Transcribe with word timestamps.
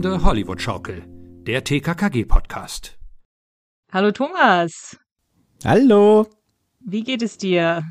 Tosende 0.00 0.24
Hollywood-Schaukel, 0.24 1.02
der 1.46 1.62
TKKG-Podcast. 1.62 2.98
Hallo 3.92 4.12
Thomas, 4.12 4.98
Hallo. 5.62 6.26
wie 6.80 7.02
geht 7.02 7.20
es 7.20 7.36
dir? 7.36 7.84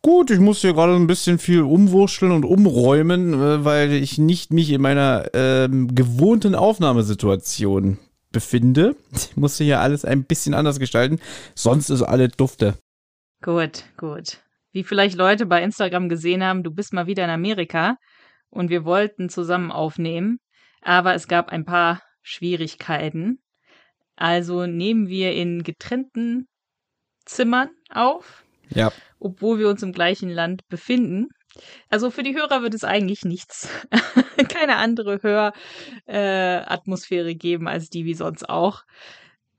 Gut, 0.00 0.30
ich 0.30 0.38
muss 0.38 0.60
hier 0.60 0.74
gerade 0.74 0.94
ein 0.94 1.08
bisschen 1.08 1.40
viel 1.40 1.62
umwurschteln 1.62 2.30
und 2.30 2.44
umräumen, 2.44 3.34
äh, 3.34 3.64
weil 3.64 3.94
ich 3.94 4.18
nicht 4.18 4.52
mich 4.52 4.70
in 4.70 4.80
meiner 4.80 5.28
ähm, 5.34 5.92
gewohnten 5.92 6.54
Aufnahmesituation 6.54 7.98
befinde. 8.30 8.94
Ich 9.12 9.36
musste 9.36 9.64
hier 9.64 9.80
alles 9.80 10.04
ein 10.04 10.22
bisschen 10.22 10.54
anders 10.54 10.78
gestalten. 10.78 11.18
Sonst 11.56 11.90
ist 11.90 12.02
alles 12.02 12.30
dufte. 12.36 12.78
Gut, 13.42 13.86
gut. 13.96 14.38
Wie 14.70 14.84
vielleicht 14.84 15.16
Leute 15.16 15.46
bei 15.46 15.64
Instagram 15.64 16.08
gesehen 16.08 16.44
haben, 16.44 16.62
du 16.62 16.70
bist 16.70 16.92
mal 16.92 17.08
wieder 17.08 17.24
in 17.24 17.30
Amerika 17.30 17.96
und 18.50 18.70
wir 18.70 18.84
wollten 18.84 19.28
zusammen 19.28 19.72
aufnehmen, 19.72 20.38
aber 20.82 21.14
es 21.14 21.28
gab 21.28 21.50
ein 21.50 21.64
paar 21.64 22.02
Schwierigkeiten. 22.22 23.38
Also 24.16 24.66
nehmen 24.66 25.08
wir 25.08 25.32
in 25.32 25.62
getrennten 25.62 26.46
Zimmern 27.24 27.70
auf, 27.90 28.42
Ja. 28.70 28.92
obwohl 29.18 29.58
wir 29.58 29.68
uns 29.68 29.82
im 29.82 29.92
gleichen 29.92 30.30
Land 30.30 30.62
befinden. 30.68 31.28
Also 31.88 32.10
für 32.10 32.22
die 32.22 32.34
Hörer 32.34 32.62
wird 32.62 32.74
es 32.74 32.84
eigentlich 32.84 33.22
nichts, 33.24 33.68
keine 34.48 34.76
andere 34.76 35.20
Höratmosphäre 36.06 37.30
äh, 37.30 37.34
geben 37.34 37.68
als 37.68 37.88
die 37.88 38.04
wie 38.04 38.14
sonst 38.14 38.48
auch. 38.48 38.82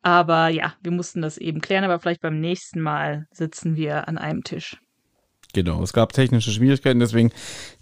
Aber 0.01 0.47
ja, 0.47 0.75
wir 0.81 0.91
mussten 0.91 1.21
das 1.21 1.37
eben 1.37 1.59
klären, 1.61 1.83
aber 1.83 1.99
vielleicht 1.99 2.21
beim 2.21 2.39
nächsten 2.39 2.79
Mal 2.79 3.25
sitzen 3.31 3.75
wir 3.75 4.07
an 4.07 4.17
einem 4.17 4.43
Tisch. 4.43 4.77
Genau, 5.53 5.81
es 5.83 5.93
gab 5.93 6.13
technische 6.13 6.51
Schwierigkeiten, 6.51 6.99
deswegen 6.99 7.31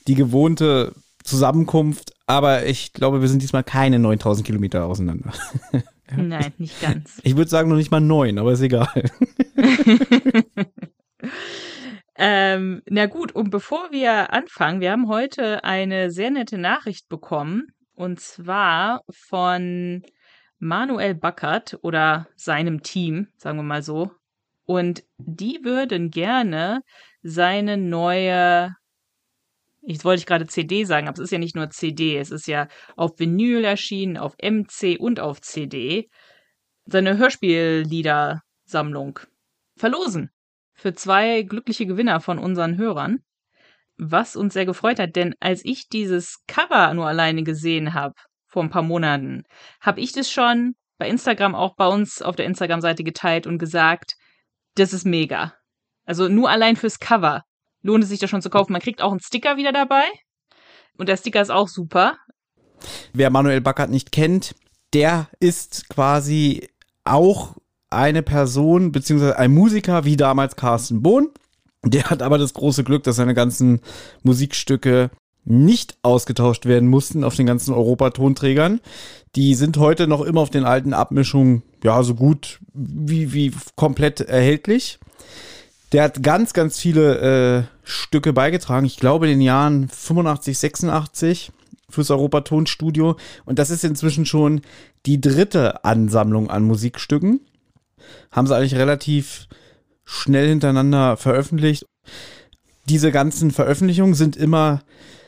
die 0.08 0.16
gewohnte 0.16 0.94
Zusammenkunft. 1.24 2.14
Aber 2.28 2.66
ich 2.66 2.94
glaube, 2.94 3.22
wir 3.22 3.28
sind 3.28 3.42
diesmal 3.42 3.64
keine 3.64 4.00
9000 4.00 4.46
Kilometer 4.46 4.86
auseinander. 4.86 5.32
Nein, 6.16 6.54
nicht 6.58 6.82
ganz. 6.82 7.20
Ich 7.24 7.36
würde 7.36 7.50
sagen, 7.50 7.70
noch 7.70 7.76
nicht 7.76 7.92
mal 7.92 8.00
neun, 8.00 8.38
aber 8.38 8.52
ist 8.52 8.62
egal. 8.62 8.88
ähm, 12.16 12.82
na 12.90 13.06
gut, 13.08 13.34
und 13.34 13.50
bevor 13.50 13.92
wir 13.92 14.32
anfangen, 14.34 14.80
wir 14.82 14.92
haben 14.92 15.08
heute 15.08 15.64
eine 15.64 16.12
sehr 16.12 16.32
nette 16.32 16.58
Nachricht 16.58 17.10
bekommen. 17.10 17.68
Und 17.94 18.20
zwar 18.20 19.02
von 19.10 20.04
Manuel 20.60 21.16
Backert 21.16 21.80
oder 21.82 22.28
seinem 22.36 22.84
Team, 22.84 23.28
sagen 23.38 23.58
wir 23.58 23.64
mal 23.64 23.84
so. 23.84 24.12
Und 24.66 25.04
die 25.18 25.60
würden 25.64 26.12
gerne 26.12 26.82
seine 27.24 27.78
neue, 27.78 28.76
ich 29.90 30.04
wollte 30.04 30.26
gerade 30.26 30.48
CD 30.48 30.84
sagen, 30.84 31.08
aber 31.08 31.18
es 31.18 31.24
ist 31.24 31.32
ja 31.32 31.38
nicht 31.38 31.56
nur 31.56 31.70
CD, 31.70 32.18
es 32.18 32.30
ist 32.30 32.46
ja 32.46 32.68
auf 32.98 33.18
Vinyl 33.20 33.64
erschienen, 33.64 34.18
auf 34.18 34.36
MC 34.42 35.00
und 35.00 35.22
auf 35.22 35.40
CD, 35.40 36.10
seine 36.86 37.18
Hörspielliedersammlung. 37.18 39.20
Verlosen 39.78 40.30
für 40.74 40.94
zwei 40.94 41.44
glückliche 41.44 41.86
Gewinner 41.86 42.20
von 42.20 42.38
unseren 42.38 42.78
Hörern, 42.78 43.20
was 43.96 44.36
uns 44.36 44.54
sehr 44.54 44.66
gefreut 44.66 45.00
hat, 45.00 45.16
denn 45.16 45.36
als 45.40 45.64
ich 45.64 45.88
dieses 45.88 46.44
Cover 46.48 46.94
nur 46.94 47.08
alleine 47.08 47.44
gesehen 47.44 47.94
habe, 47.94 48.16
vor 48.46 48.64
ein 48.64 48.70
paar 48.70 48.84
Monaten, 48.84 49.44
habe 49.80 50.02
ich 50.02 50.12
das 50.12 50.30
schon 50.30 50.76
bei 50.98 51.08
Instagram 51.08 51.56
auch 51.56 51.78
bei 51.78 51.88
uns 51.88 52.22
auf 52.22 52.36
der 52.36 52.46
Instagram-Seite 52.46 53.06
geteilt 53.06 53.48
und 53.48 53.58
gesagt, 53.58 54.16
das 54.76 54.92
ist 54.92 55.06
mega. 55.06 55.54
Also 56.04 56.28
nur 56.28 56.50
allein 56.50 56.76
fürs 56.76 57.00
Cover 57.00 57.44
lohnt 57.88 58.04
es 58.04 58.10
sich 58.10 58.20
das 58.20 58.30
schon 58.30 58.42
zu 58.42 58.50
kaufen. 58.50 58.74
Man 58.74 58.82
kriegt 58.82 59.02
auch 59.02 59.12
einen 59.12 59.22
Sticker 59.22 59.58
wieder 59.58 59.72
dabei. 59.72 60.04
Und 60.98 61.10
der 61.10 61.18
Sticker 61.18 61.42
ist 61.42 61.50
auch 61.50 61.68
super. 61.68 62.18
Wer 63.14 63.30
Manuel 63.30 63.62
Backert 63.62 63.90
nicht 63.90 64.12
kennt, 64.12 64.54
der 64.94 65.30
ist 65.40 65.90
quasi 65.90 66.68
auch 67.06 67.56
eine 67.90 68.22
Person, 68.22 68.92
beziehungsweise 68.92 69.40
ein 69.40 69.54
Musiker, 69.54 70.04
wie 70.04 70.18
damals 70.18 70.56
Carsten 70.56 71.02
Bohn. 71.02 71.30
Der 71.84 72.10
hat 72.10 72.22
aber 72.22 72.38
das 72.38 72.54
große 72.54 72.84
Glück, 72.84 73.04
dass 73.04 73.16
seine 73.16 73.34
ganzen 73.34 73.80
Musikstücke 74.24 75.10
nicht 75.46 75.98
ausgetauscht 76.02 76.66
werden 76.66 76.90
mussten 76.90 77.24
auf 77.24 77.36
den 77.36 77.46
ganzen 77.46 77.74
Europatonträgern. 77.74 78.82
Die 79.38 79.56
sind 79.56 79.78
heute 79.78 80.08
noch 80.08 80.22
immer 80.22 80.42
auf 80.42 80.50
den 80.50 80.66
alten 80.66 80.94
Abmischungen, 80.94 81.64
ja, 81.84 82.04
so 82.04 82.16
gut 82.16 82.60
wie, 82.74 83.32
wie 83.32 83.54
komplett 83.78 84.20
erhältlich. 84.20 85.00
Der 85.92 86.04
hat 86.04 86.22
ganz, 86.22 86.54
ganz 86.54 86.80
viele 86.80 87.20
äh, 87.60 87.64
Stücke 87.84 88.34
beigetragen. 88.34 88.86
Ich 88.86 88.98
glaube 88.98 89.28
in 89.28 89.34
den 89.34 89.42
Jahren 89.42 89.88
85, 89.88 90.58
86 90.58 91.52
fürs 91.90 92.12
Europatonstudio. 92.12 93.16
Und 93.46 93.60
das 93.60 93.70
ist 93.70 93.84
inzwischen 93.84 94.26
schon 94.26 94.62
die 95.06 95.22
dritte 95.22 95.86
Ansammlung 95.86 96.50
an 96.50 96.64
Musikstücken. 96.64 97.40
Haben 98.32 98.48
sie 98.48 98.56
eigentlich 98.56 98.76
relativ 98.76 99.48
schnell 100.04 100.50
hintereinander 100.50 101.18
veröffentlicht. 101.18 101.86
Diese 102.90 103.12
ganzen 103.12 103.52
Veröffentlichungen 103.52 104.14
sind 104.14 104.36
immer 104.36 104.82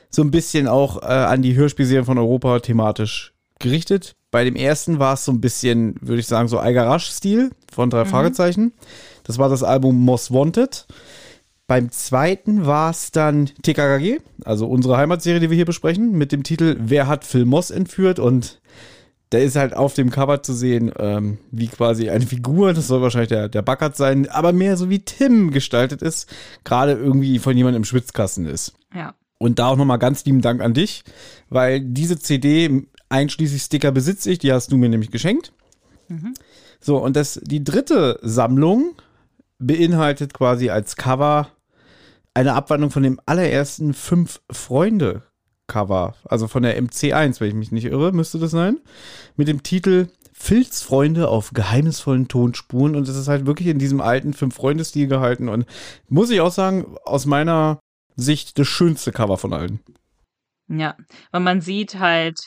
so 0.10 0.22
ein 0.22 0.32
bisschen 0.32 0.68
auch 0.68 1.02
äh, 1.02 1.06
an 1.06 1.42
die 1.42 1.56
Hörspielserien 1.56 2.06
von 2.06 2.18
Europa 2.18 2.60
thematisch 2.60 3.34
gerichtet. 3.60 4.16
Bei 4.32 4.44
dem 4.44 4.56
ersten 4.56 5.00
war 5.00 5.14
es 5.14 5.26
so 5.26 5.32
ein 5.32 5.42
bisschen, 5.42 5.96
würde 6.02 6.20
ich 6.20 6.28
sagen, 6.28 6.48
so 6.48 6.60
Algarasch-Stil 6.60 7.52
von 7.72 7.90
drei 7.90 8.06
Fragezeichen. 8.06 8.74
Das 9.30 9.38
war 9.38 9.48
das 9.48 9.62
Album 9.62 9.96
Most 9.96 10.34
Wanted. 10.34 10.88
Beim 11.68 11.92
zweiten 11.92 12.66
war 12.66 12.90
es 12.90 13.12
dann 13.12 13.46
TKKG, 13.62 14.22
also 14.44 14.66
unsere 14.66 14.98
Heimatserie, 14.98 15.40
die 15.40 15.52
wir 15.52 15.56
hier 15.56 15.68
besprechen, 15.68 16.14
mit 16.14 16.32
dem 16.32 16.42
Titel 16.42 16.78
Wer 16.80 17.06
hat 17.06 17.26
Phil 17.26 17.46
Moss 17.46 17.70
entführt? 17.70 18.18
Und 18.18 18.60
der 19.32 19.44
ist 19.44 19.56
halt 19.56 19.76
auf 19.76 19.94
dem 19.94 20.10
Cover 20.10 20.42
zu 20.42 20.56
sehen, 20.56 20.92
ähm, 20.98 21.38
wie 21.52 21.68
quasi 21.68 22.10
eine 22.10 22.26
Figur, 22.26 22.74
das 22.74 22.88
soll 22.88 23.04
wahrscheinlich 23.04 23.30
der, 23.30 23.50
der 23.50 23.62
Backert 23.62 23.96
sein, 23.96 24.28
aber 24.30 24.52
mehr 24.52 24.78
so 24.78 24.90
wie 24.90 25.06
Tim 25.06 25.52
gestaltet 25.52 26.02
ist, 26.02 26.28
gerade 26.64 26.94
irgendwie 26.94 27.38
von 27.38 27.56
jemandem 27.56 27.82
im 27.82 27.86
Schwitzkasten 27.86 28.48
ist. 28.48 28.74
Ja. 28.96 29.14
Und 29.38 29.60
da 29.60 29.68
auch 29.68 29.78
nochmal 29.78 30.00
ganz 30.00 30.26
lieben 30.26 30.42
Dank 30.42 30.60
an 30.60 30.74
dich, 30.74 31.04
weil 31.50 31.82
diese 31.82 32.18
CD 32.18 32.88
einschließlich 33.10 33.62
Sticker 33.62 33.92
besitze 33.92 34.32
ich, 34.32 34.40
die 34.40 34.52
hast 34.52 34.72
du 34.72 34.78
mir 34.78 34.90
nämlich 34.90 35.12
geschenkt. 35.12 35.54
So, 36.82 36.98
und 36.98 37.16
das, 37.16 37.40
die 37.44 37.64
dritte 37.64 38.20
Sammlung 38.24 38.96
beinhaltet 39.60 40.34
quasi 40.34 40.70
als 40.70 40.96
Cover 40.96 41.50
eine 42.34 42.54
Abwandlung 42.54 42.92
von 42.92 43.04
dem 43.04 43.20
allerersten 43.26 43.94
Fünf 43.94 44.42
Freunde 44.50 45.24
Cover, 45.68 46.16
also 46.26 46.48
von 46.48 46.64
der 46.64 46.82
MC1, 46.82 47.40
wenn 47.40 47.50
ich 47.50 47.54
mich 47.54 47.72
nicht 47.72 47.86
irre, 47.86 48.12
müsste 48.12 48.40
das 48.40 48.52
sein, 48.52 48.80
mit 49.36 49.48
dem 49.48 49.64
Titel 49.64 50.08
Filzfreunde 50.34 51.28
auf 51.28 51.52
geheimnisvollen 51.54 52.28
Tonspuren 52.28 52.96
und 52.96 53.08
es 53.08 53.16
ist 53.16 53.28
halt 53.28 53.46
wirklich 53.46 53.68
in 53.68 53.78
diesem 53.78 54.00
alten 54.00 54.34
Fünf-Freunde-Stil 54.34 55.08
gehalten 55.08 55.50
und 55.50 55.66
muss 56.08 56.30
ich 56.30 56.40
auch 56.40 56.52
sagen, 56.52 56.96
aus 57.04 57.26
meiner 57.26 57.80
Sicht 58.16 58.58
das 58.58 58.68
schönste 58.68 59.12
Cover 59.12 59.38
von 59.38 59.54
allen. 59.54 59.80
Ja, 60.70 60.96
weil 61.32 61.42
man 61.42 61.62
sieht 61.62 62.00
halt, 62.00 62.40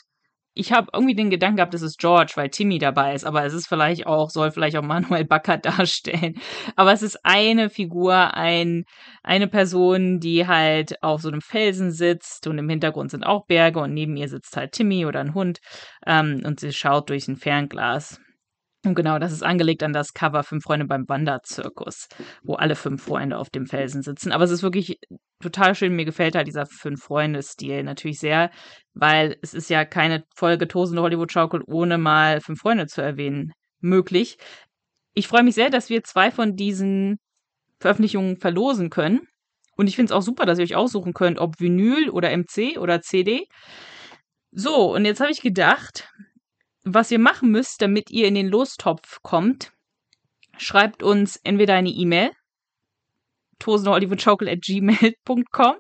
ich 0.55 0.73
habe 0.73 0.89
irgendwie 0.93 1.15
den 1.15 1.31
Gedanken 1.31 1.57
gehabt, 1.57 1.75
es 1.75 1.83
ist 1.83 1.99
George, 1.99 2.33
weil 2.37 2.51
Timmy 2.51 2.79
dabei 2.79 3.15
ist, 3.15 3.25
aber 3.25 3.45
es 3.45 3.55
ist 3.55 3.67
vielleicht 3.67 4.07
auch, 4.07 4.31
soll 4.31 4.51
vielleicht 4.51 4.77
auch 4.77 4.83
Manuel 4.93 5.25
Backert 5.25 5.65
darstellen. 5.65 6.35
Aber 6.77 6.93
es 6.93 7.03
ist 7.03 7.19
eine 7.25 7.71
Figur, 7.71 8.35
ein, 8.35 8.85
eine 9.23 9.49
Person, 9.49 10.21
die 10.21 10.47
halt 10.47 11.03
auf 11.03 11.23
so 11.23 11.29
einem 11.29 11.41
Felsen 11.41 11.91
sitzt 11.91 12.47
und 12.47 12.59
im 12.59 12.69
Hintergrund 12.69 13.11
sind 13.11 13.25
auch 13.25 13.47
Berge 13.47 13.81
und 13.81 13.95
neben 13.95 14.17
ihr 14.17 14.29
sitzt 14.29 14.57
halt 14.57 14.73
Timmy 14.73 15.07
oder 15.07 15.21
ein 15.21 15.35
Hund 15.35 15.61
ähm, 16.07 16.43
und 16.45 16.61
sie 16.61 16.73
schaut 16.73 17.11
durch 17.11 17.29
ein 17.29 17.37
Fernglas. 17.37 18.21
Und 18.85 18.97
genau, 18.97 19.21
das 19.21 19.33
ist 19.33 19.45
angelegt 19.45 19.85
an 19.85 19.93
das 19.93 20.13
Cover 20.13 20.43
Fünf 20.43 20.65
Freunde 20.65 20.87
beim 20.87 21.09
Wanderzirkus, 21.09 22.09
wo 22.43 22.55
alle 22.55 22.75
fünf 22.75 23.05
Freunde 23.05 23.39
auf 23.39 23.49
dem 23.49 23.67
Felsen 23.67 24.03
sitzen. 24.03 24.33
Aber 24.33 24.43
es 24.43 24.51
ist 24.51 24.65
wirklich 24.65 24.99
total 25.41 25.75
schön. 25.77 25.95
Mir 25.95 26.05
gefällt 26.05 26.35
halt 26.35 26.49
dieser 26.49 26.67
Fünf-Freunde-Stil 26.67 27.85
natürlich 27.85 28.19
sehr, 28.19 28.51
weil 28.95 29.37
es 29.41 29.55
ist 29.55 29.71
ja 29.71 29.85
keine 29.85 30.25
Folge 30.35 30.67
tosende 30.67 31.03
Hollywood-Schaukel, 31.03 31.63
ohne 31.67 31.97
mal 31.97 32.41
Fünf 32.41 32.61
Freunde 32.61 32.87
zu 32.87 33.03
erwähnen. 33.03 33.53
möglich. 33.85 34.39
Ich 35.13 35.29
freue 35.29 35.43
mich 35.43 35.57
sehr, 35.57 35.71
dass 35.71 35.91
wir 35.91 36.05
zwei 36.05 36.31
von 36.31 36.55
diesen 36.55 37.19
Veröffentlichungen 37.81 38.37
verlosen 38.39 38.91
können. 38.91 39.21
Und 39.77 39.89
ich 39.89 39.97
finde 39.97 40.13
es 40.13 40.17
auch 40.17 40.23
super, 40.23 40.47
dass 40.47 40.59
ihr 40.59 40.65
euch 40.65 40.77
aussuchen 40.77 41.15
könnt, 41.15 41.39
ob 41.39 41.59
Vinyl 41.59 42.11
oder 42.11 42.31
MC 42.37 42.79
oder 42.79 43.01
CD. 43.01 43.47
So, 44.53 44.95
und 44.95 45.05
jetzt 45.05 45.21
habe 45.21 45.33
ich 45.33 45.41
gedacht, 45.41 46.09
was 46.85 47.11
ihr 47.11 47.19
machen 47.19 47.51
müsst, 47.51 47.83
damit 47.83 48.11
ihr 48.11 48.29
in 48.29 48.35
den 48.35 48.49
Lostopf 48.49 49.21
kommt, 49.23 49.73
schreibt 50.57 51.03
uns 51.03 51.37
entweder 51.37 51.75
eine 51.75 51.91
E-Mail, 51.91 52.31
tosenhollywoodschaukel.gmail.com 53.59 55.75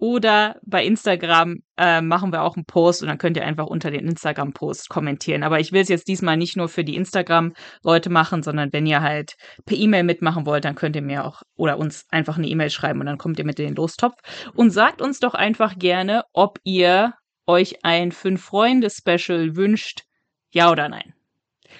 oder 0.00 0.56
bei 0.64 0.82
Instagram 0.82 1.58
äh, 1.76 2.00
machen 2.00 2.32
wir 2.32 2.42
auch 2.42 2.56
einen 2.56 2.64
Post 2.64 3.02
und 3.02 3.08
dann 3.08 3.18
könnt 3.18 3.36
ihr 3.36 3.44
einfach 3.44 3.66
unter 3.66 3.90
den 3.90 4.08
Instagram-Post 4.08 4.88
kommentieren. 4.88 5.42
Aber 5.42 5.60
ich 5.60 5.72
will 5.72 5.82
es 5.82 5.90
jetzt 5.90 6.08
diesmal 6.08 6.38
nicht 6.38 6.56
nur 6.56 6.70
für 6.70 6.84
die 6.84 6.96
Instagram-Leute 6.96 8.08
machen, 8.08 8.42
sondern 8.42 8.72
wenn 8.72 8.86
ihr 8.86 9.02
halt 9.02 9.34
per 9.66 9.76
E-Mail 9.76 10.04
mitmachen 10.04 10.46
wollt, 10.46 10.64
dann 10.64 10.74
könnt 10.74 10.96
ihr 10.96 11.02
mir 11.02 11.26
auch 11.26 11.42
oder 11.54 11.78
uns 11.78 12.06
einfach 12.08 12.38
eine 12.38 12.48
E-Mail 12.48 12.70
schreiben 12.70 13.00
und 13.00 13.06
dann 13.06 13.18
kommt 13.18 13.38
ihr 13.38 13.44
mit 13.44 13.60
in 13.60 13.66
den 13.66 13.76
Lostopf. 13.76 14.14
Und 14.54 14.70
sagt 14.70 15.02
uns 15.02 15.20
doch 15.20 15.34
einfach 15.34 15.78
gerne, 15.78 16.22
ob 16.32 16.58
ihr 16.64 17.12
euch 17.50 17.84
ein 17.84 18.12
Fünf-Freunde-Special 18.12 19.56
wünscht, 19.56 20.04
ja 20.52 20.70
oder 20.70 20.88
nein. 20.88 21.14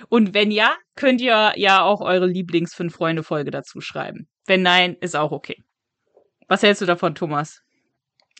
Und 0.09 0.35
wenn 0.35 0.51
ja, 0.51 0.75
könnt 0.97 1.21
ihr 1.21 1.53
ja 1.57 1.83
auch 1.83 2.01
eure 2.01 2.27
Lieblings-Fünf-Freunde-Folge 2.27 3.51
dazu 3.51 3.81
schreiben. 3.81 4.29
Wenn 4.47 4.63
nein, 4.63 4.97
ist 5.01 5.17
auch 5.17 5.33
okay. 5.33 5.63
Was 6.49 6.63
hältst 6.63 6.83
du 6.83 6.87
davon, 6.87 7.15
Thomas? 7.15 7.63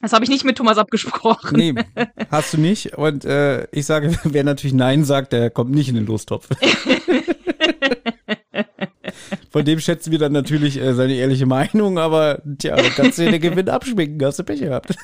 Das 0.01 0.13
habe 0.13 0.25
ich 0.25 0.31
nicht 0.31 0.45
mit 0.45 0.57
Thomas 0.57 0.79
abgesprochen. 0.79 1.57
Nee, 1.57 1.75
hast 2.31 2.55
du 2.55 2.59
nicht. 2.59 2.97
Und 2.97 3.25
äh, 3.25 3.67
ich 3.71 3.87
sage, 3.87 4.19
wer 4.25 4.45
natürlich 4.45 4.75
Nein 4.75 5.05
sagt, 5.05 5.33
der 5.33 5.51
kommt 5.51 5.71
nicht 5.73 5.89
in 5.89 5.95
den 5.95 6.07
Lostopf. 6.07 6.49
Von 9.51 9.65
dem 9.65 9.81
schätzen 9.81 10.13
wir 10.13 10.19
dann 10.21 10.33
natürlich 10.33 10.81
äh, 10.81 10.95
seine 10.95 11.15
ehrliche 11.15 11.45
Meinung, 11.45 11.99
aber 11.99 12.41
tja, 12.59 12.77
kannst 12.95 13.19
du 13.19 13.29
den 13.29 13.41
Gewinn 13.41 13.69
abschminken, 13.69 14.25
hast 14.25 14.39
du 14.39 14.45
Pech 14.45 14.61
gehabt. 14.61 14.95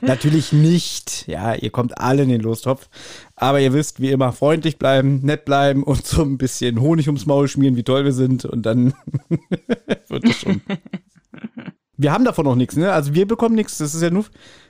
Natürlich 0.00 0.52
nicht. 0.52 1.26
Ja, 1.26 1.54
ihr 1.54 1.70
kommt 1.70 1.98
alle 1.98 2.22
in 2.22 2.28
den 2.28 2.40
Lostopf. 2.40 2.88
Aber 3.36 3.60
ihr 3.60 3.72
wisst, 3.72 4.00
wie 4.00 4.10
immer, 4.10 4.32
freundlich 4.32 4.78
bleiben, 4.78 5.20
nett 5.22 5.44
bleiben 5.44 5.82
und 5.82 6.06
so 6.06 6.22
ein 6.22 6.38
bisschen 6.38 6.80
Honig 6.80 7.06
ums 7.06 7.26
Maul 7.26 7.48
schmieren, 7.48 7.76
wie 7.76 7.84
toll 7.84 8.04
wir 8.04 8.12
sind. 8.12 8.44
Und 8.44 8.66
dann 8.66 8.94
wird 10.08 10.24
das 10.24 10.36
schon. 10.36 10.60
Wir 11.96 12.12
haben 12.12 12.24
davon 12.24 12.44
noch 12.44 12.54
nichts, 12.54 12.76
ne? 12.76 12.92
Also 12.92 13.14
wir 13.14 13.26
bekommen 13.26 13.56
nichts. 13.56 13.78
Das 13.78 13.94
ist 13.94 14.02
ja 14.02 14.10
nur, 14.10 14.24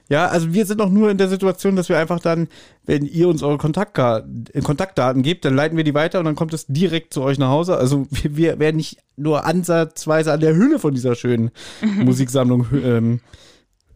ja, 0.09 0.27
also 0.27 0.55
wir 0.55 0.65
sind 0.65 0.81
auch 0.81 0.89
nur 0.89 1.11
in 1.11 1.19
der 1.19 1.29
Situation, 1.29 1.77
dass 1.77 1.91
wir 1.91 1.99
einfach 1.99 2.21
dann, 2.21 2.49
wenn 2.87 3.05
ihr 3.05 3.29
uns 3.29 3.43
eure 3.43 3.59
Kontaktdaten 3.59 5.23
gebt, 5.23 5.45
dann 5.45 5.55
leiten 5.55 5.77
wir 5.77 5.85
die 5.85 5.93
weiter 5.93 6.19
und 6.19 6.25
dann 6.25 6.35
kommt 6.35 6.55
es 6.55 6.67
direkt 6.67 7.13
zu 7.13 7.23
euch 7.23 7.39
nach 7.39 7.51
Hause. 7.51 7.77
Also 7.77 8.07
wir, 8.11 8.37
wir 8.37 8.59
werden 8.59 8.77
nicht 8.77 8.99
nur 9.17 9.45
ansatzweise 9.45 10.33
an 10.33 10.41
der 10.41 10.57
Hülle 10.57 10.79
von 10.79 10.95
dieser 10.95 11.15
schönen 11.15 11.51
Musiksammlung 11.83 12.67
ähm, 12.73 13.21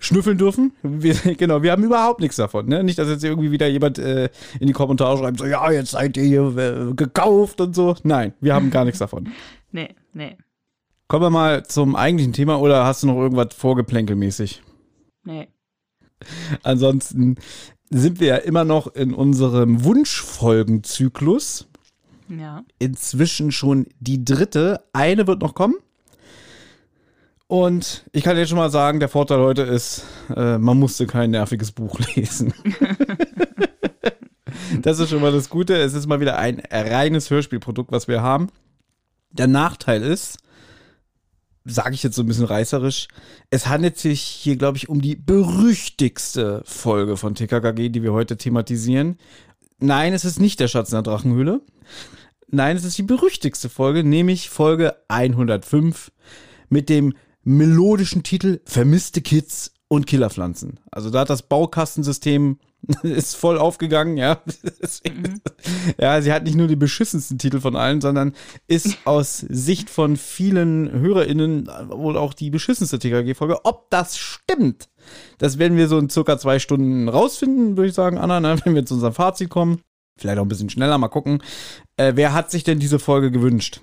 schnüffeln 0.02 0.36
dürfen. 0.36 0.72
Wir, 0.82 1.14
genau, 1.36 1.62
wir 1.62 1.72
haben 1.72 1.84
überhaupt 1.84 2.20
nichts 2.20 2.36
davon. 2.36 2.66
Ne? 2.66 2.84
Nicht, 2.84 2.98
dass 2.98 3.08
jetzt 3.08 3.24
irgendwie 3.24 3.50
wieder 3.50 3.68
jemand 3.68 3.98
äh, 3.98 4.28
in 4.60 4.66
die 4.66 4.72
Kommentare 4.72 5.16
schreibt, 5.18 5.38
so, 5.38 5.46
ja, 5.46 5.70
jetzt 5.70 5.92
seid 5.92 6.16
ihr 6.16 6.24
hier 6.24 6.56
äh, 6.56 6.94
gekauft 6.94 7.60
und 7.60 7.74
so. 7.74 7.94
Nein, 8.02 8.34
wir 8.40 8.54
haben 8.54 8.70
gar 8.70 8.84
nichts 8.84 8.98
davon. 8.98 9.30
Nee, 9.74 9.88
nee. 10.12 10.36
Kommen 11.08 11.24
wir 11.24 11.30
mal 11.30 11.64
zum 11.64 11.96
eigentlichen 11.96 12.34
Thema 12.34 12.60
oder 12.60 12.84
hast 12.84 13.02
du 13.02 13.06
noch 13.06 13.16
irgendwas 13.16 13.54
vorgeplänkelmäßig? 13.54 14.62
Nee. 15.24 15.48
Ansonsten 16.62 17.36
sind 17.88 18.20
wir 18.20 18.26
ja 18.26 18.36
immer 18.36 18.66
noch 18.66 18.94
in 18.94 19.14
unserem 19.14 19.82
Wunschfolgenzyklus. 19.82 21.68
Ja. 22.28 22.64
Inzwischen 22.78 23.50
schon 23.50 23.86
die 23.98 24.22
dritte. 24.26 24.84
Eine 24.92 25.26
wird 25.26 25.40
noch 25.40 25.54
kommen. 25.54 25.76
Und 27.52 28.04
ich 28.12 28.24
kann 28.24 28.38
jetzt 28.38 28.48
schon 28.48 28.56
mal 28.56 28.70
sagen, 28.70 28.98
der 28.98 29.10
Vorteil 29.10 29.40
heute 29.40 29.60
ist, 29.60 30.06
äh, 30.34 30.56
man 30.56 30.78
musste 30.78 31.06
kein 31.06 31.32
nerviges 31.32 31.70
Buch 31.70 32.00
lesen. 32.16 32.54
das 34.80 34.98
ist 34.98 35.10
schon 35.10 35.20
mal 35.20 35.32
das 35.32 35.50
Gute. 35.50 35.76
Es 35.76 35.92
ist 35.92 36.06
mal 36.06 36.18
wieder 36.18 36.38
ein 36.38 36.62
reines 36.70 37.28
Hörspielprodukt, 37.28 37.92
was 37.92 38.08
wir 38.08 38.22
haben. 38.22 38.48
Der 39.32 39.48
Nachteil 39.48 40.02
ist, 40.02 40.38
sage 41.66 41.94
ich 41.94 42.02
jetzt 42.02 42.16
so 42.16 42.22
ein 42.22 42.26
bisschen 42.26 42.46
reißerisch, 42.46 43.08
es 43.50 43.66
handelt 43.66 43.98
sich 43.98 44.22
hier, 44.22 44.56
glaube 44.56 44.78
ich, 44.78 44.88
um 44.88 45.02
die 45.02 45.16
berüchtigste 45.16 46.62
Folge 46.64 47.18
von 47.18 47.34
TKKG, 47.34 47.90
die 47.90 48.02
wir 48.02 48.14
heute 48.14 48.38
thematisieren. 48.38 49.18
Nein, 49.78 50.14
es 50.14 50.24
ist 50.24 50.40
nicht 50.40 50.58
der 50.58 50.68
Schatz 50.68 50.88
in 50.88 50.96
der 50.96 51.02
Drachenhöhle. 51.02 51.60
Nein, 52.48 52.78
es 52.78 52.84
ist 52.84 52.96
die 52.96 53.02
berüchtigste 53.02 53.68
Folge, 53.68 54.04
nämlich 54.04 54.48
Folge 54.48 54.96
105 55.08 56.12
mit 56.70 56.88
dem 56.88 57.12
melodischen 57.44 58.22
Titel 58.22 58.60
Vermisste 58.64 59.20
Kids 59.20 59.72
und 59.88 60.06
Killerpflanzen. 60.06 60.80
Also 60.90 61.10
da 61.10 61.20
hat 61.20 61.30
das 61.30 61.42
Baukastensystem 61.42 62.58
ist 63.02 63.36
voll 63.36 63.58
aufgegangen, 63.58 64.16
ja. 64.16 64.40
Mhm. 65.04 65.40
Ja, 65.98 66.20
sie 66.20 66.32
hat 66.32 66.44
nicht 66.44 66.56
nur 66.56 66.68
die 66.68 66.76
beschissensten 66.76 67.38
Titel 67.38 67.60
von 67.60 67.76
allen, 67.76 68.00
sondern 68.00 68.34
ist 68.66 68.98
aus 69.04 69.38
Sicht 69.38 69.90
von 69.90 70.16
vielen 70.16 70.90
HörerInnen 70.90 71.68
wohl 71.88 72.16
auch 72.16 72.34
die 72.34 72.50
beschissenste 72.50 72.98
TKG-Folge. 72.98 73.64
Ob 73.64 73.90
das 73.90 74.18
stimmt, 74.18 74.88
das 75.38 75.58
werden 75.58 75.76
wir 75.76 75.88
so 75.88 75.98
in 75.98 76.10
circa 76.10 76.38
zwei 76.38 76.58
Stunden 76.58 77.08
rausfinden, 77.08 77.76
würde 77.76 77.88
ich 77.88 77.94
sagen, 77.94 78.18
Anna, 78.18 78.40
ne? 78.40 78.56
wenn 78.64 78.74
wir 78.74 78.86
zu 78.86 78.94
unserem 78.94 79.14
Fazit 79.14 79.50
kommen. 79.50 79.80
Vielleicht 80.18 80.38
auch 80.38 80.44
ein 80.44 80.48
bisschen 80.48 80.70
schneller, 80.70 80.98
mal 80.98 81.08
gucken. 81.08 81.42
Äh, 81.96 82.12
wer 82.16 82.32
hat 82.32 82.50
sich 82.50 82.64
denn 82.64 82.78
diese 82.78 82.98
Folge 82.98 83.30
gewünscht? 83.30 83.80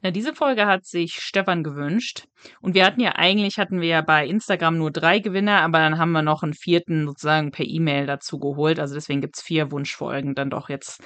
Na, 0.00 0.10
diese 0.10 0.34
Folge 0.34 0.66
hat 0.66 0.84
sich 0.84 1.14
Stefan 1.14 1.62
gewünscht. 1.62 2.26
Und 2.60 2.74
wir 2.74 2.84
hatten 2.84 3.00
ja 3.00 3.12
eigentlich, 3.16 3.58
hatten 3.58 3.80
wir 3.80 3.88
ja 3.88 4.02
bei 4.02 4.26
Instagram 4.26 4.78
nur 4.78 4.90
drei 4.90 5.18
Gewinner, 5.18 5.60
aber 5.62 5.78
dann 5.78 5.98
haben 5.98 6.12
wir 6.12 6.22
noch 6.22 6.42
einen 6.42 6.54
vierten 6.54 7.06
sozusagen 7.06 7.50
per 7.50 7.66
E-Mail 7.66 8.06
dazu 8.06 8.38
geholt. 8.38 8.78
Also 8.80 8.94
deswegen 8.94 9.20
gibt 9.20 9.36
es 9.36 9.42
vier 9.42 9.70
Wunschfolgen 9.70 10.34
dann 10.34 10.50
doch 10.50 10.68
jetzt 10.68 11.02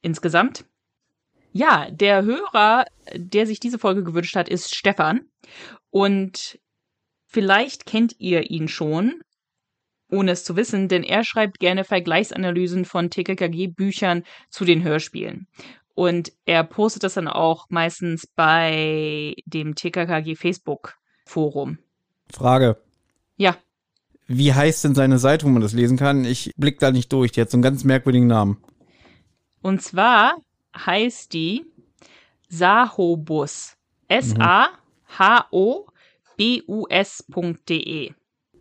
insgesamt. 0.00 0.64
Ja, 1.52 1.90
der 1.90 2.22
Hörer, 2.22 2.86
der 3.14 3.46
sich 3.46 3.60
diese 3.60 3.78
Folge 3.78 4.02
gewünscht 4.02 4.36
hat, 4.36 4.48
ist 4.48 4.74
Stefan. 4.74 5.20
Und 5.90 6.58
vielleicht 7.26 7.84
kennt 7.84 8.14
ihr 8.18 8.50
ihn 8.50 8.68
schon, 8.68 9.20
ohne 10.10 10.32
es 10.32 10.44
zu 10.44 10.56
wissen, 10.56 10.88
denn 10.88 11.02
er 11.02 11.24
schreibt 11.24 11.58
gerne 11.58 11.84
Vergleichsanalysen 11.84 12.84
von 12.84 13.10
TKKG-Büchern 13.10 14.24
zu 14.50 14.64
den 14.64 14.82
Hörspielen. 14.82 15.46
Und 15.94 16.32
er 16.46 16.64
postet 16.64 17.02
das 17.02 17.14
dann 17.14 17.28
auch 17.28 17.66
meistens 17.68 18.26
bei 18.26 19.34
dem 19.46 19.74
TKKG 19.74 20.36
Facebook 20.36 20.96
Forum. 21.24 21.78
Frage. 22.30 22.76
Ja. 23.36 23.56
Wie 24.26 24.54
heißt 24.54 24.84
denn 24.84 24.94
seine 24.94 25.18
Seite, 25.18 25.44
wo 25.44 25.50
man 25.50 25.62
das 25.62 25.72
lesen 25.72 25.98
kann? 25.98 26.24
Ich 26.24 26.52
blick 26.56 26.78
da 26.78 26.90
nicht 26.90 27.12
durch. 27.12 27.32
Die 27.32 27.40
hat 27.40 27.50
so 27.50 27.56
einen 27.56 27.62
ganz 27.62 27.84
merkwürdigen 27.84 28.26
Namen. 28.26 28.62
Und 29.60 29.82
zwar 29.82 30.36
heißt 30.74 31.32
die 31.32 31.64
Sahobus. 32.48 33.76
S-A-H-O-B-U-S.de. 34.08 34.92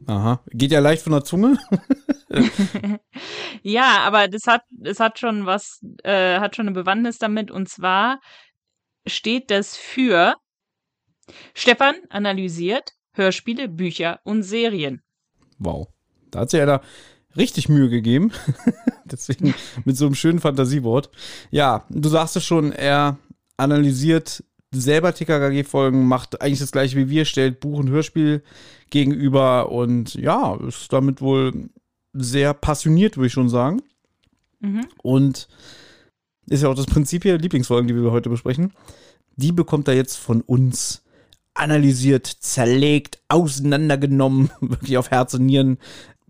Aha. 0.07 0.41
Geht 0.51 0.71
ja 0.71 0.79
leicht 0.79 1.03
von 1.03 1.11
der 1.11 1.23
Zunge. 1.23 1.57
ja, 3.63 3.99
aber 3.99 4.27
das 4.27 4.47
hat, 4.47 4.63
das 4.71 4.99
hat 4.99 5.19
schon 5.19 5.45
was, 5.45 5.81
äh, 6.03 6.39
hat 6.39 6.55
schon 6.55 6.67
eine 6.67 6.75
Bewandtnis 6.75 7.17
damit. 7.17 7.51
Und 7.51 7.69
zwar 7.69 8.19
steht 9.05 9.51
das 9.51 9.75
für 9.77 10.35
Stefan 11.53 11.95
analysiert 12.09 12.93
Hörspiele, 13.13 13.67
Bücher 13.67 14.19
und 14.23 14.43
Serien. 14.43 15.01
Wow. 15.59 15.87
Da 16.31 16.41
hat 16.41 16.49
sich 16.49 16.59
ja 16.59 16.65
da 16.65 16.81
richtig 17.35 17.69
Mühe 17.69 17.89
gegeben. 17.89 18.31
Deswegen 19.05 19.53
mit 19.85 19.97
so 19.97 20.05
einem 20.05 20.15
schönen 20.15 20.39
Fantasiewort. 20.39 21.09
Ja, 21.49 21.85
du 21.89 22.09
sagst 22.09 22.35
es 22.37 22.45
schon, 22.45 22.71
er 22.71 23.17
analysiert 23.57 24.43
selber 24.73 25.13
TKKG-Folgen, 25.13 26.07
macht 26.07 26.41
eigentlich 26.41 26.59
das 26.59 26.71
gleiche 26.71 26.95
wie 26.95 27.09
wir, 27.09 27.25
stellt 27.25 27.59
Buch 27.59 27.79
und 27.79 27.89
Hörspiel 27.89 28.41
gegenüber 28.89 29.69
und 29.69 30.15
ja, 30.15 30.55
ist 30.65 30.93
damit 30.93 31.21
wohl 31.21 31.69
sehr 32.13 32.53
passioniert, 32.53 33.17
würde 33.17 33.27
ich 33.27 33.33
schon 33.33 33.49
sagen. 33.49 33.81
Mhm. 34.59 34.87
Und 35.01 35.47
ist 36.47 36.63
ja 36.63 36.69
auch 36.69 36.75
das 36.75 36.85
Prinzip 36.85 37.23
hier, 37.23 37.37
Lieblingsfolgen, 37.37 37.87
die 37.87 37.95
wir 37.95 38.11
heute 38.11 38.29
besprechen. 38.29 38.73
Die 39.35 39.51
bekommt 39.51 39.87
er 39.87 39.95
jetzt 39.95 40.17
von 40.17 40.41
uns 40.41 41.03
analysiert, 41.53 42.27
zerlegt, 42.27 43.19
auseinandergenommen, 43.27 44.51
wirklich 44.61 44.97
auf 44.97 45.11
Herz 45.11 45.33
und 45.33 45.45
Nieren 45.45 45.77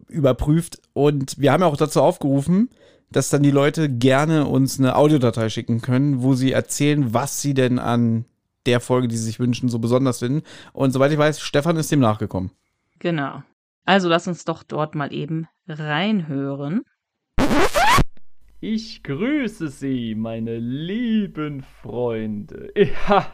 überprüft. 0.07 0.81
Und 0.93 1.39
wir 1.39 1.51
haben 1.51 1.61
ja 1.61 1.67
auch 1.67 1.77
dazu 1.77 2.01
aufgerufen, 2.01 2.69
dass 3.11 3.29
dann 3.29 3.43
die 3.43 3.51
Leute 3.51 3.89
gerne 3.89 4.47
uns 4.47 4.79
eine 4.79 4.95
Audiodatei 4.95 5.49
schicken 5.49 5.81
können, 5.81 6.21
wo 6.21 6.33
sie 6.33 6.51
erzählen, 6.51 7.13
was 7.13 7.41
sie 7.41 7.53
denn 7.53 7.79
an 7.79 8.25
der 8.65 8.79
Folge, 8.79 9.07
die 9.07 9.17
sie 9.17 9.25
sich 9.25 9.39
wünschen, 9.39 9.69
so 9.69 9.79
besonders 9.79 10.19
finden. 10.19 10.43
Und 10.71 10.91
soweit 10.91 11.11
ich 11.11 11.17
weiß, 11.17 11.41
Stefan 11.41 11.77
ist 11.77 11.91
dem 11.91 11.99
nachgekommen. 11.99 12.51
Genau. 12.99 13.43
Also 13.85 14.07
lass 14.07 14.27
uns 14.27 14.45
doch 14.45 14.63
dort 14.63 14.95
mal 14.95 15.11
eben 15.11 15.47
reinhören. 15.67 16.83
Ich 18.63 19.01
grüße 19.01 19.69
Sie, 19.69 20.13
meine 20.13 20.59
lieben 20.59 21.63
Freunde. 21.63 22.71
ja, 23.03 23.25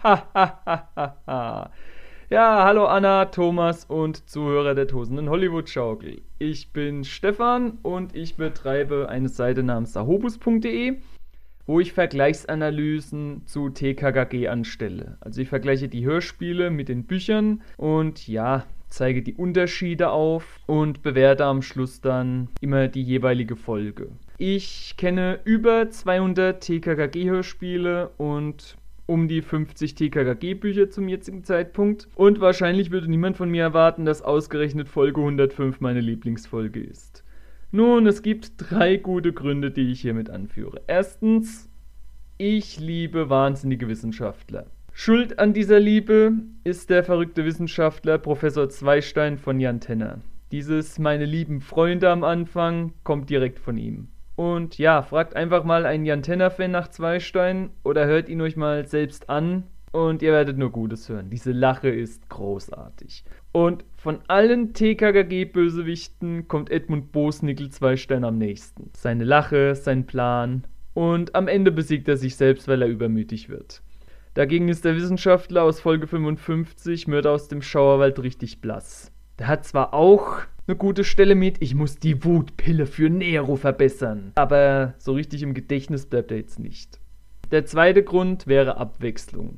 hallo 2.30 2.86
Anna, 2.86 3.26
Thomas 3.26 3.84
und 3.84 4.30
Zuhörer 4.30 4.74
der 4.74 4.88
tosenden 4.88 5.30
Hollywood-Schaukel. 5.30 6.22
Ich 6.40 6.72
bin 6.72 7.04
Stefan 7.04 7.80
und 7.84 8.16
ich 8.16 8.38
betreibe 8.38 9.10
eine 9.10 9.28
Seite 9.28 9.64
namens 9.64 9.92
sahobus.de, 9.92 10.96
wo 11.66 11.82
ich 11.82 11.92
Vergleichsanalysen 11.92 13.46
zu 13.46 13.70
TKKG 13.70 14.48
anstelle. 14.48 15.18
Also 15.20 15.42
ich 15.42 15.50
vergleiche 15.50 15.90
die 15.90 16.06
Hörspiele 16.06 16.72
mit 16.72 16.88
den 16.88 17.06
Büchern 17.06 17.64
und 17.76 18.30
ja, 18.30 18.66
zeige 18.90 19.22
die 19.22 19.34
Unterschiede 19.34 20.10
auf 20.10 20.60
und 20.66 21.04
bewerte 21.04 21.46
am 21.46 21.62
Schluss 21.62 22.02
dann 22.02 22.50
immer 22.62 22.88
die 22.88 23.04
jeweilige 23.04 23.56
Folge. 23.56 24.10
Ich 24.38 24.96
kenne 24.98 25.40
über 25.46 25.90
200 25.90 26.62
TKKG-Hörspiele 26.62 28.12
und 28.18 28.78
um 29.08 29.28
die 29.28 29.42
50 29.42 29.96
TKKG-Bücher 29.96 30.90
zum 30.90 31.08
jetzigen 31.08 31.44
Zeitpunkt. 31.44 32.08
Und 32.16 32.40
wahrscheinlich 32.40 32.92
würde 32.92 33.10
niemand 33.10 33.38
von 33.38 33.50
mir 33.50 33.64
erwarten, 33.64 34.06
dass 34.06 34.22
ausgerechnet 34.22 34.90
Folge 34.90 35.22
105 35.22 35.80
meine 35.80 36.02
Lieblingsfolge 36.02 36.82
ist. 36.82 37.24
Nun, 37.72 38.06
es 38.06 38.22
gibt 38.22 38.54
drei 38.58 38.98
gute 38.98 39.34
Gründe, 39.34 39.72
die 39.72 39.92
ich 39.92 40.02
hiermit 40.02 40.30
anführe. 40.30 40.82
Erstens, 40.88 41.70
ich 42.38 42.80
liebe 42.80 43.30
wahnsinnige 43.30 43.88
Wissenschaftler. 43.88 44.68
Schuld 45.00 45.38
an 45.38 45.54
dieser 45.54 45.80
Liebe 45.80 46.34
ist 46.64 46.90
der 46.90 47.04
verrückte 47.04 47.46
Wissenschaftler 47.46 48.18
Professor 48.18 48.68
Zweistein 48.68 49.38
von 49.38 49.60
Jan 49.60 49.80
Tenner. 49.80 50.22
Dieses 50.52 50.98
meine 50.98 51.26
lieben 51.26 51.62
Freunde 51.62 52.10
am 52.10 52.24
Anfang 52.24 52.94
kommt 53.04 53.30
direkt 53.30 53.60
von 53.60 53.78
ihm. 53.78 54.08
Und 54.36 54.80
ja, 54.80 55.04
fragt 55.04 55.36
einfach 55.36 55.64
mal 55.64 55.86
einen 55.86 56.04
Jan 56.04 56.24
Tenner-Fan 56.24 56.72
nach 56.72 56.88
Zweistein 56.88 57.70
oder 57.84 58.08
hört 58.08 58.28
ihn 58.28 58.42
euch 58.42 58.56
mal 58.58 58.88
selbst 58.88 59.30
an 59.30 59.66
und 59.92 60.24
ihr 60.24 60.32
werdet 60.32 60.58
nur 60.58 60.72
Gutes 60.72 61.08
hören. 61.08 61.30
Diese 61.30 61.52
Lache 61.52 61.90
ist 61.90 62.28
großartig. 62.30 63.24
Und 63.52 63.86
von 63.98 64.22
allen 64.28 64.74
TKKG-Bösewichten 64.74 66.48
kommt 66.48 66.72
Edmund 66.72 67.12
Bosnickel 67.12 67.70
Zweistein 67.70 68.24
am 68.24 68.40
nächsten. 68.40 68.90
Seine 68.98 69.26
Lache, 69.26 69.76
sein 69.76 70.08
Plan 70.08 70.64
und 70.96 71.36
am 71.36 71.48
Ende 71.48 71.72
besiegt 71.72 72.08
er 72.08 72.18
sich 72.18 72.36
selbst, 72.36 72.68
weil 72.68 72.82
er 72.82 72.88
übermütig 72.88 73.48
wird. 73.48 73.84
Dagegen 74.38 74.70
ist 74.70 74.86
der 74.86 74.96
Wissenschaftler 74.96 75.64
aus 75.64 75.80
Folge 75.80 76.06
55, 76.06 77.08
Mörder 77.08 77.32
aus 77.32 77.48
dem 77.48 77.64
Schauerwald, 77.64 78.22
richtig 78.22 78.62
blass. 78.62 79.12
Der 79.40 79.48
hat 79.48 79.66
zwar 79.66 79.96
auch 79.96 80.42
eine 80.68 80.78
gute 80.78 81.04
Stelle 81.04 81.34
mit, 81.34 81.60
ich 81.60 81.74
muss 81.74 81.98
die 81.98 82.24
Wutpille 82.24 82.86
für 82.86 83.10
Nero 83.10 83.56
verbessern, 83.56 84.34
aber 84.36 84.94
so 85.00 85.14
richtig 85.14 85.42
im 85.42 85.56
Gedächtnis 85.56 86.06
bleibt 86.06 86.30
er 86.30 86.38
jetzt 86.38 86.60
nicht. 86.60 87.00
Der 87.50 87.66
zweite 87.66 88.04
Grund 88.04 88.46
wäre 88.46 88.78
Abwechslung. 88.78 89.58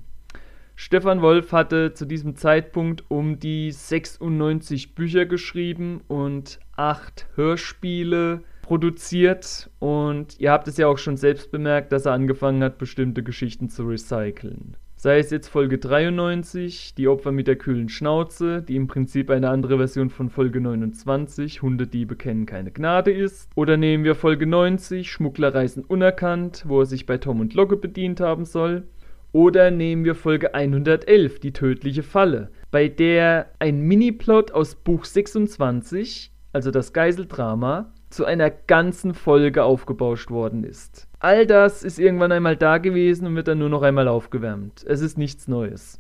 Stefan 0.78 1.22
Wolf 1.22 1.52
hatte 1.52 1.94
zu 1.94 2.06
diesem 2.06 2.38
Zeitpunkt 2.38 3.04
um 3.10 3.38
die 3.38 3.74
96 3.74 4.96
Bücher 4.96 5.26
geschrieben 5.26 6.00
und 6.08 6.58
8 6.78 7.28
Hörspiele 7.36 8.46
produziert 8.70 9.68
und 9.80 10.40
ihr 10.40 10.52
habt 10.52 10.68
es 10.68 10.78
ja 10.78 10.86
auch 10.86 11.00
schon 11.00 11.18
selbst 11.18 11.50
bemerkt, 11.50 11.92
dass 11.92 12.06
er 12.06 12.12
angefangen 12.12 12.64
hat, 12.64 12.78
bestimmte 12.78 13.24
Geschichten 13.24 13.68
zu 13.68 13.82
recyceln. 13.88 14.78
Sei 14.96 15.18
es 15.18 15.32
jetzt 15.32 15.48
Folge 15.48 15.80
93, 15.80 16.94
die 16.94 17.08
Opfer 17.08 17.32
mit 17.32 17.48
der 17.48 17.56
kühlen 17.56 17.90
Schnauze, 17.90 18.62
die 18.62 18.76
im 18.76 18.86
Prinzip 18.86 19.32
eine 19.32 19.50
andere 19.50 19.78
Version 19.78 20.12
von 20.12 20.30
Folge 20.30 20.62
29, 20.62 21.64
Hundediebe 21.64 22.16
kennen 22.16 22.46
keine 22.46 22.70
Gnade 22.70 23.12
ist. 23.12 23.50
Oder 23.56 23.76
nehmen 23.76 24.04
wir 24.04 24.14
Folge 24.14 24.46
90, 24.46 25.10
Schmuggler 25.10 25.56
reisen 25.56 25.84
unerkannt, 25.84 26.66
wo 26.68 26.82
er 26.82 26.86
sich 26.86 27.08
bei 27.08 27.18
Tom 27.18 27.40
und 27.40 27.56
Locke 27.56 27.76
bedient 27.76 28.20
haben 28.20 28.46
soll. 28.46 28.84
Oder 29.32 29.72
nehmen 29.72 30.06
wir 30.06 30.14
Folge 30.14 30.54
111, 30.54 31.40
die 31.40 31.54
tödliche 31.54 32.04
Falle, 32.04 32.52
bei 32.70 32.88
der 32.88 33.48
ein 33.58 33.82
Miniplot 33.82 34.52
aus 34.52 34.76
Buch 34.76 35.06
26, 35.06 36.32
also 36.54 36.70
das 36.70 36.94
Geiseldrama, 36.94 37.94
zu 38.10 38.26
einer 38.26 38.50
ganzen 38.50 39.14
Folge 39.14 39.64
aufgebauscht 39.64 40.32
worden 40.32 40.64
ist. 40.64 41.08
All 41.20 41.46
das 41.46 41.84
ist 41.84 42.00
irgendwann 42.00 42.32
einmal 42.32 42.56
da 42.56 42.78
gewesen 42.78 43.28
und 43.28 43.36
wird 43.36 43.48
dann 43.48 43.60
nur 43.60 43.70
noch 43.70 43.82
einmal 43.82 44.08
aufgewärmt. 44.08 44.84
Es 44.88 45.02
ist 45.02 45.18
nichts 45.18 45.48
Neues. 45.48 46.00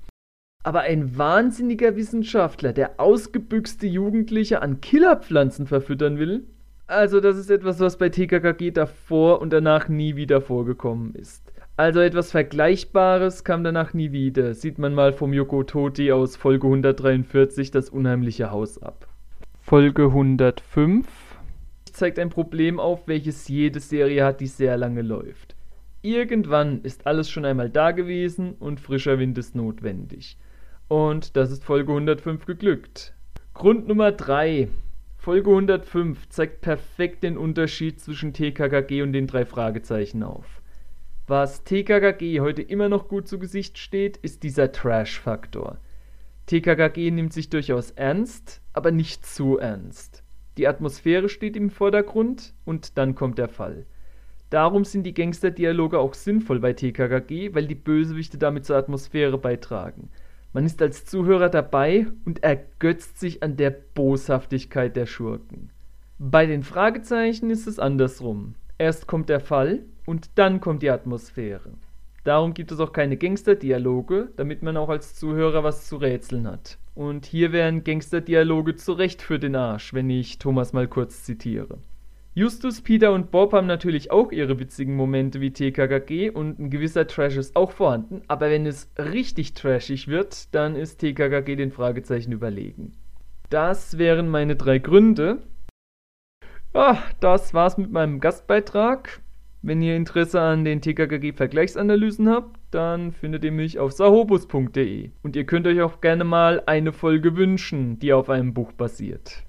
Aber 0.63 0.82
ein 0.82 1.18
wahnsinniger 1.18 1.96
Wissenschaftler, 1.96 2.74
der 2.74 3.00
ausgebüxte 3.00 3.88
Jugendliche 3.88 4.62
an 4.62 4.82
Killerpflanzen 4.82 5.68
verfüttern 5.68 6.20
will, 6.20 6.48
also 6.88 7.20
das 7.20 7.38
ist 7.38 7.51
etwas, 7.51 7.80
was 7.80 7.98
bei 7.98 8.10
TKKG 8.10 8.72
davor 8.72 9.42
und 9.42 9.54
danach 9.54 9.89
nie 9.89 10.16
wieder 10.16 10.42
vorgekommen 10.42 11.13
ist. 11.13 11.54
Also 11.78 12.01
etwas 12.01 12.32
Vergleichbares 12.32 13.44
kam 13.44 13.63
danach 13.63 13.94
nie 13.94 14.12
wieder. 14.12 14.54
Sieht 14.54 14.80
man 14.80 14.94
mal 14.94 15.13
vom 15.13 15.32
Yoko 15.32 15.63
Toti 15.63 16.12
aus 16.12 16.36
Folge 16.36 16.68
143 16.68 17.72
das 17.72 17.89
unheimliche 17.89 18.51
Haus 18.51 18.82
ab. 18.82 19.08
Folge 19.62 20.06
105 20.06 21.06
zeigt 22.00 22.18
ein 22.18 22.29
Problem 22.29 22.79
auf, 22.79 23.08
welches 23.08 23.50
jede 23.50 23.82
Serie 23.82 24.24
hat, 24.24 24.39
die 24.39 24.48
sehr 24.48 24.77
lange 24.77 25.01
läuft. 25.01 25.56
Irgendwann 26.01 26.82
ist 26.82 27.06
alles 27.06 27.29
schon 27.29 27.44
einmal 27.44 27.70
da 27.70 27.91
gewesen 27.91 28.53
und 28.53 28.79
frischer 28.79 29.20
Wind 29.20 29.38
ist 29.38 29.53
notwendig. 29.53 30.38
Und 30.88 31.36
das 31.36 31.51
ist 31.51 31.63
Folge 31.65 31.91
105 31.91 32.46
geglückt. 32.46 33.13
Grund 33.53 33.89
Nummer 33.89 34.13
3. 34.13 34.70
Folge 35.18 35.50
105 35.50 36.29
zeigt 36.29 36.62
perfekt 36.62 37.24
den 37.24 37.38
Unterschied 37.38 38.00
zwischen 38.00 38.32
TKKG 38.32 39.01
und 39.01 39.12
den 39.12 39.27
drei 39.27 39.44
Fragezeichen 39.44 40.24
auf. 40.24 40.62
Was 41.27 41.65
TKKG 41.65 42.39
heute 42.39 42.62
immer 42.62 42.88
noch 42.88 43.10
gut 43.10 43.27
zu 43.27 43.38
Gesicht 43.39 43.77
steht, 43.77 44.15
ist 44.15 44.44
dieser 44.44 44.72
Trash-Faktor. 44.72 45.77
TKKG 46.46 47.12
nimmt 47.12 47.34
sich 47.34 47.50
durchaus 47.50 47.91
ernst, 47.91 48.62
aber 48.72 48.91
nicht 48.91 49.25
zu 49.25 49.58
ernst. 49.58 50.19
Die 50.60 50.68
Atmosphäre 50.68 51.30
steht 51.30 51.56
im 51.56 51.70
Vordergrund 51.70 52.54
und 52.66 52.98
dann 52.98 53.16
kommt 53.16 53.38
der 53.38 53.48
Fall. 53.48 53.86
Darum 54.50 54.84
sind 54.84 55.04
die 55.04 55.13
Gangsterdialoge 55.13 55.98
auch 55.98 56.13
sinnvoll 56.13 56.60
bei 56.60 56.74
TKKG, 56.74 57.56
weil 57.56 57.66
die 57.66 57.75
Bösewichte 57.75 58.38
damit 58.38 58.66
zur 58.66 58.75
Atmosphäre 58.75 59.38
beitragen. 59.38 60.10
Man 60.51 60.66
ist 60.66 60.82
als 60.82 61.06
Zuhörer 61.06 61.48
dabei 61.48 62.08
und 62.25 62.44
ergötzt 62.44 63.22
sich 63.22 63.42
an 63.42 63.56
der 63.56 63.70
Boshaftigkeit 63.70 64.98
der 64.98 65.06
Schurken. 65.06 65.70
Bei 66.18 66.46
den 66.46 66.63
Fragezeichen 66.63 67.51
ist 67.51 67.66
es 67.66 67.80
andersrum. 67.80 68.56
Erst 68.78 69.08
kommt 69.08 69.30
der 69.30 69.39
Fall 69.39 69.84
und 70.06 70.32
dann 70.36 70.60
kommt 70.60 70.84
die 70.84 70.89
Atmosphäre. 70.89 71.72
Darum 72.24 72.54
gibt 72.54 72.72
es 72.72 72.80
auch 72.80 72.94
keine 72.94 73.18
Gangsterdialoge, 73.18 74.30
damit 74.36 74.62
man 74.62 74.78
auch 74.78 74.90
als 74.90 75.16
Zuhörer 75.16 75.64
was 75.64 75.88
zu 75.88 75.98
rätseln 75.98 76.48
hat. 76.48 76.78
Und 76.96 77.26
hier 77.26 77.52
wären 77.52 77.84
Gangsterdialoge 77.84 78.76
zu 78.76 78.94
Recht 78.94 79.22
für 79.22 79.40
den 79.40 79.56
Arsch, 79.56 79.94
wenn 79.94 80.10
ich 80.10 80.38
Thomas 80.38 80.74
mal 80.74 80.88
kurz 80.88 81.24
zitiere. 81.24 81.78
Justus, 82.36 82.82
Peter 82.82 83.12
und 83.12 83.32
Bob 83.32 83.54
haben 83.54 83.68
natürlich 83.68 84.12
auch 84.12 84.32
ihre 84.32 84.60
witzigen 84.60 84.96
Momente 84.96 85.42
wie 85.42 85.52
TKKG 85.52 86.30
und 86.30 86.60
ein 86.60 86.70
gewisser 86.70 87.08
Trash 87.08 87.38
ist 87.38 87.56
auch 87.56 87.72
vorhanden, 87.72 88.22
aber 88.28 88.50
wenn 88.50 88.66
es 88.66 88.90
richtig 88.98 89.56
trashig 89.56 90.08
wird, 90.08 90.54
dann 90.54 90.76
ist 90.76 91.00
TKKG 91.00 91.56
den 91.56 91.72
Fragezeichen 91.72 92.32
überlegen. 92.32 92.94
Das 93.50 93.98
wären 93.98 94.30
meine 94.30 94.56
drei 94.56 94.78
Gründe. 94.78 95.40
Ja, 96.74 97.02
das 97.20 97.54
war's 97.54 97.78
mit 97.78 97.92
meinem 97.92 98.20
Gastbeitrag. 98.20 99.22
Wenn 99.62 99.82
ihr 99.82 99.98
Interesse 99.98 100.39
an 100.39 100.63
den 100.63 100.80
TKKG-Vergleichsanalysen 100.80 102.30
habt, 102.30 102.58
dann 102.72 103.12
findet 103.12 103.44
ihr 103.44 103.51
mich 103.51 103.78
auf 103.78 103.92
sahobus.de. 103.92 105.12
Und 105.22 105.36
ihr 105.36 105.46
könnt 105.46 105.68
euch 105.68 105.82
auch 105.82 106.00
gerne 106.00 106.24
mal 106.24 106.63
eine 106.66 106.94
Folge 106.94 107.36
wünschen, 107.36 108.00
die 108.00 108.13
auf 108.13 108.30
einem 108.30 108.54
Buch 108.54 108.72
basiert. 108.72 109.44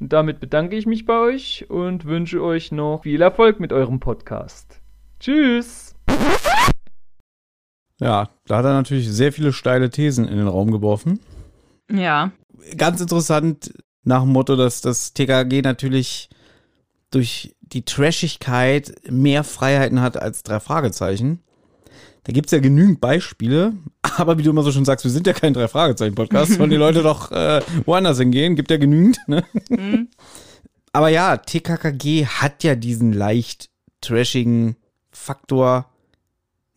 Und 0.00 0.12
damit 0.12 0.38
bedanke 0.38 0.76
ich 0.76 0.84
mich 0.84 1.06
bei 1.06 1.18
euch 1.18 1.64
und 1.70 2.04
wünsche 2.04 2.42
euch 2.42 2.72
noch 2.72 3.04
viel 3.04 3.22
Erfolg 3.22 3.58
mit 3.58 3.72
eurem 3.72 4.00
Podcast. 4.00 4.82
Tschüss! 5.18 5.96
Ja, 7.98 8.28
da 8.46 8.58
hat 8.58 8.66
er 8.66 8.74
natürlich 8.74 9.10
sehr 9.10 9.32
viele 9.32 9.54
steile 9.54 9.88
Thesen 9.88 10.28
in 10.28 10.36
den 10.36 10.48
Raum 10.48 10.72
geworfen. 10.72 11.20
Ja. 11.90 12.32
Ganz 12.76 13.00
interessant 13.00 13.72
nach 14.02 14.24
dem 14.24 14.32
Motto, 14.32 14.56
dass 14.56 14.82
das 14.82 15.14
TKG 15.14 15.62
natürlich 15.62 16.28
durch 17.14 17.54
die 17.60 17.84
Trashigkeit 17.84 18.94
mehr 19.10 19.44
Freiheiten 19.44 20.00
hat 20.00 20.16
als 20.16 20.42
drei 20.42 20.60
Fragezeichen. 20.60 21.40
Da 22.24 22.32
gibt 22.32 22.46
es 22.46 22.52
ja 22.52 22.58
genügend 22.58 23.00
Beispiele, 23.00 23.74
aber 24.16 24.38
wie 24.38 24.42
du 24.42 24.50
immer 24.50 24.62
so 24.62 24.72
schon 24.72 24.84
sagst, 24.84 25.04
wir 25.04 25.12
sind 25.12 25.26
ja 25.26 25.32
kein 25.32 25.52
Drei-Fragezeichen-Podcast, 25.52 26.54
sollen 26.54 26.70
die 26.70 26.76
Leute 26.76 27.02
doch 27.02 27.30
äh, 27.30 27.60
woanders 27.84 28.18
hingehen, 28.18 28.56
gibt 28.56 28.70
ja 28.70 28.78
genügend. 28.78 29.18
Ne? 29.26 29.44
Mhm. 29.68 30.08
Aber 30.92 31.08
ja, 31.08 31.36
TKKG 31.36 32.26
hat 32.26 32.64
ja 32.64 32.76
diesen 32.76 33.12
leicht 33.12 33.68
trashigen 34.00 34.76
Faktor 35.10 35.90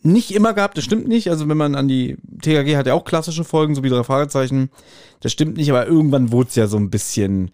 nicht 0.01 0.31
immer 0.31 0.53
gehabt, 0.53 0.77
das 0.77 0.85
stimmt 0.85 1.07
nicht. 1.07 1.29
Also 1.29 1.47
wenn 1.47 1.57
man 1.57 1.75
an 1.75 1.87
die 1.87 2.17
TKG 2.41 2.75
hat 2.75 2.87
ja 2.87 2.93
auch 2.93 3.05
klassische 3.05 3.43
Folgen, 3.43 3.75
so 3.75 3.83
wie 3.83 3.89
drei 3.89 4.03
Fragezeichen. 4.03 4.69
Das 5.19 5.31
stimmt 5.31 5.57
nicht, 5.57 5.69
aber 5.69 5.87
irgendwann 5.87 6.31
wurde 6.31 6.49
es 6.49 6.55
ja 6.55 6.67
so 6.67 6.77
ein 6.77 6.89
bisschen, 6.89 7.51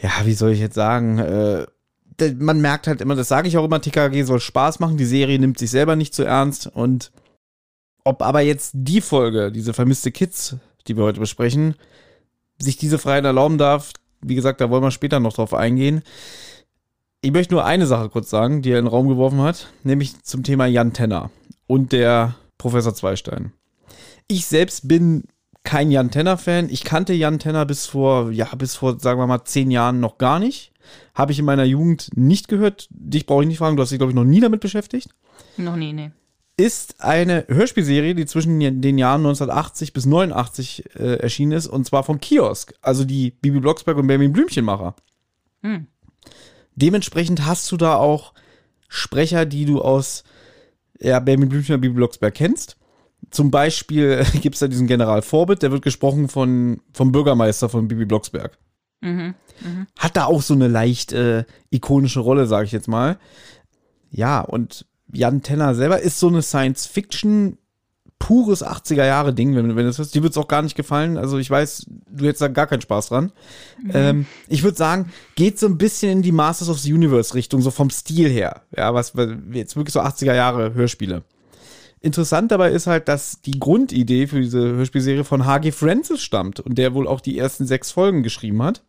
ja, 0.00 0.10
wie 0.24 0.34
soll 0.34 0.50
ich 0.50 0.60
jetzt 0.60 0.74
sagen, 0.74 1.18
äh, 1.18 1.66
man 2.38 2.60
merkt 2.60 2.86
halt 2.86 3.00
immer, 3.00 3.14
das 3.14 3.28
sage 3.28 3.48
ich 3.48 3.56
auch 3.56 3.64
immer, 3.64 3.80
TKG 3.80 4.22
soll 4.22 4.40
Spaß 4.40 4.80
machen, 4.80 4.96
die 4.96 5.04
Serie 5.04 5.38
nimmt 5.38 5.58
sich 5.58 5.70
selber 5.70 5.96
nicht 5.96 6.14
zu 6.14 6.24
ernst 6.24 6.66
und 6.66 7.12
ob 8.04 8.22
aber 8.22 8.40
jetzt 8.40 8.72
die 8.74 9.00
Folge, 9.00 9.52
diese 9.52 9.74
vermisste 9.74 10.10
Kids, 10.10 10.56
die 10.86 10.96
wir 10.96 11.04
heute 11.04 11.20
besprechen, 11.20 11.74
sich 12.58 12.76
diese 12.76 12.98
Freiheit 12.98 13.24
erlauben 13.24 13.58
darf, 13.58 13.92
wie 14.22 14.34
gesagt, 14.34 14.60
da 14.60 14.70
wollen 14.70 14.82
wir 14.82 14.90
später 14.90 15.20
noch 15.20 15.32
drauf 15.32 15.54
eingehen. 15.54 16.02
Ich 17.22 17.32
möchte 17.32 17.54
nur 17.54 17.64
eine 17.64 17.86
Sache 17.86 18.08
kurz 18.08 18.30
sagen, 18.30 18.62
die 18.62 18.70
er 18.70 18.78
in 18.78 18.86
den 18.86 18.90
Raum 18.90 19.08
geworfen 19.08 19.40
hat, 19.42 19.68
nämlich 19.84 20.22
zum 20.22 20.42
Thema 20.42 20.66
Jan 20.66 20.92
Tenner 20.92 21.30
und 21.66 21.92
der 21.92 22.34
Professor 22.58 22.94
Zweistein. 22.94 23.52
Ich 24.26 24.46
selbst 24.46 24.88
bin 24.88 25.24
kein 25.62 25.90
Jan 25.90 26.10
Tenner-Fan. 26.10 26.68
Ich 26.70 26.84
kannte 26.84 27.12
Jan 27.12 27.38
Tenner 27.38 27.66
bis 27.66 27.86
vor, 27.86 28.30
ja, 28.30 28.46
bis 28.56 28.76
vor, 28.76 28.98
sagen 28.98 29.20
wir 29.20 29.26
mal, 29.26 29.44
zehn 29.44 29.70
Jahren 29.70 30.00
noch 30.00 30.18
gar 30.18 30.38
nicht. 30.38 30.69
Habe 31.14 31.32
ich 31.32 31.38
in 31.38 31.44
meiner 31.44 31.64
Jugend 31.64 32.10
nicht 32.14 32.48
gehört. 32.48 32.88
Dich 32.90 33.26
brauche 33.26 33.42
ich 33.42 33.48
nicht 33.48 33.58
fragen, 33.58 33.76
du 33.76 33.82
hast 33.82 33.90
dich, 33.90 33.98
glaube 33.98 34.12
ich, 34.12 34.16
noch 34.16 34.24
nie 34.24 34.40
damit 34.40 34.60
beschäftigt. 34.60 35.10
Noch 35.56 35.76
nie, 35.76 35.92
nee. 35.92 36.10
Ist 36.56 37.00
eine 37.00 37.46
Hörspielserie, 37.48 38.14
die 38.14 38.26
zwischen 38.26 38.60
den 38.60 38.98
Jahren 38.98 39.20
1980 39.20 39.92
bis 39.92 40.04
89 40.04 40.94
äh, 40.94 41.14
erschienen 41.16 41.52
ist, 41.52 41.66
und 41.66 41.86
zwar 41.86 42.04
vom 42.04 42.20
Kiosk, 42.20 42.74
also 42.82 43.04
die 43.04 43.30
Bibi 43.30 43.60
Blocksberg 43.60 43.96
und 43.96 44.06
Benjamin 44.06 44.32
Blümchenmacher. 44.32 44.94
Hm. 45.62 45.86
Dementsprechend 46.74 47.46
hast 47.46 47.70
du 47.72 47.76
da 47.76 47.96
auch 47.96 48.34
Sprecher, 48.88 49.46
die 49.46 49.64
du 49.64 49.80
aus 49.80 50.24
ja, 51.00 51.18
Benjamin 51.20 51.48
Blümchen 51.48 51.76
und 51.76 51.80
Bibi 51.80 51.94
Blocksberg 51.94 52.34
kennst. 52.34 52.76
Zum 53.30 53.50
Beispiel 53.50 54.24
gibt 54.40 54.56
es 54.56 54.60
da 54.60 54.68
diesen 54.68 54.86
General 54.86 55.22
Forbit, 55.22 55.62
der 55.62 55.72
wird 55.72 55.82
gesprochen 55.82 56.28
von, 56.28 56.80
vom 56.92 57.12
Bürgermeister 57.12 57.68
von 57.68 57.88
Bibi 57.88 58.04
Blocksberg. 58.04 58.58
Mhm. 59.00 59.34
Mhm. 59.62 59.86
Hat 59.98 60.16
da 60.16 60.24
auch 60.26 60.42
so 60.42 60.54
eine 60.54 60.68
leicht 60.68 61.12
äh, 61.12 61.44
ikonische 61.70 62.20
Rolle, 62.20 62.46
sage 62.46 62.66
ich 62.66 62.72
jetzt 62.72 62.88
mal. 62.88 63.18
Ja, 64.10 64.40
und 64.40 64.86
Jan 65.12 65.42
Tenner 65.42 65.74
selber 65.74 66.00
ist 66.00 66.18
so 66.18 66.28
eine 66.28 66.42
Science-Fiction 66.42 67.58
pures 68.18 68.64
80er 68.64 69.06
Jahre 69.06 69.32
Ding, 69.32 69.56
wenn, 69.56 69.68
wenn 69.68 69.76
du 69.76 69.84
das 69.84 69.98
hast. 69.98 70.14
Dir 70.14 70.22
wird 70.22 70.32
es 70.32 70.38
auch 70.38 70.46
gar 70.46 70.62
nicht 70.62 70.76
gefallen. 70.76 71.16
Also 71.16 71.38
ich 71.38 71.50
weiß, 71.50 71.86
du 72.10 72.26
hättest 72.26 72.42
da 72.42 72.48
gar 72.48 72.66
keinen 72.66 72.82
Spaß 72.82 73.08
dran. 73.08 73.32
Mhm. 73.82 73.90
Ähm, 73.94 74.26
ich 74.46 74.62
würde 74.62 74.76
sagen, 74.76 75.10
geht 75.34 75.58
so 75.58 75.66
ein 75.66 75.78
bisschen 75.78 76.12
in 76.12 76.22
die 76.22 76.30
Masters 76.30 76.68
of 76.68 76.78
the 76.78 76.92
Universe 76.92 77.34
Richtung, 77.34 77.62
so 77.62 77.70
vom 77.70 77.90
Stil 77.90 78.28
her. 78.28 78.62
Ja, 78.76 78.94
was 78.94 79.14
jetzt 79.52 79.74
wirklich 79.74 79.94
so 79.94 80.00
80er 80.00 80.34
Jahre 80.34 80.74
Hörspiele. 80.74 81.24
Interessant 82.02 82.50
dabei 82.50 82.70
ist 82.70 82.86
halt, 82.86 83.08
dass 83.08 83.40
die 83.42 83.58
Grundidee 83.58 84.26
für 84.26 84.40
diese 84.40 84.60
Hörspielserie 84.60 85.24
von 85.24 85.44
H.G. 85.44 85.72
Francis 85.72 86.22
stammt 86.22 86.60
und 86.60 86.78
der 86.78 86.94
wohl 86.94 87.06
auch 87.06 87.20
die 87.20 87.38
ersten 87.38 87.66
sechs 87.66 87.90
Folgen 87.90 88.22
geschrieben 88.22 88.62
hat. 88.62 88.82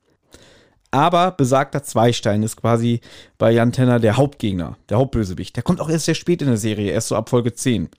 Aber 0.92 1.32
besagter 1.32 1.84
Zweistein 1.84 2.44
ist 2.44 2.58
quasi 2.58 3.00
bei 3.38 3.52
Jan 3.52 3.72
Tenner 3.72 4.00
der 4.00 4.18
Hauptgegner, 4.18 4.78
der 4.90 4.98
Hauptbösewicht. 4.98 5.56
Der 5.56 5.64
kommt 5.64 5.80
auch 5.80 5.90
erst 5.90 6.06
sehr 6.06 6.16
spät 6.16 6.42
in 6.42 6.50
der 6.50 6.58
Serie, 6.58 6.92
erst 6.92 7.08
so 7.08 7.16
ab 7.16 7.30
Folge 7.30 7.54
10. 7.54 7.90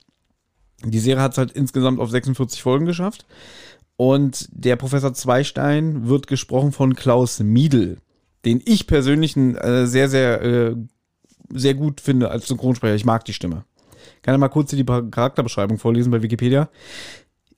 Die 0.85 0.99
Serie 0.99 1.23
hat 1.23 1.33
es 1.33 1.39
halt 1.39 1.53
insgesamt 1.53 2.01
auf 2.01 2.11
46 2.11 2.63
Folgen 2.63 2.85
geschafft. 2.85 3.25
Und 3.97 4.49
der 4.51 4.77
Professor 4.77 5.15
Zweistein 5.15 6.09
wird 6.09 6.27
gesprochen 6.27 6.73
von 6.73 6.95
Klaus 6.95 7.41
Miedl, 7.41 7.99
den 8.45 8.61
ich 8.65 8.87
persönlich 8.87 9.37
äh, 9.37 9.87
sehr, 9.87 10.09
sehr, 10.09 10.43
äh, 10.43 10.77
sehr 11.51 11.75
gut 11.75 12.01
finde 12.01 12.31
als 12.31 12.49
Synchronsprecher. 12.49 12.95
Ich 12.95 13.05
mag 13.05 13.25
die 13.25 13.33
Stimme. 13.33 13.65
Kann 14.23 14.35
ich 14.35 14.41
mal 14.41 14.49
kurz 14.49 14.71
die 14.71 14.85
Charakterbeschreibung 14.85 15.79
vorlesen 15.79 16.11
bei 16.11 16.23
Wikipedia. 16.23 16.69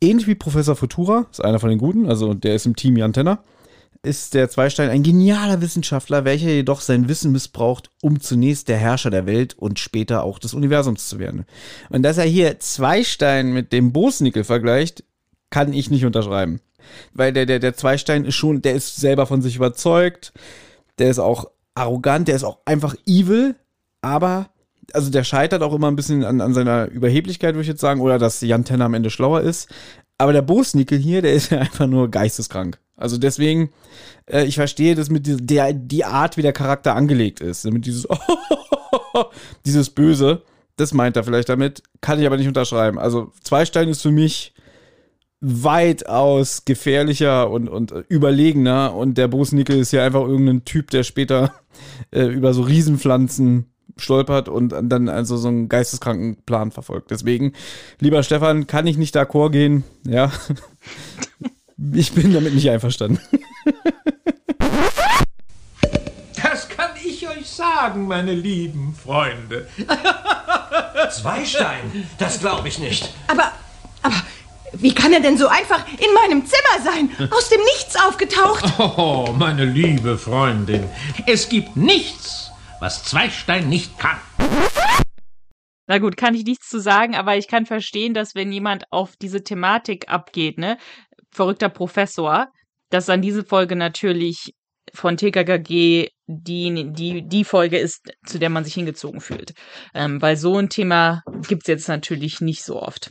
Ähnlich 0.00 0.26
wie 0.26 0.34
Professor 0.34 0.76
Futura, 0.76 1.26
ist 1.30 1.42
einer 1.42 1.60
von 1.60 1.70
den 1.70 1.78
Guten, 1.78 2.08
also 2.08 2.34
der 2.34 2.54
ist 2.54 2.66
im 2.66 2.76
Team 2.76 2.96
Jan 2.96 3.12
Tenner, 3.12 3.42
ist 4.04 4.34
der 4.34 4.48
Zweistein 4.48 4.90
ein 4.90 5.02
genialer 5.02 5.60
Wissenschaftler, 5.60 6.24
welcher 6.24 6.50
jedoch 6.50 6.80
sein 6.80 7.08
Wissen 7.08 7.32
missbraucht, 7.32 7.90
um 8.02 8.20
zunächst 8.20 8.68
der 8.68 8.76
Herrscher 8.76 9.10
der 9.10 9.26
Welt 9.26 9.54
und 9.58 9.78
später 9.78 10.22
auch 10.24 10.38
des 10.38 10.54
Universums 10.54 11.08
zu 11.08 11.18
werden. 11.18 11.46
Und 11.88 12.02
dass 12.02 12.18
er 12.18 12.24
hier 12.24 12.60
Zweistein 12.60 13.52
mit 13.52 13.72
dem 13.72 13.92
Bosnickel 13.92 14.44
vergleicht, 14.44 15.04
kann 15.50 15.72
ich 15.72 15.90
nicht 15.90 16.04
unterschreiben. 16.04 16.60
Weil 17.12 17.32
der, 17.32 17.46
der, 17.46 17.58
der 17.58 17.74
Zweistein 17.74 18.24
ist 18.24 18.34
schon, 18.34 18.62
der 18.62 18.74
ist 18.74 18.96
selber 18.96 19.26
von 19.26 19.40
sich 19.40 19.56
überzeugt, 19.56 20.32
der 20.98 21.10
ist 21.10 21.18
auch 21.18 21.50
arrogant, 21.74 22.28
der 22.28 22.36
ist 22.36 22.44
auch 22.44 22.58
einfach 22.66 22.94
evil, 23.06 23.54
aber 24.02 24.50
also 24.92 25.10
der 25.10 25.24
scheitert 25.24 25.62
auch 25.62 25.74
immer 25.74 25.90
ein 25.90 25.96
bisschen 25.96 26.24
an, 26.24 26.40
an 26.40 26.54
seiner 26.54 26.88
Überheblichkeit, 26.88 27.54
würde 27.54 27.62
ich 27.62 27.68
jetzt 27.68 27.80
sagen, 27.80 28.00
oder 28.00 28.18
dass 28.18 28.40
Jan 28.42 28.64
Tenner 28.64 28.84
am 28.84 28.94
Ende 28.94 29.10
schlauer 29.10 29.40
ist. 29.40 29.68
Aber 30.18 30.32
der 30.32 30.42
Bosnickel 30.42 30.98
hier, 30.98 31.22
der 31.22 31.32
ist 31.32 31.50
ja 31.50 31.58
einfach 31.60 31.86
nur 31.86 32.10
geisteskrank. 32.10 32.78
Also 32.96 33.18
deswegen, 33.18 33.70
äh, 34.26 34.44
ich 34.44 34.54
verstehe 34.54 34.94
das 34.94 35.10
mit 35.10 35.26
der, 35.26 35.72
die 35.72 36.04
Art, 36.04 36.36
wie 36.36 36.42
der 36.42 36.52
Charakter 36.52 36.94
angelegt 36.94 37.40
ist. 37.40 37.64
Mit 37.64 37.86
dieses, 37.86 38.06
dieses 39.66 39.90
Böse, 39.90 40.42
das 40.76 40.94
meint 40.94 41.16
er 41.16 41.24
vielleicht 41.24 41.48
damit, 41.48 41.82
kann 42.00 42.20
ich 42.20 42.26
aber 42.26 42.36
nicht 42.36 42.48
unterschreiben. 42.48 42.98
Also 42.98 43.32
Zweistein 43.42 43.88
ist 43.88 44.02
für 44.02 44.12
mich 44.12 44.54
weitaus 45.40 46.64
gefährlicher 46.64 47.50
und, 47.50 47.68
und 47.68 47.92
überlegener 48.08 48.94
und 48.94 49.18
der 49.18 49.28
Bosnickel 49.28 49.78
ist 49.78 49.92
ja 49.92 50.04
einfach 50.04 50.22
irgendein 50.22 50.64
Typ, 50.64 50.90
der 50.90 51.02
später 51.02 51.52
äh, 52.10 52.24
über 52.24 52.54
so 52.54 52.62
Riesenpflanzen 52.62 53.66
stolpert 53.96 54.48
und 54.48 54.74
dann 54.82 55.08
also 55.08 55.36
so 55.36 55.48
einen 55.48 55.68
geisteskranken 55.68 56.36
Plan 56.46 56.70
verfolgt. 56.70 57.10
Deswegen, 57.10 57.52
lieber 58.00 58.22
Stefan, 58.22 58.66
kann 58.66 58.86
ich 58.86 58.96
nicht 58.96 59.16
d'accord 59.16 59.50
gehen, 59.50 59.84
ja. 60.06 60.32
Ich 61.76 62.12
bin 62.12 62.32
damit 62.32 62.54
nicht 62.54 62.70
einverstanden. 62.70 63.20
Das 66.42 66.68
kann 66.68 66.90
ich 67.04 67.26
euch 67.28 67.48
sagen, 67.48 68.06
meine 68.06 68.32
lieben 68.32 68.94
Freunde. 68.94 69.66
Zweistein, 71.10 72.06
das 72.18 72.38
glaube 72.40 72.68
ich 72.68 72.78
nicht. 72.78 73.12
Aber, 73.26 73.50
aber, 74.02 74.22
wie 74.74 74.94
kann 74.94 75.12
er 75.12 75.20
denn 75.20 75.36
so 75.36 75.48
einfach 75.48 75.84
in 75.88 76.14
meinem 76.14 76.44
Zimmer 76.46 76.84
sein? 76.84 77.10
Aus 77.30 77.48
dem 77.48 77.60
Nichts 77.60 77.96
aufgetaucht? 77.96 78.64
Oh, 78.78 79.34
meine 79.36 79.64
liebe 79.64 80.16
Freundin, 80.18 80.84
es 81.26 81.48
gibt 81.48 81.76
nichts, 81.76 82.50
was 82.80 83.04
Zweistein 83.04 83.68
nicht 83.68 83.98
kann. 83.98 84.18
Na 85.86 85.98
gut, 85.98 86.16
kann 86.16 86.34
ich 86.34 86.44
nichts 86.44 86.68
zu 86.68 86.80
sagen, 86.80 87.14
aber 87.14 87.36
ich 87.36 87.46
kann 87.46 87.66
verstehen, 87.66 88.14
dass 88.14 88.34
wenn 88.34 88.50
jemand 88.52 88.90
auf 88.90 89.16
diese 89.16 89.44
Thematik 89.44 90.08
abgeht, 90.08 90.56
ne, 90.56 90.78
verrückter 91.34 91.68
Professor, 91.68 92.48
dass 92.90 93.06
dann 93.06 93.22
diese 93.22 93.44
Folge 93.44 93.76
natürlich 93.76 94.52
von 94.92 95.16
TKKG 95.16 96.08
die, 96.26 96.92
die, 96.92 97.26
die 97.26 97.44
Folge 97.44 97.78
ist, 97.78 98.12
zu 98.24 98.38
der 98.38 98.50
man 98.50 98.64
sich 98.64 98.74
hingezogen 98.74 99.20
fühlt. 99.20 99.54
Ähm, 99.94 100.22
weil 100.22 100.36
so 100.36 100.56
ein 100.56 100.68
Thema 100.68 101.22
gibt's 101.48 101.66
jetzt 101.66 101.88
natürlich 101.88 102.40
nicht 102.40 102.64
so 102.64 102.80
oft. 102.80 103.10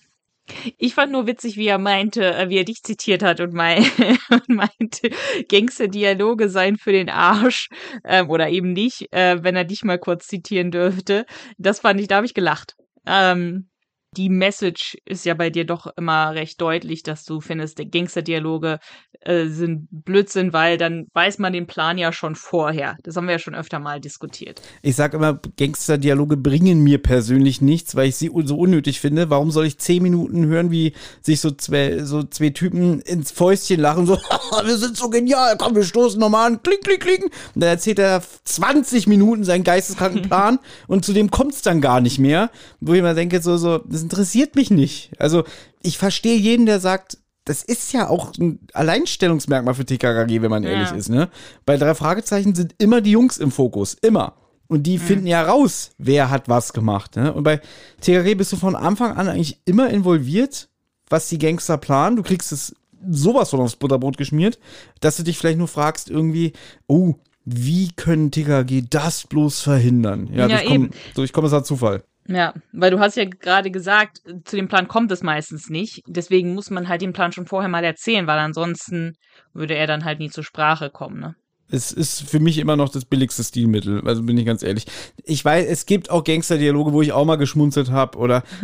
Ich 0.78 0.94
fand 0.94 1.12
nur 1.12 1.26
witzig, 1.26 1.56
wie 1.56 1.68
er 1.68 1.78
meinte, 1.78 2.36
äh, 2.36 2.50
wie 2.50 2.58
er 2.58 2.66
dich 2.66 2.84
zitiert 2.84 3.24
hat 3.24 3.40
und, 3.40 3.54
mein, 3.54 3.84
und 4.30 4.50
meinte, 4.50 5.10
Gangster-Dialoge 5.48 6.50
seien 6.50 6.78
für 6.78 6.92
den 6.92 7.10
Arsch 7.10 7.70
ähm, 8.04 8.30
oder 8.30 8.50
eben 8.50 8.74
nicht, 8.74 9.08
äh, 9.14 9.42
wenn 9.42 9.56
er 9.56 9.64
dich 9.64 9.84
mal 9.84 10.00
kurz 10.00 10.28
zitieren 10.28 10.72
dürfte. 10.72 11.26
Das 11.58 11.80
fand 11.80 12.00
ich, 12.02 12.08
da 12.08 12.18
habe 12.18 12.26
ich 12.26 12.34
gelacht. 12.34 12.76
Ähm, 13.06 13.70
die 14.18 14.30
Message 14.30 14.98
ist 15.06 15.26
ja 15.26 15.34
bei 15.34 15.50
dir 15.50 15.66
doch 15.66 15.88
immer 15.98 16.34
recht 16.34 16.60
deutlich, 16.62 17.04
dass 17.04 17.26
du 17.26 17.42
findest, 17.42 17.80
der 17.80 17.86
Gangster-Dialoge 17.86 18.80
äh, 19.22 19.48
sind 19.48 19.88
Blödsinn, 19.92 20.54
weil 20.54 20.78
dann 20.78 21.08
weiß 21.14 21.40
man 21.40 21.54
den 21.54 21.68
Plan 21.68 21.98
ja 21.98 22.12
schon 22.12 22.36
vorher. 22.36 22.98
Das 23.04 23.16
haben 23.16 23.26
wir 23.26 23.34
ja 23.34 23.40
schon 23.40 23.56
öfter 23.56 23.80
mal 23.80 24.02
diskutiert. 24.02 24.62
Ich 24.82 24.96
sag 24.96 25.14
immer, 25.14 25.40
Gangster-Dialoge 25.58 26.38
bringen 26.38 26.82
mir 26.82 27.02
persönlich 27.02 27.62
nichts, 27.62 27.96
weil 27.96 28.10
ich 28.10 28.18
sie 28.18 28.32
so 28.44 28.58
unnötig 28.58 29.00
finde. 29.00 29.30
Warum 29.30 29.52
soll 29.52 29.66
ich 29.66 29.78
zehn 29.78 30.04
Minuten 30.04 30.46
hören, 30.46 30.72
wie 30.72 30.94
sich 31.22 31.40
so 31.40 31.52
zwei, 31.52 32.04
so 32.04 32.24
zwei 32.24 32.50
Typen 32.50 33.00
ins 33.02 33.32
Fäustchen 33.32 33.80
lachen, 33.80 34.06
so, 34.06 34.18
wir 34.66 34.78
sind 34.78 34.98
so 34.98 35.10
genial, 35.10 35.56
komm, 35.58 35.76
wir 35.76 35.84
stoßen 35.84 36.20
nochmal 36.20 36.52
an, 36.52 36.62
klick, 36.62 36.84
klick, 36.84 37.02
klick. 37.02 37.24
Und 37.24 37.62
dann 37.62 37.70
erzählt 37.70 38.00
er 38.00 38.22
20 38.44 39.08
Minuten 39.08 39.44
seinen 39.44 39.64
geisteskranken 39.64 40.22
Plan 40.30 40.60
und 40.88 41.06
zu 41.06 41.14
dem 41.14 41.32
kommt's 41.32 41.62
dann 41.62 41.82
gar 41.82 42.02
nicht 42.02 42.20
mehr. 42.20 42.52
Wo 42.82 42.94
ich 42.94 43.00
immer 43.00 43.14
denke, 43.14 43.42
so, 43.42 43.58
so, 43.58 43.78
das 43.78 44.03
interessiert 44.04 44.56
mich 44.56 44.70
nicht. 44.70 45.12
Also 45.20 45.44
ich 45.82 45.98
verstehe 45.98 46.38
jeden, 46.38 46.66
der 46.66 46.80
sagt, 46.80 47.18
das 47.46 47.64
ist 47.64 47.92
ja 47.92 48.08
auch 48.08 48.32
ein 48.38 48.60
Alleinstellungsmerkmal 48.74 49.74
für 49.74 49.86
TKKG, 49.86 50.42
wenn 50.42 50.50
man 50.52 50.64
Ja. 50.64 50.70
ehrlich 50.70 50.92
ist. 50.92 51.10
Ne? 51.10 51.30
Bei 51.66 51.78
drei 51.78 51.94
Fragezeichen 51.96 52.56
sind 52.56 52.76
immer 52.78 53.02
die 53.02 53.12
Jungs 53.12 53.38
im 53.38 53.52
Fokus, 53.52 53.96
immer. 54.02 54.36
Und 54.68 54.84
die 54.84 54.98
finden 54.98 55.28
ja 55.28 55.44
raus, 55.44 55.92
wer 55.98 56.30
hat 56.30 56.48
was 56.48 56.72
gemacht. 56.74 57.16
Ne? 57.18 57.34
Und 57.34 57.44
bei 57.44 57.60
TKKG 58.02 58.36
bist 58.36 58.52
du 58.54 58.56
von 58.58 58.76
Anfang 58.76 59.18
an 59.18 59.28
eigentlich 59.28 59.60
immer 59.66 59.90
involviert, 59.90 60.70
was 61.10 61.28
die 61.28 61.38
Gangster 61.38 61.78
planen. 61.78 62.16
Du 62.16 62.24
kriegst 62.24 62.52
es 62.52 62.74
sowas 63.10 63.50
von 63.50 63.60
aufs 63.60 63.76
Butterbrot 63.76 64.18
geschmiert, 64.18 64.58
dass 65.02 65.18
du 65.18 65.24
dich 65.24 65.38
vielleicht 65.38 65.58
nur 65.58 65.68
fragst 65.68 66.10
irgendwie, 66.10 66.54
oh, 66.88 67.16
wie 67.46 67.92
können 67.92 68.32
TKG 68.32 68.84
das 68.90 69.28
bloß 69.28 69.60
verhindern? 69.60 70.30
Ja, 70.34 70.48
durch, 70.48 70.64
Kom 70.66 70.74
eben. 70.74 70.90
durch 71.14 71.34
Kommissar 71.34 71.66
Zufall. 71.66 72.04
Ja, 72.28 72.54
weil 72.72 72.92
du 72.92 73.00
hast 73.00 73.18
ja 73.18 73.26
gerade 73.26 73.70
gesagt, 73.70 74.20
zu 74.46 74.56
dem 74.56 74.68
Plan 74.70 74.88
kommt 74.88 75.12
es 75.12 75.24
meistens 75.24 75.70
nicht. 75.70 76.02
Deswegen 76.08 76.54
muss 76.54 76.70
man 76.70 76.88
halt 76.88 77.02
den 77.02 77.14
Plan 77.14 77.34
schon 77.34 77.48
vorher 77.48 77.70
mal 77.70 77.84
erzählen, 77.84 78.28
weil 78.28 78.40
ansonsten 78.40 79.14
würde 79.54 79.76
er 79.76 79.88
dann 79.88 80.06
halt 80.06 80.20
nie 80.20 80.30
zur 80.30 80.44
Sprache 80.44 80.90
kommen, 80.90 81.20
ne? 81.20 81.36
Es 81.74 81.92
ist 81.92 82.22
für 82.30 82.40
mich 82.40 82.60
immer 82.60 82.76
noch 82.76 82.90
das 82.90 83.04
billigste 83.04 83.44
Stilmittel, 83.44 84.08
also 84.08 84.22
bin 84.22 84.38
ich 84.38 84.46
ganz 84.46 84.62
ehrlich. 84.62 84.86
Ich 85.24 85.44
weiß, 85.44 85.66
es 85.68 85.88
gibt 85.88 86.12
auch 86.12 86.24
Gangster-Dialoge, 86.24 86.94
wo 86.94 87.02
ich 87.02 87.14
auch 87.14 87.26
mal 87.26 87.38
geschmunzelt 87.38 87.90
habe 87.90 88.20
oder 88.20 88.44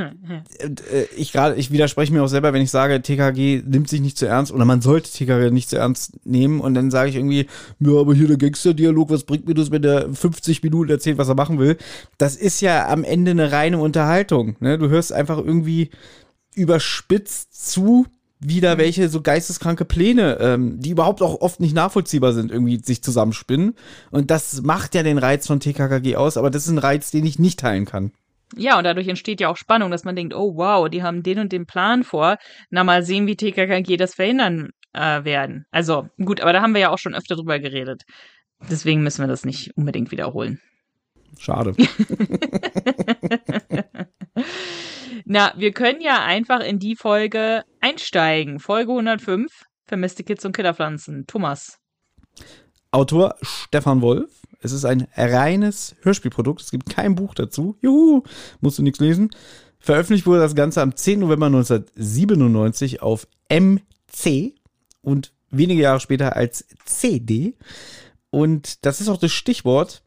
äh, 0.60 1.06
ich 1.18 1.32
gerade, 1.32 1.56
ich 1.56 1.72
widerspreche 1.72 2.14
mir 2.14 2.24
auch 2.24 2.28
selber, 2.28 2.54
wenn 2.54 2.62
ich 2.62 2.70
sage, 2.70 3.02
TKG 3.02 3.64
nimmt 3.66 3.90
sich 3.90 4.02
nicht 4.02 4.18
zu 4.18 4.28
ernst 4.28 4.52
oder 4.52 4.64
man 4.64 4.82
sollte 4.82 5.10
TKG 5.10 5.50
nicht 5.50 5.70
zu 5.70 5.78
ernst 5.78 6.24
nehmen 6.24 6.62
und 6.62 6.76
dann 6.76 6.92
sage 6.92 7.10
ich 7.10 7.16
irgendwie, 7.16 7.48
ja, 7.80 8.00
aber 8.00 8.14
hier 8.14 8.28
der 8.28 8.38
Gangster-Dialog, 8.38 9.10
was 9.10 9.24
bringt 9.24 9.48
mir 9.48 9.56
das, 9.56 9.72
wenn 9.72 9.82
der 9.82 10.14
50 10.14 10.62
Minuten 10.62 10.92
erzählt, 10.92 11.18
was 11.18 11.30
er 11.30 11.36
machen 11.36 11.58
will? 11.58 11.78
Das 12.20 12.36
ist 12.36 12.62
ja 12.62 12.88
am 12.90 13.04
Ende 13.04 13.32
eine 13.32 13.52
reine 13.52 13.80
Unterhaltung. 13.80 14.56
Ne? 14.60 14.78
Du 14.78 14.90
hörst 14.90 15.12
einfach 15.12 15.40
irgendwie 15.40 15.90
überspitzt 16.54 17.72
zu, 17.72 18.06
wieder 18.40 18.76
Mhm. 18.76 18.80
welche 18.80 19.10
so 19.10 19.22
geisteskranke 19.22 19.86
Pläne, 19.86 20.38
ähm, 20.40 20.80
die 20.80 20.92
überhaupt 20.92 21.22
auch 21.22 21.42
oft 21.42 21.60
nicht 21.60 21.76
nachvollziehbar 21.76 22.34
sind, 22.34 22.52
irgendwie 22.52 22.80
sich 22.80 23.04
zusammenspinnen. 23.04 23.76
Und 24.12 24.32
das 24.32 24.62
macht 24.62 24.96
ja 24.96 25.04
den 25.04 25.18
Reiz 25.18 25.48
von 25.48 25.60
TKKG 25.60 26.16
aus, 26.16 26.38
aber 26.38 26.50
das 26.50 26.66
ist 26.66 26.72
ein 26.72 26.78
Reiz, 26.78 27.12
den 27.12 27.26
ich 27.26 27.40
nicht 27.40 27.60
teilen 27.60 27.86
kann. 27.86 28.12
Ja, 28.56 28.78
und 28.78 28.84
dadurch 28.84 29.08
entsteht 29.08 29.42
ja 29.42 29.50
auch 29.50 29.58
Spannung, 29.58 29.92
dass 29.92 30.06
man 30.06 30.16
denkt, 30.16 30.34
oh 30.34 30.56
wow, 30.56 30.90
die 30.90 31.04
haben 31.04 31.22
den 31.22 31.40
und 31.40 31.52
den 31.52 31.68
Plan 31.68 32.04
vor. 32.04 32.38
Na, 32.72 32.84
mal 32.84 33.04
sehen, 33.04 33.28
wie 33.28 33.36
TKKG 33.36 33.98
das 33.98 34.16
verhindern 34.16 34.70
äh, 34.94 35.24
werden. 35.24 35.66
Also 35.70 36.08
gut, 36.18 36.42
aber 36.42 36.54
da 36.54 36.62
haben 36.62 36.74
wir 36.74 36.82
ja 36.82 36.90
auch 36.90 36.98
schon 36.98 37.14
öfter 37.14 37.36
drüber 37.36 37.60
geredet. 37.60 38.04
Deswegen 38.70 39.04
müssen 39.04 39.22
wir 39.22 39.28
das 39.28 39.46
nicht 39.46 39.78
unbedingt 39.78 40.12
wiederholen. 40.12 40.60
Schade. 41.38 41.74
Na, 45.26 45.54
wir 45.58 45.72
können 45.72 46.02
ja 46.02 46.24
einfach 46.24 46.62
in 46.62 46.80
die 46.80 46.96
Folge 46.96 47.64
einsteigen. 47.82 48.60
Folge 48.60 48.92
105, 48.92 49.66
Vermisste 49.86 50.24
Kids 50.24 50.46
und 50.46 50.56
Killerpflanzen. 50.56 51.26
Thomas. 51.28 51.80
Autor 52.92 53.36
Stefan 53.42 54.02
Wolf. 54.02 54.32
Es 54.62 54.72
ist 54.72 54.86
ein 54.86 55.08
reines 55.16 55.96
Hörspielprodukt. 56.02 56.62
Es 56.62 56.72
gibt 56.72 56.90
kein 56.90 57.16
Buch 57.16 57.34
dazu. 57.34 57.78
Juhu, 57.82 58.24
musst 58.62 58.78
du 58.78 58.84
nichts 58.84 59.00
lesen. 59.00 59.30
Veröffentlicht 59.80 60.26
wurde 60.26 60.42
das 60.42 60.56
Ganze 60.56 60.82
am 60.82 60.96
10. 60.96 61.20
November 61.20 61.46
1997 61.46 63.02
auf 63.02 63.28
MC 63.50 64.56
und 65.02 65.34
wenige 65.50 65.82
Jahre 65.82 66.00
später 66.00 66.36
als 66.36 66.66
CD. 66.86 67.56
Und 68.30 68.86
das 68.86 69.02
ist 69.02 69.08
auch 69.08 69.18
das 69.18 69.32
Stichwort. 69.32 70.04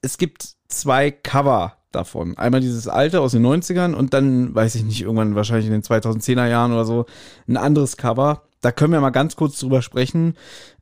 Es 0.00 0.18
gibt 0.18 0.56
zwei 0.68 1.10
Cover 1.10 1.77
davon. 1.92 2.36
Einmal 2.36 2.60
dieses 2.60 2.88
alte 2.88 3.20
aus 3.20 3.32
den 3.32 3.46
90ern 3.46 3.94
und 3.94 4.14
dann, 4.14 4.54
weiß 4.54 4.74
ich 4.74 4.84
nicht, 4.84 5.02
irgendwann 5.02 5.34
wahrscheinlich 5.34 5.66
in 5.66 5.72
den 5.72 5.82
2010er 5.82 6.46
Jahren 6.46 6.72
oder 6.72 6.84
so, 6.84 7.06
ein 7.46 7.56
anderes 7.56 7.96
Cover. 7.96 8.42
Da 8.60 8.72
können 8.72 8.92
wir 8.92 9.00
mal 9.00 9.10
ganz 9.10 9.36
kurz 9.36 9.58
drüber 9.58 9.82
sprechen. 9.82 10.34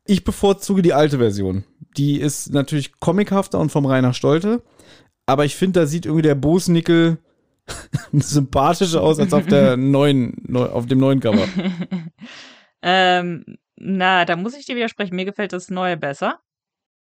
Ich 0.04 0.24
bevorzuge 0.24 0.82
die 0.82 0.94
alte 0.94 1.18
Version. 1.18 1.64
Die 1.96 2.20
ist 2.20 2.52
natürlich 2.52 2.98
comichafter 3.00 3.58
und 3.58 3.70
vom 3.70 3.86
Rainer 3.86 4.14
Stolte. 4.14 4.62
Aber 5.26 5.44
ich 5.44 5.56
finde, 5.56 5.80
da 5.80 5.86
sieht 5.86 6.06
irgendwie 6.06 6.22
der 6.22 6.36
Bosnickel 6.36 7.18
sympathischer 8.12 9.02
aus 9.02 9.18
als 9.18 9.32
auf 9.32 9.46
der 9.46 9.76
neuen, 9.76 10.34
neu, 10.46 10.66
auf 10.66 10.86
dem 10.86 10.98
neuen 10.98 11.20
Cover. 11.20 11.46
Ähm, 12.82 13.44
na, 13.76 14.24
da 14.24 14.36
muss 14.36 14.54
ich 14.54 14.64
dir 14.64 14.76
widersprechen. 14.76 15.16
Mir 15.16 15.24
gefällt 15.24 15.52
das 15.52 15.70
neue 15.70 15.96
besser. 15.96 16.40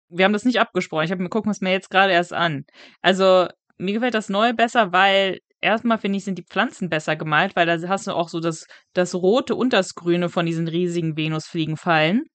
Wir 0.10 0.26
haben 0.26 0.34
das 0.34 0.44
nicht 0.44 0.60
abgesprochen. 0.60 1.06
Ich 1.06 1.12
habe 1.12 1.24
mir 1.24 1.30
gucken 1.30 1.52
es 1.52 1.62
mir 1.62 1.72
jetzt 1.72 1.90
gerade 1.90 2.12
erst 2.12 2.34
an. 2.34 2.66
Also, 3.02 3.48
mir 3.80 3.94
gefällt 3.94 4.14
das 4.14 4.30
neue 4.30 4.54
besser, 4.54 4.92
weil 4.92 5.40
erstmal 5.62 5.98
finde 5.98 6.18
ich, 6.18 6.26
sind 6.26 6.38
die 6.38 6.46
Pflanzen 6.46 6.90
besser 6.90 7.16
gemalt, 7.16 7.56
weil 7.56 7.66
da 7.66 7.88
hast 7.88 8.08
du 8.08 8.12
auch 8.12 8.30
so 8.30 8.40
das, 8.40 8.66
das 8.94 9.16
rote 9.16 9.56
und 9.56 9.74
das 9.74 9.96
grüne 9.96 10.30
von 10.30 10.46
diesen 10.46 10.68
riesigen 10.68 11.18
Venusfliegenfallen. 11.18 12.26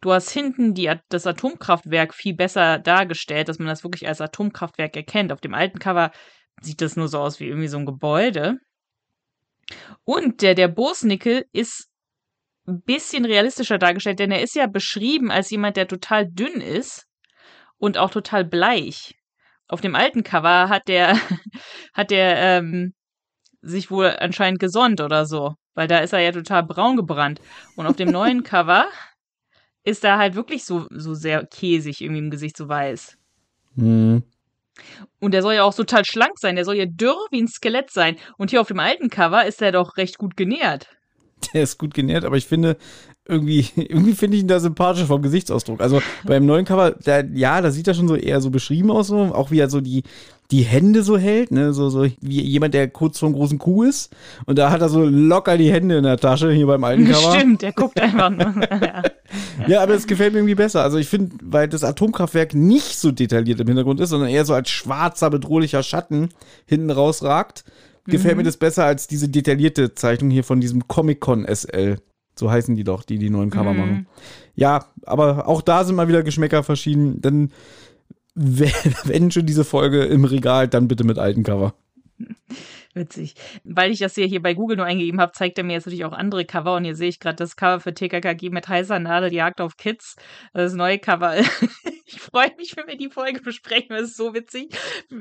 Du 0.00 0.12
hast 0.12 0.30
hinten 0.30 0.74
die, 0.74 0.92
das 1.08 1.26
Atomkraftwerk 1.26 2.14
viel 2.14 2.34
besser 2.34 2.78
dargestellt, 2.78 3.48
dass 3.48 3.58
man 3.58 3.68
das 3.68 3.84
wirklich 3.84 4.08
als 4.08 4.20
Atomkraftwerk 4.20 4.96
erkennt. 4.96 5.32
Auf 5.32 5.40
dem 5.40 5.54
alten 5.54 5.78
Cover 5.78 6.10
sieht 6.60 6.80
das 6.80 6.96
nur 6.96 7.08
so 7.08 7.20
aus 7.20 7.38
wie 7.40 7.46
irgendwie 7.46 7.68
so 7.68 7.78
ein 7.78 7.86
Gebäude. 7.86 8.58
Und 10.04 10.42
der, 10.42 10.54
der 10.54 10.68
Bosnickel 10.68 11.44
ist 11.52 11.88
ein 12.66 12.82
bisschen 12.82 13.24
realistischer 13.24 13.78
dargestellt, 13.78 14.18
denn 14.18 14.32
er 14.32 14.42
ist 14.42 14.54
ja 14.54 14.66
beschrieben 14.66 15.30
als 15.30 15.50
jemand, 15.50 15.76
der 15.76 15.88
total 15.88 16.28
dünn 16.28 16.60
ist 16.60 17.06
und 17.78 17.98
auch 17.98 18.10
total 18.10 18.44
bleich. 18.44 19.14
Auf 19.72 19.80
dem 19.80 19.94
alten 19.94 20.22
Cover 20.22 20.68
hat 20.68 20.86
der, 20.86 21.16
hat 21.94 22.10
der 22.10 22.36
ähm, 22.36 22.92
sich 23.62 23.90
wohl 23.90 24.14
anscheinend 24.18 24.60
gesonnt 24.60 25.00
oder 25.00 25.24
so, 25.24 25.54
weil 25.72 25.88
da 25.88 26.00
ist 26.00 26.12
er 26.12 26.18
ja 26.18 26.30
total 26.30 26.62
braun 26.62 26.94
gebrannt. 26.94 27.40
Und 27.74 27.86
auf 27.86 27.96
dem 27.96 28.10
neuen 28.12 28.42
Cover 28.42 28.84
ist 29.82 30.04
er 30.04 30.18
halt 30.18 30.34
wirklich 30.34 30.66
so, 30.66 30.86
so 30.90 31.14
sehr 31.14 31.46
käsig 31.46 32.02
irgendwie 32.02 32.18
im 32.18 32.30
Gesicht, 32.30 32.58
so 32.58 32.68
weiß. 32.68 33.16
Hm. 33.76 34.22
Und 35.20 35.32
der 35.32 35.40
soll 35.40 35.54
ja 35.54 35.64
auch 35.64 35.74
total 35.74 36.04
schlank 36.04 36.38
sein, 36.38 36.54
der 36.54 36.66
soll 36.66 36.74
ja 36.74 36.84
dürr 36.84 37.16
wie 37.30 37.40
ein 37.40 37.48
Skelett 37.48 37.90
sein. 37.90 38.16
Und 38.36 38.50
hier 38.50 38.60
auf 38.60 38.68
dem 38.68 38.78
alten 38.78 39.08
Cover 39.08 39.46
ist 39.46 39.62
er 39.62 39.72
doch 39.72 39.96
recht 39.96 40.18
gut 40.18 40.36
genährt. 40.36 40.90
Der 41.54 41.62
ist 41.62 41.78
gut 41.78 41.94
genährt, 41.94 42.26
aber 42.26 42.36
ich 42.36 42.46
finde, 42.46 42.76
irgendwie, 43.26 43.66
irgendwie 43.76 44.12
finde 44.12 44.36
ich 44.36 44.42
ihn 44.42 44.48
da 44.48 44.60
sympathischer 44.60 45.06
vom 45.06 45.22
Gesichtsausdruck. 45.22 45.80
Also 45.80 46.00
beim 46.24 46.46
neuen 46.46 46.64
Cover, 46.64 46.92
da, 46.92 47.20
ja, 47.20 47.60
da 47.60 47.70
sieht 47.70 47.88
er 47.88 47.94
schon 47.94 48.08
so 48.08 48.16
eher 48.16 48.40
so 48.40 48.50
beschrieben 48.50 48.90
aus, 48.90 49.08
so, 49.08 49.16
auch 49.16 49.50
wie 49.50 49.60
er 49.60 49.70
so 49.70 49.80
die, 49.80 50.02
die 50.50 50.62
Hände 50.62 51.02
so 51.02 51.16
hält, 51.16 51.50
ne, 51.50 51.72
so, 51.72 51.88
so 51.88 52.06
wie 52.20 52.42
jemand, 52.42 52.74
der 52.74 52.88
kurz 52.88 53.18
vor 53.18 53.28
einem 53.28 53.36
großen 53.36 53.58
Kuh 53.58 53.84
ist. 53.84 54.14
Und 54.44 54.58
da 54.58 54.70
hat 54.70 54.82
er 54.82 54.88
so 54.88 55.02
locker 55.02 55.56
die 55.56 55.72
Hände 55.72 55.96
in 55.96 56.04
der 56.04 56.18
Tasche, 56.18 56.50
hier 56.52 56.66
beim 56.66 56.84
alten 56.84 57.06
Cover. 57.06 57.34
Stimmt, 57.38 57.62
der 57.62 57.72
guckt 57.72 57.98
einfach 58.00 58.30
nur. 58.30 58.54
ja. 58.70 59.02
Ja, 59.66 59.82
aber 59.82 59.94
es 59.94 60.06
gefällt 60.06 60.32
mir 60.32 60.40
irgendwie 60.40 60.54
besser. 60.54 60.82
Also 60.82 60.98
ich 60.98 61.08
finde, 61.08 61.36
weil 61.42 61.68
das 61.68 61.84
Atomkraftwerk 61.84 62.54
nicht 62.54 62.98
so 62.98 63.12
detailliert 63.12 63.60
im 63.60 63.66
Hintergrund 63.66 64.00
ist, 64.00 64.10
sondern 64.10 64.28
eher 64.28 64.44
so 64.44 64.52
als 64.52 64.68
schwarzer, 64.68 65.30
bedrohlicher 65.30 65.82
Schatten 65.82 66.28
hinten 66.66 66.90
rausragt, 66.90 67.64
gefällt 68.06 68.36
mir 68.36 68.42
das 68.42 68.56
besser 68.56 68.84
als 68.84 69.06
diese 69.06 69.28
detaillierte 69.28 69.94
Zeichnung 69.94 70.30
hier 70.30 70.44
von 70.44 70.60
diesem 70.60 70.86
Comic-Con 70.88 71.46
SL. 71.46 71.98
So 72.42 72.50
heißen 72.50 72.74
die 72.74 72.82
doch, 72.82 73.04
die 73.04 73.18
die 73.18 73.30
neuen 73.30 73.50
Cover 73.50 73.72
machen. 73.72 74.08
Ja, 74.56 74.86
aber 75.06 75.46
auch 75.46 75.62
da 75.62 75.84
sind 75.84 75.94
mal 75.94 76.08
wieder 76.08 76.24
Geschmäcker 76.24 76.64
verschieden. 76.64 77.20
Denn 77.20 77.52
wenn, 78.34 79.30
schon 79.30 79.46
diese 79.46 79.62
Folge 79.62 80.02
im 80.06 80.24
Regal, 80.24 80.66
dann 80.66 80.88
bitte 80.88 81.04
mit 81.04 81.20
alten 81.20 81.44
Cover. 81.44 81.72
Witzig. 82.94 83.36
Weil 83.62 83.92
ich 83.92 84.00
das 84.00 84.16
hier, 84.16 84.26
hier 84.26 84.42
bei 84.42 84.54
Google 84.54 84.76
nur 84.76 84.86
eingegeben 84.86 85.20
habe, 85.20 85.30
zeigt 85.30 85.56
er 85.56 85.62
mir 85.62 85.74
jetzt 85.74 85.86
natürlich 85.86 86.04
auch 86.04 86.12
andere 86.12 86.44
Cover 86.44 86.74
und 86.74 86.82
hier 86.82 86.96
sehe 86.96 87.10
ich 87.10 87.20
gerade 87.20 87.36
das 87.36 87.54
Cover 87.54 87.78
für 87.78 87.94
TKKG 87.94 88.50
mit 88.50 88.66
heißer 88.66 88.98
Nadel 88.98 89.32
Jagd 89.32 89.60
auf 89.60 89.76
Kids. 89.76 90.16
Das 90.52 90.72
neue 90.72 90.98
Cover. 90.98 91.36
ich 92.04 92.20
freue 92.20 92.50
mich, 92.56 92.76
wenn 92.76 92.88
wir 92.88 92.96
die 92.96 93.10
Folge 93.10 93.40
besprechen, 93.40 93.90
das 93.90 94.10
ist 94.10 94.16
so 94.16 94.34
witzig. 94.34 94.76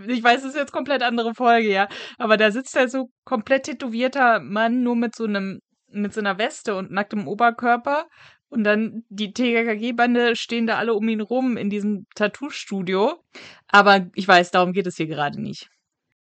Ich 0.07 0.23
weiß, 0.23 0.39
es 0.39 0.49
ist 0.49 0.55
jetzt 0.55 0.73
komplett 0.73 1.03
andere 1.03 1.35
Folge, 1.35 1.71
ja. 1.71 1.87
Aber 2.17 2.37
da 2.37 2.49
sitzt 2.49 2.75
halt 2.75 2.89
so 2.89 3.11
komplett 3.25 3.65
tätowierter 3.65 4.39
Mann 4.39 4.81
nur 4.81 4.95
mit 4.95 5.15
so 5.15 5.25
einem, 5.25 5.59
mit 5.93 6.13
so 6.13 6.19
einer 6.19 6.37
Weste 6.37 6.75
und 6.75 6.91
nacktem 6.91 7.27
Oberkörper. 7.27 8.07
Und 8.49 8.65
dann 8.65 9.03
die 9.09 9.33
TKKG-Bande 9.33 10.35
stehen 10.35 10.67
da 10.67 10.77
alle 10.77 10.93
um 10.93 11.07
ihn 11.07 11.21
rum 11.21 11.55
in 11.55 11.69
diesem 11.69 12.05
Tattoo-Studio. 12.15 13.23
Aber 13.67 14.07
ich 14.13 14.27
weiß, 14.27 14.51
darum 14.51 14.73
geht 14.73 14.87
es 14.87 14.97
hier 14.97 15.07
gerade 15.07 15.41
nicht. 15.41 15.69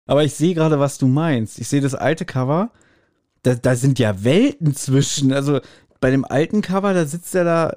Aber 0.07 0.25
ich 0.25 0.35
sehe 0.35 0.55
gerade, 0.55 0.81
was 0.81 0.99
du 0.99 1.07
meinst. 1.07 1.61
Ich 1.61 1.69
sehe 1.69 1.81
das 1.81 1.95
alte 1.95 2.25
Cover. 2.25 2.73
Da, 3.43 3.55
da 3.55 3.77
sind 3.77 3.99
ja 3.99 4.25
Welten 4.25 4.75
zwischen. 4.75 5.33
Also 5.33 5.61
bei 6.01 6.11
dem 6.11 6.25
alten 6.25 6.63
Cover, 6.63 6.95
da 6.95 7.05
sitzt 7.05 7.35
er 7.35 7.45
da 7.45 7.77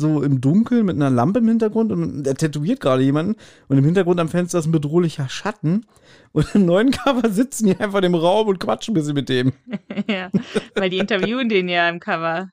so 0.00 0.22
im 0.22 0.40
Dunkeln 0.40 0.86
mit 0.86 0.96
einer 0.96 1.10
Lampe 1.10 1.40
im 1.40 1.48
Hintergrund 1.48 1.92
und 1.92 2.26
er 2.26 2.34
tätowiert 2.34 2.80
gerade 2.80 3.02
jemanden. 3.02 3.36
Und 3.68 3.78
im 3.78 3.84
Hintergrund 3.84 4.20
am 4.20 4.28
Fenster 4.28 4.58
ist 4.58 4.66
ein 4.66 4.72
bedrohlicher 4.72 5.28
Schatten. 5.28 5.86
Und 6.32 6.54
im 6.54 6.66
neuen 6.66 6.90
Cover 6.90 7.28
sitzen 7.30 7.66
die 7.66 7.76
einfach 7.76 8.02
im 8.02 8.14
Raum 8.14 8.48
und 8.48 8.60
quatschen 8.60 8.92
ein 8.92 8.94
bisschen 8.94 9.14
mit 9.14 9.28
dem. 9.28 9.52
ja, 10.08 10.30
weil 10.74 10.90
die 10.90 10.98
interviewen 10.98 11.48
den 11.48 11.68
ja 11.68 11.88
im 11.88 12.00
Cover. 12.00 12.50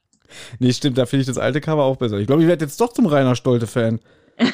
Nee, 0.59 0.73
stimmt, 0.73 0.97
da 0.97 1.05
finde 1.05 1.21
ich 1.21 1.27
das 1.27 1.37
alte 1.37 1.61
Cover 1.61 1.83
auch 1.83 1.97
besser. 1.97 2.17
Ich 2.17 2.27
glaube, 2.27 2.41
ich 2.41 2.47
werde 2.47 2.65
jetzt 2.65 2.81
doch 2.81 2.93
zum 2.93 3.05
Rainer 3.05 3.35
Stolte-Fan. 3.35 3.99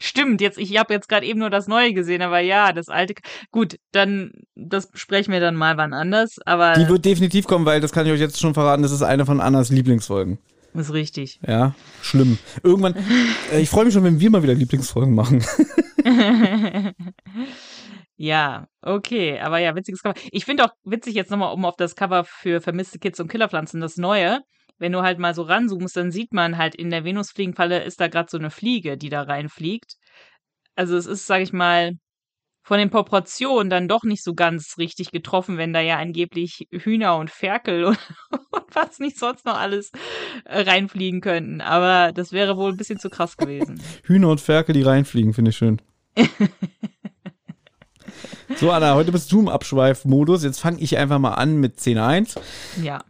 Stimmt, 0.00 0.40
jetzt 0.40 0.58
ich 0.58 0.76
habe 0.78 0.92
jetzt 0.92 1.08
gerade 1.08 1.26
eben 1.26 1.38
nur 1.38 1.50
das 1.50 1.66
neue 1.66 1.92
gesehen, 1.94 2.22
aber 2.22 2.38
ja, 2.40 2.72
das 2.72 2.88
alte. 2.88 3.14
Gut, 3.50 3.78
dann 3.92 4.32
das 4.54 4.90
besprechen 4.90 5.32
wir 5.32 5.40
dann 5.40 5.56
mal 5.56 5.76
wann 5.76 5.92
anders, 5.92 6.36
aber 6.44 6.74
Die 6.74 6.88
wird 6.88 7.04
definitiv 7.04 7.46
kommen, 7.46 7.64
weil 7.64 7.80
das 7.80 7.92
kann 7.92 8.06
ich 8.06 8.12
euch 8.12 8.20
jetzt 8.20 8.38
schon 8.38 8.54
verraten, 8.54 8.82
das 8.82 8.92
ist 8.92 9.02
eine 9.02 9.24
von 9.26 9.40
Annas 9.40 9.70
Lieblingsfolgen. 9.70 10.38
Ist 10.74 10.92
richtig. 10.92 11.40
Ja, 11.46 11.74
schlimm. 12.02 12.38
Irgendwann, 12.62 12.94
äh, 13.52 13.60
ich 13.60 13.70
freue 13.70 13.84
mich 13.84 13.94
schon, 13.94 14.04
wenn 14.04 14.20
wir 14.20 14.30
mal 14.30 14.42
wieder 14.42 14.54
Lieblingsfolgen 14.54 15.14
machen. 15.14 15.44
Ja, 18.16 18.68
okay, 18.80 19.40
aber 19.40 19.58
ja, 19.58 19.74
witziges 19.74 20.02
Cover. 20.02 20.14
Ich 20.30 20.44
finde 20.44 20.64
auch 20.64 20.70
witzig 20.84 21.14
jetzt 21.14 21.30
nochmal, 21.30 21.52
um 21.52 21.64
auf 21.64 21.76
das 21.76 21.96
Cover 21.96 22.24
für 22.24 22.60
vermisste 22.60 22.98
Kids 23.00 23.18
und 23.18 23.28
Killerpflanzen, 23.28 23.80
das 23.80 23.96
neue. 23.96 24.40
Wenn 24.78 24.92
du 24.92 25.02
halt 25.02 25.18
mal 25.18 25.34
so 25.34 25.42
ranzoomst, 25.42 25.96
dann 25.96 26.12
sieht 26.12 26.32
man 26.32 26.56
halt 26.56 26.74
in 26.74 26.90
der 26.90 27.04
Venusfliegenfalle 27.04 27.82
ist 27.82 28.00
da 28.00 28.08
gerade 28.08 28.28
so 28.30 28.38
eine 28.38 28.50
Fliege, 28.50 28.96
die 28.96 29.08
da 29.08 29.22
reinfliegt. 29.22 29.96
Also 30.76 30.96
es 30.96 31.06
ist, 31.06 31.26
sag 31.26 31.42
ich 31.42 31.52
mal, 31.52 31.92
von 32.64 32.78
den 32.78 32.90
Proportionen 32.90 33.68
dann 33.68 33.88
doch 33.88 34.04
nicht 34.04 34.24
so 34.24 34.34
ganz 34.34 34.76
richtig 34.78 35.10
getroffen, 35.10 35.58
wenn 35.58 35.74
da 35.74 35.80
ja 35.80 35.98
angeblich 35.98 36.66
Hühner 36.72 37.18
und 37.18 37.30
Ferkel 37.30 37.84
und, 37.84 37.98
und 38.30 38.64
was 38.72 38.98
nicht 38.98 39.18
sonst 39.18 39.44
noch 39.44 39.58
alles 39.58 39.92
äh, 40.46 40.62
reinfliegen 40.62 41.20
könnten. 41.20 41.60
Aber 41.60 42.12
das 42.12 42.32
wäre 42.32 42.56
wohl 42.56 42.72
ein 42.72 42.78
bisschen 42.78 42.98
zu 42.98 43.10
krass 43.10 43.36
gewesen. 43.36 43.80
Hühner 44.04 44.30
und 44.30 44.40
Ferkel, 44.40 44.72
die 44.72 44.82
reinfliegen, 44.82 45.34
finde 45.34 45.50
ich 45.50 45.56
schön. 45.58 45.80
so, 48.56 48.70
Anna, 48.70 48.94
heute 48.94 49.12
bist 49.12 49.30
du 49.30 49.40
im 49.40 49.48
Abschweifmodus. 49.48 50.42
Jetzt 50.42 50.60
fange 50.60 50.80
ich 50.80 50.96
einfach 50.96 51.18
mal 51.18 51.34
an 51.34 51.56
mit 51.56 51.78
10.1. 51.78 52.38
Ja. 52.82 53.04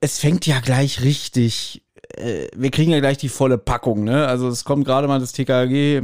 Es 0.00 0.20
fängt 0.20 0.46
ja 0.46 0.60
gleich 0.60 1.02
richtig. 1.02 1.82
Äh, 2.14 2.46
wir 2.54 2.70
kriegen 2.70 2.92
ja 2.92 3.00
gleich 3.00 3.18
die 3.18 3.28
volle 3.28 3.58
Packung, 3.58 4.04
ne? 4.04 4.28
Also 4.28 4.46
es 4.46 4.64
kommt 4.64 4.84
gerade 4.84 5.08
mal 5.08 5.18
das 5.18 5.32
TKG 5.32 6.02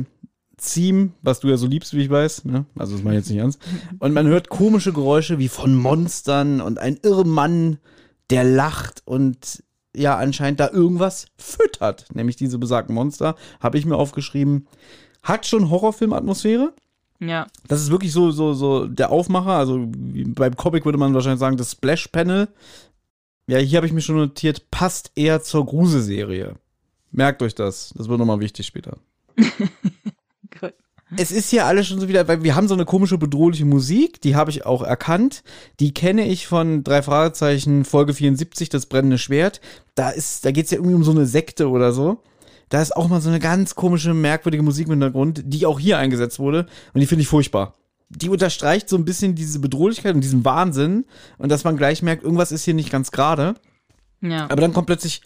Theme, 0.59 1.13
was 1.23 1.41
du 1.41 1.49
ja 1.49 1.57
so 1.57 1.67
liebst, 1.67 1.95
wie 1.95 2.03
ich 2.03 2.11
weiß. 2.11 2.45
Ne? 2.45 2.67
Also 2.77 2.95
das 2.95 3.03
mache 3.03 3.15
ich 3.15 3.21
jetzt 3.21 3.31
nicht 3.31 3.39
ernst. 3.39 3.61
Und 3.99 4.13
man 4.13 4.27
hört 4.27 4.49
komische 4.49 4.93
Geräusche 4.93 5.39
wie 5.39 5.49
von 5.49 5.75
Monstern 5.75 6.61
und 6.61 6.79
ein 6.79 6.99
Irrmann, 7.03 7.79
der 8.31 8.45
lacht 8.45 9.03
und 9.05 9.63
ja 9.97 10.17
anscheinend 10.17 10.61
da 10.61 10.71
irgendwas 10.71 11.27
füttert. 11.37 12.07
Nämlich 12.15 12.37
diese 12.37 12.59
besagten 12.59 12.95
Monster, 12.95 13.37
habe 13.61 13.79
ich 13.79 13.87
mir 13.87 13.97
aufgeschrieben. 13.97 14.67
Hat 15.23 15.47
schon 15.47 15.71
Horrorfilm-Atmosphäre. 15.71 16.73
Ja. 17.21 17.47
Das 17.67 17.81
ist 17.81 17.91
wirklich 17.91 18.13
so, 18.13 18.31
so, 18.31 18.55
so 18.55 18.87
der 18.87 19.11
Aufmacher. 19.11 19.53
Also 19.53 19.89
beim 19.89 20.57
Comic 20.57 20.85
würde 20.85 20.99
man 20.99 21.15
wahrscheinlich 21.15 21.41
sagen, 21.41 21.57
das 21.57 21.73
Splash-Panel. 21.73 22.49
Ja, 23.47 23.59
hier 23.59 23.79
habe 23.79 23.87
ich 23.87 23.93
mir 23.93 24.03
schon 24.03 24.17
notiert, 24.17 24.71
passt 24.71 25.11
eher 25.15 25.43
zur 25.43 25.65
Gruselserie. 25.65 26.55
Merkt 27.11 27.43
euch 27.43 27.55
das. 27.55 27.95
Das 27.97 28.09
wird 28.09 28.19
nochmal 28.19 28.41
wichtig 28.41 28.67
später. 28.67 28.99
Gut. 31.11 31.21
Es 31.21 31.31
ist 31.31 31.49
hier 31.49 31.65
alles 31.65 31.87
schon 31.87 32.01
so 32.01 32.09
wieder, 32.09 32.29
weil 32.29 32.43
wir 32.43 32.55
haben 32.55 32.69
so 32.69 32.75
eine 32.75 32.85
komische, 32.85 33.17
bedrohliche 33.17 33.65
Musik, 33.65 34.21
die 34.21 34.37
habe 34.37 34.51
ich 34.51 34.67
auch 34.67 34.83
erkannt. 34.83 35.43
Die 35.81 35.95
kenne 35.95 36.27
ich 36.27 36.47
von 36.47 36.85
drei 36.85 37.01
Fragezeichen, 37.01 37.87
Folge 37.87 38.13
74, 38.13 38.69
das 38.69 38.87
brennende 38.87 39.17
Schwert. 39.17 39.63
Da 39.95 40.11
ist, 40.11 40.45
da 40.45 40.51
geht's 40.51 40.71
ja 40.71 40.77
irgendwie 40.77 40.95
um 40.95 41.05
so 41.05 41.13
eine 41.13 41.25
Sekte 41.25 41.71
oder 41.71 41.93
so. 41.93 42.19
Da 42.69 42.83
ist 42.83 42.95
auch 42.95 43.09
mal 43.09 43.23
so 43.23 43.31
eine 43.31 43.39
ganz 43.39 43.75
komische, 43.75 44.13
merkwürdige 44.13 44.63
Musik 44.63 44.87
im 44.87 44.93
Hintergrund, 44.93 45.43
die 45.47 45.65
auch 45.65 45.81
hier 45.81 45.97
eingesetzt 45.99 46.39
wurde. 46.39 46.67
Und 46.93 47.01
die 47.01 47.07
finde 47.07 47.23
ich 47.23 47.29
furchtbar. 47.29 47.73
Die 48.11 48.29
unterstreicht 48.29 48.91
so 48.91 48.97
ein 48.97 49.07
bisschen 49.07 49.35
diese 49.35 49.59
Bedrohlichkeit 49.61 50.15
und 50.15 50.21
diesen 50.21 50.45
Wahnsinn. 50.45 51.07
Und 51.39 51.51
dass 51.51 51.65
man 51.65 51.79
gleich 51.79 52.03
merkt, 52.03 52.23
irgendwas 52.23 52.53
ist 52.53 52.65
hier 52.65 52.75
nicht 52.75 52.91
ganz 52.91 53.11
gerade. 53.11 53.55
Ja. 54.21 54.45
Aber 54.45 54.61
dann 54.61 54.75
kommt 54.75 54.87
plötzlich, 54.87 55.23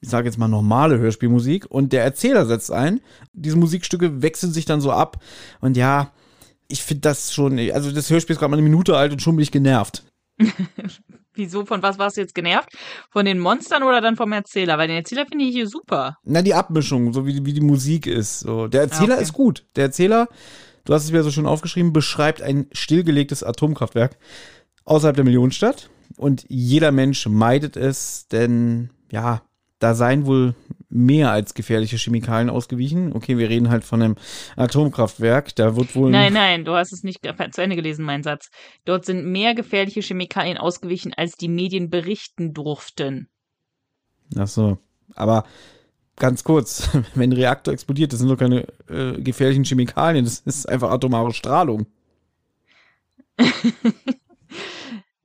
ich 0.00 0.08
sage 0.08 0.26
jetzt 0.26 0.38
mal 0.38 0.48
normale 0.48 0.98
Hörspielmusik 0.98 1.66
und 1.70 1.92
der 1.92 2.04
Erzähler 2.04 2.46
setzt 2.46 2.70
ein. 2.70 3.00
Diese 3.32 3.56
Musikstücke 3.56 4.22
wechseln 4.22 4.52
sich 4.52 4.64
dann 4.64 4.80
so 4.80 4.92
ab. 4.92 5.22
Und 5.60 5.76
ja, 5.76 6.12
ich 6.68 6.82
finde 6.82 7.02
das 7.02 7.32
schon, 7.32 7.58
also 7.70 7.92
das 7.92 8.10
Hörspiel 8.10 8.34
ist 8.34 8.40
gerade 8.40 8.50
mal 8.50 8.56
eine 8.56 8.68
Minute 8.68 8.96
alt 8.96 9.12
und 9.12 9.22
schon 9.22 9.36
bin 9.36 9.42
ich 9.42 9.52
genervt. 9.52 10.04
Wieso, 11.34 11.66
von 11.66 11.82
was 11.82 11.98
warst 11.98 12.16
du 12.16 12.22
jetzt 12.22 12.34
genervt? 12.34 12.70
Von 13.10 13.26
den 13.26 13.38
Monstern 13.38 13.82
oder 13.82 14.00
dann 14.00 14.16
vom 14.16 14.32
Erzähler? 14.32 14.78
Weil 14.78 14.88
den 14.88 14.96
Erzähler 14.96 15.26
finde 15.26 15.44
ich 15.44 15.54
hier 15.54 15.68
super. 15.68 16.16
Na, 16.24 16.40
die 16.40 16.54
Abmischung, 16.54 17.12
so 17.12 17.26
wie, 17.26 17.44
wie 17.44 17.52
die 17.52 17.60
Musik 17.60 18.06
ist. 18.06 18.40
So. 18.40 18.68
Der 18.68 18.82
Erzähler 18.82 19.14
Okay. 19.14 19.22
ist 19.22 19.32
gut. 19.34 19.66
Der 19.76 19.84
Erzähler, 19.84 20.28
du 20.84 20.94
hast 20.94 21.04
es 21.04 21.12
mir 21.12 21.22
so 21.22 21.30
schön 21.30 21.46
aufgeschrieben, 21.46 21.92
beschreibt 21.92 22.40
ein 22.40 22.66
stillgelegtes 22.72 23.42
Atomkraftwerk 23.42 24.16
außerhalb 24.84 25.16
der 25.16 25.24
Millionenstadt. 25.24 25.90
Und 26.16 26.46
jeder 26.48 26.90
Mensch 26.92 27.26
meidet 27.26 27.76
es, 27.76 28.28
denn 28.28 28.90
ja, 29.12 29.42
da 29.78 29.94
seien 29.94 30.26
wohl 30.26 30.54
mehr 30.88 31.30
als 31.30 31.54
gefährliche 31.54 31.96
Chemikalien 31.96 32.48
ausgewichen. 32.48 33.12
Okay, 33.12 33.36
wir 33.36 33.48
reden 33.48 33.68
halt 33.68 33.84
von 33.84 34.02
einem 34.02 34.16
Atomkraftwerk. 34.56 35.54
Da 35.56 35.76
wird 35.76 35.94
wohl. 35.94 36.10
Nein, 36.10 36.32
nein, 36.32 36.64
du 36.64 36.72
hast 36.72 36.92
es 36.92 37.02
nicht 37.02 37.20
zu 37.52 37.62
Ende 37.62 37.76
gelesen, 37.76 38.04
mein 38.04 38.22
Satz. 38.22 38.50
Dort 38.84 39.04
sind 39.04 39.26
mehr 39.26 39.54
gefährliche 39.54 40.00
Chemikalien 40.00 40.56
ausgewichen, 40.56 41.12
als 41.14 41.36
die 41.36 41.48
Medien 41.48 41.90
berichten 41.90 42.54
durften. 42.54 43.28
Ach 44.36 44.48
so. 44.48 44.78
Aber 45.14 45.44
ganz 46.16 46.42
kurz, 46.44 46.88
wenn 47.14 47.30
ein 47.30 47.36
Reaktor 47.36 47.74
explodiert, 47.74 48.12
das 48.12 48.20
sind 48.20 48.28
doch 48.28 48.38
keine 48.38 48.66
äh, 48.88 49.20
gefährlichen 49.20 49.64
Chemikalien, 49.64 50.24
das 50.24 50.40
ist 50.40 50.68
einfach 50.68 50.90
atomare 50.90 51.32
Strahlung. 51.34 51.86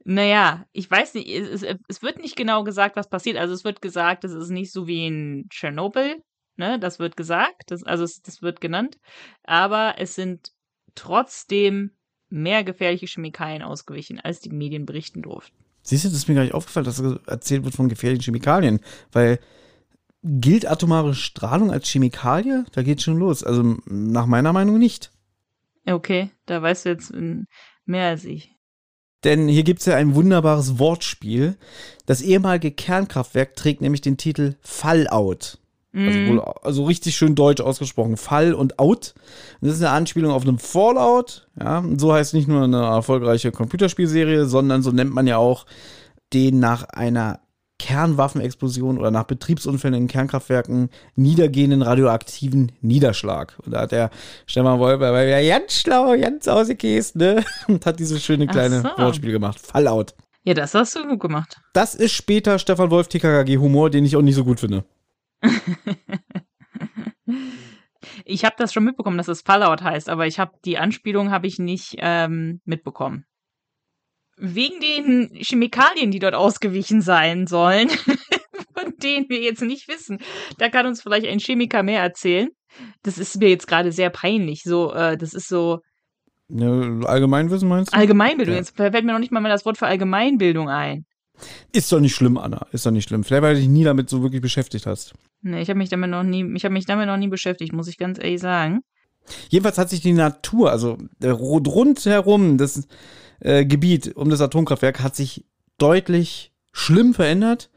Naja, 0.04 0.66
ich 0.72 0.90
weiß 0.90 1.14
nicht, 1.14 1.30
es, 1.30 1.62
es, 1.62 1.78
es 1.88 2.02
wird 2.02 2.20
nicht 2.20 2.36
genau 2.36 2.64
gesagt, 2.64 2.96
was 2.96 3.10
passiert. 3.10 3.38
Also 3.38 3.54
es 3.54 3.64
wird 3.64 3.82
gesagt, 3.82 4.24
es 4.24 4.34
ist 4.34 4.50
nicht 4.50 4.72
so 4.72 4.88
wie 4.88 5.06
in 5.06 5.48
Tschernobyl, 5.50 6.24
ne? 6.56 6.80
Das 6.80 7.00
wird 7.00 7.16
gesagt, 7.16 7.64
das, 7.68 7.84
also 7.84 8.04
es, 8.04 8.22
das 8.22 8.42
wird 8.42 8.62
genannt. 8.62 8.98
Aber 9.44 9.96
es 9.98 10.16
sind 10.16 10.52
trotzdem 10.96 11.92
mehr 12.30 12.64
gefährliche 12.64 13.06
Chemikalien 13.06 13.62
ausgewichen, 13.62 14.20
als 14.20 14.40
die 14.40 14.50
Medien 14.50 14.86
berichten 14.86 15.22
durften. 15.22 15.56
Siehst 15.84 16.06
du, 16.06 16.10
das 16.10 16.18
ist 16.18 16.28
mir 16.28 16.36
gar 16.36 16.44
nicht 16.44 16.54
aufgefallen, 16.54 16.86
dass 16.86 17.00
erzählt 17.00 17.64
wird 17.64 17.76
von 17.76 17.90
gefährlichen 17.90 18.24
Chemikalien, 18.24 18.80
weil 19.12 19.40
gilt 20.24 20.68
atomare 20.68 21.14
Strahlung 21.14 21.72
als 21.72 21.90
Chemikalie? 21.90 22.66
Da 22.72 22.84
geht 22.84 23.02
schon 23.02 23.18
los. 23.18 23.44
Also 23.44 23.78
nach 23.86 24.28
meiner 24.28 24.54
Meinung 24.54 24.78
nicht. 24.78 25.12
Okay, 25.86 26.32
da 26.46 26.62
weißt 26.62 26.86
du 26.86 26.90
jetzt 26.90 27.14
mehr 27.86 28.08
als 28.10 28.26
ich. 28.26 28.56
Denn 29.24 29.48
hier 29.48 29.64
gibt's 29.64 29.86
ja 29.86 29.96
ein 29.96 30.16
wunderbares 30.16 30.80
Wortspiel. 30.80 31.56
Das 32.06 32.22
ehemalige 32.22 32.72
Kernkraftwerk 32.72 33.56
trägt 33.56 33.82
nämlich 33.82 34.02
den 34.02 34.18
Titel 34.18 34.56
Fallout. 34.62 35.58
Also, 35.94 36.20
Mhm. 36.20 36.28
wohl, 36.30 36.40
also 36.40 36.86
richtig 36.86 37.16
schön 37.18 37.36
deutsch 37.36 37.60
ausgesprochen. 37.62 38.16
Fall 38.16 38.54
und 38.54 38.80
Out. 38.80 39.14
Und 39.60 39.68
das 39.68 39.76
ist 39.78 39.84
eine 39.84 39.92
Anspielung 39.92 40.32
auf 40.32 40.48
einen 40.48 40.58
Fallout. 40.58 41.48
Ja, 41.60 41.80
und 41.80 42.00
so 42.00 42.14
heißt 42.14 42.34
nicht 42.34 42.48
nur 42.48 42.64
eine 42.64 42.82
erfolgreiche 42.82 43.52
Computerspielserie, 43.52 44.46
sondern 44.46 44.84
so 44.84 44.92
nennt 44.92 45.14
man 45.14 45.28
ja 45.28 45.36
auch 45.38 45.66
den 46.34 46.60
nach 46.60 46.84
einer 46.86 47.42
Kernwaffenexplosion 47.82 49.00
oder 49.00 49.10
nach 49.10 49.24
Betriebsunfällen 49.24 49.96
in 50.04 50.08
Kernkraftwerken 50.08 50.90
niedergehenden 51.16 51.82
radioaktiven 51.82 52.72
Niederschlag. 52.82 53.58
Und 53.66 53.72
da 53.72 53.82
hat 53.82 53.92
der 53.92 54.12
Stefan 54.46 54.80
Wolper, 54.80 55.12
weil 55.14 55.28
ja 55.28 55.58
ganz 55.58 55.74
schlau, 55.74 56.16
ganz 56.16 56.48
ausgekäst, 56.48 57.16
ne? 57.16 57.44
Und 57.68 57.88
hat 57.88 58.00
dieses 58.00 58.24
schöne 58.24 58.46
kleine 58.46 58.82
so. 58.82 59.04
Wortspiel 59.04 59.32
gemacht. 59.32 59.60
Fallout. 59.60 60.14
Ja, 60.44 60.54
das 60.54 60.76
hast 60.76 60.96
du 60.96 61.08
gut 61.08 61.22
gemacht. 61.22 61.60
Das 61.74 61.96
ist 61.96 62.12
später 62.14 62.60
Stefan 62.60 62.92
Wolf 62.92 63.08
TKKG 63.08 63.58
Humor, 63.58 63.90
den 63.90 64.06
ich 64.06 64.16
auch 64.16 64.22
nicht 64.22 64.36
so 64.36 64.44
gut 64.44 64.60
finde. 64.60 64.86
Ich 68.26 68.46
habe 68.46 68.56
das 68.58 68.74
schon 68.74 68.84
mitbekommen, 68.84 69.18
dass 69.18 69.28
es 69.28 69.42
Fallout 69.42 69.82
heißt, 69.82 70.10
aber 70.10 70.28
ich 70.28 70.40
habe 70.40 70.54
die 70.66 70.78
Anspielung 70.78 71.32
habe 71.32 71.48
ich 71.48 71.60
nicht 71.60 71.96
ähm, 72.00 72.62
mitbekommen. 72.66 73.26
Wegen 74.44 74.80
den 74.80 75.30
Chemikalien, 75.36 76.10
die 76.10 76.20
dort 76.20 76.34
ausgewichen 76.34 77.02
sein 77.02 77.46
sollen, 77.48 77.90
von 78.76 78.94
denen 79.04 79.30
wir 79.30 79.40
jetzt 79.40 79.62
nicht 79.62 79.88
wissen, 79.88 80.20
da 80.58 80.70
kann 80.70 80.88
uns 80.88 81.02
vielleicht 81.02 81.28
ein 81.28 81.40
Chemiker 81.40 81.84
mehr 81.84 82.02
erzählen. 82.02 82.50
Das 83.04 83.18
ist 83.18 83.38
mir 83.40 83.50
jetzt 83.50 83.68
gerade 83.68 83.92
sehr 83.92 84.10
peinlich. 84.10 84.64
So, 84.64 84.92
äh, 84.94 85.16
das 85.18 85.34
ist 85.34 85.48
so 85.48 85.80
Ne, 86.54 87.02
Allgemeinwissen 87.06 87.70
meinst 87.70 87.94
du? 87.94 87.98
Allgemeinbildung. 87.98 88.56
Ja. 88.56 88.60
Jetzt 88.60 88.76
fällt 88.76 88.94
mir 89.06 89.14
noch 89.14 89.20
nicht 89.20 89.32
mal 89.32 89.40
mehr 89.40 89.52
das 89.52 89.64
Wort 89.66 89.78
für 89.78 89.88
Allgemeinbildung 89.88 90.68
ein. 90.70 91.06
Ist 91.72 91.90
doch 91.92 92.00
nicht 92.02 92.14
schlimm, 92.14 92.38
Anna. 92.38 92.66
Ist 92.74 92.86
doch 92.86 92.92
nicht 92.92 93.08
schlimm. 93.08 93.24
Vielleicht, 93.24 93.44
weil 93.44 93.54
du 93.54 93.62
dich 93.62 93.70
nie 93.70 93.84
damit 93.86 94.10
so 94.10 94.22
wirklich 94.22 94.42
beschäftigt 94.42 94.86
hast. 94.86 95.14
Nee, 95.42 95.62
ich 95.62 95.70
habe 95.70 95.78
mich 95.78 95.90
damit 95.90 96.10
noch 96.10 96.24
nie, 96.24 96.46
ich 96.56 96.66
habe 96.66 96.74
mich 96.74 96.86
damit 96.86 97.08
noch 97.08 97.16
nie 97.18 97.30
beschäftigt, 97.30 97.72
muss 97.74 97.88
ich 97.88 97.98
ganz 97.98 98.18
ehrlich 98.20 98.42
sagen. 98.42 98.82
Jedenfalls 99.50 99.78
hat 99.78 99.90
sich 99.90 100.02
die 100.02 100.12
Natur, 100.14 100.72
also 100.72 100.98
Ru- 101.22 101.68
rundherum, 101.70 102.58
das 102.58 102.86
äh, 103.42 103.66
Gebiet 103.66 104.16
um 104.16 104.30
das 104.30 104.42
Atomkraftwerk 104.42 105.02
hat 105.02 105.16
sich 105.16 105.46
deutlich 105.78 106.52
schlimm 106.72 107.14
verändert. 107.14 107.70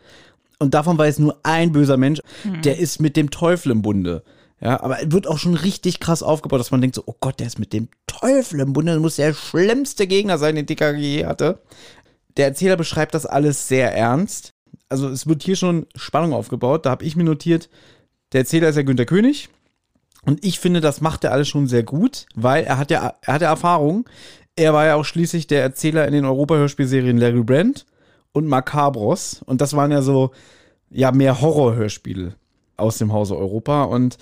Und 0.59 0.73
davon 0.75 0.97
weiß 0.97 1.19
nur 1.19 1.41
ein 1.43 1.73
böser 1.73 1.97
Mensch, 1.97 2.21
der 2.63 2.79
ist 2.79 3.01
mit 3.01 3.17
dem 3.17 3.31
Teufel 3.31 3.73
im 3.73 3.83
Bunde. 3.83 4.23
Ja, 4.61 4.81
aber 4.83 5.03
es 5.03 5.11
wird 5.11 5.27
auch 5.27 5.39
schon 5.39 5.55
richtig 5.55 6.01
krass 6.01 6.23
aufgebaut, 6.23 6.61
dass 6.61 6.71
man 6.71 6.81
denkt 6.81 6.97
so, 6.97 7.03
oh 7.07 7.17
Gott, 7.21 7.41
der 7.41 7.47
ist 7.47 7.59
mit 7.59 7.73
dem 7.73 7.89
Teufel 8.07 8.61
im 8.61 8.73
Bunde, 8.73 8.93
das 8.93 9.01
muss 9.03 9.17
der 9.17 9.35
schlimmste 9.35 10.07
Gegner 10.07 10.39
sein, 10.39 10.55
den 10.55 10.67
TKG 10.67 10.97
je 10.97 11.27
hatte. 11.27 11.61
Der 12.37 12.47
Erzähler 12.47 12.77
beschreibt 12.77 13.15
das 13.15 13.27
alles 13.27 13.69
sehr 13.69 13.95
ernst. 13.95 14.55
Also 14.89 15.09
es 15.09 15.27
wird 15.27 15.43
hier 15.43 15.57
schon 15.57 15.87
Spannung 15.97 16.33
aufgebaut. 16.33 16.87
Da 16.87 16.91
habe 16.91 17.05
ich 17.05 17.17
mir 17.17 17.25
notiert, 17.25 17.69
der 18.33 18.41
Erzähler 18.41 18.69
ist 18.69 18.77
ja 18.77 18.83
Günter 18.83 19.07
König. 19.07 19.49
Und 20.25 20.45
ich 20.45 20.59
finde, 20.59 20.81
das 20.81 21.01
macht 21.01 21.25
er 21.25 21.33
alles 21.33 21.49
schon 21.49 21.67
sehr 21.67 21.83
gut, 21.83 22.27
weil 22.35 22.65
er 22.65 22.79
hat 22.79 22.91
ja, 22.91 23.15
er 23.21 23.35
hat 23.35 23.43
ja 23.43 23.49
Erfahrung. 23.49 24.09
Er 24.57 24.73
war 24.73 24.87
ja 24.87 24.95
auch 24.95 25.05
schließlich 25.05 25.47
der 25.49 25.63
Erzähler 25.63 26.07
in 26.07 26.13
den 26.13 26.25
Europa-Hörspielserien 26.25 27.19
Larry 27.19 27.43
Brand 27.43 27.87
und 28.33 28.47
Macabros. 28.47 29.43
Und 29.45 29.61
das 29.61 29.75
waren 29.75 29.91
ja 29.91 30.01
so, 30.01 30.31
ja, 30.91 31.11
mehr 31.11 31.41
Horror-Hörspiele 31.41 32.37
aus 32.77 32.99
dem 32.99 33.13
Hause 33.13 33.37
Europa. 33.37 33.85
Und 33.85 34.17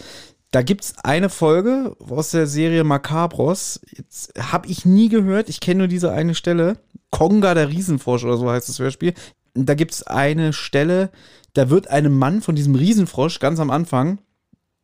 da 0.51 0.62
gibt's 0.62 0.95
eine 1.03 1.29
Folge 1.29 1.97
aus 2.09 2.31
der 2.31 2.47
Serie 2.47 2.85
Macabros. 2.85 3.81
Jetzt 3.90 4.33
habe 4.38 4.68
ich 4.68 4.87
nie 4.87 5.11
gehört. 5.11 5.51
Ich 5.51 5.61
kenne 5.61 5.79
nur 5.79 5.88
diese 5.88 6.12
eine 6.12 6.35
Stelle. 6.35 6.79
Konga 7.11 7.53
der 7.53 7.68
Riesenfrosch 7.68 8.25
oder 8.25 8.38
so 8.38 8.51
heißt 8.51 8.68
das 8.68 8.79
Hörspiel. 8.79 9.12
Da 9.55 9.75
gibt's 9.75 10.03
eine 10.03 10.55
Stelle, 10.55 11.11
da 11.53 11.68
wird 11.68 11.88
einem 11.88 12.16
Mann 12.16 12.40
von 12.40 12.55
diesem 12.55 12.75
Riesenfrosch 12.75 13.38
ganz 13.38 13.61
am 13.61 13.71
Anfang 13.71 14.18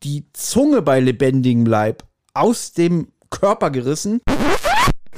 die 0.03 0.27
Zunge 0.35 0.83
bei 0.83 1.01
lebendigem 1.01 1.65
Leib 1.65 2.05
aus 2.35 2.73
dem 2.73 3.09
Körper 3.31 3.71
gerissen 3.71 4.21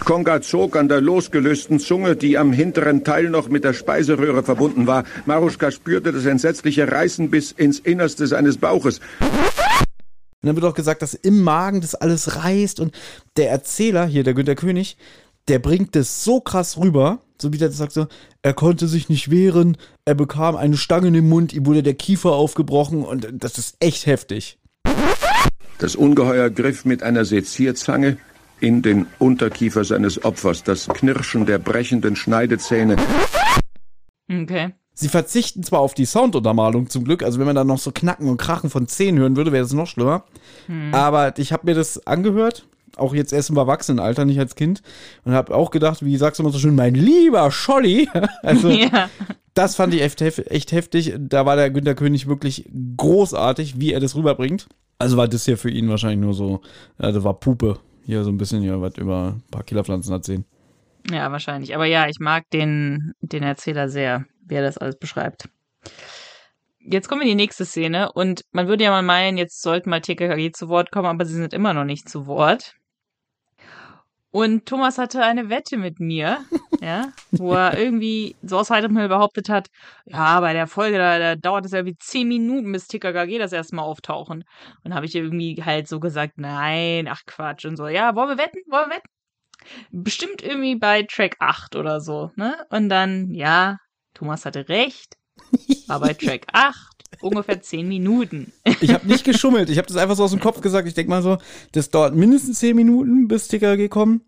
Konga 0.01 0.41
zog 0.41 0.77
an 0.77 0.89
der 0.89 1.01
losgelösten 1.01 1.79
Zunge, 1.79 2.17
die 2.17 2.39
am 2.39 2.53
hinteren 2.53 3.05
Teil 3.05 3.31
noch 3.31 3.49
mit 3.49 3.65
der 3.65 3.75
Speiseröhre 3.75 4.43
verbunden 4.43 4.87
war. 4.87 5.05
Maruschka 5.27 5.71
spürte 5.71 6.13
das 6.13 6.27
entsetzliche 6.27 6.91
Reißen 6.91 7.31
bis 7.31 7.53
ins 7.53 7.79
Innerste 7.79 8.27
seines 8.27 8.57
Bauches. 8.57 9.01
Und 9.21 10.47
dann 10.47 10.57
wird 10.57 10.65
auch 10.65 10.75
gesagt, 10.75 11.03
dass 11.03 11.15
im 11.15 11.43
Magen 11.43 11.83
das 11.83 11.95
alles 11.95 12.37
reißt 12.37 12.81
und 12.81 12.95
der 13.37 13.51
Erzähler, 13.51 14.07
hier 14.07 14.25
der 14.25 14.35
Günter 14.35 14.55
König, 14.55 14.97
der 15.49 15.59
bringt 15.59 15.95
das 15.95 16.25
so 16.25 16.41
krass 16.41 16.79
rüber, 16.79 17.21
so 17.41 17.53
wie 17.53 17.59
der 17.59 17.71
sagt 17.71 17.93
so, 17.93 18.07
er 18.43 18.55
konnte 18.55 18.89
sich 18.89 19.09
nicht 19.09 19.31
wehren, 19.31 19.77
er 20.05 20.15
bekam 20.15 20.57
eine 20.57 20.77
Stange 20.77 21.09
in 21.09 21.15
den 21.15 21.29
Mund, 21.29 21.53
ihm 21.53 21.67
wurde 21.67 21.83
der 21.83 21.95
Kiefer 21.95 22.33
aufgebrochen 22.33 23.05
und 23.05 23.29
das 23.33 23.59
ist 23.59 23.77
echt 23.81 24.07
heftig. 24.07 24.59
Das 25.79 25.97
Ungeheuer 25.97 26.51
griff 26.51 26.85
mit 26.85 27.03
einer 27.03 27.25
Sezierzange 27.25 28.17
in 28.61 28.83
den 28.83 29.07
Unterkiefer 29.19 29.85
seines 29.85 30.25
Opfers, 30.25 30.63
das 30.63 30.89
Knirschen 30.89 31.47
der 31.47 31.59
brechenden 31.59 32.17
Schneidezähne. 32.17 32.97
Okay. 34.31 34.75
Sie 34.95 35.09
verzichten 35.09 35.63
zwar 35.63 35.81
auf 35.81 35.95
die 35.95 36.05
Sounduntermalung 36.05 36.91
zum 36.91 37.05
Glück, 37.05 37.23
also 37.23 37.39
wenn 37.39 37.47
man 37.47 37.57
dann 37.57 37.67
noch 37.67 37.79
so 37.79 37.91
Knacken 37.91 38.29
und 38.29 38.37
Krachen 38.37 38.69
von 38.71 38.87
Zähnen 38.87 39.19
hören 39.19 39.37
würde, 39.37 39.51
wäre 39.53 39.63
das 39.65 39.73
noch 39.73 39.87
schlimmer. 39.87 40.25
Aber 40.93 41.39
ich 41.39 41.53
habe 41.53 41.67
mir 41.67 41.75
das 41.75 42.07
angehört, 42.07 42.67
auch 42.97 43.15
jetzt 43.15 43.33
erst 43.33 43.49
im 43.51 43.57
Erwachsenenalter, 43.57 44.25
nicht 44.27 44.39
als 44.39 44.57
Kind, 44.57 44.83
und 45.25 45.33
habe 45.33 45.55
auch 45.55 45.71
gedacht, 45.71 46.05
wie 46.05 46.17
sagst 46.17 46.39
du 46.39 46.43
immer 46.43 46.53
so 46.53 46.59
schön, 46.59 46.75
mein 46.75 46.95
lieber 46.95 47.51
Scholli. 47.51 48.09
Also 48.43 48.69
Ja. 48.69 49.09
das 49.55 49.75
fand 49.77 49.95
ich 49.95 50.03
echt, 50.03 50.21
hef- 50.21 50.45
echt 50.51 50.73
heftig. 50.73 51.15
Da 51.19 51.47
war 51.47 51.57
der 51.57 51.71
Günter 51.71 51.95
König 51.95 52.27
wirklich 52.27 52.69
großartig, 52.97 53.81
wie 53.81 53.93
er 53.93 54.01
das 54.01 54.17
rüberbringt. 54.17 54.67
Also 54.99 55.17
war 55.17 55.29
das 55.29 55.47
hier 55.47 55.57
für 55.57 55.71
ihn 55.71 55.89
wahrscheinlich 55.89 56.21
nur 56.21 56.35
so, 56.35 56.61
ja, 57.01 57.11
das 57.11 57.25
war 57.25 57.35
Pupe. 57.41 57.79
Hier 58.05 58.25
so 58.25 58.31
ein 58.31 58.39
bisschen 58.39 58.63
hier 58.63 58.81
was 58.81 58.97
über 58.97 59.35
ein 59.37 59.43
paar 59.51 59.63
Killerpflanzen 59.63 60.13
erzählen. 60.13 60.45
Ja, 61.11 61.31
wahrscheinlich. 61.33 61.75
Aber 61.75 61.87
ja, 61.87 62.09
ich 62.09 62.19
mag 62.19 62.49
den, 62.51 63.13
den 63.21 63.43
Erzähler 63.43 63.89
sehr, 63.89 64.25
wie 64.47 64.55
er 64.55 64.63
das 64.63 64.79
alles 64.79 64.99
beschreibt. 64.99 65.49
Jetzt 66.79 67.09
kommen 67.09 67.21
wir 67.21 67.31
in 67.31 67.37
die 67.37 67.43
nächste 67.43 67.65
Szene 67.65 68.13
und 68.13 68.43
man 68.53 68.67
würde 68.67 68.85
ja 68.85 68.91
mal 68.91 69.03
meinen, 69.03 69.37
jetzt 69.37 69.61
sollten 69.63 69.91
mal 69.91 70.01
TKKG 70.01 70.53
zu 70.53 70.69
Wort 70.69 70.91
kommen, 70.91 71.07
aber 71.07 71.27
sie 71.27 71.35
sind 71.35 71.53
immer 71.53 71.75
noch 71.75 71.85
nicht 71.85 72.09
zu 72.09 72.27
Wort. 72.27 72.75
Und 74.33 74.67
Thomas 74.67 74.99
hatte 74.99 75.23
eine 75.23 75.49
Wette 75.51 75.77
mit 75.77 75.99
mir, 75.99 76.45
ja, 76.81 77.13
wo 77.33 77.55
er 77.55 77.79
irgendwie 77.79 78.37
so 78.43 78.59
aus 78.59 78.71
heiterem 78.71 78.97
Himmel 78.97 79.09
behauptet 79.09 79.49
hat, 79.49 79.69
ja, 80.05 80.41
bei 80.41 80.53
der 80.53 80.67
Folge, 80.67 80.99
da, 80.99 81.19
da 81.19 81.37
dauert 81.37 81.67
es 81.67 81.73
ja 81.73 81.85
wie 81.85 81.97
zehn 81.99 82.29
Minuten, 82.29 82.71
bis 82.71 82.87
TKKG 82.87 83.39
das 83.39 83.53
erste 83.53 83.75
Mal 83.77 83.83
auftauchen. 83.83 84.45
Und 84.85 84.95
habe 84.95 85.07
ich 85.07 85.15
irgendwie 85.15 85.63
halt 85.65 85.89
so 85.89 85.99
gesagt, 85.99 86.35
nein, 86.37 87.09
ach 87.09 87.23
Quatsch 87.27 87.65
und 87.65 87.77
so. 87.77 87.89
Ja, 87.89 88.15
wollen 88.15 88.29
wir 88.29 88.39
wetten? 88.39 88.61
Wollen 88.69 88.89
wir 88.89 88.97
wetten? 88.97 89.09
bestimmt 89.91 90.43
irgendwie 90.43 90.77
bei 90.77 91.03
Track 91.03 91.37
8 91.39 91.77
oder 91.77 92.01
so, 92.01 92.31
ne? 92.37 92.67
Und 92.71 92.89
dann, 92.89 93.33
ja, 93.33 93.79
Thomas 94.15 94.45
hatte 94.45 94.69
recht, 94.69 95.17
war 95.87 96.01
bei 96.01 96.15
Track 96.15 96.47
8 96.53 96.90
ungefähr 97.21 97.61
10 97.61 97.89
Minuten. 97.89 98.53
Ich 98.81 98.93
habe 98.93 99.07
nicht 99.07 99.25
geschummelt. 99.25 99.71
Ich 99.71 99.79
habe 99.79 99.89
das 99.89 99.97
einfach 99.97 100.17
so 100.17 100.25
aus 100.25 100.31
dem 100.31 100.41
Kopf 100.41 100.61
gesagt. 100.61 100.89
Ich 100.89 100.95
denke 100.95 101.11
mal 101.11 101.23
so, 101.23 101.39
das 101.73 101.91
dauert 101.91 102.15
mindestens 102.15 102.59
10 102.61 102.77
Minuten, 102.77 103.29
bis 103.29 103.49
TKG 103.49 103.89
kommen. 103.89 104.23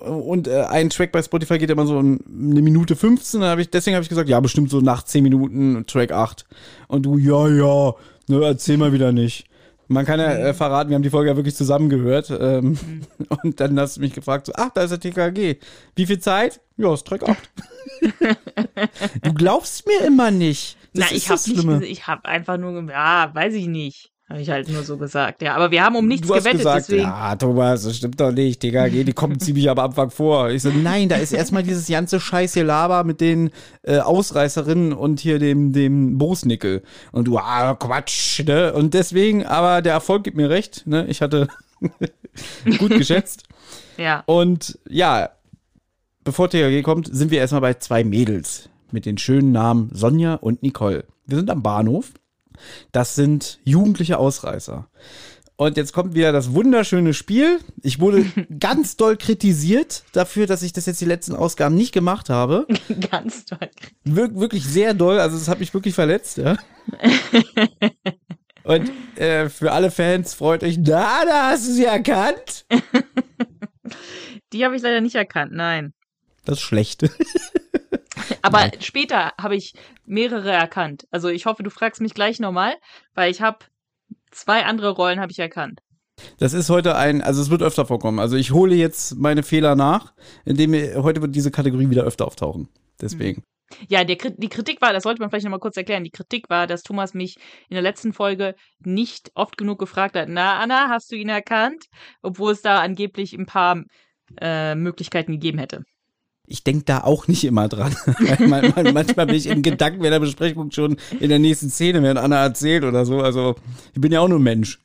Und 0.00 0.46
äh, 0.46 0.62
ein 0.62 0.90
Track 0.90 1.12
bei 1.12 1.22
Spotify 1.22 1.58
geht 1.58 1.70
immer 1.70 1.86
so 1.86 1.98
in 1.98 2.20
eine 2.28 2.62
Minute 2.62 2.96
15. 2.96 3.40
Dann 3.40 3.50
hab 3.50 3.58
ich, 3.58 3.70
deswegen 3.70 3.94
habe 3.94 4.02
ich 4.02 4.08
gesagt, 4.08 4.28
ja, 4.28 4.40
bestimmt 4.40 4.70
so 4.70 4.80
nach 4.80 5.02
10 5.02 5.22
Minuten 5.22 5.84
Track 5.86 6.12
8. 6.12 6.44
Und 6.88 7.06
du, 7.06 7.16
ja, 7.16 7.48
ja, 7.48 7.94
ne, 8.28 8.44
erzähl 8.44 8.76
mal 8.76 8.92
wieder 8.92 9.12
nicht. 9.12 9.46
Man 9.88 10.04
kann 10.04 10.18
ja 10.18 10.32
äh, 10.32 10.54
verraten, 10.54 10.90
wir 10.90 10.96
haben 10.96 11.02
die 11.02 11.10
Folge 11.10 11.30
ja 11.30 11.36
wirklich 11.36 11.54
zusammen 11.54 11.88
gehört. 11.88 12.30
Ähm, 12.30 12.76
Und 13.42 13.60
dann 13.60 13.78
hast 13.78 13.96
du 13.96 14.00
mich 14.00 14.12
gefragt, 14.12 14.46
so, 14.46 14.52
ach, 14.54 14.70
da 14.74 14.82
ist 14.82 14.90
der 14.90 15.00
TKG. 15.00 15.60
Wie 15.94 16.06
viel 16.06 16.18
Zeit? 16.18 16.60
Ja, 16.76 16.92
ist 16.92 17.06
Track 17.06 17.28
8. 17.28 17.36
du 19.22 19.34
glaubst 19.34 19.86
mir 19.86 20.06
immer 20.06 20.30
nicht. 20.30 20.76
Das 20.96 21.10
Na, 21.10 21.16
ich 21.16 21.30
habe 21.30 21.78
nicht, 21.78 21.90
ich 21.90 22.06
habe 22.06 22.24
einfach 22.24 22.56
nur, 22.58 22.90
ja, 22.90 23.30
weiß 23.32 23.54
ich 23.54 23.66
nicht. 23.66 24.10
Habe 24.28 24.40
ich 24.40 24.50
halt 24.50 24.68
nur 24.68 24.82
so 24.82 24.96
gesagt. 24.96 25.40
Ja, 25.40 25.54
aber 25.54 25.70
wir 25.70 25.84
haben 25.84 25.94
um 25.94 26.08
nichts 26.08 26.26
du 26.26 26.34
hast 26.34 26.42
gewettet, 26.42 26.58
gesagt, 26.58 26.88
deswegen. 26.88 27.02
ja, 27.04 27.36
Thomas, 27.36 27.84
das 27.84 27.96
stimmt 27.96 28.20
doch 28.20 28.32
nicht. 28.32 28.60
TKG, 28.60 29.04
die 29.04 29.12
kommen 29.12 29.38
ziemlich 29.40 29.70
am 29.70 29.78
Anfang 29.78 30.10
vor. 30.10 30.50
Ich 30.50 30.62
so, 30.62 30.70
nein, 30.70 31.08
da 31.08 31.14
ist 31.14 31.32
erstmal 31.32 31.62
dieses 31.62 31.86
ganze 31.86 32.18
Scheiß 32.18 32.54
hier 32.54 32.64
Laber 32.64 33.04
mit 33.04 33.20
den 33.20 33.50
äh, 33.82 33.98
Ausreißerinnen 33.98 34.92
und 34.92 35.20
hier 35.20 35.38
dem, 35.38 35.72
dem 35.72 36.18
Bosnickel. 36.18 36.82
Und 37.12 37.28
du, 37.28 37.38
ah, 37.38 37.76
Quatsch, 37.76 38.42
ne? 38.44 38.72
Und 38.72 38.94
deswegen, 38.94 39.46
aber 39.46 39.80
der 39.80 39.92
Erfolg 39.92 40.24
gibt 40.24 40.36
mir 40.36 40.50
recht, 40.50 40.88
ne? 40.88 41.06
Ich 41.06 41.22
hatte 41.22 41.46
gut 42.78 42.90
geschätzt. 42.90 43.44
Ja. 43.98 44.24
Und 44.26 44.78
ja, 44.90 45.30
bevor 46.22 46.50
TKG 46.50 46.82
kommt, 46.82 47.08
sind 47.10 47.30
wir 47.30 47.38
erstmal 47.38 47.62
bei 47.62 47.72
zwei 47.72 48.04
Mädels 48.04 48.68
mit 48.92 49.06
den 49.06 49.18
schönen 49.18 49.52
Namen 49.52 49.90
Sonja 49.92 50.34
und 50.34 50.62
Nicole. 50.62 51.04
Wir 51.26 51.38
sind 51.38 51.50
am 51.50 51.62
Bahnhof. 51.62 52.12
Das 52.92 53.14
sind 53.14 53.58
jugendliche 53.64 54.18
Ausreißer. 54.18 54.88
Und 55.56 55.78
jetzt 55.78 55.94
kommt 55.94 56.14
wieder 56.14 56.32
das 56.32 56.52
wunderschöne 56.52 57.14
Spiel. 57.14 57.60
Ich 57.82 57.98
wurde 57.98 58.26
ganz 58.60 58.96
doll 58.96 59.16
kritisiert 59.16 60.04
dafür, 60.12 60.46
dass 60.46 60.62
ich 60.62 60.72
das 60.74 60.84
jetzt 60.86 61.00
die 61.00 61.06
letzten 61.06 61.34
Ausgaben 61.34 61.74
nicht 61.74 61.92
gemacht 61.92 62.28
habe. 62.28 62.66
Ganz 63.10 63.46
toll. 63.46 63.70
Wir 64.04 64.34
wirklich 64.36 64.64
sehr 64.64 64.92
doll. 64.92 65.18
Also 65.18 65.36
es 65.36 65.48
hat 65.48 65.60
mich 65.60 65.72
wirklich 65.72 65.94
verletzt, 65.94 66.36
ja. 66.36 66.56
Und 68.64 68.90
äh, 69.16 69.48
für 69.48 69.72
alle 69.72 69.90
Fans 69.90 70.34
freut 70.34 70.62
euch, 70.62 70.76
na, 70.76 71.24
da 71.24 71.50
hast 71.50 71.68
du 71.68 71.72
sie 71.72 71.84
erkannt. 71.84 72.66
Die 74.52 74.64
habe 74.64 74.76
ich 74.76 74.82
leider 74.82 75.00
nicht 75.00 75.14
erkannt, 75.14 75.52
nein. 75.52 75.94
Das 76.44 76.58
ist 76.58 76.64
schlecht. 76.64 77.08
Aber 78.46 78.70
später 78.80 79.32
habe 79.40 79.56
ich 79.56 79.74
mehrere 80.04 80.50
erkannt. 80.50 81.06
Also 81.10 81.28
ich 81.28 81.46
hoffe, 81.46 81.62
du 81.62 81.70
fragst 81.70 82.00
mich 82.00 82.14
gleich 82.14 82.40
nochmal, 82.40 82.74
weil 83.14 83.30
ich 83.30 83.40
habe 83.40 83.58
zwei 84.30 84.64
andere 84.64 84.90
Rollen 84.90 85.20
habe 85.20 85.32
ich 85.32 85.38
erkannt. 85.38 85.80
Das 86.38 86.54
ist 86.54 86.70
heute 86.70 86.96
ein, 86.96 87.20
also 87.20 87.42
es 87.42 87.50
wird 87.50 87.62
öfter 87.62 87.84
vorkommen. 87.84 88.18
Also 88.18 88.36
ich 88.36 88.52
hole 88.52 88.74
jetzt 88.74 89.16
meine 89.16 89.42
Fehler 89.42 89.74
nach, 89.74 90.14
indem 90.44 90.70
mir, 90.70 91.02
heute 91.02 91.20
wird 91.20 91.34
diese 91.34 91.50
Kategorie 91.50 91.90
wieder 91.90 92.04
öfter 92.04 92.26
auftauchen. 92.26 92.68
Deswegen. 93.00 93.42
Ja, 93.88 94.04
der, 94.04 94.16
die 94.16 94.48
Kritik 94.48 94.80
war, 94.80 94.92
das 94.92 95.02
sollte 95.02 95.20
man 95.20 95.28
vielleicht 95.28 95.44
nochmal 95.44 95.60
kurz 95.60 95.76
erklären, 95.76 96.04
die 96.04 96.10
Kritik 96.10 96.48
war, 96.48 96.66
dass 96.66 96.82
Thomas 96.82 97.14
mich 97.14 97.36
in 97.68 97.74
der 97.74 97.82
letzten 97.82 98.12
Folge 98.12 98.54
nicht 98.78 99.32
oft 99.34 99.56
genug 99.58 99.78
gefragt 99.78 100.14
hat, 100.14 100.28
na 100.28 100.58
Anna, 100.58 100.88
hast 100.88 101.10
du 101.10 101.16
ihn 101.16 101.28
erkannt? 101.28 101.86
Obwohl 102.22 102.52
es 102.52 102.62
da 102.62 102.80
angeblich 102.80 103.34
ein 103.34 103.46
paar 103.46 103.82
äh, 104.40 104.74
Möglichkeiten 104.74 105.32
gegeben 105.32 105.58
hätte. 105.58 105.82
Ich 106.46 106.62
denke 106.64 106.84
da 106.84 107.02
auch 107.02 107.26
nicht 107.28 107.44
immer 107.44 107.68
dran. 107.68 107.94
Man- 108.40 108.72
man- 108.74 108.94
Manchmal 108.94 109.26
bin 109.26 109.34
ich 109.34 109.46
in 109.46 109.62
Gedanken 109.62 110.00
während 110.00 110.14
der 110.14 110.20
Besprechung 110.20 110.70
schon 110.70 110.96
in 111.20 111.28
der 111.28 111.38
nächsten 111.38 111.70
Szene, 111.70 112.02
während 112.02 112.18
Anna 112.20 112.42
erzählt 112.42 112.84
oder 112.84 113.04
so. 113.04 113.20
Also 113.20 113.56
ich 113.94 114.00
bin 114.00 114.12
ja 114.12 114.20
auch 114.20 114.28
nur 114.28 114.38
ein 114.38 114.42
Mensch. 114.44 114.78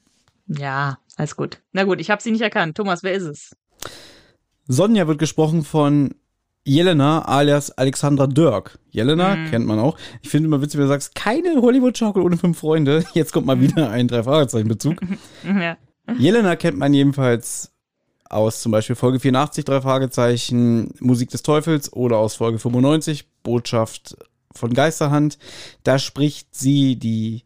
Ja, 0.47 0.97
alles 1.17 1.35
gut. 1.35 1.59
Na 1.71 1.83
gut, 1.83 1.99
ich 2.01 2.09
habe 2.09 2.21
sie 2.21 2.31
nicht 2.31 2.41
erkannt. 2.41 2.75
Thomas, 2.77 3.03
wer 3.03 3.13
ist 3.13 3.23
es? 3.23 3.55
Sonja 4.67 5.07
wird 5.07 5.19
gesprochen 5.19 5.63
von 5.63 6.13
Jelena 6.63 7.23
alias 7.23 7.71
Alexandra 7.71 8.27
Dirk. 8.27 8.77
Jelena 8.91 9.49
kennt 9.49 9.65
man 9.65 9.79
auch. 9.79 9.97
Ich 10.21 10.29
finde 10.29 10.47
immer 10.47 10.61
witzig, 10.61 10.77
wenn 10.77 10.85
du 10.85 10.89
sagst, 10.89 11.15
keine 11.15 11.59
Hollywood-Schaukel 11.61 12.21
ohne 12.23 12.37
fünf 12.37 12.59
Freunde. 12.59 13.03
Jetzt 13.13 13.33
kommt 13.33 13.47
mal 13.47 13.59
wieder 13.59 13.89
ein 13.89 14.07
Drei-Fragezeichen-Bezug. 14.07 14.97
Ja. 15.43 15.77
Jelena 16.17 16.55
kennt 16.55 16.77
man 16.77 16.93
jedenfalls 16.93 17.71
aus 18.31 18.61
zum 18.61 18.71
Beispiel 18.71 18.95
Folge 18.95 19.19
84, 19.19 19.65
drei 19.65 19.81
Fragezeichen, 19.81 20.93
Musik 20.99 21.29
des 21.29 21.43
Teufels 21.43 21.91
oder 21.93 22.17
aus 22.17 22.35
Folge 22.35 22.59
95, 22.59 23.25
Botschaft 23.43 24.15
von 24.53 24.73
Geisterhand. 24.73 25.37
Da 25.83 25.99
spricht 25.99 26.55
sie 26.55 26.95
die, 26.95 27.43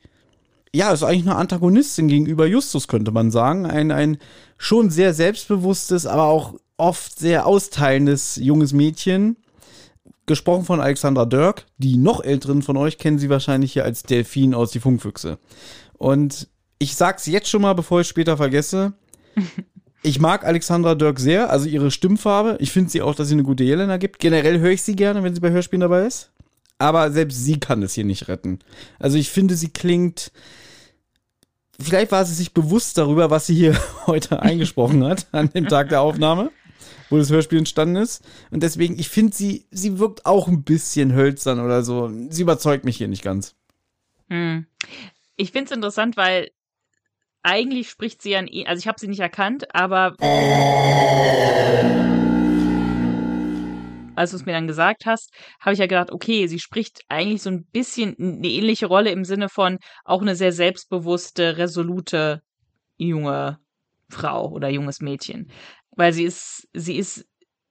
ja, 0.74 0.92
ist 0.92 1.04
eigentlich 1.04 1.28
eine 1.28 1.36
Antagonistin 1.36 2.08
gegenüber 2.08 2.46
Justus, 2.46 2.88
könnte 2.88 3.12
man 3.12 3.32
sagen. 3.32 3.66
Ein, 3.66 3.92
ein 3.92 4.18
schon 4.58 4.90
sehr 4.90 5.14
selbstbewusstes, 5.14 6.06
aber 6.06 6.24
auch 6.24 6.56
oft 6.78 7.18
sehr 7.18 7.46
austeilendes 7.46 8.38
junges 8.38 8.74
Mädchen. 8.74 9.38
Gesprochen 10.26 10.66
von 10.66 10.82
Alexandra 10.82 11.26
Dirk. 11.26 11.66
Die 11.78 11.98
noch 11.98 12.24
älteren 12.24 12.62
von 12.62 12.78
euch 12.78 12.98
kennen 12.98 13.20
sie 13.20 13.30
wahrscheinlich 13.30 13.74
hier 13.74 13.86
als 13.86 14.04
Delfin 14.04 14.54
aus 14.54 14.72
Die 14.72 14.80
Funkfüchse. 14.80 15.38
Und 15.98 16.48
ich 16.80 16.96
sag's 16.96 17.26
jetzt 17.26 17.50
schon 17.50 17.62
mal, 17.62 17.74
bevor 17.74 18.02
ich 18.02 18.08
später 18.08 18.38
vergesse. 18.38 18.94
Ich 20.06 20.20
mag 20.20 20.46
Alexandra 20.46 20.94
Dirk 20.94 21.20
sehr, 21.20 21.50
also 21.50 21.68
ihre 21.68 21.90
Stimmfarbe. 21.90 22.58
Ich 22.60 22.72
finde 22.72 22.92
sie 22.92 23.02
auch, 23.02 23.16
dass 23.16 23.28
sie 23.28 23.34
eine 23.34 23.42
gute 23.42 23.64
Jelena 23.64 23.98
gibt. 23.98 24.20
Generell 24.20 24.60
höre 24.60 24.70
ich 24.70 24.84
sie 24.84 24.96
gerne, 24.96 25.24
wenn 25.24 25.34
sie 25.34 25.42
bei 25.42 25.50
Hörspielen 25.50 25.82
dabei 25.82 26.06
ist. 26.06 26.32
Aber 26.78 27.12
selbst 27.12 27.44
sie 27.44 27.60
kann 27.60 27.82
es 27.82 27.96
hier 27.96 28.04
nicht 28.04 28.28
retten. 28.28 28.60
Also 29.00 29.18
ich 29.18 29.32
finde, 29.32 29.56
sie 29.56 29.70
klingt. 29.70 30.32
Vielleicht 31.80 32.12
war 32.12 32.24
sie 32.24 32.36
sich 32.36 32.54
bewusst 32.54 33.00
darüber, 33.00 33.32
was 33.32 33.48
sie 33.48 33.56
hier 33.56 33.76
heute 34.06 34.44
eingesprochen 34.44 35.04
hat, 35.04 35.26
an 35.32 35.50
dem 35.50 35.68
Tag 35.68 35.90
der 35.90 36.02
Aufnahme, 36.02 36.52
wo 37.10 37.18
das 37.18 37.32
Hörspiel 37.32 37.58
entstanden 37.58 37.96
ist. 37.96 38.24
Und 38.52 38.62
deswegen, 38.62 39.00
ich 39.00 39.10
finde, 39.10 39.36
sie, 39.36 39.66
sie 39.72 39.98
wirkt 39.98 40.28
auch 40.28 40.48
ein 40.48 40.62
bisschen 40.62 41.16
hölzern 41.16 41.60
oder 41.60 41.82
so. 41.82 42.12
Sie 42.30 42.44
überzeugt 42.44 42.86
mich 42.86 42.98
hier 42.98 43.08
nicht 43.08 43.24
ganz. 43.24 43.56
Hm. 44.30 44.68
Ich 45.36 45.52
finde 45.52 45.66
es 45.66 45.76
interessant, 45.76 46.16
weil 46.16 46.52
eigentlich 47.46 47.90
spricht 47.90 48.22
sie 48.22 48.36
an, 48.36 48.50
also 48.66 48.80
ich 48.80 48.88
habe 48.88 49.00
sie 49.00 49.08
nicht 49.08 49.20
erkannt, 49.20 49.74
aber 49.76 50.16
als 54.16 54.32
du 54.32 54.38
es 54.38 54.46
mir 54.46 54.54
dann 54.54 54.68
gesagt 54.68 55.06
hast, 55.06 55.32
habe 55.60 55.74
ich 55.74 55.80
ja 55.80 55.86
gedacht, 55.86 56.12
okay, 56.12 56.48
sie 56.48 56.60
spricht 56.60 57.04
eigentlich 57.08 57.44
so 57.44 57.52
ein 57.52 57.66
bisschen 57.66 58.16
eine 58.18 58.48
ähnliche 58.48 58.88
Rolle 58.88 59.12
im 59.12 59.26
Sinne 59.26 59.50
von 59.50 59.78
auch 60.04 60.22
eine 60.22 60.36
sehr 60.36 60.52
selbstbewusste, 60.54 61.58
resolute 61.58 62.42
junge 62.98 63.60
Frau 64.10 64.50
oder 64.50 64.70
junges 64.70 65.02
Mädchen. 65.02 65.52
Weil 65.92 66.14
sie 66.14 66.24
ist, 66.24 66.68
sie 66.74 66.98
ist 66.98 67.26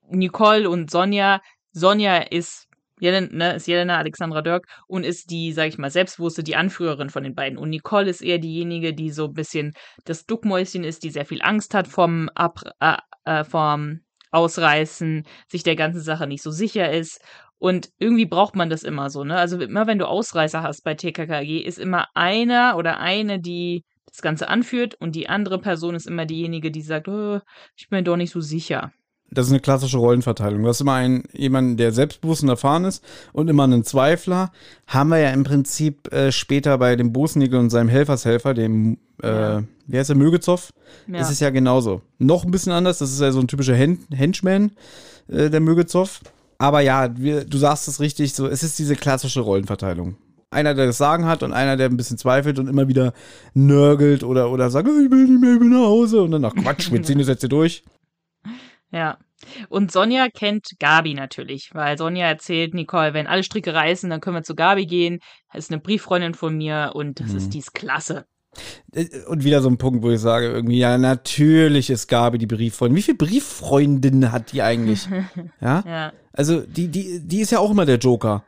Nicole 0.07 0.69
und 0.69 0.89
Sonja. 0.89 1.41
Sonja 1.71 2.17
ist 2.17 2.64
Jelen, 2.99 3.35
ne, 3.35 3.55
ist 3.55 3.67
Jelena 3.67 3.97
Alexandra 3.97 4.41
Dirk 4.41 4.67
und 4.87 5.03
ist 5.03 5.29
die, 5.29 5.51
sag 5.51 5.67
ich 5.67 5.77
mal, 5.77 5.91
selbstbewusste, 5.91 6.43
die 6.43 6.55
Anführerin 6.55 7.09
von 7.09 7.23
den 7.23 7.35
beiden. 7.35 7.57
Und 7.57 7.69
Nicole 7.69 8.09
ist 8.09 8.21
eher 8.21 8.39
diejenige, 8.39 8.93
die 8.93 9.11
so 9.11 9.25
ein 9.25 9.33
bisschen 9.33 9.73
das 10.05 10.25
Duckmäuschen 10.25 10.83
ist, 10.83 11.03
die 11.03 11.09
sehr 11.09 11.25
viel 11.25 11.41
Angst 11.41 11.73
hat 11.73 11.87
vom, 11.87 12.29
Ab, 12.35 12.61
äh, 12.79 12.97
äh, 13.25 13.43
vom 13.43 14.01
Ausreißen, 14.31 15.23
sich 15.47 15.63
der 15.63 15.75
ganzen 15.75 16.01
Sache 16.01 16.27
nicht 16.27 16.43
so 16.43 16.51
sicher 16.51 16.91
ist. 16.91 17.21
Und 17.57 17.89
irgendwie 17.99 18.25
braucht 18.25 18.55
man 18.55 18.69
das 18.69 18.83
immer 18.83 19.09
so, 19.09 19.23
ne? 19.23 19.37
Also 19.37 19.59
immer 19.59 19.87
wenn 19.87 19.97
du 19.99 20.07
Ausreißer 20.07 20.61
hast 20.61 20.83
bei 20.83 20.93
TKKG, 20.93 21.59
ist 21.59 21.79
immer 21.79 22.07
einer 22.13 22.75
oder 22.77 22.99
eine, 22.99 23.39
die 23.39 23.83
das 24.07 24.21
Ganze 24.21 24.49
anführt 24.49 24.95
und 24.95 25.15
die 25.15 25.29
andere 25.29 25.59
Person 25.59 25.95
ist 25.95 26.07
immer 26.07 26.25
diejenige, 26.25 26.71
die 26.71 26.81
sagt, 26.81 27.07
oh, 27.07 27.39
ich 27.75 27.89
bin 27.89 27.99
mir 27.99 28.03
doch 28.03 28.17
nicht 28.17 28.31
so 28.31 28.41
sicher. 28.41 28.91
Das 29.31 29.47
ist 29.47 29.51
eine 29.51 29.59
klassische 29.59 29.97
Rollenverteilung. 29.97 30.61
Du 30.63 30.69
hast 30.69 30.79
immer 30.81 30.93
einen, 30.93 31.23
jemanden, 31.33 31.77
der 31.77 31.91
selbstbewusst 31.91 32.43
und 32.43 32.49
erfahren 32.49 32.85
ist 32.85 33.03
und 33.33 33.49
immer 33.49 33.63
einen 33.65 33.83
Zweifler. 33.83 34.51
Haben 34.87 35.09
wir 35.09 35.17
ja 35.19 35.31
im 35.31 35.43
Prinzip 35.43 36.11
äh, 36.13 36.31
später 36.31 36.77
bei 36.77 36.95
dem 36.95 37.11
Bosnigel 37.11 37.59
und 37.59 37.69
seinem 37.69 37.89
Helfershelfer, 37.89 38.53
dem, 38.53 38.97
äh, 39.21 39.27
Ja. 39.27 39.63
wie 39.87 39.97
heißt 39.97 40.09
der, 40.09 40.15
Mögezow, 40.15 40.71
Ja. 41.07 41.19
ist 41.19 41.31
es 41.31 41.39
ja 41.41 41.49
genauso. 41.49 42.01
Noch 42.17 42.45
ein 42.45 42.51
bisschen 42.51 42.71
anders, 42.71 42.99
das 42.99 43.11
ist 43.11 43.19
ja 43.19 43.31
so 43.31 43.39
ein 43.39 43.47
typischer 43.47 43.75
Hen 43.75 43.99
Henchman, 44.11 44.71
äh, 45.27 45.49
der 45.49 45.59
Mögezow. 45.59 46.21
Aber 46.57 46.79
ja, 46.79 47.09
wir, 47.17 47.43
du 47.43 47.57
sagst 47.57 47.87
es 47.89 47.99
richtig, 47.99 48.33
so, 48.33 48.47
es 48.47 48.63
ist 48.63 48.79
diese 48.79 48.95
klassische 48.95 49.41
Rollenverteilung. 49.41 50.15
Einer, 50.51 50.73
der 50.73 50.85
das 50.85 50.97
Sagen 50.97 51.25
hat 51.25 51.43
und 51.43 51.51
einer, 51.51 51.75
der 51.75 51.89
ein 51.89 51.97
bisschen 51.97 52.17
zweifelt 52.17 52.59
und 52.59 52.69
immer 52.69 52.87
wieder 52.87 53.11
nörgelt 53.53 54.23
oder, 54.23 54.49
oder 54.51 54.69
sagt, 54.69 54.87
"Oh, 54.87 55.03
ich 55.03 55.11
will 55.11 55.27
nicht 55.27 55.41
mehr, 55.41 55.55
ich 55.55 55.59
will 55.59 55.69
nach 55.69 55.79
Hause. 55.87 56.21
Und 56.21 56.31
dann, 56.31 56.45
ach 56.45 56.53
Quatsch, 56.55 56.91
wir 56.91 57.03
ziehen 57.03 57.17
das 57.19 57.27
jetzt 57.27 57.41
hier 57.41 57.49
durch. 57.49 57.83
Ja. 58.91 59.17
Und 59.69 59.91
Sonja 59.91 60.29
kennt 60.29 60.67
Gabi 60.79 61.13
natürlich, 61.13 61.69
weil 61.73 61.97
Sonja 61.97 62.25
erzählt 62.27 62.73
Nicole, 62.73 63.13
wenn 63.13 63.27
alle 63.27 63.43
Stricke 63.43 63.73
reißen, 63.73 64.09
dann 64.09 64.21
können 64.21 64.37
wir 64.37 64.43
zu 64.43 64.55
Gabi 64.55 64.85
gehen. 64.85 65.19
Das 65.53 65.65
ist 65.65 65.71
eine 65.71 65.81
Brieffreundin 65.81 66.33
von 66.33 66.55
mir 66.57 66.91
und 66.95 67.19
das 67.19 67.31
Mhm. 67.31 67.37
ist 67.37 67.49
dies 67.53 67.73
klasse. 67.73 68.25
Äh, 68.93 69.07
Und 69.27 69.43
wieder 69.43 69.61
so 69.61 69.69
ein 69.69 69.77
Punkt, 69.77 70.01
wo 70.01 70.09
ich 70.09 70.19
sage, 70.21 70.47
irgendwie, 70.47 70.79
ja, 70.79 70.97
natürlich 70.97 71.89
ist 71.89 72.07
Gabi 72.07 72.37
die 72.37 72.47
Brieffreundin. 72.47 72.95
Wie 72.95 73.01
viele 73.01 73.17
Brieffreundinnen 73.17 74.31
hat 74.31 74.53
die 74.53 74.61
eigentlich? 74.61 75.07
ja? 75.61 75.83
Ja. 75.85 76.13
Also, 76.31 76.61
die, 76.61 76.87
die, 76.87 77.19
die 77.21 77.41
ist 77.41 77.51
ja 77.51 77.59
auch 77.59 77.71
immer 77.71 77.85
der 77.85 77.97
Joker. 77.97 78.45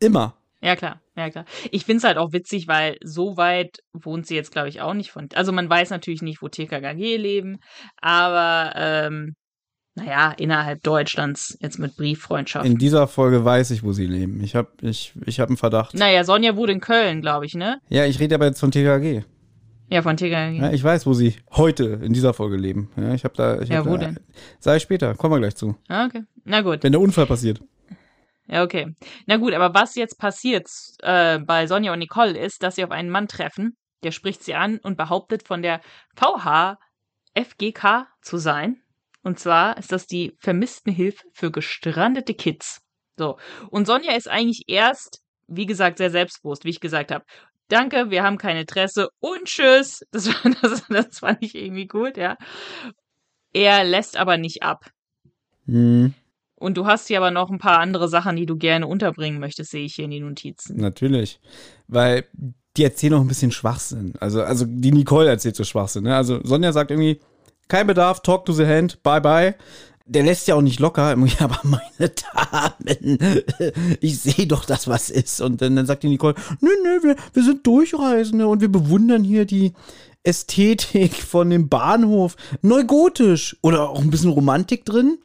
Immer. 0.00 0.36
Ja, 0.62 0.74
klar, 0.74 1.00
ja, 1.16 1.28
klar. 1.28 1.44
Ich 1.70 1.84
find's 1.84 2.02
halt 2.04 2.16
auch 2.16 2.32
witzig, 2.32 2.66
weil 2.66 2.96
so 3.04 3.36
weit 3.36 3.78
wohnt 3.92 4.26
sie 4.26 4.34
jetzt, 4.34 4.52
glaube 4.52 4.68
ich, 4.70 4.80
auch 4.80 4.94
nicht 4.94 5.10
von. 5.10 5.28
Also 5.34 5.52
man 5.52 5.68
weiß 5.68 5.90
natürlich 5.90 6.22
nicht, 6.22 6.40
wo 6.40 6.48
TKKG 6.48 7.16
leben, 7.18 7.58
aber 8.00 8.72
ähm, 8.74 9.34
naja, 9.96 10.32
innerhalb 10.36 10.82
Deutschlands 10.82 11.56
jetzt 11.60 11.78
mit 11.78 11.96
Brieffreundschaft. 11.96 12.66
In 12.66 12.78
dieser 12.78 13.08
Folge 13.08 13.44
weiß 13.44 13.70
ich, 13.72 13.82
wo 13.82 13.92
sie 13.92 14.06
leben. 14.06 14.42
Ich 14.44 14.54
habe 14.54 14.68
ich, 14.82 15.14
ich 15.24 15.40
hab 15.40 15.48
einen 15.48 15.56
Verdacht. 15.56 15.94
naja, 15.94 16.22
Sonja 16.22 16.54
wohnt 16.54 16.70
in 16.70 16.80
Köln, 16.80 17.22
glaube 17.22 17.46
ich, 17.46 17.54
ne? 17.54 17.80
Ja, 17.88 18.04
ich 18.04 18.20
rede 18.20 18.34
aber 18.36 18.46
jetzt 18.46 18.60
von 18.60 18.70
TKG. 18.70 19.24
Ja, 19.88 20.02
von 20.02 20.16
TKKG. 20.16 20.58
Ja, 20.60 20.72
ich 20.72 20.84
weiß, 20.84 21.06
wo 21.06 21.14
sie 21.14 21.36
heute 21.52 21.84
in 22.02 22.12
dieser 22.12 22.34
Folge 22.34 22.56
leben. 22.56 22.90
Ja, 22.96 23.14
ich 23.14 23.24
habe 23.24 23.34
da. 23.36 23.60
Ich 23.60 23.68
Ja, 23.68 23.78
hab 23.78 23.86
wo 23.86 23.96
da, 23.96 24.06
denn? 24.06 24.18
Ich 24.76 24.82
später, 24.82 25.14
kommen 25.14 25.34
wir 25.34 25.38
gleich 25.38 25.56
zu. 25.56 25.76
Ah, 25.88 26.06
okay. 26.06 26.24
Na 26.44 26.60
gut. 26.60 26.82
Wenn 26.82 26.92
der 26.92 27.00
Unfall 27.00 27.26
passiert. 27.26 27.60
Ja, 28.48 28.62
okay. 28.62 28.94
Na 29.26 29.38
gut, 29.38 29.54
aber 29.54 29.74
was 29.74 29.94
jetzt 29.94 30.18
passiert 30.18 30.68
äh, 31.02 31.38
bei 31.38 31.66
Sonja 31.66 31.92
und 31.92 31.98
Nicole 32.00 32.36
ist, 32.38 32.62
dass 32.62 32.76
sie 32.76 32.84
auf 32.84 32.90
einen 32.90 33.10
Mann 33.10 33.28
treffen, 33.28 33.76
der 34.02 34.10
spricht 34.12 34.44
sie 34.44 34.54
an 34.54 34.78
und 34.78 34.96
behauptet, 34.96 35.42
von 35.42 35.62
der 35.62 35.80
VHFGK 36.16 38.06
zu 38.22 38.36
sein. 38.38 38.76
Und 39.26 39.40
zwar 39.40 39.76
ist 39.76 39.90
das 39.90 40.06
die 40.06 40.36
Vermisstenhilfe 40.38 41.24
für 41.32 41.50
gestrandete 41.50 42.32
Kids. 42.32 42.78
So. 43.18 43.38
Und 43.70 43.86
Sonja 43.88 44.14
ist 44.14 44.28
eigentlich 44.28 44.62
erst, 44.68 45.20
wie 45.48 45.66
gesagt, 45.66 45.98
sehr 45.98 46.12
selbstbewusst, 46.12 46.64
wie 46.64 46.70
ich 46.70 46.78
gesagt 46.78 47.10
habe. 47.10 47.24
Danke, 47.66 48.10
wir 48.10 48.22
haben 48.22 48.38
kein 48.38 48.56
Interesse 48.56 49.08
und 49.18 49.46
tschüss. 49.46 50.02
Das, 50.12 50.28
war- 50.28 50.52
das, 50.62 50.84
das 50.88 51.18
fand 51.18 51.38
ich 51.42 51.56
irgendwie 51.56 51.88
gut, 51.88 52.16
ja. 52.16 52.36
Er 53.52 53.82
lässt 53.82 54.16
aber 54.16 54.36
nicht 54.36 54.62
ab. 54.62 54.84
Hm, 55.66 56.14
Und 56.54 56.76
du 56.76 56.86
hast 56.86 57.08
hier 57.08 57.18
aber 57.18 57.32
noch 57.32 57.50
ein 57.50 57.58
paar 57.58 57.80
andere 57.80 58.08
Sachen, 58.08 58.36
die 58.36 58.46
du 58.46 58.56
gerne 58.56 58.86
unterbringen 58.86 59.40
möchtest, 59.40 59.72
sehe 59.72 59.84
ich 59.86 59.94
hier 59.96 60.04
in 60.04 60.12
den 60.12 60.24
Notizen. 60.28 60.76
natürlich. 60.76 61.40
Weil 61.88 62.26
die 62.76 62.84
erzählen 62.84 63.14
auch 63.14 63.22
ein 63.22 63.28
bisschen 63.28 63.50
Schwachsinn. 63.50 64.14
Also, 64.20 64.42
also 64.42 64.66
die 64.68 64.92
Nicole 64.92 65.28
erzählt 65.30 65.56
so 65.56 65.64
Schwachsinn. 65.64 66.04
Ne? 66.04 66.14
Also 66.14 66.38
Sonja 66.44 66.72
sagt 66.72 66.92
irgendwie, 66.92 67.18
kein 67.68 67.86
Bedarf, 67.86 68.20
talk 68.20 68.44
to 68.46 68.52
the 68.52 68.66
hand, 68.66 69.02
bye 69.02 69.20
bye. 69.20 69.54
Der 70.08 70.22
lässt 70.22 70.46
ja 70.46 70.54
auch 70.54 70.62
nicht 70.62 70.78
locker. 70.78 71.02
Aber 71.40 71.60
meine 71.64 72.12
Damen, 72.32 73.18
ich 74.00 74.20
sehe 74.20 74.46
doch, 74.46 74.64
dass 74.64 74.86
was 74.86 75.10
ist. 75.10 75.40
Und 75.40 75.62
dann, 75.62 75.74
dann 75.74 75.86
sagt 75.86 76.04
die 76.04 76.08
Nicole, 76.08 76.36
nö, 76.60 76.70
nö, 76.84 77.02
wir, 77.02 77.16
wir 77.32 77.42
sind 77.42 77.66
Durchreisende 77.66 78.46
und 78.46 78.60
wir 78.60 78.70
bewundern 78.70 79.24
hier 79.24 79.46
die 79.46 79.72
Ästhetik 80.22 81.14
von 81.14 81.50
dem 81.50 81.68
Bahnhof. 81.68 82.36
Neugotisch. 82.62 83.56
Oder 83.62 83.90
auch 83.90 84.00
ein 84.00 84.10
bisschen 84.10 84.30
Romantik 84.30 84.84
drin. 84.84 85.18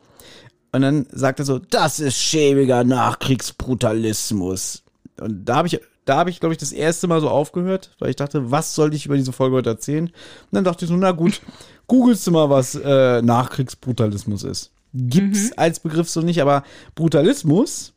Und 0.72 0.82
dann 0.82 1.06
sagt 1.12 1.38
er 1.40 1.46
so, 1.46 1.60
das 1.60 2.00
ist 2.00 2.18
schäbiger 2.18 2.84
Nachkriegsbrutalismus. 2.84 4.84
Und 5.20 5.46
da 5.46 5.58
habe 5.58 5.68
ich, 5.68 5.80
da 6.06 6.18
habe 6.18 6.30
ich, 6.30 6.40
glaube 6.40 6.54
ich, 6.54 6.60
das 6.60 6.72
erste 6.72 7.08
Mal 7.08 7.22
so 7.22 7.30
aufgehört, 7.30 7.92
weil 8.00 8.10
ich 8.10 8.16
dachte, 8.16 8.52
was 8.52 8.76
soll 8.76 8.94
ich 8.94 9.06
über 9.06 9.18
diese 9.18 9.32
Folge 9.32 9.58
heute 9.58 9.70
erzählen? 9.70 10.06
Und 10.06 10.14
dann 10.52 10.64
dachte 10.64 10.86
ich 10.86 10.90
so, 10.90 10.98
na 10.98 11.12
gut, 11.12 11.42
googelst 11.88 12.26
du 12.28 12.32
mal, 12.32 12.50
was 12.50 12.76
äh, 12.76 13.22
Nachkriegsbrutalismus 13.22 14.44
ist. 14.44 14.72
Gibt's 14.94 15.58
als 15.58 15.80
Begriff 15.80 16.10
so 16.10 16.20
nicht, 16.22 16.42
aber 16.42 16.64
Brutalismus 16.96 17.94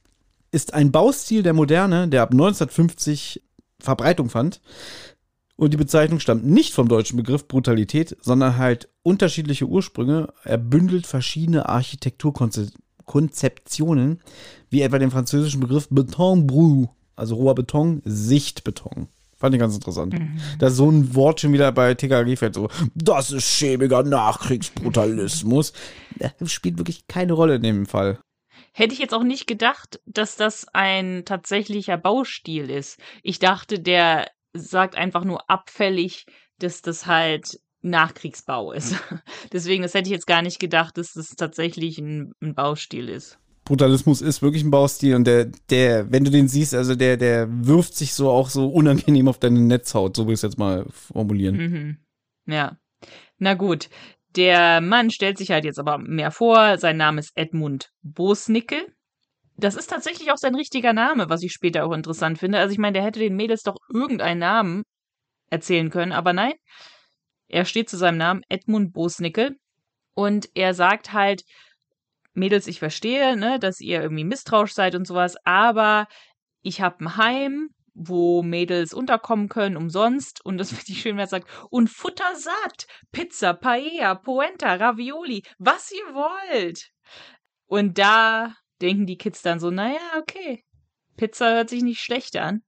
ist 0.53 0.75
ein 0.75 0.93
Baustil 0.93 1.43
der 1.43 1.55
Moderne, 1.55 2.07
der 2.09 2.23
ab 2.23 2.31
1950 2.31 3.43
Verbreitung 3.81 4.31
fand. 4.31 4.61
Und 5.57 5.73
die 5.73 5.77
Bezeichnung 5.77 6.19
stammt 6.21 6.45
nicht 6.45 6.75
vom 6.75 6.89
deutschen 6.89 7.17
Begriff 7.17 7.49
Brutalität, 7.49 8.17
sondern 8.21 8.59
halt 8.59 8.89
unterschiedliche 9.03 9.67
Ursprünge. 9.67 10.33
Er 10.45 10.59
bündelt 10.59 11.07
verschiedene 11.07 11.69
Architekturkonzeptionen, 11.69 14.21
wie 14.71 14.83
etwa 14.83 14.99
den 14.99 15.13
französischen 15.13 15.61
Begriff 15.61 15.89
Beton 15.91 16.47
brut, 16.47 16.89
also 17.17 17.37
roher 17.37 17.55
Beton, 17.55 18.03
Sichtbeton. 18.05 19.09
Fand 19.37 19.55
ich 19.55 19.61
ganz 19.61 19.75
interessant. 19.75 20.15
Da 20.59 20.71
so 20.71 20.91
ein 20.91 21.15
Wort 21.15 21.41
schon 21.41 21.53
wieder 21.53 21.71
bei 21.73 21.95
TKG 21.95 22.37
fällt 22.37 22.55
so, 22.55 22.69
das 22.95 23.31
ist 23.31 23.45
schäbiger 23.45 24.03
Nachkriegsbrutalismus. 24.03 25.73
Das 26.39 26.53
spielt 26.53 26.79
wirklich 26.79 27.07
keine 27.09 27.35
Rolle 27.35 27.57
in 27.57 27.63
dem 27.63 27.87
Fall. 27.87 28.19
Hätte 28.73 28.95
ich 28.95 29.01
jetzt 29.01 29.15
auch 29.15 29.23
nicht 29.23 29.47
gedacht, 29.47 30.01
dass 30.07 30.37
das 30.37 30.67
ein 30.73 31.25
tatsächlicher 31.25 31.97
Baustil 31.97 32.71
ist. 32.71 32.99
Ich 33.23 33.39
dachte, 33.39 33.81
der 33.81 34.31
sagt 34.53 34.97
einfach 34.97 35.25
nur 35.25 35.51
abfällig, 35.51 36.27
dass 36.59 36.83
das 36.83 37.07
halt 37.07 37.61
Nachkriegsbau 37.83 38.73
ist. 38.73 38.97
Deswegen, 39.53 39.83
das 39.83 39.95
hätte 39.95 40.09
ich 40.09 40.13
jetzt 40.13 40.27
gar 40.27 40.43
nicht 40.43 40.59
gedacht, 40.59 40.97
dass 40.97 41.13
das 41.13 41.31
tatsächlich 41.31 41.99
ein, 41.99 42.33
ein 42.41 42.55
Baustil 42.55 43.09
ist. 43.09 43.39
Brutalismus 43.65 44.21
ist 44.21 44.43
wirklich 44.43 44.63
ein 44.63 44.71
Baustil 44.71 45.15
und 45.15 45.27
der, 45.27 45.47
der, 45.71 46.13
wenn 46.13 46.25
du 46.25 46.31
den 46.31 46.49
siehst, 46.49 46.75
also 46.75 46.95
der, 46.95 47.17
der 47.17 47.49
wirft 47.51 47.95
sich 47.95 48.13
so 48.13 48.31
auch 48.31 48.51
so 48.51 48.69
unangenehm 48.69 49.29
auf 49.29 49.39
deine 49.39 49.61
Netzhaut, 49.61 50.17
so 50.17 50.27
will 50.27 50.35
ich 50.35 50.39
es 50.39 50.43
jetzt 50.43 50.59
mal 50.59 50.87
formulieren. 50.91 51.57
Mhm. 51.57 51.97
Ja. 52.47 52.77
Na 53.39 53.55
gut. 53.55 53.89
Der 54.37 54.81
Mann 54.81 55.11
stellt 55.11 55.39
sich 55.39 55.51
halt 55.51 55.65
jetzt 55.65 55.79
aber 55.79 55.99
mehr 55.99 56.33
vor. 56.33 56.77
Sein 56.79 56.97
Name 56.97 57.21
ist 57.21 57.31
Edmund 57.37 57.91
Bosnickel. 58.03 58.93
Das 59.57 59.77
ist 59.77 59.89
tatsächlich 59.89 60.33
auch 60.33 60.37
sein 60.37 60.57
richtiger 60.57 60.93
Name, 60.93 61.29
was 61.29 61.43
ich 61.43 61.53
später 61.53 61.87
auch 61.87 61.93
interessant 61.93 62.39
finde. 62.39 62.59
Also 62.59 62.73
ich 62.73 62.79
meine, 62.79 62.95
der 62.95 63.05
hätte 63.05 63.21
den 63.21 63.37
Mädels 63.37 63.63
doch 63.63 63.77
irgendeinen 63.93 64.41
Namen 64.41 64.83
erzählen 65.51 65.91
können, 65.91 66.13
aber 66.13 66.33
nein. 66.33 66.55
Er 67.49 67.65
steht 67.65 67.89
zu 67.89 67.97
seinem 67.97 68.19
Namen 68.19 68.43
Edmund 68.49 68.93
Bosnickel 68.93 69.57
und 70.15 70.49
er 70.55 70.75
sagt 70.75 71.13
halt, 71.13 71.45
Mädels, 72.35 72.67
ich 72.67 72.79
verstehe, 72.79 73.37
ne, 73.37 73.59
dass 73.59 73.81
ihr 73.81 74.03
irgendwie 74.03 74.25
misstrauisch 74.25 74.75
seid 74.75 74.95
und 74.95 75.07
sowas, 75.07 75.37
aber 75.45 76.07
ich 76.63 76.81
habe 76.81 77.05
ein 77.05 77.17
Heim, 77.17 77.71
wo 77.95 78.43
Mädels 78.43 78.93
unterkommen 78.93 79.49
können, 79.49 79.77
umsonst. 79.77 80.45
Und 80.45 80.59
das 80.59 80.71
finde 80.75 80.93
ich 80.93 81.01
schön, 81.01 81.17
wenn 81.17 81.25
er 81.25 81.29
sagt, 81.29 81.49
und 81.71 81.89
Futter 81.89 82.35
satt, 82.35 82.87
Pizza, 83.13 83.55
Paella, 83.55 84.17
Polenta, 84.17 84.75
Ravioli, 84.75 85.43
was 85.59 85.93
ihr 85.93 86.15
wollt. 86.15 86.91
Und 87.67 87.99
da 87.99 88.55
denken 88.83 89.07
die 89.07 89.17
Kids 89.17 89.43
dann 89.43 89.61
so, 89.61 89.71
naja, 89.71 90.01
okay, 90.19 90.65
Pizza 91.17 91.55
hört 91.55 91.71
sich 91.71 91.83
nicht 91.83 92.01
schlecht 92.01 92.37
an. 92.37 92.63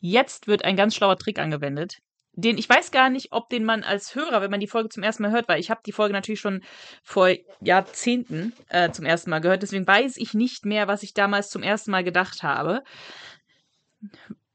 Jetzt 0.00 0.46
wird 0.46 0.64
ein 0.64 0.76
ganz 0.76 0.94
schlauer 0.94 1.16
Trick 1.16 1.38
angewendet. 1.38 1.98
Den 2.36 2.58
ich 2.58 2.68
weiß 2.68 2.90
gar 2.90 3.10
nicht, 3.10 3.32
ob 3.32 3.48
den 3.48 3.64
man 3.64 3.82
als 3.82 4.14
Hörer, 4.14 4.42
wenn 4.42 4.50
man 4.50 4.60
die 4.60 4.68
Folge 4.68 4.90
zum 4.90 5.02
ersten 5.02 5.22
Mal 5.22 5.32
hört, 5.32 5.48
weil 5.48 5.58
ich 5.58 5.70
habe 5.70 5.80
die 5.84 5.92
Folge 5.92 6.12
natürlich 6.12 6.40
schon 6.40 6.62
vor 7.02 7.30
Jahrzehnten 7.60 8.52
äh, 8.68 8.90
zum 8.90 9.06
ersten 9.06 9.30
Mal 9.30 9.40
gehört, 9.40 9.62
deswegen 9.62 9.86
weiß 9.86 10.18
ich 10.18 10.34
nicht 10.34 10.66
mehr, 10.66 10.86
was 10.86 11.02
ich 11.02 11.14
damals 11.14 11.48
zum 11.48 11.62
ersten 11.62 11.90
Mal 11.90 12.04
gedacht 12.04 12.42
habe. 12.42 12.82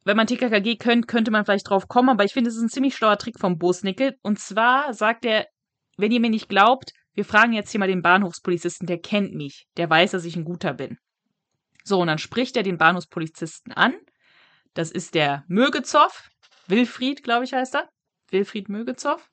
Wenn 0.03 0.17
man 0.17 0.27
TKKG 0.27 0.77
kennt, 0.77 1.07
könnte 1.07 1.31
man 1.31 1.43
vielleicht 1.45 1.69
drauf 1.69 1.87
kommen, 1.87 2.09
aber 2.09 2.23
ich 2.23 2.33
finde, 2.33 2.49
es 2.49 2.55
ist 2.55 2.61
ein 2.61 2.69
ziemlich 2.69 2.95
schlauer 2.95 3.17
Trick 3.17 3.39
vom 3.39 3.57
Bosnickel. 3.57 4.15
Und 4.21 4.39
zwar 4.39 4.93
sagt 4.93 5.25
er, 5.25 5.47
wenn 5.97 6.11
ihr 6.11 6.19
mir 6.19 6.29
nicht 6.29 6.49
glaubt, 6.49 6.93
wir 7.13 7.25
fragen 7.25 7.53
jetzt 7.53 7.71
hier 7.71 7.79
mal 7.79 7.87
den 7.87 8.01
Bahnhofspolizisten, 8.01 8.87
der 8.87 8.99
kennt 8.99 9.33
mich, 9.35 9.67
der 9.77 9.89
weiß, 9.89 10.11
dass 10.11 10.25
ich 10.25 10.35
ein 10.35 10.45
guter 10.45 10.73
bin. 10.73 10.97
So, 11.83 11.99
und 11.99 12.07
dann 12.07 12.17
spricht 12.17 12.55
er 12.57 12.63
den 12.63 12.77
Bahnhofspolizisten 12.77 13.73
an. 13.73 13.93
Das 14.73 14.91
ist 14.91 15.15
der 15.15 15.43
Mögezow, 15.47 16.29
Wilfried, 16.67 17.23
glaube 17.23 17.45
ich, 17.45 17.53
heißt 17.53 17.75
er. 17.75 17.89
Wilfried 18.29 18.69
Mögezow. 18.69 19.29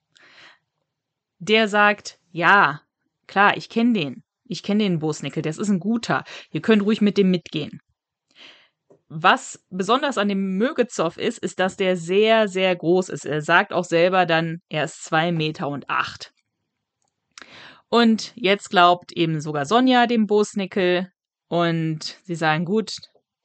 Der 1.38 1.68
sagt, 1.68 2.18
ja, 2.30 2.82
klar, 3.26 3.56
ich 3.56 3.68
kenne 3.68 3.92
den. 3.92 4.24
Ich 4.44 4.62
kenne 4.62 4.82
den 4.84 4.98
Bosnickel, 4.98 5.42
das 5.42 5.58
ist 5.58 5.68
ein 5.68 5.80
guter. 5.80 6.24
Ihr 6.50 6.62
könnt 6.62 6.82
ruhig 6.82 7.00
mit 7.00 7.18
dem 7.18 7.30
mitgehen. 7.30 7.80
Was 9.08 9.64
besonders 9.70 10.18
an 10.18 10.28
dem 10.28 10.56
Mögezow 10.58 11.16
ist, 11.16 11.38
ist, 11.38 11.60
dass 11.60 11.76
der 11.76 11.96
sehr, 11.96 12.48
sehr 12.48 12.74
groß 12.74 13.08
ist. 13.08 13.24
Er 13.24 13.40
sagt 13.40 13.72
auch 13.72 13.84
selber 13.84 14.26
dann, 14.26 14.60
er 14.68 14.84
ist 14.84 15.04
zwei 15.04 15.32
Meter 15.32 15.68
und 15.68 15.88
acht. 15.88 16.32
Und 17.88 18.32
jetzt 18.36 18.68
glaubt 18.68 19.12
eben 19.12 19.40
sogar 19.40 19.64
Sonja 19.64 20.06
dem 20.06 20.26
Bosnickel 20.26 21.10
und 21.48 22.18
sie 22.24 22.34
sagen, 22.34 22.66
gut, 22.66 22.96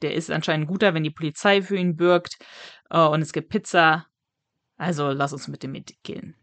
der 0.04 0.14
ist 0.14 0.30
anscheinend 0.30 0.68
guter, 0.68 0.94
wenn 0.94 1.04
die 1.04 1.12
Polizei 1.12 1.62
für 1.62 1.78
ihn 1.78 1.96
bürgt 1.96 2.38
uh, 2.94 3.08
und 3.08 3.22
es 3.22 3.34
gibt 3.34 3.50
Pizza. 3.50 4.06
Also 4.78 5.10
lass 5.10 5.34
uns 5.34 5.48
mit 5.48 5.64
dem 5.64 5.72
mitgehen. 5.72 6.36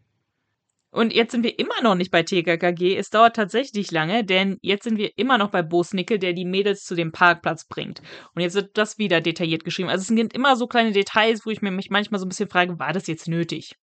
Und 0.93 1.13
jetzt 1.13 1.31
sind 1.31 1.43
wir 1.43 1.57
immer 1.57 1.81
noch 1.81 1.95
nicht 1.95 2.11
bei 2.11 2.23
TKKG. 2.23 2.97
Es 2.97 3.09
dauert 3.09 3.37
tatsächlich 3.37 3.91
lange, 3.91 4.25
denn 4.25 4.57
jetzt 4.61 4.83
sind 4.83 4.97
wir 4.97 5.17
immer 5.17 5.37
noch 5.37 5.49
bei 5.49 5.61
Bosnickel, 5.61 6.19
der 6.19 6.33
die 6.33 6.43
Mädels 6.43 6.83
zu 6.83 6.95
dem 6.95 7.13
Parkplatz 7.13 7.65
bringt. 7.65 8.01
Und 8.35 8.41
jetzt 8.41 8.55
wird 8.55 8.77
das 8.77 8.97
wieder 8.97 9.21
detailliert 9.21 9.63
geschrieben. 9.63 9.87
Also 9.87 10.01
es 10.01 10.07
sind 10.07 10.33
immer 10.33 10.57
so 10.57 10.67
kleine 10.67 10.91
Details, 10.91 11.45
wo 11.45 11.49
ich 11.49 11.61
mich 11.61 11.89
manchmal 11.89 12.19
so 12.19 12.25
ein 12.25 12.29
bisschen 12.29 12.49
frage, 12.49 12.77
war 12.77 12.91
das 12.91 13.07
jetzt 13.07 13.29
nötig? 13.29 13.75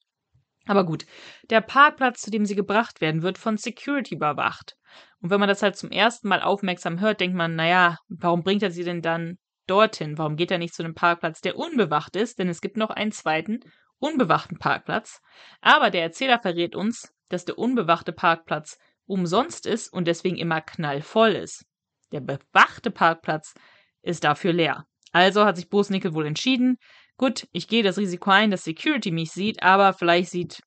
Aber 0.67 0.85
gut, 0.85 1.07
der 1.49 1.63
Parkplatz, 1.63 2.21
zu 2.21 2.31
dem 2.31 2.45
sie 2.45 2.55
gebracht 2.55 3.01
werden, 3.01 3.23
wird 3.23 3.39
von 3.39 3.57
Security 3.57 4.15
überwacht. 4.15 4.77
Und 5.23 5.31
wenn 5.31 5.41
man 5.41 5.49
das 5.49 5.63
halt 5.63 5.77
zum 5.77 5.91
ersten 5.91 6.29
Mal 6.29 6.43
aufmerksam 6.43 7.01
hört, 7.01 7.21
denkt 7.21 7.37
man, 7.37 7.57
naja, 7.57 7.97
warum 8.09 8.43
bringt 8.43 8.63
er 8.63 8.71
sie 8.71 8.85
denn 8.85 9.01
dann 9.01 9.39
dorthin? 9.69 10.19
Warum 10.19 10.37
geht 10.37 10.51
er 10.51 10.59
nicht 10.59 10.75
zu 10.75 10.83
einem 10.83 10.95
Parkplatz, 10.95 11.41
der 11.41 11.57
unbewacht 11.57 12.17
ist? 12.17 12.39
Denn 12.39 12.49
es 12.49 12.61
gibt 12.61 12.77
noch 12.77 12.91
einen 12.91 13.13
zweiten, 13.13 13.61
unbewachten 13.99 14.59
Parkplatz. 14.59 15.21
Aber 15.61 15.91
der 15.91 16.03
Erzähler 16.03 16.39
verrät 16.39 16.75
uns, 16.75 17.13
dass 17.29 17.45
der 17.45 17.59
unbewachte 17.59 18.13
Parkplatz 18.13 18.79
umsonst 19.07 19.67
ist 19.67 19.93
und 19.93 20.07
deswegen 20.07 20.37
immer 20.37 20.61
knallvoll 20.61 21.31
ist. 21.31 21.65
Der 22.13 22.21
bewachte 22.21 22.91
Parkplatz 22.91 23.55
ist 24.03 24.25
dafür 24.25 24.53
leer. 24.53 24.85
Also 25.13 25.45
hat 25.45 25.57
sich 25.57 25.69
Bosnickel 25.69 26.15
wohl 26.15 26.27
entschieden, 26.27 26.77
gut, 27.17 27.47
ich 27.53 27.69
gehe 27.69 27.83
das 27.83 27.99
Risiko 27.99 28.31
ein, 28.31 28.51
dass 28.51 28.65
Security 28.65 29.11
mich 29.11 29.31
sieht, 29.33 29.63
aber 29.63 29.93
vielleicht 29.93 30.31
sieht 30.31 30.61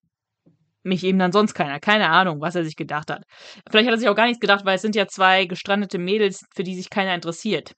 mich 0.83 1.03
eben 1.03 1.19
dann 1.19 1.31
sonst 1.31 1.53
keiner. 1.53 1.79
Keine 1.79 2.09
Ahnung, 2.09 2.41
was 2.41 2.55
er 2.55 2.63
sich 2.63 2.75
gedacht 2.75 3.11
hat. 3.11 3.23
Vielleicht 3.69 3.87
hat 3.87 3.95
er 3.95 3.99
sich 3.99 4.09
auch 4.09 4.15
gar 4.15 4.25
nichts 4.25 4.39
gedacht, 4.39 4.65
weil 4.65 4.75
es 4.75 4.81
sind 4.81 4.95
ja 4.95 5.07
zwei 5.07 5.45
gestrandete 5.45 5.99
Mädels, 5.99 6.43
für 6.55 6.63
die 6.63 6.75
sich 6.75 6.89
keiner 6.89 7.13
interessiert. 7.13 7.73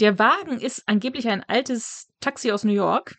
Der 0.00 0.18
Wagen 0.18 0.58
ist 0.58 0.82
angeblich 0.86 1.28
ein 1.28 1.44
altes 1.46 2.08
Taxi 2.20 2.50
aus 2.52 2.64
New 2.64 2.72
York, 2.72 3.16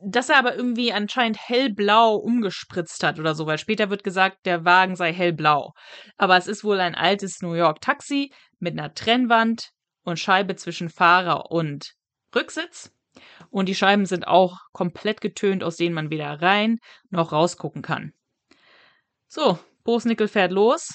das 0.00 0.28
er 0.28 0.38
aber 0.38 0.54
irgendwie 0.54 0.92
anscheinend 0.92 1.36
hellblau 1.36 2.14
umgespritzt 2.14 3.02
hat 3.02 3.18
oder 3.18 3.34
so, 3.34 3.46
weil 3.46 3.58
später 3.58 3.90
wird 3.90 4.04
gesagt, 4.04 4.46
der 4.46 4.64
Wagen 4.64 4.94
sei 4.94 5.12
hellblau. 5.12 5.72
Aber 6.16 6.36
es 6.36 6.46
ist 6.46 6.62
wohl 6.62 6.78
ein 6.78 6.94
altes 6.94 7.42
New 7.42 7.54
York 7.54 7.80
Taxi 7.80 8.32
mit 8.60 8.78
einer 8.78 8.94
Trennwand 8.94 9.70
und 10.04 10.20
Scheibe 10.20 10.54
zwischen 10.54 10.90
Fahrer 10.90 11.50
und 11.50 11.94
Rücksitz. 12.34 12.92
Und 13.50 13.68
die 13.68 13.74
Scheiben 13.74 14.06
sind 14.06 14.28
auch 14.28 14.58
komplett 14.72 15.20
getönt, 15.20 15.64
aus 15.64 15.76
denen 15.76 15.94
man 15.94 16.10
weder 16.10 16.40
rein 16.40 16.78
noch 17.10 17.32
rausgucken 17.32 17.82
kann. 17.82 18.12
So, 19.26 19.58
Bosnickel 19.82 20.28
fährt 20.28 20.52
los 20.52 20.94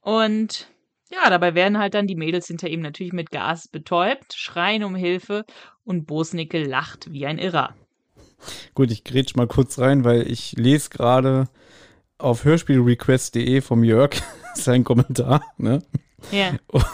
und 0.00 0.68
ja, 1.10 1.28
dabei 1.28 1.54
werden 1.54 1.78
halt 1.78 1.94
dann 1.94 2.06
die 2.06 2.16
Mädels 2.16 2.46
hinter 2.46 2.68
ihm 2.68 2.80
natürlich 2.80 3.12
mit 3.12 3.30
Gas 3.30 3.68
betäubt, 3.68 4.32
schreien 4.34 4.84
um 4.84 4.94
Hilfe 4.94 5.44
und 5.84 6.06
Bosnickel 6.06 6.66
lacht 6.66 7.12
wie 7.12 7.26
ein 7.26 7.38
Irrer. 7.38 7.74
Gut, 8.74 8.90
ich 8.90 9.04
grätsch 9.04 9.34
mal 9.34 9.46
kurz 9.46 9.78
rein, 9.78 10.04
weil 10.04 10.30
ich 10.30 10.52
lese 10.52 10.90
gerade 10.90 11.48
auf 12.18 12.44
hörspielrequest.de 12.44 13.60
vom 13.60 13.84
Jörg 13.84 14.12
seinen 14.54 14.84
Kommentar. 14.84 15.42
Ne? 15.58 15.82
Ja. 16.32 16.52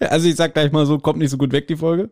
Also 0.00 0.28
ich 0.28 0.36
sag 0.36 0.54
gleich 0.54 0.72
mal 0.72 0.86
so, 0.86 0.98
kommt 0.98 1.18
nicht 1.18 1.30
so 1.30 1.38
gut 1.38 1.52
weg 1.52 1.66
die 1.68 1.76
Folge. 1.76 2.10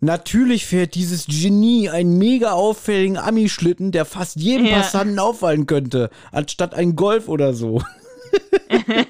Natürlich 0.00 0.66
fährt 0.66 0.94
dieses 0.94 1.26
Genie 1.26 1.88
einen 1.90 2.16
mega 2.18 2.52
auffälligen 2.52 3.18
Ami-Schlitten, 3.18 3.92
der 3.92 4.04
fast 4.06 4.36
jedem 4.36 4.66
Ja. 4.66 4.78
Passanten 4.78 5.18
auffallen 5.18 5.66
könnte, 5.66 6.10
anstatt 6.32 6.74
ein 6.74 6.96
Golf 6.96 7.28
oder 7.28 7.52
so. 7.52 7.82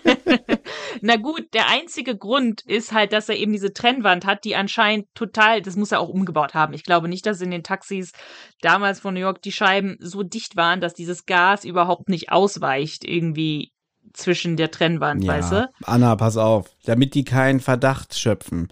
Na 1.02 1.16
gut, 1.16 1.52
der 1.54 1.68
einzige 1.68 2.16
Grund 2.16 2.62
ist 2.62 2.92
halt, 2.92 3.12
dass 3.12 3.28
er 3.28 3.36
eben 3.36 3.52
diese 3.52 3.72
Trennwand 3.72 4.24
hat, 4.26 4.44
die 4.44 4.56
anscheinend 4.56 5.06
total, 5.14 5.62
das 5.62 5.76
muss 5.76 5.92
er 5.92 6.00
auch 6.00 6.08
umgebaut 6.08 6.54
haben. 6.54 6.74
Ich 6.74 6.84
glaube 6.84 7.08
nicht, 7.08 7.26
dass 7.26 7.40
in 7.40 7.50
den 7.50 7.62
Taxis 7.62 8.12
damals 8.60 9.00
von 9.00 9.14
New 9.14 9.20
York 9.20 9.42
die 9.42 9.52
Scheiben 9.52 9.96
so 10.00 10.22
dicht 10.22 10.56
waren, 10.56 10.80
dass 10.80 10.94
dieses 10.94 11.26
Gas 11.26 11.64
überhaupt 11.64 12.08
nicht 12.08 12.30
ausweicht, 12.32 13.04
irgendwie 13.04 13.72
zwischen 14.12 14.56
der 14.56 14.70
Trennwand, 14.70 15.26
weißt 15.26 15.52
du? 15.52 15.70
Anna, 15.84 16.16
pass 16.16 16.36
auf, 16.36 16.66
damit 16.84 17.14
die 17.14 17.24
keinen 17.24 17.60
Verdacht 17.60 18.18
schöpfen. 18.18 18.68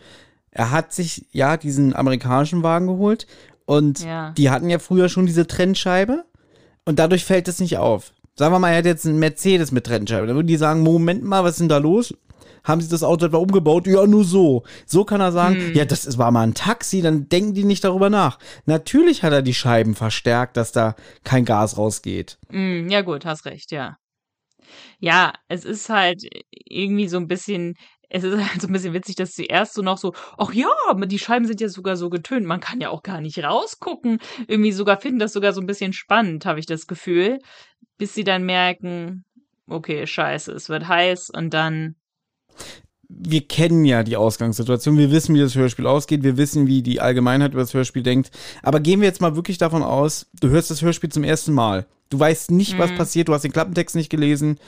Er 0.50 0.70
hat 0.70 0.92
sich 0.92 1.26
ja 1.30 1.56
diesen 1.56 1.94
amerikanischen 1.94 2.62
Wagen 2.62 2.86
geholt 2.88 3.26
und 3.64 4.00
Ja. 4.00 4.32
die 4.36 4.50
hatten 4.50 4.68
ja 4.70 4.78
früher 4.78 5.08
schon 5.08 5.26
diese 5.26 5.46
Trennscheibe 5.46 6.24
und 6.84 6.98
dadurch 6.98 7.24
fällt 7.24 7.46
es 7.48 7.60
nicht 7.60 7.78
auf. 7.78 8.12
Sagen 8.38 8.54
wir 8.54 8.60
mal, 8.60 8.70
er 8.70 8.78
hat 8.78 8.86
jetzt 8.86 9.04
einen 9.04 9.18
Mercedes 9.18 9.72
mit 9.72 9.84
Trennscheibe. 9.84 10.26
Dann 10.28 10.36
würden 10.36 10.46
die 10.46 10.56
sagen, 10.56 10.82
Moment 10.82 11.24
mal, 11.24 11.42
was 11.42 11.52
ist 11.52 11.60
denn 11.60 11.68
da 11.68 11.78
los? 11.78 12.14
Haben 12.62 12.80
sie 12.80 12.88
das 12.88 13.02
Auto 13.02 13.26
etwa 13.26 13.38
umgebaut? 13.38 13.86
Ja, 13.88 14.06
nur 14.06 14.24
so. 14.24 14.62
So 14.86 15.04
kann 15.04 15.20
er 15.20 15.32
sagen, 15.32 15.56
Hm. 15.56 15.74
ja, 15.74 15.84
das 15.84 16.18
war 16.18 16.30
mal 16.30 16.42
ein 16.42 16.54
Taxi, 16.54 17.02
dann 17.02 17.28
denken 17.28 17.54
die 17.54 17.64
nicht 17.64 17.82
darüber 17.82 18.10
nach. 18.10 18.38
Natürlich 18.66 19.22
hat 19.22 19.32
er 19.32 19.42
die 19.42 19.54
Scheiben 19.54 19.94
verstärkt, 19.94 20.56
dass 20.56 20.70
da 20.70 20.94
kein 21.24 21.44
Gas 21.44 21.78
rausgeht. 21.78 22.38
Mm, 22.50 22.88
ja 22.88 23.00
gut, 23.02 23.24
hast 23.24 23.44
recht, 23.44 23.72
ja. 23.72 23.96
Ja, 25.00 25.32
es 25.48 25.64
ist 25.64 25.88
halt 25.88 26.22
irgendwie 26.50 27.08
so 27.08 27.16
ein 27.16 27.26
bisschen, 27.26 27.74
es 28.08 28.24
ist 28.24 28.36
halt 28.50 28.60
so 28.60 28.68
ein 28.68 28.72
bisschen 28.72 28.94
witzig, 28.94 29.16
dass 29.16 29.34
sie 29.34 29.46
erst 29.46 29.74
so 29.74 29.82
noch 29.82 29.98
so, 29.98 30.14
ach 30.36 30.52
ja, 30.52 30.68
die 31.06 31.18
Scheiben 31.18 31.46
sind 31.46 31.60
ja 31.60 31.68
sogar 31.68 31.96
so 31.96 32.10
getönt, 32.10 32.46
man 32.46 32.60
kann 32.60 32.80
ja 32.80 32.90
auch 32.90 33.02
gar 33.02 33.20
nicht 33.20 33.42
rausgucken. 33.42 34.18
Irgendwie 34.46 34.72
sogar 34.72 35.00
finden 35.00 35.18
das 35.18 35.32
sogar 35.32 35.52
so 35.52 35.60
ein 35.60 35.66
bisschen 35.66 35.92
spannend, 35.92 36.46
habe 36.46 36.60
ich 36.60 36.66
das 36.66 36.86
Gefühl, 36.86 37.38
bis 37.96 38.14
sie 38.14 38.24
dann 38.24 38.44
merken, 38.44 39.24
okay, 39.68 40.06
scheiße, 40.06 40.52
es 40.52 40.68
wird 40.68 40.88
heiß 40.88 41.30
und 41.30 41.52
dann, 41.52 41.96
wir 43.08 43.46
kennen 43.46 43.84
ja 43.84 44.02
die 44.02 44.16
Ausgangssituation, 44.16 44.98
wir 44.98 45.10
wissen, 45.10 45.34
wie 45.34 45.40
das 45.40 45.54
Hörspiel 45.54 45.86
ausgeht, 45.86 46.22
wir 46.22 46.36
wissen, 46.36 46.66
wie 46.66 46.82
die 46.82 47.00
Allgemeinheit 47.00 47.52
über 47.52 47.62
das 47.62 47.72
Hörspiel 47.72 48.02
denkt. 48.02 48.30
Aber 48.62 48.80
gehen 48.80 49.00
wir 49.00 49.08
jetzt 49.08 49.22
mal 49.22 49.34
wirklich 49.34 49.56
davon 49.56 49.82
aus, 49.82 50.26
du 50.40 50.48
hörst 50.50 50.70
das 50.70 50.82
Hörspiel 50.82 51.10
zum 51.10 51.24
ersten 51.24 51.52
Mal. 51.52 51.86
Du 52.10 52.18
weißt 52.18 52.50
nicht, 52.50 52.78
was 52.78 52.94
passiert, 52.94 53.28
du 53.28 53.34
hast 53.34 53.42
den 53.42 53.52
Klappentext 53.52 53.96
nicht 53.96 54.10
gelesen 54.10 54.58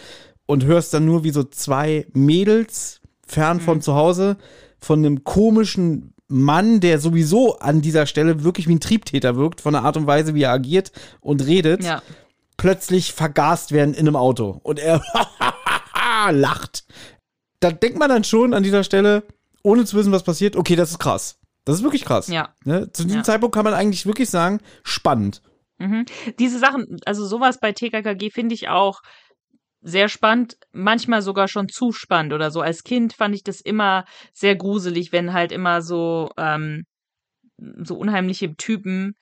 und 0.47 0.64
hörst 0.64 0.93
dann 0.93 1.05
nur, 1.05 1.24
wie 1.24 1.30
so 1.30 1.45
zwei 1.45 2.07
Mädels 2.12 2.99
fern 3.31 3.61
von 3.61 3.81
zu 3.81 3.95
Hause 3.95 4.37
von 4.78 4.99
einem 5.01 5.24
komischen 5.24 6.14
Mann, 6.28 6.81
der 6.81 6.99
sowieso 7.01 7.59
an 7.59 7.83
dieser 7.83 8.07
Stelle 8.07 8.45
wirklich 8.45 8.68
wie 8.68 8.74
ein 8.74 8.81
Triebtäter 8.81 9.37
wirkt, 9.37 9.61
von 9.61 9.72
der 9.72 9.83
Art 9.83 9.97
und 9.97 10.07
Weise, 10.07 10.35
wie 10.35 10.43
er 10.43 10.53
agiert 10.53 10.93
und 11.20 11.45
redet, 11.45 11.83
ja. 11.85 12.03
plötzlich 12.57 13.12
vergast 13.12 13.72
werden 13.72 13.95
in 13.95 14.07
einem 14.07 14.16
Auto. 14.16 14.61
Und 14.62 14.78
er 14.78 15.03
lacht. 16.31 16.85
Da 17.61 17.70
denkt 17.70 17.99
man 17.99 18.09
dann 18.09 18.24
schon 18.24 18.55
an 18.55 18.62
dieser 18.62 18.85
Stelle, 18.85 19.24
ohne 19.62 19.85
zu 19.85 19.97
wissen, 19.97 20.12
was 20.12 20.22
passiert, 20.22 20.57
okay, 20.57 20.76
das 20.76 20.93
ist 20.93 20.99
krass. 20.99 21.39
Das 21.64 21.76
ist 21.76 21.83
wirklich 21.83 22.05
krass. 22.05 22.28
Ja. 22.28 22.55
Ne? 22.64 22.91
Zu 22.93 23.05
diesem 23.05 23.20
Ja. 23.20 23.24
Zeitpunkt 23.24 23.55
kann 23.55 23.64
man 23.64 23.74
eigentlich 23.74 24.07
wirklich 24.07 24.31
sagen, 24.31 24.61
spannend. 24.83 25.43
Mhm. 25.78 26.07
Diese 26.39 26.59
Sachen, 26.59 26.99
also 27.07 27.26
sowas 27.26 27.59
bei 27.61 27.72
TKKG 27.72 28.31
finde 28.31 28.55
ich 28.55 28.68
auch 28.68 29.03
sehr 29.83 30.09
spannend, 30.09 30.57
manchmal 30.72 31.22
sogar 31.22 31.49
schon 31.49 31.68
zu 31.68 31.93
spannend 31.93 32.33
oder 32.33 32.51
so. 32.51 32.61
Als 32.61 32.85
Kind 32.85 33.12
fand 33.14 33.35
ich 33.35 33.43
das 33.45 33.61
immer 33.61 34.05
sehr 34.33 34.57
gruselig, 34.57 35.12
wenn 35.12 35.33
halt 35.33 35.53
immer 35.53 35.83
so, 35.83 36.31
ähm, 36.37 36.85
so 37.59 37.97
unheimliche 37.97 38.55
Typen 38.57 39.14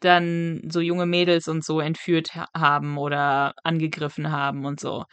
dann 0.00 0.62
so 0.70 0.80
junge 0.80 1.06
Mädels 1.06 1.48
und 1.48 1.64
so 1.64 1.80
entführt 1.80 2.34
ha- 2.34 2.48
haben 2.54 2.98
oder 2.98 3.54
angegriffen 3.64 4.30
haben 4.30 4.66
und 4.66 4.80
so. 4.80 5.04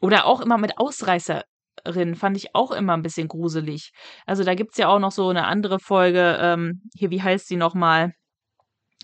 Oder 0.00 0.26
auch 0.26 0.40
immer 0.40 0.58
mit 0.58 0.78
Ausreißerinnen 0.78 2.14
fand 2.16 2.36
ich 2.36 2.54
auch 2.54 2.70
immer 2.72 2.94
ein 2.94 3.02
bisschen 3.02 3.28
gruselig. 3.28 3.92
Also 4.26 4.44
da 4.44 4.54
gibt's 4.54 4.78
ja 4.78 4.88
auch 4.88 4.98
noch 4.98 5.12
so 5.12 5.28
eine 5.28 5.46
andere 5.46 5.78
Folge, 5.78 6.38
ähm, 6.40 6.82
hier, 6.96 7.10
wie 7.10 7.22
heißt 7.22 7.46
sie 7.48 7.56
nochmal? 7.56 8.12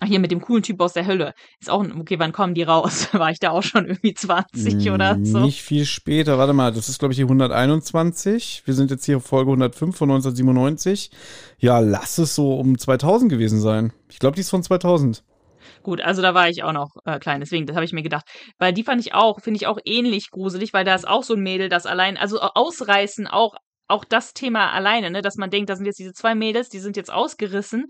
Ach, 0.03 0.07
hier 0.07 0.19
mit 0.19 0.31
dem 0.31 0.41
coolen 0.41 0.63
Typ 0.63 0.81
aus 0.81 0.93
der 0.93 1.05
Hölle. 1.05 1.33
Ist 1.59 1.69
auch, 1.69 1.83
ein- 1.83 1.95
okay, 1.99 2.17
wann 2.17 2.31
kommen 2.31 2.55
die 2.55 2.63
raus? 2.63 3.07
War 3.13 3.29
ich 3.29 3.39
da 3.39 3.51
auch 3.51 3.61
schon 3.61 3.85
irgendwie 3.85 4.13
20 4.15 4.91
oder 4.91 5.17
so? 5.21 5.39
Nicht 5.41 5.61
viel 5.61 5.85
später, 5.85 6.37
warte 6.39 6.53
mal, 6.53 6.71
das 6.73 6.89
ist 6.89 6.97
glaube 6.99 7.13
ich 7.13 7.17
die 7.17 7.23
121. 7.23 8.63
Wir 8.65 8.73
sind 8.73 8.91
jetzt 8.91 9.05
hier 9.05 9.17
auf 9.17 9.25
Folge 9.25 9.51
105 9.51 9.95
von 9.95 10.09
1997. 10.09 11.11
Ja, 11.59 11.79
lass 11.79 12.17
es 12.17 12.35
so 12.35 12.55
um 12.55 12.77
2000 12.77 13.31
gewesen 13.31 13.61
sein. 13.61 13.93
Ich 14.09 14.19
glaube, 14.19 14.35
die 14.35 14.41
ist 14.41 14.49
von 14.49 14.63
2000. 14.63 15.23
Gut, 15.83 16.01
also 16.01 16.21
da 16.21 16.33
war 16.33 16.49
ich 16.49 16.63
auch 16.63 16.73
noch 16.73 16.89
äh, 17.05 17.19
klein, 17.19 17.39
deswegen, 17.39 17.65
das 17.65 17.75
habe 17.75 17.85
ich 17.85 17.93
mir 17.93 18.01
gedacht. 18.03 18.25
Weil 18.57 18.73
die 18.73 18.83
fand 18.83 19.01
ich 19.01 19.13
auch, 19.13 19.39
finde 19.41 19.57
ich 19.57 19.67
auch 19.67 19.77
ähnlich 19.85 20.29
gruselig, 20.31 20.73
weil 20.73 20.85
da 20.85 20.95
ist 20.95 21.07
auch 21.07 21.23
so 21.23 21.35
ein 21.35 21.41
Mädel, 21.43 21.69
das 21.69 21.85
allein, 21.85 22.17
also 22.17 22.39
ausreißen, 22.39 23.27
auch, 23.27 23.55
auch 23.87 24.05
das 24.05 24.33
Thema 24.33 24.71
alleine, 24.71 25.11
ne, 25.11 25.21
dass 25.21 25.35
man 25.37 25.49
denkt, 25.49 25.69
da 25.69 25.75
sind 25.75 25.85
jetzt 25.85 25.99
diese 25.99 26.13
zwei 26.13 26.33
Mädels, 26.35 26.69
die 26.69 26.79
sind 26.79 26.97
jetzt 26.97 27.11
ausgerissen, 27.11 27.87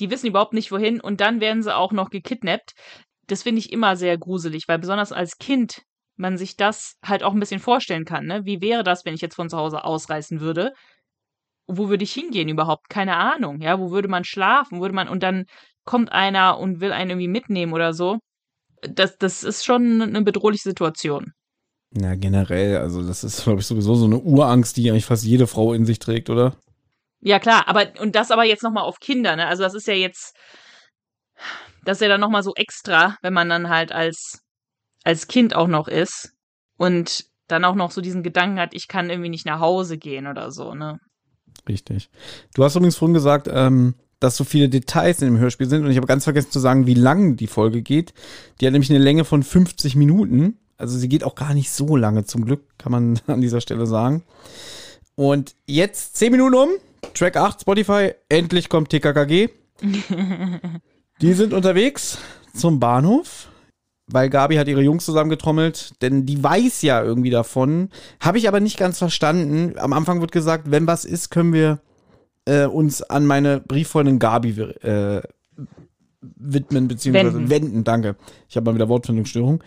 die 0.00 0.10
wissen 0.10 0.26
überhaupt 0.26 0.52
nicht 0.52 0.72
wohin 0.72 1.00
und 1.00 1.20
dann 1.20 1.40
werden 1.40 1.62
sie 1.62 1.74
auch 1.74 1.92
noch 1.92 2.10
gekidnappt. 2.10 2.72
Das 3.26 3.42
finde 3.42 3.60
ich 3.60 3.72
immer 3.72 3.96
sehr 3.96 4.18
gruselig, 4.18 4.64
weil 4.68 4.78
besonders 4.78 5.12
als 5.12 5.38
Kind 5.38 5.82
man 6.16 6.36
sich 6.36 6.56
das 6.56 6.96
halt 7.04 7.22
auch 7.22 7.32
ein 7.32 7.40
bisschen 7.40 7.60
vorstellen 7.60 8.04
kann, 8.04 8.26
ne? 8.26 8.42
Wie 8.44 8.60
wäre 8.60 8.84
das, 8.84 9.04
wenn 9.04 9.14
ich 9.14 9.20
jetzt 9.20 9.36
von 9.36 9.48
zu 9.48 9.56
Hause 9.56 9.84
ausreißen 9.84 10.40
würde? 10.40 10.72
Wo 11.66 11.88
würde 11.88 12.04
ich 12.04 12.12
hingehen 12.12 12.48
überhaupt? 12.48 12.88
Keine 12.90 13.16
Ahnung, 13.16 13.60
ja? 13.60 13.78
Wo 13.78 13.90
würde 13.90 14.08
man 14.08 14.24
schlafen? 14.24 14.80
Würde 14.80 14.94
man, 14.94 15.08
und 15.08 15.22
dann 15.22 15.44
kommt 15.84 16.12
einer 16.12 16.58
und 16.58 16.80
will 16.80 16.92
einen 16.92 17.10
irgendwie 17.10 17.28
mitnehmen 17.28 17.72
oder 17.72 17.94
so. 17.94 18.18
Das, 18.82 19.16
das 19.16 19.44
ist 19.44 19.64
schon 19.64 20.02
eine 20.02 20.22
bedrohliche 20.22 20.68
Situation. 20.68 21.32
Na, 21.94 22.14
generell, 22.14 22.78
also 22.78 23.06
das 23.06 23.22
ist, 23.22 23.44
glaube 23.44 23.60
ich, 23.60 23.66
sowieso 23.66 23.94
so 23.94 24.06
eine 24.06 24.18
Urangst, 24.18 24.76
die 24.76 24.90
eigentlich 24.90 25.04
fast 25.04 25.24
jede 25.24 25.46
Frau 25.46 25.72
in 25.72 25.84
sich 25.84 25.98
trägt, 25.98 26.30
oder? 26.30 26.56
Ja, 27.24 27.38
klar, 27.38 27.68
aber 27.68 27.92
und 28.00 28.16
das 28.16 28.32
aber 28.32 28.44
jetzt 28.44 28.64
nochmal 28.64 28.82
auf 28.82 28.98
Kinder, 28.98 29.36
ne? 29.36 29.46
Also 29.46 29.62
das 29.62 29.74
ist 29.74 29.86
ja 29.86 29.94
jetzt, 29.94 30.36
das 31.84 31.98
ist 31.98 32.02
ja 32.02 32.08
dann 32.08 32.20
nochmal 32.20 32.42
so 32.42 32.52
extra, 32.56 33.16
wenn 33.22 33.32
man 33.32 33.48
dann 33.48 33.68
halt 33.68 33.92
als, 33.92 34.42
als 35.04 35.28
Kind 35.28 35.54
auch 35.54 35.68
noch 35.68 35.86
ist 35.86 36.32
und 36.78 37.24
dann 37.46 37.64
auch 37.64 37.76
noch 37.76 37.92
so 37.92 38.00
diesen 38.00 38.24
Gedanken 38.24 38.58
hat, 38.58 38.74
ich 38.74 38.88
kann 38.88 39.08
irgendwie 39.08 39.28
nicht 39.28 39.46
nach 39.46 39.60
Hause 39.60 39.98
gehen 39.98 40.26
oder 40.26 40.50
so, 40.50 40.74
ne? 40.74 40.98
Richtig. 41.68 42.10
Du 42.54 42.64
hast 42.64 42.74
übrigens 42.74 42.96
vorhin 42.96 43.14
gesagt, 43.14 43.48
ähm, 43.48 43.94
dass 44.18 44.36
so 44.36 44.42
viele 44.42 44.68
Details 44.68 45.22
in 45.22 45.28
dem 45.28 45.38
Hörspiel 45.38 45.68
sind 45.68 45.84
und 45.84 45.90
ich 45.92 45.96
habe 45.96 46.06
ganz 46.08 46.24
vergessen 46.24 46.50
zu 46.50 46.58
sagen, 46.58 46.86
wie 46.86 46.94
lang 46.94 47.36
die 47.36 47.46
Folge 47.46 47.82
geht. 47.82 48.14
Die 48.60 48.66
hat 48.66 48.72
nämlich 48.72 48.90
eine 48.90 48.98
Länge 48.98 49.24
von 49.24 49.44
50 49.44 49.94
Minuten. 49.94 50.58
Also 50.76 50.98
sie 50.98 51.08
geht 51.08 51.22
auch 51.22 51.36
gar 51.36 51.54
nicht 51.54 51.70
so 51.70 51.96
lange, 51.96 52.24
zum 52.24 52.44
Glück, 52.44 52.62
kann 52.78 52.90
man 52.90 53.20
an 53.28 53.40
dieser 53.40 53.60
Stelle 53.60 53.86
sagen. 53.86 54.24
Und 55.14 55.54
jetzt 55.66 56.16
10 56.16 56.32
Minuten 56.32 56.54
um. 56.56 56.68
Track 57.14 57.36
8, 57.36 57.60
Spotify. 57.60 58.12
Endlich 58.28 58.68
kommt 58.68 58.90
TKKG. 58.90 59.48
die 61.20 61.32
sind 61.32 61.52
unterwegs 61.52 62.18
zum 62.54 62.80
Bahnhof, 62.80 63.48
weil 64.06 64.30
Gabi 64.30 64.56
hat 64.56 64.68
ihre 64.68 64.82
Jungs 64.82 65.04
zusammengetrommelt, 65.04 66.02
denn 66.02 66.26
die 66.26 66.42
weiß 66.42 66.82
ja 66.82 67.02
irgendwie 67.02 67.30
davon. 67.30 67.90
Habe 68.20 68.38
ich 68.38 68.48
aber 68.48 68.60
nicht 68.60 68.78
ganz 68.78 68.98
verstanden. 68.98 69.78
Am 69.78 69.92
Anfang 69.92 70.20
wird 70.20 70.32
gesagt, 70.32 70.70
wenn 70.70 70.86
was 70.86 71.04
ist, 71.04 71.30
können 71.30 71.52
wir 71.52 71.80
äh, 72.44 72.66
uns 72.66 73.02
an 73.02 73.26
meine 73.26 73.60
Brieffreundin 73.60 74.18
Gabi 74.18 74.60
äh, 74.60 75.22
widmen, 76.20 76.88
beziehungsweise 76.88 77.34
Wenden. 77.34 77.50
wenden. 77.50 77.84
danke. 77.84 78.16
Ich 78.48 78.56
habe 78.56 78.66
mal 78.70 78.74
wieder 78.74 78.88
Wortfindungsstörung. 78.88 79.62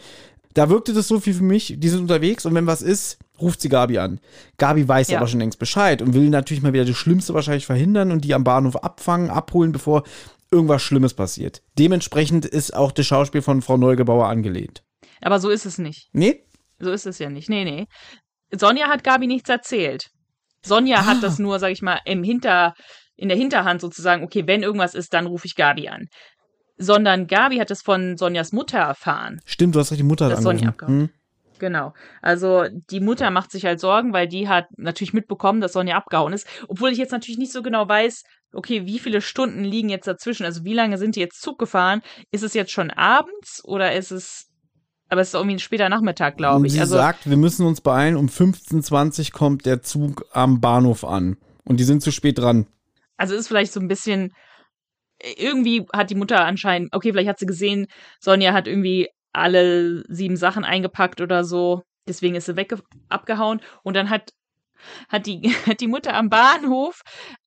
Da 0.53 0.69
wirkte 0.69 0.93
das 0.93 1.07
so 1.07 1.19
viel 1.19 1.33
für 1.33 1.43
mich, 1.43 1.75
die 1.77 1.89
sind 1.89 2.01
unterwegs 2.01 2.45
und 2.45 2.55
wenn 2.55 2.67
was 2.67 2.81
ist, 2.81 3.17
ruft 3.41 3.61
sie 3.61 3.69
Gabi 3.69 3.97
an. 3.99 4.19
Gabi 4.57 4.87
weiß 4.87 5.09
Ja. 5.09 5.17
aber 5.17 5.27
schon 5.27 5.39
längst 5.39 5.59
Bescheid 5.59 6.01
und 6.01 6.13
will 6.13 6.29
natürlich 6.29 6.63
mal 6.63 6.73
wieder 6.73 6.85
das 6.85 6.95
Schlimmste 6.95 7.33
wahrscheinlich 7.33 7.65
verhindern 7.65 8.11
und 8.11 8.23
die 8.25 8.33
am 8.33 8.43
Bahnhof 8.43 8.77
abfangen, 8.83 9.29
abholen, 9.29 9.71
bevor 9.71 10.03
irgendwas 10.51 10.81
Schlimmes 10.81 11.13
passiert. 11.13 11.61
Dementsprechend 11.77 12.45
ist 12.45 12.73
auch 12.75 12.91
das 12.91 13.05
Schauspiel 13.07 13.41
von 13.41 13.61
Frau 13.61 13.77
Neugebauer 13.77 14.27
angelehnt. 14.27 14.83
Aber 15.21 15.39
so 15.39 15.49
ist 15.49 15.65
es 15.65 15.77
nicht. 15.77 16.09
Nee? 16.13 16.43
So 16.79 16.91
ist 16.91 17.05
es 17.05 17.19
ja 17.19 17.29
nicht. 17.29 17.49
Nee, 17.49 17.63
nee. 17.65 17.85
Sonja 18.53 18.87
hat 18.87 19.03
Gabi 19.03 19.27
nichts 19.27 19.49
erzählt. 19.49 20.07
Sonja 20.63 20.97
Ah. 20.99 21.05
hat 21.05 21.23
das 21.23 21.39
nur, 21.39 21.59
sag 21.59 21.71
ich 21.71 21.81
mal, 21.81 21.99
im 22.05 22.23
Hinter, 22.23 22.73
in 23.15 23.27
der 23.29 23.37
Hinterhand 23.37 23.81
sozusagen, 23.81 24.23
okay, 24.23 24.43
wenn 24.45 24.61
irgendwas 24.63 24.93
ist, 24.95 25.13
dann 25.13 25.25
rufe 25.25 25.45
ich 25.47 25.55
Gabi 25.55 25.87
an. 25.89 26.05
Sondern 26.77 27.27
Gabi 27.27 27.57
hat 27.57 27.71
es 27.71 27.81
von 27.81 28.17
Sonjas 28.17 28.51
Mutter 28.51 28.79
erfahren. 28.79 29.39
Stimmt, 29.45 29.75
du 29.75 29.79
hast 29.79 29.91
recht, 29.91 29.99
die 29.99 30.03
Mutter 30.05 30.29
hat 30.29 30.41
Sonja 30.41 30.69
abgehauen. 30.69 30.99
Hm? 31.03 31.09
Genau. 31.59 31.93
Also 32.21 32.65
die 32.89 32.99
Mutter 32.99 33.29
macht 33.31 33.51
sich 33.51 33.65
halt 33.65 33.79
Sorgen, 33.79 34.13
weil 34.13 34.27
die 34.27 34.47
hat 34.47 34.67
natürlich 34.77 35.13
mitbekommen, 35.13 35.61
dass 35.61 35.73
Sonja 35.73 35.95
abgehauen 35.95 36.33
ist. 36.33 36.47
Obwohl 36.67 36.91
ich 36.91 36.97
jetzt 36.97 37.11
natürlich 37.11 37.37
nicht 37.37 37.51
so 37.51 37.61
genau 37.61 37.87
weiß, 37.87 38.23
okay, 38.53 38.85
wie 38.85 38.99
viele 38.99 39.21
Stunden 39.21 39.63
liegen 39.63 39.89
jetzt 39.89 40.07
dazwischen? 40.07 40.45
Also 40.45 40.63
wie 40.63 40.73
lange 40.73 40.97
sind 40.97 41.15
die 41.15 41.19
jetzt 41.19 41.41
Zug 41.41 41.59
gefahren? 41.59 42.01
Ist 42.31 42.43
es 42.43 42.53
jetzt 42.53 42.71
schon 42.71 42.91
abends 42.91 43.63
oder 43.63 43.93
ist 43.93 44.11
es, 44.11 44.47
aber 45.09 45.21
es 45.21 45.29
ist 45.29 45.33
irgendwie 45.35 45.55
ein 45.55 45.59
später 45.59 45.89
Nachmittag, 45.89 46.37
glaube 46.37 46.65
ich. 46.67 46.73
sie 46.73 46.79
Also 46.79 46.95
sagt, 46.95 47.29
wir 47.29 47.37
müssen 47.37 47.65
uns 47.65 47.81
beeilen, 47.81 48.15
um 48.15 48.27
15.20 48.27 49.31
kommt 49.31 49.65
der 49.65 49.81
Zug 49.81 50.25
am 50.31 50.61
Bahnhof 50.61 51.03
an. 51.03 51.37
Und 51.63 51.79
die 51.79 51.83
sind 51.83 52.01
zu 52.01 52.11
spät 52.11 52.37
dran. 52.39 52.67
Also 53.17 53.35
ist 53.35 53.47
vielleicht 53.47 53.73
so 53.73 53.79
ein 53.79 53.87
bisschen, 53.87 54.33
irgendwie 55.37 55.85
hat 55.93 56.09
die 56.09 56.15
Mutter 56.15 56.43
anscheinend, 56.43 56.93
okay, 56.93 57.11
vielleicht 57.11 57.29
hat 57.29 57.39
sie 57.39 57.45
gesehen, 57.45 57.87
Sonja 58.19 58.53
hat 58.53 58.67
irgendwie 58.67 59.09
alle 59.35 60.03
sieben 60.07 60.37
Sachen 60.37 60.63
eingepackt 60.63 61.21
oder 61.21 61.43
so, 61.43 61.81
deswegen 62.07 62.35
ist 62.35 62.45
sie 62.45 62.55
weg 62.55 62.73
abgehauen 63.09 63.61
und 63.83 63.95
dann 63.95 64.09
hat, 64.09 64.31
hat 65.09 65.25
die, 65.25 65.41
hat 65.65 65.81
die 65.81 65.87
Mutter 65.87 66.13
am 66.13 66.29
Bahnhof 66.29 67.01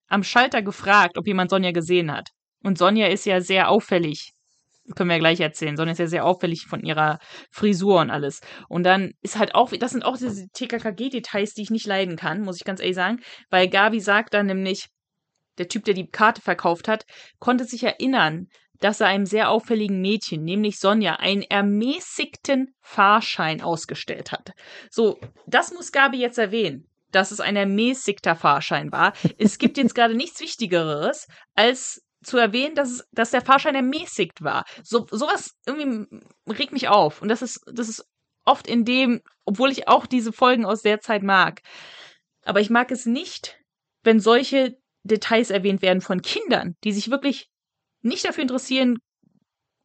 am 0.08 0.22
Schalter 0.22 0.62
gefragt, 0.62 1.18
ob 1.18 1.26
jemand 1.26 1.50
Sonja 1.50 1.72
gesehen 1.72 2.12
hat. 2.12 2.28
Und 2.62 2.78
Sonja 2.78 3.08
ist 3.08 3.26
ja 3.26 3.40
sehr 3.40 3.68
auffällig. 3.68 4.30
Können 4.96 5.10
wir 5.10 5.16
ja 5.16 5.20
gleich 5.20 5.40
erzählen. 5.40 5.76
Sonja 5.76 5.92
ist 5.92 5.98
ja 5.98 6.06
sehr 6.06 6.24
auffällig 6.24 6.64
von 6.66 6.80
ihrer 6.80 7.18
Frisur 7.50 8.00
und 8.00 8.10
alles. 8.10 8.40
Und 8.68 8.84
dann 8.84 9.12
ist 9.20 9.38
halt 9.38 9.54
auch, 9.54 9.70
das 9.70 9.90
sind 9.90 10.02
auch 10.02 10.16
diese 10.16 10.48
TKKG-Details, 10.48 11.52
die 11.52 11.62
ich 11.62 11.70
nicht 11.70 11.86
leiden 11.86 12.16
kann, 12.16 12.40
muss 12.40 12.56
ich 12.56 12.64
ganz 12.64 12.80
ehrlich 12.80 12.96
sagen. 12.96 13.20
Weil 13.50 13.68
Gabi 13.68 14.00
sagt 14.00 14.32
dann 14.32 14.46
nämlich, 14.46 14.86
der 15.58 15.68
Typ, 15.68 15.84
der 15.84 15.94
die 15.94 16.08
Karte 16.08 16.40
verkauft 16.40 16.88
hat, 16.88 17.04
konnte 17.38 17.64
sich 17.64 17.82
erinnern, 17.82 18.46
dass 18.80 19.00
er 19.00 19.08
einem 19.08 19.26
sehr 19.26 19.50
auffälligen 19.50 20.00
Mädchen, 20.00 20.44
nämlich 20.44 20.78
Sonja, 20.78 21.14
einen 21.16 21.42
ermäßigten 21.42 22.74
Fahrschein 22.80 23.60
ausgestellt 23.60 24.32
hat. 24.32 24.52
So, 24.90 25.18
das 25.46 25.72
muss 25.72 25.92
Gabi 25.92 26.18
jetzt 26.18 26.38
erwähnen, 26.38 26.88
dass 27.10 27.30
es 27.30 27.40
ein 27.40 27.56
ermäßigter 27.56 28.36
Fahrschein 28.36 28.92
war. 28.92 29.12
Es 29.38 29.58
gibt 29.58 29.78
jetzt 29.78 29.94
gerade 29.94 30.14
nichts 30.16 30.40
Wichtigeres, 30.40 31.26
als 31.54 32.02
zu 32.22 32.36
erwähnen, 32.36 32.74
dass, 32.74 32.90
es, 32.90 33.08
dass 33.12 33.30
der 33.30 33.42
Fahrschein 33.42 33.74
ermäßigt 33.74 34.42
war. 34.42 34.64
So, 34.82 35.06
sowas 35.10 35.56
irgendwie 35.66 36.06
regt 36.48 36.72
mich 36.72 36.88
auf. 36.88 37.22
Und 37.22 37.28
das 37.28 37.42
ist, 37.42 37.60
das 37.72 37.88
ist 37.88 38.04
oft 38.44 38.66
in 38.66 38.84
dem, 38.84 39.20
obwohl 39.44 39.70
ich 39.70 39.88
auch 39.88 40.06
diese 40.06 40.32
Folgen 40.32 40.64
aus 40.64 40.82
der 40.82 41.00
Zeit 41.00 41.22
mag. 41.22 41.62
Aber 42.44 42.60
ich 42.60 42.70
mag 42.70 42.90
es 42.90 43.06
nicht, 43.06 43.58
wenn 44.02 44.20
solche 44.20 44.78
Details 45.04 45.50
erwähnt 45.50 45.82
werden 45.82 46.00
von 46.00 46.22
Kindern, 46.22 46.76
die 46.84 46.92
sich 46.92 47.10
wirklich 47.10 47.50
nicht 48.02 48.24
dafür 48.24 48.42
interessieren, 48.42 48.98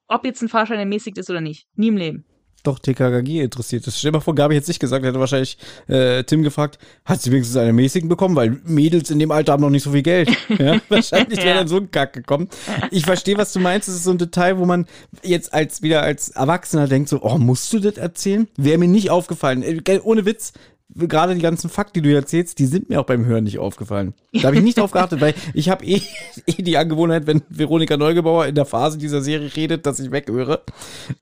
ob 0.07 0.25
jetzt 0.25 0.41
ein 0.41 0.49
Fahrschein 0.49 0.79
ermäßigt 0.79 1.17
ist 1.17 1.29
oder 1.29 1.41
nicht. 1.41 1.65
Nie 1.75 1.87
im 1.87 1.97
Leben. 1.97 2.25
Doch, 2.65 2.79
TKKG 2.79 3.41
interessiert 3.41 3.85
ist. 3.87 3.99
Stell 3.99 4.11
dir 4.11 4.17
mal 4.19 4.21
vor, 4.21 4.35
Gabi 4.35 4.55
hätte 4.55 4.69
nicht 4.69 4.79
gesagt, 4.79 5.03
hätte 5.03 5.19
wahrscheinlich 5.19 5.57
äh, 5.89 6.23
Tim 6.23 6.43
gefragt, 6.43 6.79
hat 7.03 7.21
sie 7.21 7.29
wenigstens 7.29 7.57
eine 7.57 7.73
mäßigen 7.73 8.07
bekommen? 8.07 8.37
Weil 8.37 8.51
Mädels 8.63 9.11
in 9.11 9.19
dem 9.19 9.31
Alter 9.31 9.51
haben 9.51 9.61
noch 9.61 9.69
nicht 9.69 9.83
so 9.83 9.91
viel 9.91 10.01
Geld. 10.01 10.29
Ja, 10.57 10.79
wahrscheinlich 10.87 11.39
wäre 11.39 11.49
Ja. 11.49 11.53
dann 11.55 11.67
so 11.67 11.75
ein 11.75 11.91
Kack 11.91 12.13
gekommen. 12.13 12.47
Ich 12.89 13.05
verstehe, 13.05 13.37
was 13.37 13.51
du 13.51 13.59
meinst. 13.59 13.89
Das 13.89 13.95
ist 13.95 14.05
so 14.05 14.11
ein 14.11 14.17
Detail, 14.17 14.59
wo 14.59 14.65
man 14.65 14.85
jetzt 15.23 15.53
als 15.53 15.81
wieder 15.81 16.03
als 16.03 16.29
Erwachsener 16.29 16.87
denkt, 16.87 17.09
so, 17.09 17.21
oh, 17.21 17.37
musst 17.37 17.73
du 17.73 17.79
das 17.79 17.97
erzählen? 17.97 18.47
Wäre 18.55 18.77
mir 18.77 18.87
nicht 18.87 19.09
aufgefallen. 19.09 19.61
Äh, 19.61 19.99
Ohne 20.01 20.25
Witz. 20.25 20.53
Gerade 20.95 21.33
die 21.33 21.41
ganzen 21.41 21.69
Fakten, 21.69 22.01
die 22.03 22.09
du 22.09 22.13
erzählst, 22.13 22.59
die 22.59 22.65
sind 22.65 22.89
mir 22.89 22.99
auch 22.99 23.05
beim 23.05 23.25
Hören 23.25 23.45
nicht 23.45 23.57
aufgefallen. 23.57 24.13
Da 24.31 24.43
habe 24.43 24.57
ich 24.57 24.61
nicht 24.61 24.77
drauf 24.77 24.91
geachtet, 24.91 25.21
weil 25.21 25.33
ich 25.53 25.69
habe 25.69 25.83
eh, 25.85 26.01
eh 26.45 26.61
die 26.61 26.77
Angewohnheit, 26.77 27.25
wenn 27.25 27.41
Veronika 27.49 27.97
Neugebauer 27.97 28.45
in 28.45 28.55
der 28.55 28.65
Phase 28.65 28.97
dieser 28.97 29.21
Serie 29.21 29.55
redet, 29.55 29.85
dass 29.85 29.99
ich 29.99 30.11
weghöre. 30.11 30.61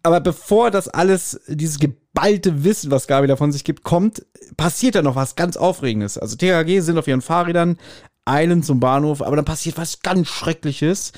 Aber 0.03 0.19
bevor 0.19 0.71
das 0.71 0.89
alles, 0.89 1.39
dieses 1.47 1.79
geballte 1.79 2.63
Wissen, 2.63 2.91
was 2.91 3.07
Gabi 3.07 3.27
davon 3.27 3.51
sich 3.51 3.63
gibt, 3.63 3.83
kommt, 3.83 4.25
passiert 4.57 4.95
da 4.95 5.01
noch 5.01 5.15
was 5.15 5.35
ganz 5.35 5.55
Aufregendes. 5.55 6.17
Also 6.17 6.35
TKG 6.35 6.81
sind 6.81 6.97
auf 6.97 7.07
ihren 7.07 7.21
Fahrrädern, 7.21 7.77
eilen 8.25 8.63
zum 8.63 8.79
Bahnhof, 8.79 9.21
aber 9.21 9.37
dann 9.37 9.45
passiert 9.45 9.77
was 9.77 10.01
ganz 10.01 10.27
Schreckliches. 10.27 11.13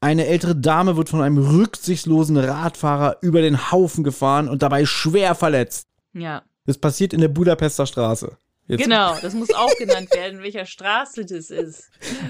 Eine 0.00 0.26
ältere 0.26 0.54
Dame 0.54 0.96
wird 0.96 1.08
von 1.08 1.22
einem 1.22 1.38
rücksichtslosen 1.38 2.36
Radfahrer 2.36 3.16
über 3.20 3.42
den 3.42 3.70
Haufen 3.72 4.04
gefahren 4.04 4.48
und 4.48 4.62
dabei 4.62 4.86
schwer 4.86 5.34
verletzt. 5.34 5.86
Ja. 6.12 6.42
Das 6.68 6.76
passiert 6.76 7.14
in 7.14 7.22
der 7.22 7.28
Budapester 7.28 7.86
Straße. 7.86 8.36
Jetzt, 8.66 8.82
Genau, 8.82 9.16
das 9.22 9.32
muss 9.32 9.48
auch 9.54 9.74
genannt 9.78 10.14
werden, 10.14 10.42
welcher 10.42 10.66
Straße 10.66 11.24
das 11.24 11.48
ist. 11.48 11.84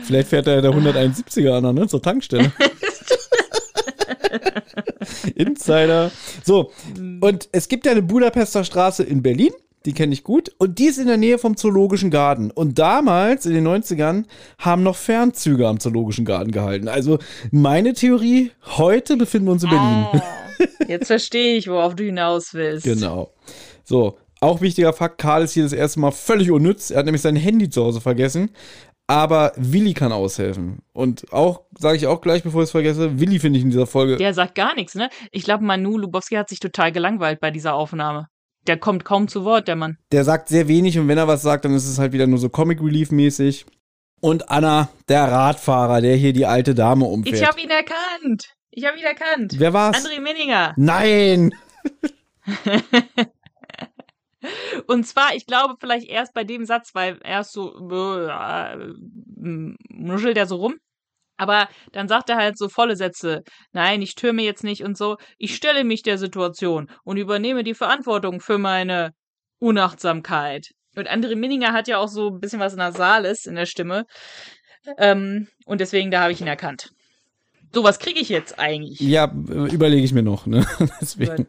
Vielleicht 0.05 0.29
fährt 0.29 0.47
er 0.47 0.63
der 0.63 0.71
171er 0.71 1.55
an, 1.55 1.75
ne? 1.75 1.89
Zur 1.89 2.01
Tankstelle. 2.01 2.53
Insider. 5.35 6.13
So, 6.45 6.71
und 7.21 7.49
es 7.51 7.67
gibt 7.67 7.85
ja 7.85 7.91
eine 7.91 8.03
Budapester 8.03 8.63
Straße 8.63 9.03
in 9.03 9.25
Berlin 9.25 9.51
Die 9.85 9.93
kenne 9.93 10.13
ich 10.13 10.23
gut. 10.23 10.53
Und 10.59 10.79
die 10.79 10.87
ist 10.87 10.99
in 10.99 11.09
der 11.09 11.17
Nähe 11.17 11.39
vom 11.39 11.57
Zoologischen 11.57 12.13
Garten. 12.13 12.53
Und 12.53 12.79
damals, 12.79 13.45
in 13.45 13.55
den 13.55 13.67
90ern, 13.67 14.23
haben 14.61 14.85
noch 14.85 14.95
Fernzüge 14.95 15.67
am 15.67 15.81
Zoologischen 15.81 16.25
Garten 16.25 16.53
gehalten. 16.53 16.87
Also 16.87 17.19
meine 17.51 17.93
Theorie, 17.93 18.53
heute 18.77 19.17
befinden 19.17 19.49
wir 19.49 19.53
uns 19.55 19.65
in 19.65 19.71
Berlin. 19.71 20.07
Oh, 20.13 20.21
jetzt 20.87 21.09
verstehe 21.09 21.57
ich, 21.57 21.67
worauf 21.67 21.97
du 21.97 22.05
hinaus 22.05 22.55
willst. 22.55 22.85
Genau. 22.85 23.33
So, 23.83 24.17
auch 24.41 24.61
wichtiger 24.61 24.93
Fakt, 24.93 25.19
Karl 25.19 25.43
ist 25.43 25.53
hier 25.53 25.63
das 25.65 25.73
erste 25.73 26.01
Mal 26.01 26.11
völlig 26.11 26.51
unnütz. 26.51 26.91
Er 26.91 26.99
hat 26.99 27.05
nämlich 27.07 27.23
sein 27.23 27.37
Handy 27.37 27.69
zu 27.71 27.85
Hause 27.85 28.01
vergessen. 28.01 28.51
Aber 29.11 29.53
Willi 29.57 29.95
kann 29.95 30.13
aushelfen. 30.13 30.81
Und 30.93 31.33
auch, 31.33 31.63
sage 31.79 31.97
ich 31.97 32.07
auch 32.07 32.21
gleich, 32.21 32.43
bevor 32.43 32.61
ich 32.61 32.67
es 32.67 32.73
vergesse, 32.73 33.19
Willi 33.19 33.39
finde 33.39 33.59
ich 33.59 33.65
in 33.65 33.71
dieser 33.71 33.87
Folge. 33.87 34.17
Der 34.17 34.35
sagt 34.35 34.55
gar 34.55 34.75
nichts, 34.75 34.95
ne? 34.95 35.09
Ich 35.33 35.45
glaube, 35.45 35.65
Manu 35.65 35.97
Lubowski 35.97 36.35
hat 36.35 36.51
sich 36.51 36.61
total 36.61 36.93
gelangweilt 36.93 37.41
bei 37.41 37.51
dieser 37.51 37.75
Aufnahme. 37.75 38.29
Der 38.67 38.77
kommt 38.77 39.07
kaum 39.07 39.27
zu 39.27 39.45
Wort, 39.45 39.67
der 39.67 39.77
Mann. 39.77 39.97
Der 40.13 40.25
sagt 40.25 40.49
sehr 40.49 40.69
wenig 40.69 40.99
und 40.99 41.09
wenn 41.09 41.17
er 41.17 41.27
was 41.27 41.41
sagt, 41.41 41.65
dann 41.65 41.73
ist 41.73 41.89
es 41.89 41.99
halt 41.99 42.13
wieder 42.13 42.27
nur 42.27 42.39
so 42.39 42.51
Comic 42.51 42.83
Relief 42.83 43.11
mäßig. 43.11 43.65
Und 44.21 44.51
Anna, 44.51 44.91
der 45.09 45.25
Radfahrer, 45.25 46.03
der 46.03 46.17
hier 46.17 46.35
die 46.35 46.45
alte 46.45 46.75
Dame 46.75 47.07
umfährt. 47.07 47.37
Ich 47.37 47.47
habe 47.47 47.61
ihn 47.63 47.71
erkannt. 47.71 48.55
Ich 48.71 48.85
habe 48.85 48.99
ihn 48.99 49.05
erkannt. 49.05 49.55
Wer 49.57 49.73
war's? 49.73 50.05
André 50.05 50.21
Minninger. 50.21 50.75
Nein! 50.77 51.55
Und 54.87 55.07
zwar, 55.07 55.35
ich 55.35 55.47
glaube, 55.47 55.75
vielleicht 55.81 56.09
erst 56.09 56.35
bei 56.35 56.45
dem 56.45 56.65
Satz, 56.65 56.95
weil 56.95 57.19
erst 57.25 57.53
so 57.53 57.73
äh, 57.91 58.77
nuschelt 59.37 60.37
er 60.37 60.47
so 60.47 60.57
rum. 60.57 60.77
Aber 61.37 61.69
dann 61.93 62.09
sagt 62.09 62.31
er 62.31 62.37
halt 62.37 62.59
so 62.59 62.69
volle 62.69 62.97
Sätze. 62.97 63.43
Nein, 63.73 64.03
ich 64.03 64.17
türme 64.17 64.43
jetzt 64.43 64.65
nicht 64.65 64.83
und 64.83 64.99
so. 64.99 65.17
Ich 65.39 65.55
stelle 65.55 65.85
mich 65.85 66.03
der 66.03 66.19
Situation 66.19 66.91
und 67.05 67.17
übernehme 67.17 67.63
die 67.63 67.75
Verantwortung 67.75 68.41
für 68.41 68.59
meine 68.59 69.13
Unachtsamkeit. 69.61 70.67
Und 70.97 71.09
André 71.09 71.37
Minninger 71.37 71.73
hat 71.73 71.87
ja 71.87 71.99
auch 71.99 72.09
so 72.09 72.31
ein 72.31 72.41
bisschen 72.41 72.59
was 72.59 72.75
Nasales 72.75 73.47
in 73.47 73.55
der 73.55 73.67
Stimme. 73.67 74.05
Ähm, 74.99 75.49
und 75.65 75.81
deswegen, 75.81 76.11
da 76.11 76.23
habe 76.23 76.33
ich 76.33 76.41
ihn 76.41 76.47
erkannt. 76.49 76.91
So, 77.73 77.85
was 77.85 77.99
kriege 77.99 78.19
ich 78.19 78.31
jetzt 78.31 78.59
eigentlich? 78.59 78.99
Ja, 78.99 79.31
überlege 79.31 80.03
ich 80.03 80.15
mir 80.15 80.23
noch. 80.23 80.47
Ne? 80.47 80.67
Deswegen. 81.01 81.47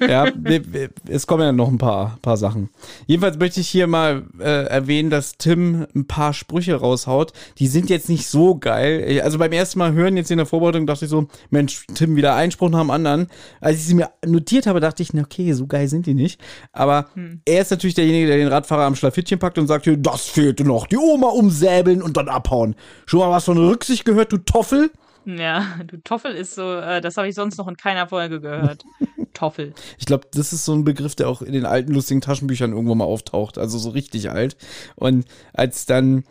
ja, 0.00 0.26
es 1.08 1.26
kommen 1.26 1.42
ja 1.42 1.52
noch 1.52 1.68
ein 1.68 1.78
paar, 1.78 2.18
paar 2.22 2.36
Sachen. 2.36 2.70
Jedenfalls 3.06 3.36
möchte 3.36 3.60
ich 3.60 3.68
hier 3.68 3.88
mal 3.88 4.22
äh, 4.38 4.66
erwähnen, 4.66 5.10
dass 5.10 5.38
Tim 5.38 5.86
ein 5.94 6.06
paar 6.06 6.34
Sprüche 6.34 6.76
raushaut. 6.76 7.32
Die 7.58 7.66
sind 7.66 7.90
jetzt 7.90 8.08
nicht 8.08 8.28
so 8.28 8.56
geil. 8.56 9.20
Also 9.22 9.38
beim 9.38 9.50
ersten 9.50 9.80
Mal 9.80 9.92
hören 9.92 10.16
jetzt 10.16 10.30
in 10.30 10.36
der 10.36 10.46
Vorbereitung 10.46 10.86
dachte 10.86 11.06
ich 11.06 11.10
so, 11.10 11.26
Mensch, 11.50 11.84
Tim 11.94 12.14
wieder 12.14 12.36
Einspruch 12.36 12.70
nach 12.70 12.80
dem 12.80 12.90
anderen. 12.90 13.26
Als 13.60 13.78
ich 13.78 13.86
sie 13.86 13.94
mir 13.94 14.10
notiert 14.24 14.66
habe, 14.66 14.78
dachte 14.78 15.02
ich, 15.02 15.12
na 15.14 15.22
okay, 15.22 15.52
so 15.52 15.66
geil 15.66 15.88
sind 15.88 16.06
die 16.06 16.14
nicht. 16.14 16.40
Aber 16.72 17.08
hm. 17.14 17.40
er 17.44 17.62
ist 17.62 17.72
natürlich 17.72 17.94
derjenige, 17.94 18.28
der 18.28 18.36
den 18.36 18.48
Radfahrer 18.48 18.84
am 18.84 18.94
Schlafittchen 18.94 19.40
packt 19.40 19.58
und 19.58 19.66
sagt, 19.66 19.84
hier, 19.84 19.96
das 19.96 20.26
fehlte 20.26 20.62
noch. 20.62 20.86
Die 20.86 20.96
Oma 20.96 21.28
umsäbeln 21.28 22.02
und 22.02 22.16
dann 22.16 22.28
abhauen. 22.28 22.76
Schon 23.06 23.18
mal 23.18 23.30
was 23.30 23.44
von 23.44 23.58
Rücksicht 23.58 24.04
gehört, 24.04 24.32
du 24.32 24.38
Toffel? 24.38 24.90
Ja, 25.24 25.66
du 25.86 25.98
Toffel 26.02 26.34
ist 26.34 26.54
so, 26.54 26.74
äh, 26.74 27.00
das 27.00 27.16
habe 27.16 27.28
ich 27.28 27.34
sonst 27.34 27.58
noch 27.58 27.68
in 27.68 27.76
keiner 27.76 28.08
Folge 28.08 28.40
gehört. 28.40 28.84
Toffel. 29.32 29.74
Ich 29.98 30.06
glaube, 30.06 30.26
das 30.32 30.52
ist 30.52 30.64
so 30.64 30.74
ein 30.74 30.84
Begriff, 30.84 31.14
der 31.14 31.28
auch 31.28 31.40
in 31.40 31.52
den 31.52 31.64
alten 31.64 31.92
lustigen 31.92 32.20
Taschenbüchern 32.20 32.72
irgendwo 32.72 32.94
mal 32.94 33.04
auftaucht, 33.04 33.58
also 33.58 33.78
so 33.78 33.90
richtig 33.90 34.30
alt. 34.30 34.56
Und 34.96 35.24
als 35.52 35.86
dann 35.86 36.24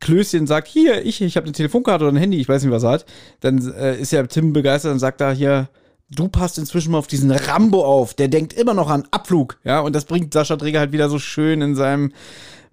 Klößchen 0.00 0.46
sagt, 0.46 0.68
hier, 0.68 1.04
ich, 1.04 1.22
ich 1.22 1.36
habe 1.36 1.46
eine 1.46 1.52
Telefonkarte 1.52 2.04
oder 2.04 2.12
ein 2.12 2.20
Handy, 2.20 2.38
ich 2.38 2.48
weiß 2.48 2.62
nicht, 2.62 2.72
was 2.72 2.82
er 2.82 2.90
hat, 2.90 3.06
dann 3.40 3.58
äh, 3.72 3.98
ist 3.98 4.12
ja 4.12 4.22
Tim 4.26 4.52
begeistert 4.52 4.92
und 4.92 4.98
sagt 4.98 5.20
da 5.20 5.32
hier, 5.32 5.68
du 6.10 6.28
passt 6.28 6.58
inzwischen 6.58 6.92
mal 6.92 6.98
auf 6.98 7.06
diesen 7.06 7.30
Rambo 7.30 7.84
auf, 7.84 8.14
der 8.14 8.28
denkt 8.28 8.52
immer 8.52 8.74
noch 8.74 8.90
an 8.90 9.08
Abflug, 9.10 9.58
ja, 9.64 9.80
und 9.80 9.94
das 9.94 10.04
bringt 10.04 10.32
Sascha 10.32 10.56
Träger 10.56 10.80
halt 10.80 10.92
wieder 10.92 11.08
so 11.08 11.18
schön 11.18 11.62
in 11.62 11.74
seinem 11.74 12.12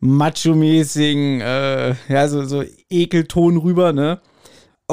macho-mäßigen, 0.01 1.41
äh, 1.41 1.95
ja, 2.09 2.27
so, 2.27 2.43
so 2.43 2.63
Ekelton 2.89 3.57
rüber, 3.57 3.93
ne? 3.93 4.19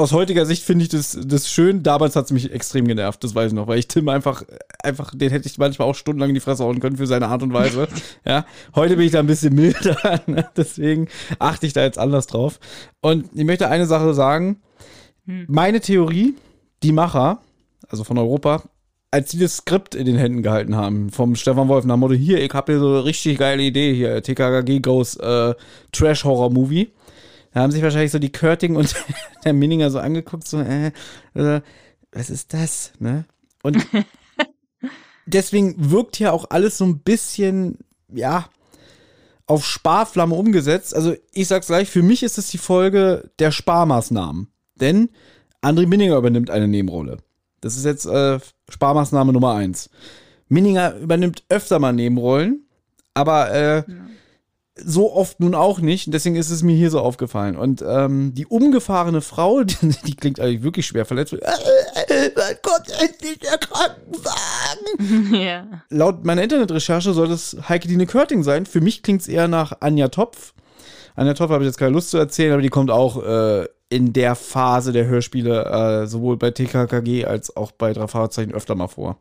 Aus 0.01 0.11
heutiger 0.11 0.45
Sicht 0.45 0.63
finde 0.63 0.83
ich 0.83 0.89
das, 0.89 1.17
das 1.23 1.49
schön. 1.49 1.83
Damals 1.83 2.15
hat 2.15 2.25
es 2.25 2.31
mich 2.31 2.51
extrem 2.51 2.87
genervt, 2.87 3.23
das 3.23 3.35
weiß 3.35 3.51
ich 3.51 3.55
noch, 3.55 3.67
weil 3.67 3.79
ich 3.79 3.87
Tim 3.87 4.09
einfach, 4.09 4.43
einfach, 4.83 5.13
den 5.15 5.29
hätte 5.29 5.47
ich 5.47 5.57
manchmal 5.57 5.87
auch 5.87 5.95
stundenlang 5.95 6.29
in 6.29 6.35
die 6.35 6.41
Fresse 6.41 6.63
hauen 6.63 6.79
können 6.79 6.97
für 6.97 7.07
seine 7.07 7.27
Art 7.27 7.43
und 7.43 7.53
Weise. 7.53 7.87
ja, 8.25 8.45
heute 8.75 8.97
bin 8.97 9.05
ich 9.05 9.11
da 9.11 9.19
ein 9.19 9.27
bisschen 9.27 9.55
milder, 9.55 10.21
ne? 10.27 10.47
deswegen 10.57 11.07
achte 11.39 11.67
ich 11.67 11.73
da 11.73 11.83
jetzt 11.83 11.99
anders 11.99 12.27
drauf. 12.27 12.59
Und 13.01 13.29
ich 13.33 13.45
möchte 13.45 13.69
eine 13.69 13.85
Sache 13.85 14.13
sagen. 14.13 14.61
Hm. 15.25 15.45
Meine 15.47 15.79
Theorie, 15.79 16.35
die 16.83 16.91
Macher, 16.91 17.39
also 17.87 18.03
von 18.03 18.17
Europa, 18.17 18.63
als 19.11 19.31
die 19.31 19.39
das 19.39 19.57
Skript 19.57 19.93
in 19.93 20.05
den 20.05 20.15
Händen 20.15 20.41
gehalten 20.41 20.75
haben, 20.75 21.09
vom 21.09 21.35
Stefan 21.35 21.67
Wolf, 21.67 21.85
nach 21.85 21.97
Motto, 21.97 22.13
hier, 22.13 22.41
ich 22.41 22.53
habe 22.53 22.71
hier 22.71 22.79
so 22.79 22.87
eine 22.87 23.05
richtig 23.05 23.37
geile 23.37 23.61
Idee 23.61 23.93
hier, 23.93 24.23
TKKG 24.23 24.79
Goes 24.79 25.15
äh, 25.17 25.53
Trash-Horror-Movie 25.91 26.91
da 27.53 27.61
haben 27.61 27.71
sich 27.71 27.83
wahrscheinlich 27.83 28.11
so 28.11 28.19
die 28.19 28.31
Körting 28.31 28.75
und 28.75 28.95
der 29.45 29.53
Minninger 29.53 29.91
so 29.91 29.99
angeguckt, 29.99 30.47
so, 30.47 30.59
äh, 30.59 30.91
äh, 31.33 31.61
was 32.11 32.29
ist 32.29 32.53
das, 32.53 32.93
ne? 32.99 33.25
Und 33.63 33.85
deswegen 35.25 35.75
wirkt 35.91 36.15
hier 36.15 36.33
auch 36.33 36.45
alles 36.49 36.77
so 36.77 36.85
ein 36.85 36.99
bisschen, 36.99 37.77
ja, 38.11 38.49
auf 39.45 39.65
Sparflamme 39.65 40.33
umgesetzt. 40.33 40.95
Also 40.95 41.15
ich 41.33 41.47
sag's 41.47 41.67
gleich, 41.67 41.89
für 41.89 42.01
mich 42.01 42.23
ist 42.23 42.37
es 42.37 42.49
die 42.49 42.57
Folge 42.57 43.31
der 43.39 43.51
Sparmaßnahmen. 43.51 44.47
Denn 44.75 45.09
André 45.61 45.87
Minninger 45.87 46.17
übernimmt 46.17 46.49
eine 46.49 46.67
Nebenrolle. 46.67 47.17
Das 47.59 47.75
ist 47.75 47.85
jetzt 47.85 48.05
äh, 48.05 48.39
Sparmaßnahme 48.69 49.33
Nummer 49.33 49.53
eins. 49.53 49.89
Minninger 50.47 50.95
übernimmt 50.95 51.43
öfter 51.49 51.79
mal 51.79 51.93
Nebenrollen, 51.93 52.65
aber 53.13 53.51
äh, 53.51 53.77
ja 53.77 53.85
so 54.75 55.13
oft 55.13 55.39
nun 55.39 55.55
auch 55.55 55.79
nicht. 55.79 56.07
Und 56.07 56.13
deswegen 56.13 56.35
ist 56.35 56.49
es 56.49 56.63
mir 56.63 56.75
hier 56.75 56.89
so 56.89 56.99
aufgefallen. 56.99 57.55
Und 57.55 57.83
ähm, 57.85 58.33
die 58.33 58.45
umgefahrene 58.45 59.21
Frau, 59.21 59.63
die, 59.63 59.75
die 60.05 60.15
klingt 60.15 60.39
eigentlich 60.39 60.63
wirklich 60.63 60.85
schwer 60.85 61.05
verletzt. 61.05 61.33
Wann 61.33 62.55
kommt 62.61 62.89
endlich 63.01 63.39
der 63.39 63.57
Krankenwagen? 63.57 64.31
Ja. 65.41 65.65
Laut 65.89 66.25
meiner 66.25 66.43
Internetrecherche 66.43 67.13
soll 67.13 67.27
das 67.27 67.55
Heike 67.67 67.87
Dine 67.87 68.05
Körting 68.05 68.43
sein. 68.43 68.65
Für 68.65 68.81
mich 68.81 69.03
klingt 69.03 69.21
es 69.21 69.27
eher 69.27 69.47
nach 69.47 69.73
Anja 69.79 70.09
Topf. 70.09 70.53
Anja 71.15 71.33
Topf 71.33 71.51
habe 71.51 71.63
ich 71.63 71.67
jetzt 71.67 71.77
keine 71.77 71.91
Lust 71.91 72.11
zu 72.11 72.17
erzählen, 72.17 72.53
aber 72.53 72.61
die 72.61 72.69
kommt 72.69 72.91
auch 72.91 73.23
äh, 73.23 73.67
in 73.89 74.13
der 74.13 74.35
Phase 74.35 74.91
der 74.91 75.05
Hörspiele 75.05 76.03
äh, 76.03 76.07
sowohl 76.07 76.37
bei 76.37 76.51
TKKG 76.51 77.25
als 77.25 77.55
auch 77.55 77.71
bei 77.71 77.93
drei 77.93 78.07
Fahrzeichen 78.07 78.53
öfter 78.53 78.75
mal 78.75 78.87
vor. 78.87 79.19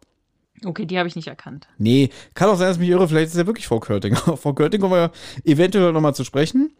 Okay, 0.64 0.86
die 0.86 0.98
habe 0.98 1.08
ich 1.08 1.16
nicht 1.16 1.28
erkannt. 1.28 1.68
Nee, 1.78 2.10
kann 2.34 2.48
auch 2.48 2.56
sein, 2.56 2.68
dass 2.68 2.76
ich 2.76 2.80
mich 2.80 2.90
irre. 2.90 3.08
Vielleicht 3.08 3.28
ist 3.28 3.36
ja 3.36 3.46
wirklich 3.46 3.66
Frau 3.66 3.80
Körting. 3.80 4.14
Frau 4.36 4.52
Körting 4.52 4.80
kommen 4.80 4.94
wir 4.94 5.10
eventuell 5.44 5.92
nochmal 5.92 6.14
zu 6.14 6.24
sprechen. 6.24 6.72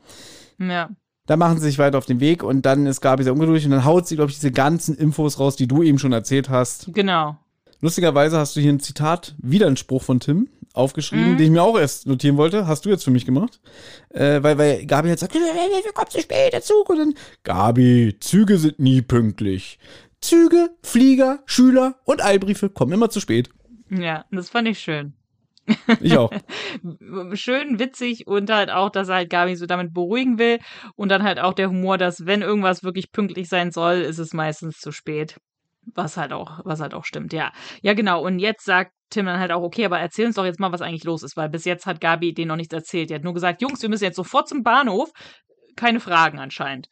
Ja. 0.59 0.91
Dann 1.27 1.39
machen 1.39 1.59
sie 1.59 1.67
sich 1.67 1.79
weiter 1.79 1.99
auf 1.99 2.07
den 2.07 2.21
Weg 2.21 2.43
und 2.43 2.67
dann 2.67 2.87
ist 2.87 3.01
Gabi 3.01 3.23
sehr 3.23 3.33
ungeduldig 3.33 3.65
und 3.65 3.71
dann 3.71 3.85
haut 3.85 4.07
sie, 4.07 4.17
glaube 4.17 4.31
ich, 4.31 4.37
diese 4.37 4.51
ganzen 4.51 4.97
Infos 4.97 5.39
raus, 5.39 5.57
die 5.57 5.69
du 5.69 5.83
eben 5.83 5.99
schon 5.99 6.13
erzählt 6.13 6.49
hast. 6.49 6.93
Genau. 6.93 7.37
Lustigerweise 7.81 8.37
hast 8.37 8.57
du 8.57 8.61
hier 8.61 8.73
ein 8.73 8.81
Zitat, 8.81 9.35
wieder 9.39 9.67
ein 9.67 9.77
Spruch 9.77 10.03
von 10.03 10.21
Tim 10.21 10.49
aufgeschrieben, 10.73 11.33
mhm. 11.33 11.37
den 11.37 11.47
ich 11.47 11.51
mir 11.51 11.63
auch 11.63 11.79
erst 11.79 12.07
notieren 12.07 12.37
wollte. 12.37 12.67
Hast 12.67 12.85
du 12.85 12.91
jetzt 12.91 13.05
für 13.05 13.11
mich 13.11 13.27
gemacht? 13.27 13.61
Äh, 14.11 14.43
weil, 14.43 14.59
weil 14.59 14.87
Gabi 14.87 15.09
hat 15.09 15.17
gesagt, 15.17 15.35
wir 15.35 15.93
kommen 15.93 16.11
zu 16.11 16.21
spät, 16.21 16.53
der 16.53 16.63
Zug. 16.63 16.91
Und 16.91 16.99
dann, 16.99 17.15
Gabi, 17.43 18.17
Züge 18.21 18.59
sind 18.59 18.79
nie 18.79 19.03
pünktlich. 19.03 19.79
Züge, 20.21 20.71
Flieger, 20.83 21.41
Schüler 21.47 21.97
und 22.05 22.23
Eilbriefe 22.23 22.69
kommen 22.69 22.93
immer 22.93 23.09
zu 23.09 23.21
spät. 23.21 23.51
Ja, 23.91 24.25
das 24.31 24.51
fand 24.51 24.69
ich 24.69 24.79
schön. 24.79 25.15
Ich 26.01 26.17
auch. 26.17 26.33
Schön, 27.35 27.79
witzig 27.79 28.27
und 28.27 28.51
halt 28.51 28.71
auch, 28.71 28.91
dass 28.91 29.09
er 29.09 29.17
halt 29.17 29.31
Gabi 29.31 29.57
so 29.57 29.67
damit 29.67 29.93
beruhigen 29.93 30.39
will. 30.39 30.59
Und 30.97 31.11
dann 31.11 31.23
halt 31.23 31.39
auch 31.39 31.53
der 31.55 31.69
Humor, 31.69 31.99
dass 31.99 32.27
wenn 32.27 32.43
irgendwas 32.43 32.83
wirklich 32.83 33.13
pünktlich 33.13 33.49
sein 33.49 33.71
soll, 33.71 33.97
ist 33.97 34.19
es 34.19 34.33
meistens 34.33 34.79
zu 34.79 34.93
spät. 34.93 35.39
Was 35.95 36.17
halt 36.17 36.33
auch, 36.33 36.61
was 36.65 36.81
halt 36.81 36.95
auch 36.95 37.05
stimmt, 37.05 37.33
ja. 37.33 37.53
Ja, 37.83 37.95
genau. 37.95 38.25
Und 38.25 38.39
jetzt 38.39 38.65
sagt 38.65 38.93
Tim 39.11 39.27
dann 39.27 39.41
halt 39.41 39.53
auch, 39.53 39.63
okay, 39.63 39.85
aber 39.85 39.99
erzähl 39.99 40.27
uns 40.27 40.37
doch 40.37 40.45
jetzt 40.45 40.61
mal, 40.61 40.73
was 40.73 40.83
eigentlich 40.83 41.05
los 41.05 41.23
ist, 41.23 41.37
weil 41.37 41.49
bis 41.49 41.65
jetzt 41.65 41.87
hat 41.87 42.01
Gabi 42.01 42.33
denen 42.33 42.49
noch 42.49 42.57
nichts 42.57 42.75
erzählt. 42.75 43.11
Die 43.11 43.15
hat 43.15 43.25
nur 43.25 43.35
gesagt, 43.35 43.63
Jungs, 43.63 43.83
wir 43.83 43.89
müssen 43.89 44.05
jetzt 44.05 44.17
sofort 44.17 44.49
zum 44.49 44.63
Bahnhof. 44.63 45.11
Keine 45.77 46.01
Fragen 46.01 46.39
anscheinend. 46.39 46.89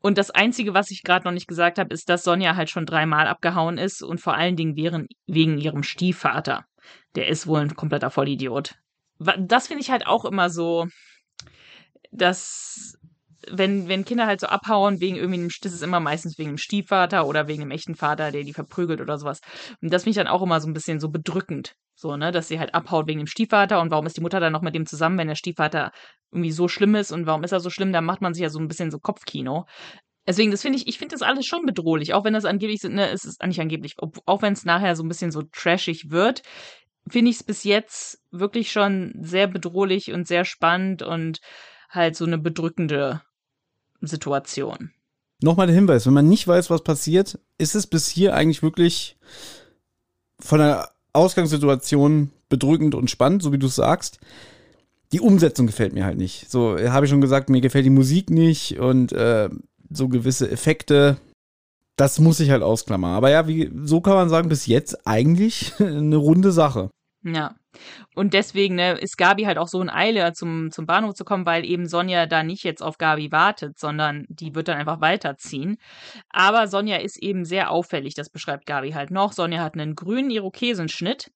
Und 0.00 0.16
das 0.16 0.30
Einzige, 0.30 0.74
was 0.74 0.90
ich 0.90 1.02
gerade 1.02 1.26
noch 1.26 1.32
nicht 1.32 1.46
gesagt 1.46 1.78
habe, 1.78 1.92
ist, 1.92 2.08
dass 2.08 2.24
Sonja 2.24 2.56
halt 2.56 2.70
schon 2.70 2.86
dreimal 2.86 3.26
abgehauen 3.26 3.78
ist 3.78 4.02
und 4.02 4.20
vor 4.20 4.34
allen 4.34 4.56
Dingen 4.56 4.76
wegen, 4.76 5.06
wegen 5.26 5.58
ihrem 5.58 5.82
Stiefvater. 5.82 6.64
Der 7.14 7.28
ist 7.28 7.46
wohl 7.46 7.60
ein 7.60 7.76
kompletter 7.76 8.10
Vollidiot. 8.10 8.76
Das 9.18 9.66
finde 9.66 9.82
ich 9.82 9.90
halt 9.90 10.06
auch 10.06 10.24
immer 10.24 10.48
so, 10.48 10.86
dass 12.10 12.98
wenn, 13.48 13.88
wenn 13.88 14.04
Kinder 14.04 14.26
halt 14.26 14.40
so 14.40 14.46
abhauen 14.46 15.00
wegen 15.00 15.16
irgendwie, 15.16 15.48
das 15.62 15.72
ist 15.72 15.82
immer 15.82 16.00
meistens 16.00 16.38
wegen 16.38 16.50
dem 16.50 16.58
Stiefvater 16.58 17.26
oder 17.26 17.48
wegen 17.48 17.60
dem 17.60 17.70
echten 17.70 17.94
Vater, 17.94 18.32
der 18.32 18.44
die 18.44 18.52
verprügelt 18.52 19.00
oder 19.00 19.18
sowas. 19.18 19.40
Und 19.80 19.92
das 19.92 20.02
finde 20.02 20.10
ich 20.10 20.16
dann 20.16 20.26
auch 20.26 20.42
immer 20.42 20.60
so 20.60 20.68
ein 20.68 20.74
bisschen 20.74 21.00
so 21.00 21.08
bedrückend. 21.08 21.74
So, 21.94 22.16
ne, 22.16 22.32
dass 22.32 22.48
sie 22.48 22.58
halt 22.58 22.74
abhaut 22.74 23.06
wegen 23.08 23.18
dem 23.18 23.26
Stiefvater 23.26 23.80
und 23.80 23.90
warum 23.90 24.06
ist 24.06 24.16
die 24.16 24.22
Mutter 24.22 24.40
dann 24.40 24.52
noch 24.54 24.62
mit 24.62 24.74
dem 24.74 24.86
zusammen, 24.86 25.18
wenn 25.18 25.28
der 25.28 25.34
Stiefvater 25.34 25.92
irgendwie 26.32 26.52
so 26.52 26.66
schlimm 26.66 26.94
ist 26.94 27.12
und 27.12 27.26
warum 27.26 27.44
ist 27.44 27.52
er 27.52 27.60
so 27.60 27.68
schlimm, 27.68 27.92
dann 27.92 28.06
macht 28.06 28.22
man 28.22 28.32
sich 28.32 28.42
ja 28.42 28.48
so 28.48 28.58
ein 28.58 28.68
bisschen 28.68 28.90
so 28.90 28.98
Kopfkino. 28.98 29.66
Deswegen, 30.26 30.50
das 30.50 30.62
finde 30.62 30.78
ich, 30.78 30.86
ich 30.86 30.98
finde 30.98 31.14
das 31.14 31.22
alles 31.22 31.44
schon 31.46 31.66
bedrohlich, 31.66 32.14
auch 32.14 32.24
wenn 32.24 32.34
das 32.34 32.44
angeblich, 32.44 32.82
ne, 32.84 33.10
es 33.10 33.24
ist 33.24 33.42
nicht 33.44 33.60
angeblich, 33.60 33.96
auch 34.26 34.42
wenn 34.42 34.52
es 34.52 34.64
nachher 34.64 34.96
so 34.96 35.02
ein 35.02 35.08
bisschen 35.08 35.30
so 35.30 35.42
trashig 35.42 36.10
wird. 36.10 36.42
finde 37.08 37.30
ich 37.30 37.36
es 37.38 37.42
bis 37.44 37.64
jetzt 37.64 38.22
wirklich 38.30 38.72
schon 38.72 39.12
sehr 39.20 39.46
bedrohlich 39.48 40.12
und 40.12 40.26
sehr 40.26 40.44
spannend 40.44 41.02
und 41.02 41.40
halt 41.90 42.16
so 42.16 42.24
eine 42.24 42.38
bedrückende 42.38 43.22
Situation. 44.00 44.90
Nochmal 45.42 45.66
der 45.66 45.76
Hinweis, 45.76 46.06
wenn 46.06 46.12
man 46.12 46.28
nicht 46.28 46.46
weiß, 46.46 46.68
was 46.70 46.82
passiert, 46.82 47.38
ist 47.58 47.74
es 47.74 47.86
bis 47.86 48.08
hier 48.08 48.34
eigentlich 48.34 48.62
wirklich 48.62 49.16
von 50.38 50.58
der 50.58 50.90
Ausgangssituation 51.12 52.30
bedrückend 52.48 52.94
und 52.94 53.10
spannend, 53.10 53.42
so 53.42 53.52
wie 53.52 53.58
du 53.58 53.66
es 53.66 53.76
sagst. 53.76 54.18
Die 55.12 55.20
Umsetzung 55.20 55.66
gefällt 55.66 55.92
mir 55.92 56.04
halt 56.04 56.18
nicht. 56.18 56.50
So 56.50 56.78
habe 56.78 57.06
ich 57.06 57.10
schon 57.10 57.20
gesagt, 57.20 57.50
mir 57.50 57.60
gefällt 57.60 57.86
die 57.86 57.90
Musik 57.90 58.30
nicht 58.30 58.78
und 58.78 59.12
äh, 59.12 59.48
so 59.90 60.08
gewisse 60.08 60.50
Effekte. 60.50 61.16
Das 61.96 62.20
muss 62.20 62.40
ich 62.40 62.50
halt 62.50 62.62
ausklammern. 62.62 63.12
Aber 63.12 63.30
ja, 63.30 63.48
wie, 63.48 63.70
so 63.84 64.00
kann 64.00 64.14
man 64.14 64.28
sagen, 64.28 64.48
bis 64.48 64.66
jetzt 64.66 65.06
eigentlich 65.06 65.72
eine 65.78 66.16
runde 66.16 66.52
Sache. 66.52 66.90
Ja. 67.24 67.54
Und 68.14 68.34
deswegen 68.34 68.74
ne, 68.74 68.92
ist 68.92 69.16
Gabi 69.16 69.44
halt 69.44 69.58
auch 69.58 69.68
so 69.68 69.80
in 69.80 69.90
Eile, 69.90 70.32
zum, 70.32 70.70
zum 70.70 70.86
Bahnhof 70.86 71.14
zu 71.14 71.24
kommen, 71.24 71.46
weil 71.46 71.64
eben 71.64 71.86
Sonja 71.86 72.26
da 72.26 72.42
nicht 72.42 72.64
jetzt 72.64 72.82
auf 72.82 72.98
Gabi 72.98 73.30
wartet, 73.32 73.78
sondern 73.78 74.26
die 74.28 74.54
wird 74.54 74.68
dann 74.68 74.78
einfach 74.78 75.00
weiterziehen. 75.00 75.76
Aber 76.28 76.66
Sonja 76.66 76.96
ist 76.96 77.22
eben 77.22 77.44
sehr 77.44 77.70
auffällig, 77.70 78.14
das 78.14 78.30
beschreibt 78.30 78.66
Gabi 78.66 78.92
halt 78.92 79.10
noch. 79.10 79.32
Sonja 79.32 79.62
hat 79.62 79.74
einen 79.74 79.94
grünen 79.94 80.30
Irokesenschnitt, 80.30 81.30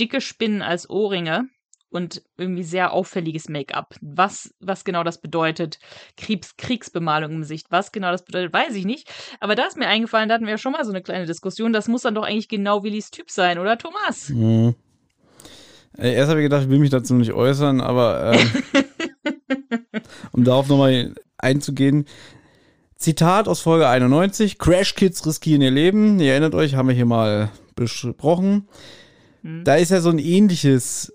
dicke 0.00 0.20
Spinnen 0.20 0.62
als 0.62 0.90
Ohrringe 0.90 1.48
und 1.94 2.22
irgendwie 2.36 2.64
sehr 2.64 2.92
auffälliges 2.92 3.48
Make-up. 3.48 3.94
Was, 4.00 4.52
was 4.58 4.84
genau 4.84 5.04
das 5.04 5.20
bedeutet, 5.20 5.78
Kriegs, 6.16 6.56
Kriegsbemalung 6.56 7.30
im 7.30 7.40
Gesicht, 7.42 7.68
was 7.70 7.92
genau 7.92 8.10
das 8.10 8.24
bedeutet, 8.24 8.52
weiß 8.52 8.74
ich 8.74 8.84
nicht. 8.84 9.08
Aber 9.38 9.54
da 9.54 9.66
ist 9.66 9.76
mir 9.76 9.86
eingefallen, 9.86 10.28
da 10.28 10.34
hatten 10.34 10.44
wir 10.44 10.52
ja 10.52 10.58
schon 10.58 10.72
mal 10.72 10.84
so 10.84 10.90
eine 10.90 11.02
kleine 11.02 11.26
Diskussion. 11.26 11.72
Das 11.72 11.86
muss 11.86 12.02
dann 12.02 12.16
doch 12.16 12.24
eigentlich 12.24 12.48
genau 12.48 12.82
Willis 12.82 13.12
Typ 13.12 13.30
sein, 13.30 13.60
oder 13.60 13.78
Thomas? 13.78 14.30
Mhm. 14.30 14.74
Erst 15.96 16.30
habe 16.30 16.40
ich 16.40 16.44
gedacht, 16.44 16.64
ich 16.64 16.68
will 16.68 16.78
mich 16.78 16.90
dazu 16.90 17.14
nicht 17.14 17.32
äußern, 17.32 17.80
aber 17.80 18.32
ähm, 18.32 18.50
um 20.32 20.44
darauf 20.44 20.68
nochmal 20.68 21.14
einzugehen. 21.38 22.06
Zitat 22.96 23.48
aus 23.48 23.60
Folge 23.60 23.88
91: 23.88 24.58
Crash 24.58 24.94
Kids 24.94 25.24
riskieren 25.26 25.62
ihr 25.62 25.70
Leben. 25.70 26.18
Ihr 26.18 26.32
erinnert 26.32 26.54
euch, 26.54 26.74
haben 26.74 26.88
wir 26.88 26.94
hier 26.94 27.06
mal 27.06 27.50
besprochen. 27.76 28.68
Mhm. 29.42 29.64
Da 29.64 29.76
ist 29.76 29.90
ja 29.90 30.00
so 30.00 30.10
ein 30.10 30.18
ähnliches 30.18 31.12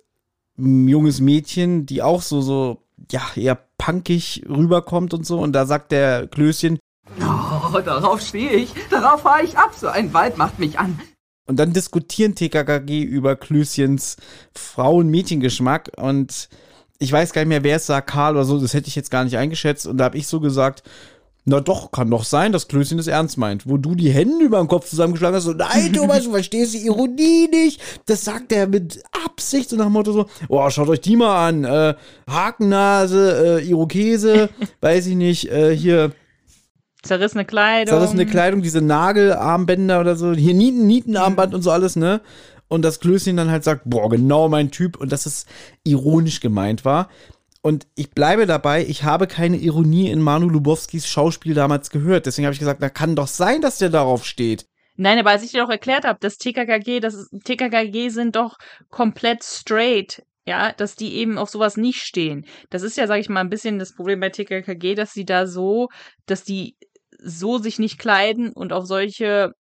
junges 0.58 1.22
Mädchen, 1.22 1.86
die 1.86 2.02
auch 2.02 2.22
so, 2.22 2.42
so, 2.42 2.84
ja, 3.12 3.22
eher 3.36 3.58
punkig 3.78 4.44
rüberkommt 4.50 5.14
und 5.14 5.26
so. 5.26 5.40
Und 5.40 5.54
da 5.54 5.66
sagt 5.66 5.92
der 5.92 6.28
Klößchen, 6.28 6.80
Oh, 7.22 7.80
darauf 7.80 8.22
stehe 8.22 8.52
ich. 8.52 8.74
Darauf 8.90 9.22
fahre 9.22 9.44
ich 9.44 9.58
ab. 9.58 9.74
So 9.76 9.88
ein 9.88 10.14
Wald 10.14 10.38
macht 10.38 10.60
mich 10.60 10.80
an. 10.80 11.00
Und 11.50 11.58
dann 11.58 11.74
diskutieren 11.74 12.36
TKKG 12.36 13.02
über 13.02 13.36
Klößchens 13.36 14.18
Frauen-Mädchengeschmack. 14.54 15.90
Und 15.98 16.48
ich 17.00 17.12
weiß 17.12 17.34
gar 17.34 17.42
nicht 17.42 17.50
mehr, 17.50 17.64
wer 17.64 17.78
es 17.78 17.88
sagt, 17.88 18.12
Karl 18.12 18.36
oder 18.36 18.46
so. 18.46 18.60
Das 18.60 18.76
hätte 18.76 18.88
ich 18.88 18.96
jetzt 18.96 19.10
gar 19.10 19.24
nicht 19.24 19.36
eingeschätzt. 19.36 19.88
Und 19.88 19.98
da 19.98 20.04
habe 20.04 20.18
ich 20.20 20.28
so 20.28 20.40
gesagt, 20.40 20.84
na 21.46 21.60
doch, 21.60 21.92
kann 21.92 22.12
doch 22.12 22.24
sein, 22.24 22.52
dass 22.52 22.68
Klößchen 22.68 23.00
es 23.00 23.08
ernst 23.08 23.40
meint. 23.40 23.68
Wo 23.68 23.78
du 23.78 23.96
die 23.96 24.12
Hände 24.12 24.46
über 24.46 24.60
den 24.60 24.68
Kopf 24.68 24.88
zusammengeschlagen 24.88 25.38
hast, 25.38 25.46
so, 25.46 25.54
nein, 25.54 25.92
Thomas, 25.92 26.26
du 26.26 26.30
verstehst 26.30 26.76
die 26.76 26.86
Ironie 26.86 27.48
nicht. 27.50 27.82
Das 28.06 28.24
sagt 28.24 28.52
er 28.52 28.68
mit 28.68 29.02
Absicht, 29.26 29.72
so 29.72 29.76
nach 29.76 29.86
dem 29.86 29.94
Motto 29.94 30.12
so, 30.12 30.28
oh, 30.50 30.70
schaut 30.70 30.90
euch 30.90 31.02
die 31.02 31.16
mal 31.16 31.48
an, 31.48 31.64
äh, 31.64 31.96
Hakennase, 32.30 33.60
äh, 33.60 33.68
Irokese, 33.68 34.50
weiß 34.82 35.08
ich 35.08 35.16
nicht, 35.16 35.50
äh, 35.50 35.76
hier. 35.76 36.12
Zerrissene 37.04 37.46
Kleidung. 37.46 37.96
Zerrissene 37.96 38.26
Kleidung, 38.26 38.62
diese 38.62 38.82
Nagelarmbänder 38.82 40.00
oder 40.02 40.16
so, 40.16 40.34
hier 40.34 40.54
Nieten, 40.54 40.86
Nietenarmband 40.86 41.52
mhm. 41.52 41.56
und 41.56 41.62
so 41.62 41.72
alles, 41.72 41.96
ne? 41.96 42.22
Und 42.68 42.84
das 42.84 43.00
Klößchen 43.00 43.36
dann 43.36 43.50
halt 43.50 43.64
sagt, 43.64 43.84
boah, 43.86 44.10
genau 44.10 44.48
mein 44.48 44.70
Typ, 44.70 44.98
und 44.98 45.12
dass 45.12 45.26
es 45.26 45.46
ironisch 45.84 46.40
gemeint 46.40 46.86
war. 46.86 47.10
Und 47.62 47.88
ich 47.96 48.12
bleibe 48.12 48.46
dabei, 48.46 48.86
ich 48.86 49.04
habe 49.04 49.28
keine 49.28 49.58
Ironie 49.58 50.10
in 50.10 50.22
Manu 50.22 50.48
Lubowskis 50.48 51.08
Schauspiel 51.08 51.54
damals 51.54 51.90
gehört. 51.90 52.26
Deswegen 52.26 52.46
habe 52.46 52.54
ich 52.54 52.60
gesagt, 52.60 52.80
na 52.80 52.90
kann 52.90 53.16
doch 53.16 53.28
sein, 53.28 53.62
dass 53.62 53.80
der 53.80 53.90
darauf 53.90 54.26
steht. 54.26 54.66
Nein, 54.96 55.20
aber 55.20 55.32
als 55.32 55.44
ich 55.44 55.52
dir 55.52 55.62
doch 55.62 55.70
erklärt 55.70 56.06
habe, 56.06 56.20
dass 56.22 56.38
TKKG, 56.38 57.00
das 57.00 57.30
TKKG 57.44 58.10
sind 58.10 58.36
doch 58.36 58.58
komplett 58.90 59.44
straight. 59.44 60.24
Ja, 60.46 60.72
dass 60.72 60.96
die 60.96 61.14
eben 61.16 61.38
auf 61.38 61.50
sowas 61.50 61.78
nicht 61.78 62.02
stehen. 62.02 62.46
Das 62.70 62.82
ist 62.82 62.98
ja, 62.98 63.08
sag 63.08 63.20
ich 63.20 63.30
mal, 63.30 63.42
ein 63.42 63.50
bisschen 63.50 63.78
das 63.78 63.94
Problem 63.94 64.20
bei 64.20 64.30
TKKG, 64.30 64.96
dass 64.96 65.14
sie 65.14 65.26
da 65.26 65.46
so, 65.46 65.90
dass 66.26 66.44
die 66.44 66.76
so 67.24 67.58
sich 67.60 67.80
nicht 67.80 68.00
kleiden 68.00 68.52
und 68.54 68.74
auf 68.74 68.86
solche 68.86 69.54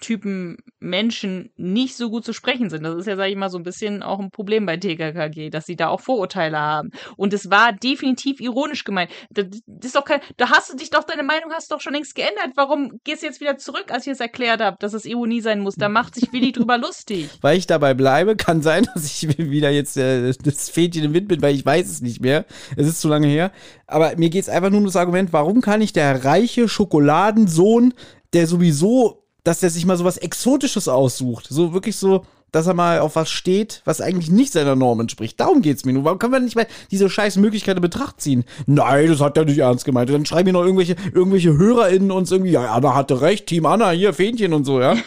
Typen 0.00 0.58
Menschen 0.80 1.50
nicht 1.56 1.96
so 1.96 2.10
gut 2.10 2.24
zu 2.24 2.32
sprechen 2.32 2.70
sind. 2.70 2.84
Das 2.84 2.94
ist 2.94 3.06
ja, 3.06 3.16
sage 3.16 3.30
ich 3.30 3.36
mal, 3.36 3.50
so 3.50 3.58
ein 3.58 3.62
bisschen 3.62 4.02
auch 4.02 4.20
ein 4.20 4.30
Problem 4.30 4.66
bei 4.66 4.76
TKKG, 4.76 5.50
dass 5.50 5.66
sie 5.66 5.76
da 5.76 5.88
auch 5.88 6.00
Vorurteile 6.00 6.58
haben. 6.58 6.90
Und 7.16 7.32
es 7.32 7.50
war 7.50 7.72
definitiv 7.72 8.40
ironisch 8.40 8.84
gemeint. 8.84 9.10
Das 9.30 9.46
ist 9.82 9.96
doch 9.96 10.04
kein, 10.04 10.20
da 10.36 10.50
hast 10.50 10.72
du 10.72 10.76
dich 10.76 10.90
doch, 10.90 11.04
deine 11.04 11.22
Meinung 11.22 11.52
hast 11.52 11.70
du 11.70 11.74
doch 11.74 11.80
schon 11.80 11.94
längst 11.94 12.14
geändert. 12.14 12.50
Warum 12.54 13.00
gehst 13.04 13.22
du 13.22 13.26
jetzt 13.26 13.40
wieder 13.40 13.56
zurück, 13.56 13.86
als 13.90 14.06
ich 14.06 14.12
es 14.12 14.20
erklärt 14.20 14.60
habe, 14.60 14.76
dass 14.78 14.94
es 14.94 15.04
Ironie 15.04 15.40
sein 15.40 15.60
muss? 15.60 15.74
Da 15.74 15.88
macht 15.88 16.14
sich 16.14 16.32
Willi 16.32 16.52
drüber 16.52 16.78
lustig. 16.82 17.30
Weil 17.40 17.58
ich 17.58 17.66
dabei 17.66 17.94
bleibe, 17.94 18.36
kann 18.36 18.62
sein, 18.62 18.86
dass 18.94 19.04
ich 19.06 19.38
wieder 19.38 19.70
jetzt 19.70 19.96
äh, 19.96 20.32
das 20.44 20.68
Fädchen 20.68 21.04
im 21.04 21.14
Wind 21.14 21.28
bin, 21.28 21.42
weil 21.42 21.54
ich 21.54 21.64
weiß 21.64 21.88
es 21.88 22.02
nicht 22.02 22.20
mehr. 22.20 22.44
Es 22.76 22.86
ist 22.86 23.00
zu 23.00 23.08
lange 23.08 23.26
her. 23.26 23.52
Aber 23.86 24.16
mir 24.16 24.30
geht 24.30 24.42
es 24.42 24.48
einfach 24.48 24.70
nur 24.70 24.80
um 24.80 24.86
das 24.86 24.96
Argument, 24.96 25.32
warum 25.32 25.60
kann 25.60 25.80
ich 25.80 25.92
der 25.92 26.24
reiche 26.24 26.68
Schokoladensohn 26.68 27.94
der 28.32 28.46
sowieso 28.46 29.21
dass 29.44 29.62
er 29.62 29.70
sich 29.70 29.86
mal 29.86 29.96
so 29.96 30.04
was 30.04 30.18
Exotisches 30.18 30.88
aussucht. 30.88 31.46
So 31.50 31.72
wirklich 31.72 31.96
so, 31.96 32.24
dass 32.52 32.66
er 32.66 32.74
mal 32.74 33.00
auf 33.00 33.16
was 33.16 33.30
steht, 33.30 33.82
was 33.84 34.00
eigentlich 34.00 34.30
nicht 34.30 34.52
seiner 34.52 34.76
Norm 34.76 35.00
entspricht. 35.00 35.40
Darum 35.40 35.62
geht's 35.62 35.84
mir 35.84 35.94
nur. 35.94 36.04
Warum 36.04 36.18
können 36.18 36.34
wir 36.34 36.40
nicht 36.40 36.54
mal 36.54 36.66
diese 36.90 37.08
scheiß 37.08 37.36
Möglichkeit 37.36 37.76
in 37.76 37.82
Betracht 37.82 38.20
ziehen? 38.20 38.44
Nein, 38.66 39.08
das 39.08 39.20
hat 39.20 39.38
er 39.38 39.46
nicht 39.46 39.58
ernst 39.58 39.86
gemeint. 39.86 40.10
Und 40.10 40.14
dann 40.14 40.26
schreiben 40.26 40.46
hier 40.46 40.52
noch 40.52 40.64
irgendwelche, 40.64 40.96
irgendwelche 41.12 41.56
HörerInnen 41.56 42.10
uns 42.10 42.30
irgendwie, 42.30 42.52
ja, 42.52 42.72
Anna 42.72 42.94
hatte 42.94 43.22
recht, 43.22 43.46
Team 43.46 43.66
Anna, 43.66 43.90
hier, 43.90 44.12
Fähnchen 44.12 44.52
und 44.52 44.64
so, 44.64 44.80
ja. 44.80 44.96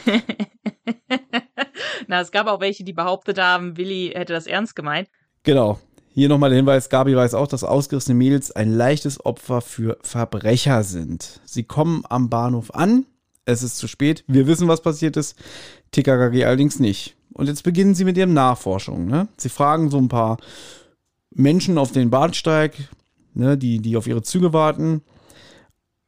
Na, 2.08 2.22
es 2.22 2.32
gab 2.32 2.48
auch 2.48 2.60
welche, 2.60 2.84
die 2.84 2.94
behauptet 2.94 3.40
haben, 3.40 3.78
Willi 3.78 4.12
hätte 4.14 4.34
das 4.34 4.48
ernst 4.48 4.76
gemeint. 4.76 5.10
Genau. 5.44 5.80
Hier 6.14 6.30
nochmal 6.30 6.50
der 6.50 6.58
Hinweis, 6.58 6.90
Gabi 6.90 7.16
weiß 7.16 7.34
auch, 7.34 7.48
dass 7.48 7.64
ausgerissene 7.64 8.16
Mädels 8.16 8.52
ein 8.52 8.74
leichtes 8.74 9.26
Opfer 9.26 9.62
für 9.62 9.98
Verbrecher 10.02 10.84
sind. 10.84 11.42
Sie 11.44 11.64
kommen 11.64 12.04
am 12.08 12.30
Bahnhof 12.30 12.74
an, 12.74 13.06
es 13.46 13.64
ist 13.64 13.78
zu 13.78 13.88
spät. 13.88 14.24
Wir 14.28 14.48
wissen, 14.48 14.68
was 14.68 14.82
passiert 14.82 15.18
ist. 15.18 15.36
TKKG 15.92 16.46
allerdings 16.46 16.80
nicht. 16.80 17.16
Und 17.34 17.48
jetzt 17.48 17.64
beginnen 17.64 17.96
sie 17.96 18.06
mit 18.06 18.18
ihren 18.18 18.34
Nachforschungen. 18.34 19.08
Ne? 19.08 19.28
Sie 19.38 19.50
fragen 19.50 19.90
so 19.90 19.98
ein 19.98 20.08
paar 20.08 20.38
Menschen 21.34 21.78
auf 21.78 21.92
den 21.92 22.10
Bahnsteig, 22.10 22.74
ne, 23.34 23.58
die, 23.58 23.80
die 23.80 23.98
auf 23.98 24.08
ihre 24.08 24.24
Züge 24.24 24.54
warten. 24.54 25.02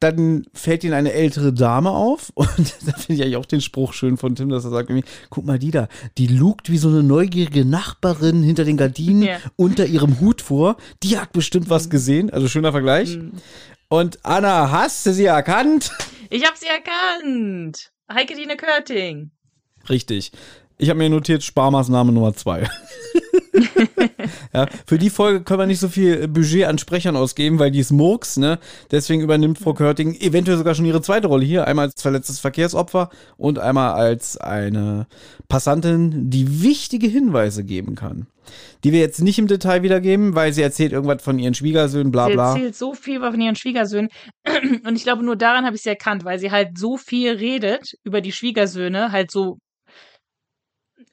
Dann 0.00 0.46
fällt 0.54 0.84
ihnen 0.84 0.94
eine 0.94 1.12
ältere 1.12 1.52
Dame 1.52 1.90
auf. 1.90 2.30
Und 2.34 2.74
da 2.86 2.92
finde 2.92 3.14
ich 3.14 3.22
eigentlich 3.22 3.36
auch 3.36 3.46
den 3.46 3.60
Spruch 3.60 3.92
schön 3.92 4.16
von 4.16 4.34
Tim, 4.34 4.48
dass 4.48 4.64
er 4.64 4.70
sagt, 4.70 4.90
guck 5.28 5.44
mal 5.44 5.58
die 5.58 5.70
da, 5.70 5.88
die 6.16 6.28
lugt 6.28 6.70
wie 6.70 6.78
so 6.78 6.88
eine 6.88 7.02
neugierige 7.02 7.64
Nachbarin 7.64 8.42
hinter 8.42 8.64
den 8.64 8.76
Gardinen 8.76 9.22
ja. 9.24 9.38
unter 9.56 9.86
ihrem 9.86 10.20
Hut 10.20 10.40
vor. 10.40 10.76
Die 11.02 11.18
hat 11.18 11.32
bestimmt 11.32 11.68
was 11.68 11.90
gesehen. 11.90 12.30
Also 12.30 12.48
schöner 12.48 12.72
Vergleich. 12.72 13.16
Mhm. 13.18 13.32
Und 13.88 14.24
Anna, 14.24 14.70
hast 14.70 15.04
du 15.04 15.12
sie 15.12 15.26
erkannt? 15.26 15.92
Ich 16.30 16.44
habe 16.44 16.56
sie 16.58 16.66
erkannt. 16.66 17.90
Heike 18.12 18.34
Dine 18.34 18.56
Körting. 18.56 19.30
Richtig. 19.88 20.32
Ich 20.76 20.90
habe 20.90 20.98
mir 20.98 21.08
notiert 21.08 21.42
Sparmaßnahme 21.42 22.12
Nummer 22.12 22.34
zwei. 22.34 22.68
ja, 24.52 24.66
für 24.86 24.98
die 24.98 25.08
Folge 25.08 25.42
können 25.42 25.60
wir 25.60 25.66
nicht 25.66 25.80
so 25.80 25.88
viel 25.88 26.28
Budget 26.28 26.66
an 26.66 26.78
Sprechern 26.78 27.16
ausgeben, 27.16 27.58
weil 27.58 27.70
die 27.70 27.80
ist 27.80 27.92
Murks, 27.92 28.36
ne? 28.36 28.58
Deswegen 28.90 29.22
übernimmt 29.22 29.58
Frau 29.58 29.72
Körting 29.72 30.14
eventuell 30.20 30.58
sogar 30.58 30.74
schon 30.74 30.84
ihre 30.84 31.00
zweite 31.00 31.28
Rolle 31.28 31.46
hier. 31.46 31.66
Einmal 31.66 31.86
als 31.86 32.02
verletztes 32.02 32.40
Verkehrsopfer 32.40 33.08
und 33.38 33.58
einmal 33.58 33.94
als 33.94 34.36
eine 34.36 35.06
Passantin, 35.48 36.30
die 36.30 36.62
wichtige 36.62 37.08
Hinweise 37.08 37.64
geben 37.64 37.94
kann. 37.94 38.26
Die 38.84 38.92
wir 38.92 39.00
jetzt 39.00 39.20
nicht 39.20 39.38
im 39.38 39.46
Detail 39.46 39.82
wiedergeben, 39.82 40.34
weil 40.34 40.52
sie 40.52 40.62
erzählt 40.62 40.92
irgendwas 40.92 41.22
von 41.22 41.38
ihren 41.38 41.54
Schwiegersöhnen, 41.54 42.12
bla 42.12 42.28
bla. 42.28 42.52
Sie 42.52 42.58
erzählt 42.58 42.76
so 42.76 42.94
viel 42.94 43.20
von 43.20 43.40
ihren 43.40 43.56
Schwiegersöhnen. 43.56 44.10
Und 44.84 44.96
ich 44.96 45.02
glaube, 45.02 45.22
nur 45.24 45.36
daran 45.36 45.64
habe 45.64 45.76
ich 45.76 45.82
sie 45.82 45.90
erkannt, 45.90 46.24
weil 46.24 46.38
sie 46.38 46.50
halt 46.50 46.78
so 46.78 46.96
viel 46.96 47.32
redet 47.32 47.94
über 48.04 48.20
die 48.20 48.32
Schwiegersöhne, 48.32 49.12
halt 49.12 49.30
so 49.30 49.58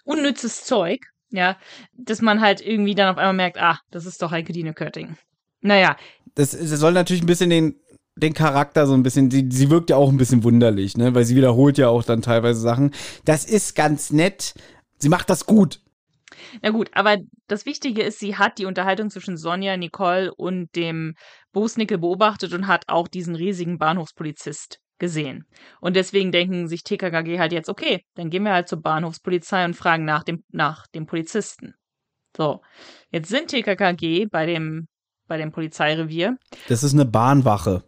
unnützes 0.03 0.63
Zeug 0.63 0.99
ja, 1.35 1.57
dass 1.93 2.21
man 2.21 2.41
halt 2.41 2.61
irgendwie 2.61 2.95
dann 2.95 3.09
auf 3.09 3.17
einmal 3.17 3.33
merkt, 3.33 3.59
ah, 3.59 3.79
das 3.91 4.05
ist 4.05 4.21
doch 4.21 4.31
Heike 4.31 4.53
Dine 4.53 4.73
Kötting. 4.73 5.17
Naja. 5.61 5.97
Das, 6.35 6.51
das 6.51 6.69
soll 6.79 6.93
natürlich 6.93 7.23
ein 7.23 7.27
bisschen 7.27 7.49
den, 7.49 7.75
den 8.15 8.33
Charakter 8.33 8.87
so 8.87 8.93
ein 8.93 9.03
bisschen, 9.03 9.29
die, 9.29 9.49
sie 9.51 9.69
wirkt 9.69 9.89
ja 9.89 9.97
auch 9.97 10.09
ein 10.09 10.17
bisschen 10.17 10.43
wunderlich, 10.43 10.97
ne, 10.97 11.13
weil 11.13 11.25
sie 11.25 11.35
wiederholt 11.35 11.77
ja 11.77 11.89
auch 11.89 12.03
dann 12.03 12.21
teilweise 12.21 12.59
Sachen. 12.59 12.91
Das 13.25 13.45
ist 13.45 13.75
ganz 13.75 14.11
nett. 14.11 14.53
Sie 14.97 15.09
macht 15.09 15.29
das 15.29 15.45
gut. 15.45 15.81
Na 16.61 16.69
gut, 16.69 16.89
aber 16.93 17.17
das 17.47 17.65
Wichtige 17.65 18.03
ist, 18.03 18.19
sie 18.19 18.37
hat 18.37 18.57
die 18.57 18.65
Unterhaltung 18.65 19.09
zwischen 19.09 19.37
Sonja, 19.37 19.77
Nicole 19.77 20.33
und 20.33 20.75
dem 20.75 21.15
Bosnickel 21.51 21.97
beobachtet 21.97 22.53
und 22.53 22.67
hat 22.67 22.85
auch 22.87 23.07
diesen 23.07 23.35
riesigen 23.35 23.77
Bahnhofspolizist 23.77 24.79
gesehen. 24.97 25.45
Und 25.81 25.95
deswegen 25.95 26.31
denken 26.31 26.67
sich 26.67 26.83
TKKG 26.83 27.39
halt 27.39 27.51
jetzt, 27.51 27.69
okay, 27.69 28.03
dann 28.15 28.29
gehen 28.29 28.43
wir 28.43 28.53
halt 28.53 28.69
zur 28.69 28.81
Bahnhofspolizei 28.81 29.65
und 29.65 29.75
fragen 29.75 30.05
nach 30.05 30.23
dem, 30.23 30.43
nach 30.51 30.87
dem 30.87 31.05
Polizisten. 31.05 31.75
So, 32.35 32.61
jetzt 33.11 33.29
sind 33.29 33.49
TKKG 33.49 34.27
bei 34.27 34.45
dem, 34.45 34.87
bei 35.27 35.37
dem 35.37 35.51
Polizeirevier. 35.51 36.37
Das 36.67 36.83
ist 36.83 36.93
eine 36.93 37.05
Bahnwache. 37.05 37.83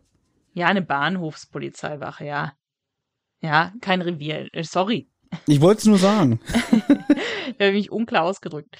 Ja, 0.54 0.68
eine 0.68 0.82
Bahnhofspolizeiwache, 0.82 2.26
ja. 2.26 2.54
Ja, 3.42 3.74
kein 3.82 4.02
Revier. 4.02 4.48
Äh, 4.54 4.64
Sorry. 4.64 5.08
Ich 5.46 5.62
wollte 5.62 5.80
es 5.80 5.86
nur 5.86 5.98
sagen. 5.98 6.40
da 7.60 7.66
habe 7.66 7.78
ich 7.78 7.92
unklar 7.92 8.24
ausgedrückt. 8.24 8.78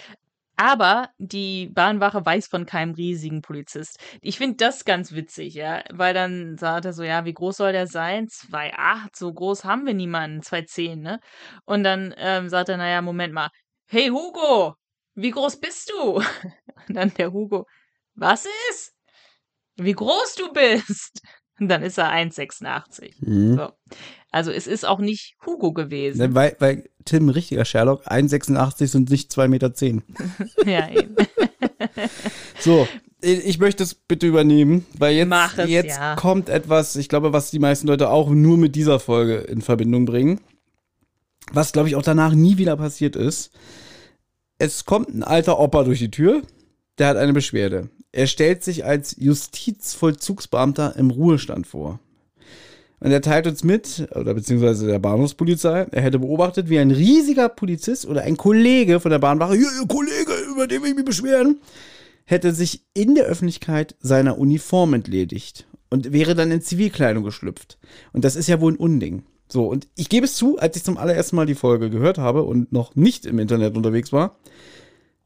Aber 0.60 1.10
die 1.20 1.68
Bahnwache 1.70 2.26
weiß 2.26 2.48
von 2.48 2.66
keinem 2.66 2.96
riesigen 2.96 3.44
Polizist. 3.44 4.00
Ich 4.22 4.40
finde 4.40 4.58
das 4.58 4.86
ganz 4.86 5.12
witzig, 5.12 5.54
ja, 5.54 5.84
weil 5.92 6.16
dann 6.16 6.58
sagt 6.58 6.86
er 6.86 6.94
so, 6.94 7.04
ja, 7.04 7.26
wie 7.26 7.34
groß 7.34 7.58
soll 7.58 7.74
der 7.74 7.86
sein? 7.86 8.28
2,8, 8.28 9.16
so 9.16 9.32
groß 9.32 9.66
haben 9.66 9.86
wir 9.86 9.94
niemanden, 9.94 10.42
2,10, 10.42 11.04
ne? 11.04 11.20
Und 11.66 11.84
dann 11.84 12.14
ähm, 12.18 12.50
sagt 12.50 12.70
er, 12.70 12.78
naja, 12.78 13.04
Moment 13.04 13.34
mal, 13.34 13.50
hey 13.88 14.08
Hugo, 14.08 14.74
wie 15.14 15.32
groß 15.32 15.60
bist 15.60 15.92
du? 15.92 16.22
Und 16.88 16.96
dann 16.96 17.14
der 17.14 17.32
Hugo, 17.32 17.66
was 18.16 18.48
ist? 18.72 18.94
Wie 19.78 19.94
groß 19.94 20.36
du 20.36 20.52
bist? 20.54 21.22
Und 21.60 21.70
dann 21.70 21.84
ist 21.84 21.98
er 21.98 22.12
1,86. 22.12 23.16
Mhm. 23.20 23.58
So. 23.58 23.72
Also 24.32 24.52
es 24.52 24.68
ist 24.68 24.86
auch 24.86 25.00
nicht 25.00 25.36
Hugo 25.46 25.72
gewesen. 25.74 26.20
Ne, 26.20 26.36
Weil, 26.36 26.56
weil 26.60 26.90
Tim, 27.06 27.30
richtiger 27.30 27.66
Sherlock, 27.66 28.06
1,86 28.08 28.88
sind 28.88 29.10
nicht 29.10 29.32
2,10 29.32 29.48
Meter. 29.48 29.72
ja, 30.66 30.90
eben. 30.90 31.16
So, 32.60 32.88
ich 33.22 33.60
möchte 33.60 33.84
es 33.84 33.94
bitte 33.94 34.28
übernehmen, 34.28 34.86
weil 34.98 35.16
jetzt, 35.16 35.58
es, 35.58 35.70
jetzt 35.70 35.98
ja. 35.98 36.16
kommt 36.16 36.50
etwas, 36.50 36.96
ich 36.96 37.08
glaube, 37.08 37.34
was 37.34 37.52
die 37.52 37.60
meisten 37.60 37.88
Leute 37.88 38.10
auch 38.10 38.30
nur 38.30 38.58
mit 38.58 38.76
dieser 38.76 39.00
Folge 39.00 39.38
in 39.38 39.62
Verbindung 39.62 40.06
bringen. 40.06 40.42
Was, 41.52 41.72
glaube 41.72 41.88
ich, 41.88 41.96
auch 41.96 42.02
danach 42.02 42.34
nie 42.34 42.58
wieder 42.58 42.76
passiert 42.78 43.16
ist. 43.16 43.52
Es 44.60 44.86
kommt 44.86 45.14
ein 45.14 45.24
alter 45.24 45.60
Opa 45.60 45.84
durch 45.84 46.00
die 46.00 46.12
Tür, 46.12 46.42
der 46.98 47.08
hat 47.08 47.18
eine 47.18 47.34
Beschwerde. 47.34 47.90
Er 48.12 48.28
stellt 48.28 48.64
sich 48.64 48.86
als 48.86 49.16
Justizvollzugsbeamter 49.20 50.96
im 50.96 51.12
Ruhestand 51.12 51.68
vor. 51.68 52.00
Und 53.00 53.12
er 53.12 53.22
teilt 53.22 53.46
uns 53.46 53.64
mit, 53.64 54.08
oder 54.16 54.34
beziehungsweise 54.34 54.88
der 54.88 55.00
Bahnhofspolizei, 55.00 55.88
er 55.92 56.02
hätte 56.02 56.20
beobachtet, 56.20 56.70
wie 56.70 56.80
ein 56.80 56.90
riesiger 56.90 57.48
Polizist 57.48 58.08
oder 58.08 58.24
ein 58.24 58.38
Kollege 58.38 59.00
von 59.00 59.12
der 59.12 59.20
Bahnwache, 59.20 59.54
hier, 59.54 59.70
ihr 59.80 59.88
Kollege, 59.88 60.34
über 60.52 60.66
den 60.66 60.82
will 60.82 60.90
ich 60.90 60.96
mich 60.96 61.06
beschweren, 61.06 61.60
hätte 62.26 62.54
sich 62.54 62.86
in 62.94 63.14
der 63.14 63.26
Öffentlichkeit 63.26 63.96
seiner 64.00 64.40
Uniform 64.40 64.96
entledigt 64.96 65.68
und 65.90 66.12
wäre 66.12 66.34
dann 66.34 66.52
in 66.52 66.62
Zivilkleidung 66.62 67.24
geschlüpft. 67.24 67.78
Und 68.14 68.26
das 68.26 68.36
ist 68.36 68.48
ja 68.48 68.60
wohl 68.60 68.74
ein 68.74 68.78
Unding. 68.78 69.24
So, 69.48 69.66
und 69.68 69.88
ich 69.96 70.10
gebe 70.10 70.26
es 70.26 70.36
zu, 70.36 70.58
als 70.58 70.76
ich 70.76 70.84
zum 70.84 70.98
allerersten 70.98 71.36
Mal 71.36 71.46
die 71.46 71.56
Folge 71.56 71.90
gehört 71.90 72.18
habe 72.18 72.44
und 72.44 72.72
noch 72.72 72.96
nicht 72.96 73.26
im 73.26 73.40
Internet 73.40 73.78
unterwegs 73.78 74.12
war, 74.12 74.38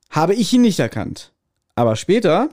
habe 0.09 0.35
ich 0.35 0.51
ihn 0.53 0.61
nicht 0.61 0.79
erkannt. 0.79 1.31
Aber 1.73 1.95
später 1.95 2.49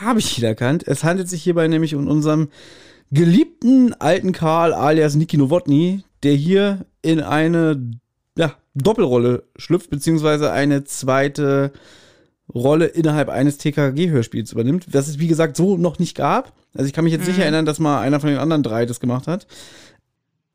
habe 0.00 0.18
ich 0.18 0.38
ihn 0.38 0.44
erkannt. 0.44 0.86
Es 0.88 1.04
handelt 1.04 1.28
sich 1.28 1.42
hierbei 1.42 1.68
nämlich 1.68 1.94
um 1.94 2.08
unseren 2.08 2.48
geliebten 3.10 3.94
alten 3.94 4.32
Karl 4.32 4.72
alias 4.72 5.14
Niki 5.14 5.36
Nowotny, 5.36 6.02
der 6.22 6.34
hier 6.34 6.86
in 7.02 7.20
eine 7.20 7.90
ja, 8.36 8.54
Doppelrolle 8.74 9.44
schlüpft, 9.56 9.90
beziehungsweise 9.90 10.52
eine 10.52 10.84
zweite 10.84 11.72
Rolle 12.52 12.86
innerhalb 12.86 13.28
eines 13.28 13.58
TKG-Hörspiels 13.58 14.52
übernimmt, 14.52 14.92
was 14.92 15.08
es 15.08 15.18
wie 15.18 15.28
gesagt 15.28 15.56
so 15.56 15.76
noch 15.76 15.98
nicht 15.98 16.16
gab. 16.16 16.52
Also 16.74 16.86
ich 16.86 16.92
kann 16.92 17.04
mich 17.04 17.12
jetzt 17.12 17.26
nicht 17.26 17.38
erinnern, 17.38 17.66
dass 17.66 17.78
mal 17.78 18.00
einer 18.00 18.20
von 18.20 18.30
den 18.30 18.38
anderen 18.38 18.62
drei 18.62 18.86
das 18.86 19.00
gemacht 19.00 19.26
hat. 19.26 19.46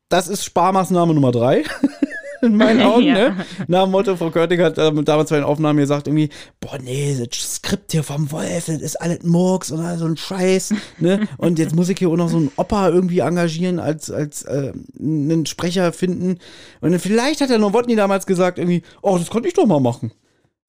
Das 0.09 0.27
ist 0.27 0.43
Sparmaßnahme 0.43 1.13
Nummer 1.13 1.31
drei. 1.31 1.63
In 2.45 2.57
meinen 2.57 2.81
Augen, 2.83 3.03
Ja. 3.03 3.13
ne? 3.13 3.45
Nach 3.67 3.83
dem 3.83 3.91
Motto, 3.91 4.15
Frau 4.15 4.29
Körting 4.31 4.61
hat 4.61 4.77
ähm, 4.77 5.03
damals 5.03 5.29
bei 5.29 5.35
den 5.37 5.45
Aufnahmen 5.45 5.79
gesagt, 5.79 6.07
irgendwie, 6.07 6.29
boah, 6.59 6.77
nee, 6.79 7.15
das 7.29 7.55
Skript 7.55 7.91
hier 7.91 8.03
vom 8.03 8.31
Wolf, 8.31 8.65
das 8.67 8.81
ist 8.81 9.01
alles 9.01 9.23
Murks 9.23 9.71
und 9.71 9.79
all 9.79 9.97
so 9.97 10.05
ein 10.05 10.17
Scheiß, 10.17 10.73
ne? 10.99 11.27
Und 11.37 11.59
jetzt 11.59 11.75
muss 11.75 11.89
ich 11.89 11.97
hier 11.99 12.09
auch 12.09 12.15
noch 12.17 12.29
so 12.29 12.37
einen 12.37 12.51
Opa 12.55 12.89
irgendwie 12.89 13.19
engagieren, 13.19 13.79
als, 13.79 14.09
als 14.11 14.43
äh, 14.43 14.71
einen 14.99 15.45
Sprecher 15.45 15.91
finden. 15.93 16.39
Und 16.81 16.91
dann 16.91 16.99
vielleicht 16.99 17.41
hat 17.41 17.49
der 17.49 17.57
Nowotny 17.57 17.95
damals 17.95 18.25
gesagt, 18.25 18.59
irgendwie, 18.59 18.83
oh, 19.01 19.17
das 19.17 19.29
konnte 19.29 19.47
ich 19.47 19.53
doch 19.53 19.65
mal 19.65 19.79
machen. 19.79 20.11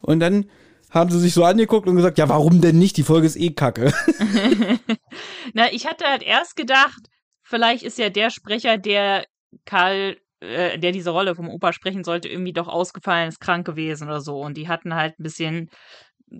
Und 0.00 0.20
dann 0.20 0.46
haben 0.90 1.10
sie 1.10 1.18
sich 1.18 1.34
so 1.34 1.44
angeguckt 1.44 1.88
und 1.88 1.96
gesagt, 1.96 2.16
ja, 2.16 2.28
warum 2.28 2.60
denn 2.60 2.78
nicht? 2.78 2.96
Die 2.96 3.02
Folge 3.02 3.26
ist 3.26 3.36
eh 3.36 3.50
kacke. 3.50 3.92
Na, 5.52 5.72
ich 5.72 5.86
hatte 5.86 6.04
halt 6.06 6.22
erst 6.22 6.56
gedacht, 6.56 7.08
vielleicht 7.42 7.82
ist 7.82 7.98
ja 7.98 8.08
der 8.08 8.30
Sprecher, 8.30 8.78
der 8.78 9.24
Karl, 9.64 10.16
äh, 10.46 10.78
der 10.78 10.92
diese 10.92 11.10
Rolle 11.10 11.34
vom 11.34 11.48
Opa 11.48 11.72
sprechen 11.72 12.04
sollte, 12.04 12.28
irgendwie 12.28 12.52
doch 12.52 12.68
ausgefallen, 12.68 13.28
ist 13.28 13.40
krank 13.40 13.66
gewesen 13.66 14.08
oder 14.08 14.20
so. 14.20 14.40
Und 14.40 14.56
die 14.56 14.68
hatten 14.68 14.94
halt 14.94 15.18
ein 15.18 15.22
bisschen 15.22 15.70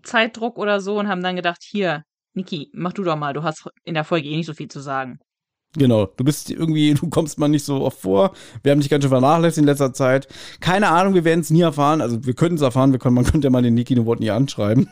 Zeitdruck 0.03 0.59
oder 0.59 0.81
so 0.81 0.99
und 0.99 1.09
haben 1.09 1.23
dann 1.23 1.37
gedacht, 1.37 1.63
hier, 1.63 2.03
Niki, 2.35 2.71
mach 2.73 2.93
du 2.93 3.03
doch 3.03 3.17
mal, 3.17 3.33
du 3.33 3.43
hast 3.43 3.69
in 3.85 3.95
der 3.95 4.05
Folge 4.05 4.29
eh 4.29 4.37
nicht 4.37 4.47
so 4.47 4.55
viel 4.55 4.69
zu 4.69 4.81
sagen. 4.81 5.19
Genau, 5.77 6.07
du 6.07 6.25
bist 6.25 6.51
irgendwie, 6.51 6.95
du 7.01 7.09
kommst 7.09 7.39
mal 7.39 7.49
nicht 7.49 7.65
so 7.65 7.83
oft 7.83 8.01
vor. 8.01 8.33
Wir 8.63 8.73
haben 8.73 8.81
dich 8.81 8.89
ganz 8.89 9.05
schön 9.05 9.11
vernachlässigt 9.11 9.59
in 9.59 9.65
letzter 9.65 9.93
Zeit. 9.93 10.27
Keine 10.61 10.89
Ahnung, 10.89 11.15
wir 11.15 11.25
werden 11.25 11.41
es 11.41 11.51
nie 11.51 11.61
erfahren. 11.61 12.01
Also 12.01 12.25
wir 12.25 12.35
könnten 12.35 12.57
es 12.57 12.63
erfahren, 12.63 12.93
wir 12.93 12.99
können, 12.99 13.15
man 13.15 13.25
könnte 13.31 13.47
ja 13.47 13.51
mal 13.51 13.63
den 13.63 13.75
Niki 13.75 13.95
Nowotny 13.95 14.31
anschreiben. 14.31 14.89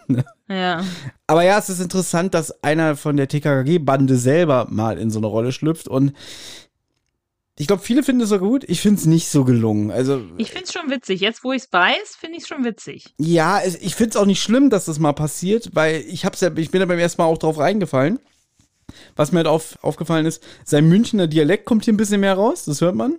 Ja. 0.46 0.84
Aber 1.26 1.42
ja, 1.42 1.58
es 1.58 1.70
ist 1.70 1.80
interessant, 1.80 2.34
dass 2.34 2.62
einer 2.62 2.96
von 2.96 3.16
der 3.16 3.28
TKKG-Bande 3.28 4.16
selber 4.16 4.66
mal 4.68 4.98
in 4.98 5.10
so 5.10 5.18
eine 5.18 5.26
Rolle 5.26 5.52
schlüpft 5.52 5.88
und 5.88 6.12
ich 7.56 7.66
glaube, 7.68 7.82
viele 7.82 8.02
finden 8.02 8.22
es 8.22 8.30
so 8.30 8.38
gut. 8.38 8.64
Ich 8.66 8.80
finde 8.80 8.98
es 9.00 9.06
nicht 9.06 9.28
so 9.28 9.44
gelungen. 9.44 9.90
Also, 9.90 10.22
Ich 10.38 10.50
find's 10.50 10.72
schon 10.72 10.90
witzig. 10.90 11.20
Jetzt, 11.20 11.44
wo 11.44 11.52
ich's 11.52 11.68
weiß, 11.70 12.16
finde 12.18 12.38
ich's 12.38 12.48
schon 12.48 12.64
witzig. 12.64 13.14
ja, 13.18 13.60
es, 13.60 13.76
ich 13.76 13.94
finde 13.94 14.10
es 14.10 14.16
auch 14.16 14.26
nicht 14.26 14.42
schlimm, 14.42 14.70
dass 14.70 14.86
das 14.86 14.98
mal 14.98 15.12
passiert, 15.12 15.70
weil 15.72 16.00
ich 16.08 16.24
hab's 16.24 16.40
ja, 16.40 16.50
ich 16.56 16.70
bin 16.70 16.80
ja 16.80 16.86
beim 16.86 16.98
ersten 16.98 17.22
Mal 17.22 17.26
auch 17.28 17.38
drauf 17.38 17.58
reingefallen. 17.58 18.18
Was 19.16 19.32
mir 19.32 19.38
halt 19.38 19.46
auf, 19.46 19.78
aufgefallen 19.82 20.26
ist, 20.26 20.42
sein 20.64 20.88
Münchner 20.88 21.26
Dialekt 21.26 21.64
kommt 21.64 21.84
hier 21.84 21.94
ein 21.94 21.96
bisschen 21.96 22.20
mehr 22.20 22.34
raus, 22.34 22.64
das 22.64 22.80
hört 22.80 22.94
man. 22.94 23.16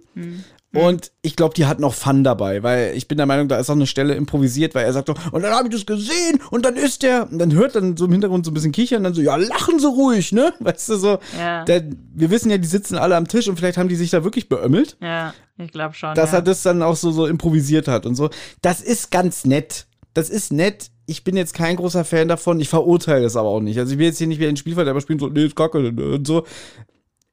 Und 0.76 1.12
ich 1.22 1.36
glaube, 1.36 1.54
die 1.56 1.66
hatten 1.66 1.84
auch 1.84 1.94
Fun 1.94 2.24
dabei, 2.24 2.64
weil 2.64 2.96
ich 2.96 3.08
bin 3.08 3.18
der 3.18 3.26
Meinung, 3.26 3.48
da 3.48 3.58
ist 3.58 3.70
auch 3.70 3.76
eine 3.76 3.88
Stelle 3.88 4.16
improvisiert, 4.16 4.76
weil 4.76 4.86
er 4.86 4.94
sagt 4.94 5.08
so, 5.08 5.16
und 5.32 5.42
dann 5.42 5.54
habe 5.54 5.68
ich 5.68 5.74
das 5.74 5.86
gesehen 5.86 6.40
und 6.52 6.66
dann 6.66 6.76
ist 6.76 7.04
der, 7.04 7.32
und 7.32 7.40
dann 7.40 7.54
hört 7.54 7.76
dann 7.76 7.96
so 7.98 8.06
im 8.06 8.12
Hintergrund 8.12 8.46
so 8.46 8.52
ein 8.52 8.54
bisschen 8.54 8.72
kichern, 8.72 9.04
dann 9.04 9.14
so, 9.14 9.22
ja, 9.22 9.36
lachen 9.36 9.80
Sie 9.80 9.88
ruhig, 9.88 10.32
ne? 10.32 10.54
Weißt 10.60 10.90
du 10.90 10.96
so, 10.98 11.20
Ja. 11.40 11.64
der, 11.66 11.84
wir 12.14 12.30
wissen 12.30 12.50
ja, 12.52 12.58
die 12.58 12.68
sitzen 12.68 12.98
alle 12.98 13.16
am 13.16 13.28
Tisch 13.28 13.48
und 13.48 13.58
vielleicht 13.58 13.78
haben 13.78 13.90
die 13.90 13.96
sich 13.96 14.10
da 14.12 14.24
wirklich 14.24 14.50
beömmelt 14.50 14.98
Ja, 15.02 15.34
ich 15.58 15.72
glaube 15.72 15.94
schon. 15.96 16.14
dass 16.16 16.32
ja. 16.32 16.40
er 16.40 16.42
das 16.42 16.62
dann 16.64 16.82
auch 16.82 16.96
so, 16.96 17.12
so 17.12 17.26
improvisiert 17.26 17.88
hat 17.88 18.06
und 18.06 18.16
so. 18.16 18.30
Das 18.62 18.82
ist 18.82 19.12
ganz 19.12 19.46
nett. 19.46 19.88
Das 20.14 20.30
ist 20.30 20.52
nett. 20.54 20.92
Ich 21.08 21.24
bin 21.24 21.36
jetzt 21.38 21.54
kein 21.54 21.76
großer 21.76 22.04
Fan 22.06 22.28
davon. 22.28 22.60
Ich 22.60 22.70
verurteile 22.70 23.22
das 23.24 23.36
aber 23.36 23.50
auch 23.50 23.60
nicht. 23.60 23.78
Also 23.78 23.94
ich 23.94 24.00
will 24.00 24.08
jetzt 24.08 24.18
hier 24.18 24.28
nicht 24.28 24.40
wieder 24.40 24.50
ein 24.50 24.58
Spielverderber 24.58 25.02
spielen, 25.02 25.20
so, 25.20 25.28
nee, 25.28 25.46
ist 25.46 25.56
kacke 25.56 25.78
und 25.78 26.26
so. 26.26 26.46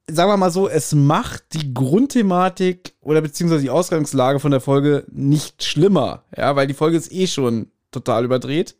Sagen 0.08 0.30
wir 0.30 0.36
mal 0.36 0.50
so, 0.50 0.68
es 0.68 0.94
macht 0.94 1.54
die 1.54 1.72
Grundthematik 1.72 2.94
oder 3.00 3.20
beziehungsweise 3.20 3.62
die 3.62 3.70
Ausgangslage 3.70 4.40
von 4.40 4.50
der 4.50 4.60
Folge 4.60 5.04
nicht 5.10 5.62
schlimmer. 5.62 6.24
Ja, 6.36 6.56
weil 6.56 6.66
die 6.66 6.74
Folge 6.74 6.96
ist 6.96 7.12
eh 7.12 7.26
schon 7.26 7.68
total 7.92 8.24
überdreht, 8.24 8.76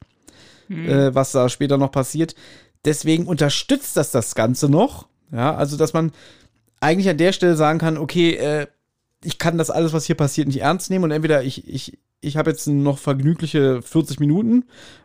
äh, 0.68 1.14
was 1.14 1.32
da 1.32 1.48
später 1.48 1.78
noch 1.78 1.92
passiert. 1.92 2.34
Deswegen 2.84 3.26
unterstützt 3.26 3.96
das 3.96 4.10
das 4.10 4.34
Ganze 4.34 4.68
noch. 4.68 5.06
Ja, 5.30 5.54
also 5.54 5.76
dass 5.76 5.92
man 5.92 6.12
eigentlich 6.80 7.08
an 7.08 7.18
der 7.18 7.32
Stelle 7.32 7.54
sagen 7.56 7.78
kann, 7.78 7.98
okay, 7.98 8.34
äh, 8.34 8.66
ich 9.24 9.38
kann 9.38 9.58
das 9.58 9.70
alles, 9.70 9.92
was 9.92 10.04
hier 10.04 10.16
passiert, 10.16 10.48
nicht 10.48 10.60
ernst 10.60 10.90
nehmen 10.90 11.04
und 11.04 11.10
entweder 11.12 11.44
ich, 11.44 11.68
ich, 11.68 11.98
ich 12.20 12.36
habe 12.36 12.50
jetzt 12.50 12.66
noch 12.66 12.98
vergnügliche 12.98 13.80
40 13.80 14.18
Minuten 14.18 14.64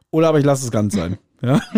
oder 0.09 0.29
aber 0.29 0.39
ich 0.39 0.45
lasse 0.45 0.65
es 0.65 0.71
ganz 0.71 0.95
sein. 0.95 1.17
Ja? 1.41 1.61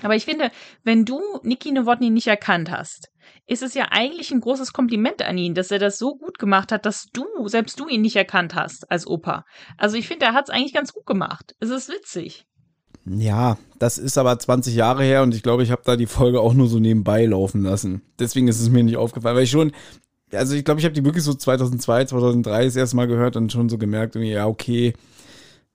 Aber 0.00 0.14
ich 0.14 0.24
finde, 0.24 0.52
wenn 0.84 1.04
du 1.04 1.20
Niki 1.42 1.72
Nowotny 1.72 2.10
nicht 2.10 2.28
erkannt 2.28 2.70
hast, 2.70 3.10
ist 3.48 3.62
es 3.62 3.74
ja 3.74 3.86
eigentlich 3.90 4.30
ein 4.30 4.40
großes 4.40 4.72
Kompliment 4.72 5.22
an 5.22 5.38
ihn, 5.38 5.54
dass 5.54 5.70
er 5.70 5.78
das 5.78 5.98
so 5.98 6.16
gut 6.16 6.38
gemacht 6.38 6.70
hat, 6.70 6.84
dass 6.84 7.06
du, 7.12 7.24
selbst 7.48 7.80
du 7.80 7.88
ihn 7.88 8.02
nicht 8.02 8.16
erkannt 8.16 8.54
hast 8.54 8.90
als 8.90 9.06
Opa. 9.06 9.44
Also 9.78 9.96
ich 9.96 10.06
finde, 10.06 10.26
er 10.26 10.34
hat 10.34 10.48
es 10.48 10.54
eigentlich 10.54 10.74
ganz 10.74 10.92
gut 10.92 11.06
gemacht. 11.06 11.56
Es 11.58 11.70
ist 11.70 11.88
witzig. 11.88 12.46
ja, 13.06 13.56
das 13.78 13.96
ist 13.96 14.18
aber 14.18 14.38
20 14.38 14.74
Jahre 14.74 15.02
her 15.02 15.22
und 15.22 15.34
ich 15.34 15.42
glaube, 15.42 15.62
ich 15.62 15.70
habe 15.70 15.82
da 15.84 15.96
die 15.96 16.06
Folge 16.06 16.40
auch 16.40 16.52
nur 16.52 16.68
so 16.68 16.78
nebenbei 16.78 17.24
laufen 17.24 17.62
lassen. 17.62 18.02
Deswegen 18.18 18.48
ist 18.48 18.60
es 18.60 18.68
mir 18.68 18.84
nicht 18.84 18.98
aufgefallen, 18.98 19.36
weil 19.36 19.44
ich 19.44 19.50
schon, 19.50 19.72
also 20.30 20.54
ich 20.54 20.64
glaube, 20.64 20.80
ich 20.80 20.84
habe 20.84 20.94
die 20.94 21.04
wirklich 21.04 21.24
so 21.24 21.32
2002, 21.32 22.04
2003 22.04 22.64
das 22.66 22.76
erste 22.76 22.96
Mal 22.96 23.08
gehört 23.08 23.36
und 23.36 23.50
schon 23.50 23.70
so 23.70 23.78
gemerkt, 23.78 24.14
ja, 24.16 24.46
okay, 24.46 24.92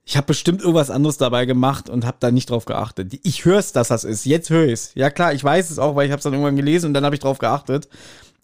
ich 0.06 0.18
habe 0.18 0.28
bestimmt 0.28 0.62
irgendwas 0.62 0.89
anderes 0.89 1.18
dabei 1.18 1.45
gemacht 1.45 1.89
und 1.89 2.06
habe 2.06 2.18
da 2.20 2.32
nicht 2.32 2.49
drauf 2.49 2.66
geachtet. 2.66 3.20
Ich 3.24 3.45
höre 3.45 3.60
es, 3.60 3.72
dass 3.72 3.88
das 3.88 4.04
ist. 4.04 4.26
Jetzt 4.26 4.49
höre 4.49 4.66
ich 4.66 4.74
es. 4.74 4.95
Ja 4.95 5.10
klar, 5.10 5.34
ich 5.34 5.43
weiß 5.43 5.70
es 5.70 5.80
auch, 5.80 5.95
weil 5.95 6.06
ich 6.06 6.12
habe 6.12 6.18
es 6.20 6.24
dann 6.24 6.34
irgendwann 6.34 6.58
gelesen 6.58 6.88
und 6.88 6.93
dann 6.93 7.06
habe 7.06 7.16
ich 7.16 7.22
drauf 7.22 7.38
geachtet. 7.38 7.88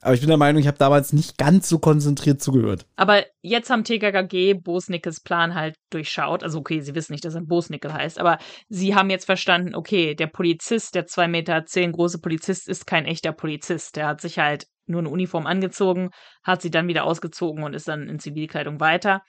Aber 0.02 0.14
ich 0.14 0.22
bin 0.22 0.30
der 0.30 0.38
Meinung, 0.38 0.62
ich 0.62 0.68
habe 0.68 0.78
damals 0.78 1.12
nicht 1.12 1.38
ganz 1.38 1.68
so 1.68 1.78
konzentriert 1.78 2.42
zugehört. 2.42 2.86
Aber 2.96 3.26
jetzt 3.42 3.70
haben 3.70 3.84
TKKG 3.84 4.54
Bosnickes 4.54 5.20
Plan 5.20 5.56
halt 5.56 5.76
durchschaut. 5.90 6.42
Also 6.42 6.60
okay, 6.60 6.80
sie 6.80 6.96
wissen 6.96 7.12
nicht, 7.12 7.26
dass 7.26 7.36
er 7.36 7.42
Bosnickel 7.42 7.94
heißt, 7.94 8.18
aber 8.18 8.38
sie 8.70 8.96
haben 8.96 9.10
jetzt 9.10 9.26
verstanden, 9.26 9.76
okay, 9.76 10.16
der 10.16 10.28
Polizist, 10.28 10.96
der 10.96 11.06
zwei 11.06 11.28
Meter 11.28 11.66
zehn 11.66 11.92
große 11.92 12.20
Polizist 12.20 12.70
ist 12.70 12.88
kein 12.88 13.06
echter 13.06 13.34
Polizist. 13.34 13.98
Der 13.98 14.08
hat 14.08 14.22
sich 14.22 14.40
halt 14.40 14.68
nur 14.86 15.00
eine 15.00 15.10
Uniform 15.10 15.46
angezogen, 15.46 16.10
hat 16.44 16.62
sie 16.62 16.72
dann 16.72 16.88
wieder 16.88 17.04
ausgezogen 17.04 17.64
und 17.64 17.74
ist 17.74 17.90
dann 17.90 18.08
in 18.08 18.20
Zivilkleidung 18.20 18.80
weiter. 18.80 19.22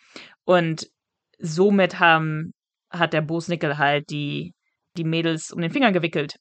Und 0.44 0.86
somit 1.40 1.98
haben, 1.98 2.52
hat 2.90 3.12
der 3.12 3.22
Bosnickel 3.22 3.78
halt 3.78 4.10
die, 4.10 4.52
die 4.96 5.04
Mädels 5.04 5.50
um 5.50 5.60
den 5.60 5.70
Finger 5.70 5.92
gewickelt. 5.92 6.36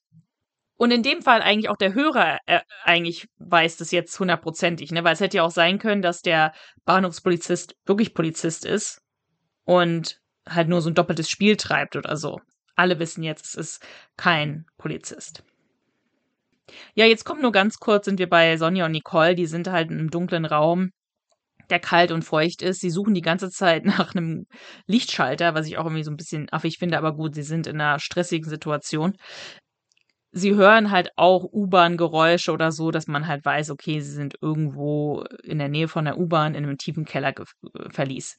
Und 0.75 0.91
in 0.91 1.03
dem 1.03 1.21
Fall 1.21 1.41
eigentlich 1.41 1.69
auch 1.69 1.75
der 1.75 1.93
Hörer 1.93 2.37
äh, 2.45 2.61
eigentlich 2.85 3.27
weiß 3.37 3.77
das 3.77 3.91
jetzt 3.91 4.17
hundertprozentig, 4.17 4.91
ne? 4.91 5.03
Weil 5.03 5.13
es 5.13 5.19
hätte 5.19 5.37
ja 5.37 5.43
auch 5.43 5.51
sein 5.51 5.77
können, 5.77 6.01
dass 6.01 6.21
der 6.21 6.53
Bahnhofspolizist 6.85 7.75
wirklich 7.85 8.13
Polizist 8.13 8.65
ist 8.65 9.01
und 9.65 10.19
halt 10.47 10.69
nur 10.69 10.81
so 10.81 10.89
ein 10.89 10.95
doppeltes 10.95 11.29
Spiel 11.29 11.57
treibt 11.57 11.97
oder 11.97 12.15
so. 12.15 12.39
Alle 12.75 12.97
wissen 12.97 13.23
jetzt, 13.23 13.45
es 13.45 13.55
ist 13.55 13.87
kein 14.15 14.65
Polizist. 14.77 15.43
Ja, 16.93 17.05
jetzt 17.05 17.25
kommt 17.25 17.41
nur 17.41 17.51
ganz 17.51 17.77
kurz, 17.77 18.05
sind 18.05 18.19
wir 18.19 18.29
bei 18.29 18.55
Sonja 18.55 18.85
und 18.85 18.93
Nicole, 18.93 19.35
die 19.35 19.47
sind 19.47 19.67
halt 19.67 19.91
einem 19.91 20.09
dunklen 20.09 20.45
Raum, 20.45 20.91
der 21.71 21.79
kalt 21.79 22.11
und 22.11 22.23
feucht 22.23 22.61
ist. 22.61 22.81
Sie 22.81 22.89
suchen 22.89 23.13
die 23.13 23.21
ganze 23.21 23.49
Zeit 23.49 23.85
nach 23.85 24.15
einem 24.15 24.45
Lichtschalter, 24.87 25.53
was 25.55 25.67
ich 25.67 25.77
auch 25.77 25.85
irgendwie 25.85 26.03
so 26.03 26.11
ein 26.11 26.17
bisschen 26.17 26.47
affig 26.51 26.77
finde, 26.77 26.97
aber 26.97 27.15
gut, 27.15 27.35
sie 27.35 27.43
sind 27.43 27.67
in 27.67 27.79
einer 27.79 27.99
stressigen 27.99 28.49
Situation 28.49 29.13
sie 30.31 30.55
hören 30.55 30.91
halt 30.91 31.09
auch 31.15 31.43
U-Bahn-Geräusche 31.43 32.51
oder 32.51 32.71
so, 32.71 32.91
dass 32.91 33.07
man 33.07 33.27
halt 33.27 33.43
weiß, 33.45 33.71
okay, 33.71 33.99
sie 33.99 34.11
sind 34.11 34.35
irgendwo 34.41 35.23
in 35.43 35.59
der 35.59 35.69
Nähe 35.69 35.87
von 35.87 36.05
der 36.05 36.17
U-Bahn 36.17 36.55
in 36.55 36.63
einem 36.63 36.77
tiefen 36.77 37.05
Keller 37.05 37.33
äh, 37.37 37.89
verließ. 37.89 38.37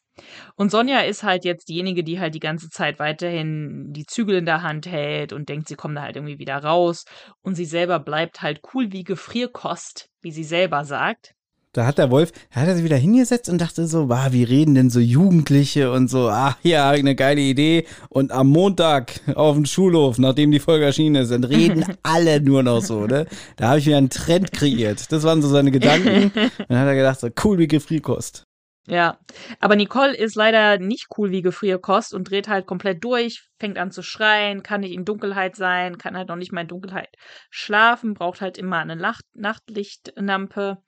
Und 0.55 0.71
Sonja 0.71 1.01
ist 1.01 1.23
halt 1.23 1.45
jetzt 1.45 1.69
diejenige, 1.69 2.05
die 2.05 2.21
halt 2.21 2.35
die 2.35 2.41
ganze 2.41 2.69
Zeit 2.69 2.99
weiterhin 2.99 3.87
die 3.93 4.07
Zügel 4.07 4.37
in 4.37 4.45
der 4.45 4.63
Hand 4.63 4.87
hält 4.87 5.33
und 5.33 5.49
denkt, 5.49 5.69
sie 5.69 5.77
kommen 5.77 5.95
da 5.95 6.03
halt 6.03 6.17
irgendwie 6.17 6.39
wieder 6.39 6.59
raus. 6.59 7.05
Und 7.43 7.55
sie 7.55 7.65
selber 7.65 7.99
bleibt 7.99 8.43
halt 8.43 8.61
cool 8.75 8.93
wie 8.93 9.03
Gefrierkost, 9.03 10.09
wie 10.21 10.33
sie 10.33 10.45
selber 10.45 10.85
sagt. 10.85 11.33
Da 11.73 11.87
hat 11.87 11.99
der 11.99 12.11
Wolf, 12.11 12.33
da 12.53 12.63
hat 12.63 12.69
er 12.69 12.75
sich 12.75 12.83
wieder 12.83 12.97
hingesetzt 12.97 13.49
und 13.49 13.61
dachte 13.61 13.87
so, 13.87 14.09
wow, 14.09 14.33
wie 14.33 14.43
reden 14.43 14.75
denn 14.75 14.91
so 14.91 14.99
Jugendliche 14.99 15.93
und 15.93 16.11
so, 16.11 16.29
ach 16.29 16.57
ja, 16.65 16.91
eine 16.91 17.15
geile 17.15 17.41
Idee. 17.41 17.87
Und 18.09 18.33
am 18.33 18.49
Montag 18.49 19.21
auf 19.37 19.55
dem 19.55 19.67
Schulhof, 19.67 20.19
nachdem 20.19 20.51
die 20.51 20.59
Folge 20.59 20.87
erschienen 20.87 21.23
ist, 21.23 21.31
dann 21.31 21.45
reden 21.45 21.85
alle 22.03 22.41
nur 22.41 22.65
noch 22.65 22.83
so, 22.83 23.07
ne? 23.07 23.27
Da 23.55 23.69
habe 23.69 23.79
ich 23.79 23.87
wieder 23.87 23.99
einen 23.99 24.11
Trend 24.11 24.51
kreiert. 24.51 25.13
Das 25.13 25.23
waren 25.23 25.43
so 25.43 25.49
seine 25.49 25.71
Gedanken. 25.71 26.33
Dann 26.69 26.79
hat 26.79 26.87
er 26.89 26.95
gedacht, 26.97 27.21
so 27.21 27.29
cool 27.45 27.59
wie 27.59 27.69
Gefrierkost. 27.69 28.50
Ja, 28.91 29.21
aber 29.61 29.77
Nicole 29.77 30.17
ist 30.17 30.35
leider 30.35 30.79
nicht 30.79 31.07
cool 31.17 31.31
wie 31.31 31.43
Gefrierkost 31.43 32.13
und 32.13 32.29
dreht 32.29 32.49
halt 32.49 32.67
komplett 32.67 33.05
durch, 33.05 33.49
fängt 33.61 33.79
an 33.79 33.93
zu 33.93 34.03
schreien, 34.03 34.65
kann 34.65 34.81
nicht 34.81 34.93
in 34.93 35.05
Dunkelheit 35.05 35.55
sein, 35.55 35.97
kann 35.97 36.17
halt 36.17 36.27
noch 36.27 36.35
nicht 36.35 36.51
mal 36.51 36.63
in 36.63 36.67
Dunkelheit 36.67 37.09
schlafen, 37.51 38.15
braucht 38.15 38.41
halt 38.41 38.59
immer 38.59 38.79
eine 38.79 38.97
Nacht 38.97 39.25
Nachtlichtlampe. 39.33 40.79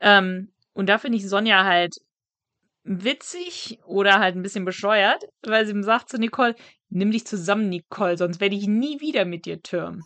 Ähm, 0.00 0.52
und 0.72 0.88
da 0.88 0.98
finde 0.98 1.18
ich 1.18 1.28
Sonja 1.28 1.62
halt 1.62 1.94
witzig 2.82 3.78
oder 3.86 4.18
halt 4.18 4.34
ein 4.34 4.42
bisschen 4.42 4.64
bescheuert, 4.64 5.24
weil 5.42 5.64
sie 5.64 5.80
sagt 5.84 6.08
zu 6.10 6.18
Nicole, 6.18 6.56
nimm 6.90 7.12
dich 7.12 7.24
zusammen, 7.24 7.68
Nicole, 7.68 8.16
sonst 8.16 8.40
werde 8.40 8.56
ich 8.56 8.66
nie 8.66 9.00
wieder 9.00 9.24
mit 9.24 9.46
dir 9.46 9.62
türmen. 9.62 10.04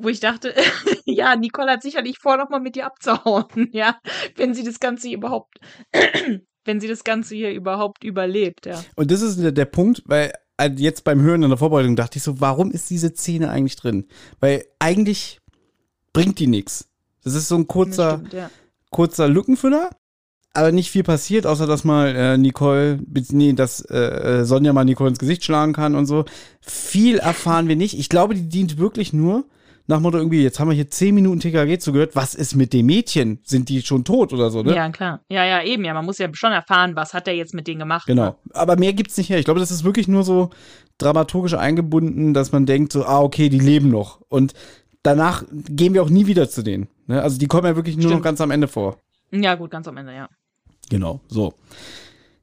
Wo 0.00 0.08
ich 0.08 0.20
dachte, 0.20 0.54
ja, 1.04 1.34
Nicole 1.36 1.72
hat 1.72 1.82
sicherlich 1.82 2.18
vor, 2.18 2.36
nochmal 2.36 2.60
mit 2.60 2.76
dir 2.76 2.86
abzuhauen, 2.86 3.46
ja, 3.72 3.98
wenn 4.36 4.54
sie 4.54 4.62
das 4.62 4.80
Ganze 4.80 5.10
überhaupt, 5.10 5.58
wenn 6.64 6.80
sie 6.80 6.88
das 6.88 7.02
Ganze 7.04 7.34
hier 7.34 7.50
überhaupt 7.50 8.04
überlebt, 8.04 8.66
ja. 8.66 8.82
Und 8.94 9.10
das 9.10 9.22
ist 9.22 9.40
der, 9.40 9.52
der 9.52 9.64
Punkt, 9.64 10.02
weil 10.06 10.32
äh, 10.56 10.70
jetzt 10.76 11.04
beim 11.04 11.20
Hören 11.20 11.42
in 11.42 11.48
der 11.48 11.58
Vorbereitung 11.58 11.96
dachte 11.96 12.18
ich 12.18 12.22
so, 12.22 12.40
warum 12.40 12.70
ist 12.70 12.90
diese 12.90 13.10
Szene 13.10 13.50
eigentlich 13.50 13.76
drin? 13.76 14.06
Weil 14.38 14.64
eigentlich 14.78 15.40
bringt 16.12 16.38
die 16.38 16.46
nichts. 16.46 16.88
Das 17.24 17.34
ist 17.34 17.48
so 17.48 17.56
ein 17.56 17.66
kurzer, 17.66 18.18
stimmt, 18.18 18.32
ja. 18.34 18.50
kurzer 18.90 19.28
Lückenfüller, 19.28 19.90
aber 20.54 20.72
nicht 20.72 20.90
viel 20.90 21.02
passiert, 21.02 21.46
außer 21.46 21.66
dass 21.66 21.84
mal 21.84 22.14
äh, 22.14 22.38
Nicole, 22.38 23.00
nee, 23.30 23.52
dass 23.52 23.80
äh, 23.82 23.96
äh, 24.40 24.44
Sonja 24.44 24.72
mal 24.72 24.84
Nicole 24.84 25.10
ins 25.10 25.18
Gesicht 25.18 25.44
schlagen 25.44 25.72
kann 25.72 25.94
und 25.94 26.06
so. 26.06 26.24
Viel 26.60 27.18
erfahren 27.18 27.68
wir 27.68 27.76
nicht. 27.76 27.98
Ich 27.98 28.08
glaube, 28.08 28.34
die 28.34 28.48
dient 28.48 28.78
wirklich 28.78 29.12
nur 29.12 29.44
nach 29.88 30.00
Motto 30.00 30.18
irgendwie, 30.18 30.42
jetzt 30.42 30.60
haben 30.60 30.68
wir 30.68 30.74
hier 30.74 30.90
zehn 30.90 31.14
Minuten 31.14 31.40
TKG 31.40 31.78
zugehört, 31.78 32.14
was 32.14 32.34
ist 32.34 32.54
mit 32.54 32.74
dem 32.74 32.86
Mädchen? 32.86 33.40
Sind 33.42 33.70
die 33.70 33.80
schon 33.80 34.04
tot 34.04 34.34
oder 34.34 34.50
so, 34.50 34.62
ne? 34.62 34.74
Ja, 34.74 34.88
klar. 34.90 35.20
Ja, 35.30 35.44
ja, 35.46 35.62
eben, 35.62 35.82
ja. 35.84 35.94
Man 35.94 36.04
muss 36.04 36.18
ja 36.18 36.28
schon 36.32 36.52
erfahren, 36.52 36.94
was 36.94 37.14
hat 37.14 37.26
er 37.26 37.34
jetzt 37.34 37.54
mit 37.54 37.66
denen 37.66 37.80
gemacht. 37.80 38.06
Genau. 38.06 38.26
Ne? 38.26 38.36
Aber 38.52 38.76
mehr 38.76 38.92
gibt's 38.92 39.16
nicht 39.16 39.30
her. 39.30 39.38
Ich 39.38 39.46
glaube, 39.46 39.60
das 39.60 39.70
ist 39.70 39.84
wirklich 39.84 40.06
nur 40.06 40.24
so 40.24 40.50
dramaturgisch 40.98 41.54
eingebunden, 41.54 42.34
dass 42.34 42.52
man 42.52 42.66
denkt 42.66 42.92
so, 42.92 43.06
ah, 43.06 43.20
okay, 43.20 43.48
die 43.48 43.58
leben 43.58 43.88
noch. 43.88 44.20
Und 44.28 44.52
danach 45.02 45.44
gehen 45.50 45.94
wir 45.94 46.02
auch 46.02 46.10
nie 46.10 46.26
wieder 46.26 46.50
zu 46.50 46.62
denen. 46.62 46.88
Ne? 47.06 47.22
Also 47.22 47.38
die 47.38 47.46
kommen 47.46 47.64
ja 47.64 47.74
wirklich 47.74 47.96
nur 47.96 48.04
Stimmt. 48.04 48.16
noch 48.16 48.24
ganz 48.24 48.42
am 48.42 48.50
Ende 48.50 48.68
vor. 48.68 48.98
Ja, 49.30 49.54
gut, 49.54 49.70
ganz 49.70 49.88
am 49.88 49.96
Ende, 49.96 50.14
ja. 50.14 50.28
Genau, 50.90 51.20
so. 51.28 51.54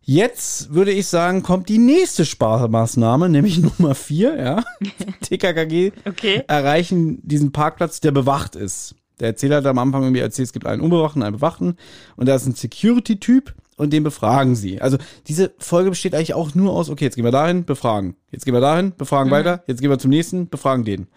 Jetzt 0.08 0.72
würde 0.72 0.92
ich 0.92 1.08
sagen, 1.08 1.42
kommt 1.42 1.68
die 1.68 1.80
nächste 1.80 2.26
Sparmaßnahme, 2.26 3.28
nämlich 3.28 3.58
Nummer 3.80 3.96
vier, 3.96 4.38
ja. 4.38 4.64
TKKG 5.22 5.94
okay. 6.06 6.44
erreichen 6.48 7.20
diesen 7.24 7.52
Parkplatz, 7.52 8.02
der 8.02 8.12
bewacht 8.12 8.56
ist. 8.56 8.94
Der 9.20 9.30
Erzähler 9.30 9.58
hat 9.58 9.66
am 9.66 9.80
Anfang 9.80 10.04
irgendwie 10.04 10.22
erzählt, 10.22 10.48
es 10.48 10.54
gibt 10.54 10.68
einen 10.68 10.82
Unbewachten, 10.82 11.24
einen 11.24 11.38
Bewachten 11.38 11.78
und 12.18 12.28
da 12.28 12.36
ist 12.36 12.46
ein 12.46 12.54
Security-Typ 12.54 13.56
und 13.78 13.94
den 13.94 14.04
befragen 14.04 14.56
sie. 14.56 14.80
Also 14.80 14.98
diese 15.28 15.54
Folge 15.58 15.90
besteht 15.90 16.14
eigentlich 16.14 16.36
auch 16.36 16.54
nur 16.54 16.74
aus, 16.74 16.92
okay, 16.92 17.06
jetzt 17.06 17.16
gehen 17.16 17.26
wir 17.26 17.32
dahin, 17.32 17.66
befragen. 17.66 18.16
Jetzt 18.32 18.46
gehen 18.46 18.54
wir 18.54 18.62
dahin, 18.62 18.94
befragen 18.96 19.30
mhm. 19.30 19.36
weiter, 19.36 19.64
jetzt 19.66 19.82
gehen 19.82 19.90
wir 19.90 19.98
zum 19.98 20.12
nächsten, 20.12 20.50
befragen 20.50 20.86
den. 20.86 21.08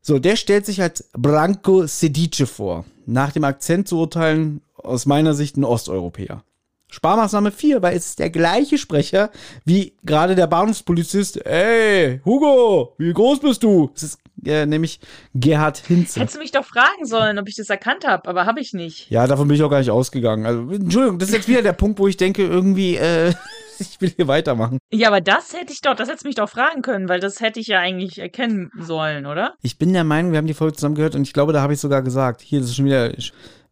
So, 0.00 0.20
der 0.20 0.36
stellt 0.36 0.64
sich 0.64 0.80
als 0.80 1.10
Branko 1.12 1.86
Sedice 1.86 2.46
vor. 2.46 2.84
Nach 3.04 3.32
dem 3.32 3.42
Akzent 3.42 3.88
zu 3.88 3.98
urteilen, 3.98 4.60
aus 4.74 5.06
meiner 5.06 5.34
Sicht 5.34 5.56
ein 5.56 5.64
Osteuropäer. 5.64 6.44
Sparmaßnahme 6.90 7.50
4, 7.50 7.82
weil 7.82 7.96
es 7.96 8.06
ist 8.06 8.18
der 8.18 8.30
gleiche 8.30 8.78
Sprecher 8.78 9.30
wie 9.64 9.94
gerade 10.04 10.34
der 10.34 10.46
Bahnhofspolizist. 10.46 11.44
Ey, 11.46 12.20
Hugo, 12.24 12.94
wie 12.98 13.12
groß 13.12 13.40
bist 13.40 13.62
du? 13.62 13.90
Es 13.94 14.02
ist 14.02 14.18
äh, 14.44 14.66
nämlich 14.66 15.00
Gerhard 15.34 15.78
Hinze. 15.78 16.20
Hättest 16.20 16.36
du 16.36 16.40
mich 16.40 16.52
doch 16.52 16.64
fragen 16.64 17.04
sollen, 17.04 17.38
ob 17.38 17.48
ich 17.48 17.56
das 17.56 17.70
erkannt 17.70 18.06
habe, 18.06 18.28
aber 18.28 18.46
habe 18.46 18.60
ich 18.60 18.72
nicht. 18.72 19.10
Ja, 19.10 19.26
davon 19.26 19.48
bin 19.48 19.56
ich 19.56 19.62
auch 19.62 19.70
gar 19.70 19.80
nicht 19.80 19.90
ausgegangen. 19.90 20.46
Also, 20.46 20.70
Entschuldigung, 20.70 21.18
das 21.18 21.28
ist 21.28 21.34
jetzt 21.34 21.48
wieder 21.48 21.62
der 21.62 21.72
Punkt, 21.72 21.98
wo 21.98 22.08
ich 22.08 22.16
denke, 22.16 22.46
irgendwie, 22.46 22.96
äh, 22.96 23.32
ich 23.78 24.00
will 24.00 24.10
hier 24.10 24.28
weitermachen. 24.28 24.78
Ja, 24.92 25.08
aber 25.08 25.20
das 25.20 25.52
hätte 25.52 25.72
ich 25.72 25.80
doch, 25.80 25.94
das 25.94 26.08
hättest 26.08 26.24
du 26.24 26.28
mich 26.28 26.36
doch 26.36 26.48
fragen 26.48 26.82
können, 26.82 27.08
weil 27.08 27.20
das 27.20 27.40
hätte 27.40 27.60
ich 27.60 27.66
ja 27.66 27.80
eigentlich 27.80 28.18
erkennen 28.18 28.70
sollen, 28.78 29.26
oder? 29.26 29.54
Ich 29.62 29.78
bin 29.78 29.92
der 29.92 30.04
Meinung, 30.04 30.32
wir 30.32 30.38
haben 30.38 30.46
die 30.46 30.54
Folge 30.54 30.76
zusammen 30.76 30.94
gehört 30.94 31.14
und 31.14 31.22
ich 31.22 31.32
glaube, 31.32 31.52
da 31.52 31.60
habe 31.60 31.74
ich 31.74 31.80
sogar 31.80 32.02
gesagt, 32.02 32.40
hier, 32.40 32.60
das 32.60 32.70
ist 32.70 32.76
schon 32.76 32.86
wieder 32.86 33.12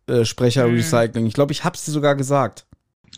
äh, 0.06 0.24
Sprecher-Recycling. 0.24 1.26
Ich 1.26 1.34
glaube, 1.34 1.52
ich 1.52 1.64
habe 1.64 1.76
es 1.76 1.84
dir 1.84 1.92
sogar 1.92 2.14
gesagt. 2.14 2.66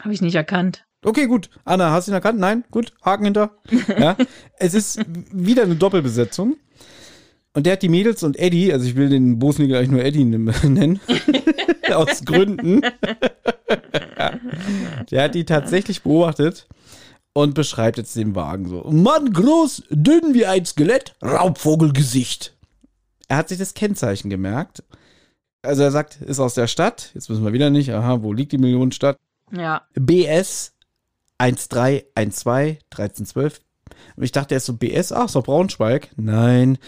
Habe 0.00 0.14
ich 0.14 0.22
nicht 0.22 0.34
erkannt. 0.34 0.84
Okay, 1.04 1.26
gut. 1.26 1.48
Anna, 1.64 1.90
hast 1.90 2.08
du 2.08 2.12
ihn 2.12 2.14
erkannt? 2.14 2.38
Nein? 2.38 2.64
Gut. 2.70 2.92
Haken 3.02 3.24
hinter. 3.24 3.56
Ja. 3.98 4.16
es 4.58 4.74
ist 4.74 5.00
wieder 5.32 5.62
eine 5.62 5.76
Doppelbesetzung. 5.76 6.56
Und 7.52 7.66
der 7.66 7.74
hat 7.74 7.82
die 7.82 7.88
Mädels 7.88 8.22
und 8.22 8.38
Eddie, 8.38 8.72
also 8.72 8.86
ich 8.86 8.96
will 8.96 9.08
den 9.08 9.38
Bosniger 9.38 9.78
eigentlich 9.78 9.90
nur 9.90 10.04
Eddie 10.04 10.24
nennen, 10.68 11.00
aus 11.92 12.24
Gründen. 12.24 12.82
Der 15.10 15.24
hat 15.24 15.34
die 15.34 15.44
tatsächlich 15.44 16.02
beobachtet 16.02 16.68
und 17.32 17.54
beschreibt 17.54 17.98
jetzt 17.98 18.14
den 18.14 18.36
Wagen 18.36 18.68
so. 18.68 18.84
Mann, 18.90 19.32
groß, 19.32 19.84
dünn 19.90 20.32
wie 20.32 20.46
ein 20.46 20.64
Skelett, 20.64 21.16
Raubvogelgesicht. 21.22 22.54
Er 23.26 23.38
hat 23.38 23.48
sich 23.48 23.58
das 23.58 23.74
Kennzeichen 23.74 24.30
gemerkt. 24.30 24.84
Also 25.62 25.82
er 25.82 25.90
sagt, 25.90 26.20
ist 26.22 26.40
aus 26.40 26.54
der 26.54 26.68
Stadt. 26.68 27.10
Jetzt 27.14 27.28
wissen 27.28 27.44
wir 27.44 27.52
wieder 27.52 27.70
nicht, 27.70 27.90
aha, 27.92 28.22
wo 28.22 28.32
liegt 28.32 28.52
die 28.52 28.58
Millionenstadt? 28.58 29.16
Ja. 29.52 29.82
BS 29.94 30.74
1312 31.38 32.78
1312. 32.90 33.60
Und 34.16 34.22
ich 34.22 34.32
dachte 34.32 34.54
erst 34.54 34.66
so 34.66 34.74
BS, 34.74 35.12
ach 35.12 35.28
so 35.28 35.42
Braunschweig. 35.42 36.10
Nein, 36.16 36.78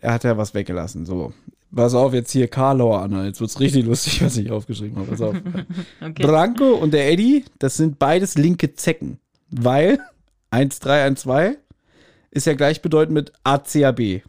er 0.00 0.12
hat 0.12 0.24
ja 0.24 0.36
was 0.36 0.54
weggelassen. 0.54 1.06
So, 1.06 1.32
pass 1.74 1.94
auf, 1.94 2.12
jetzt 2.12 2.30
hier 2.30 2.48
Karlauer 2.48 3.02
Anna. 3.02 3.24
Jetzt 3.24 3.40
wird's 3.40 3.60
richtig 3.60 3.84
lustig, 3.86 4.22
was 4.22 4.36
ich 4.36 4.50
aufgeschrieben 4.50 4.96
habe. 4.98 5.10
Pass 5.10 5.20
auf. 5.20 5.36
okay. 6.00 6.22
Branko 6.22 6.74
und 6.74 6.92
der 6.92 7.10
Eddie, 7.10 7.44
das 7.58 7.76
sind 7.76 7.98
beides 7.98 8.36
linke 8.36 8.74
Zecken. 8.74 9.18
Weil 9.50 9.98
1312 10.50 11.56
ist 12.30 12.46
ja 12.46 12.54
gleichbedeutend 12.54 13.14
mit 13.14 13.32
ACAB. 13.44 14.22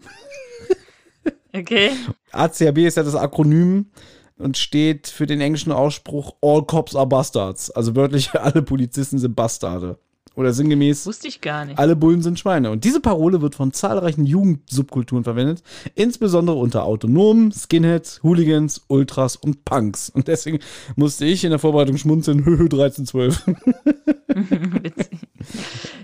Okay. 1.53 1.91
ACAB 2.31 2.79
ist 2.79 2.97
ja 2.97 3.03
das 3.03 3.15
Akronym 3.15 3.87
und 4.37 4.57
steht 4.57 5.07
für 5.07 5.25
den 5.25 5.41
englischen 5.41 5.71
Ausspruch 5.71 6.35
All 6.41 6.65
Cops 6.65 6.95
are 6.95 7.07
Bastards. 7.07 7.71
Also 7.71 7.95
wörtlich, 7.95 8.31
alle 8.39 8.61
Polizisten 8.61 9.19
sind 9.19 9.35
Bastarde. 9.35 9.97
Oder 10.35 10.51
sinngemäß. 10.51 11.05
Wusste 11.05 11.29
ich 11.29 11.39
gar 11.39 11.63
nicht. 11.63 11.79
Alle 11.79 11.95
Bullen 11.95 12.21
sind 12.21 12.37
Schweine. 12.37 12.69
Und 12.69 12.83
diese 12.83 12.99
Parole 12.99 13.41
wird 13.41 13.55
von 13.55 13.71
zahlreichen 13.71 14.25
Jugendsubkulturen 14.25 15.23
verwendet, 15.23 15.63
insbesondere 15.95 16.57
unter 16.57 16.83
Autonomen, 16.83 17.53
Skinheads, 17.53 18.21
Hooligans, 18.21 18.83
Ultras 18.89 19.37
und 19.37 19.63
Punks. 19.63 20.09
Und 20.09 20.27
deswegen 20.27 20.59
musste 20.97 21.25
ich 21.25 21.45
in 21.45 21.51
der 21.51 21.59
Vorbereitung 21.59 21.97
schmunzeln, 21.97 22.43
höhö 22.45 22.63
1312. 22.63 23.45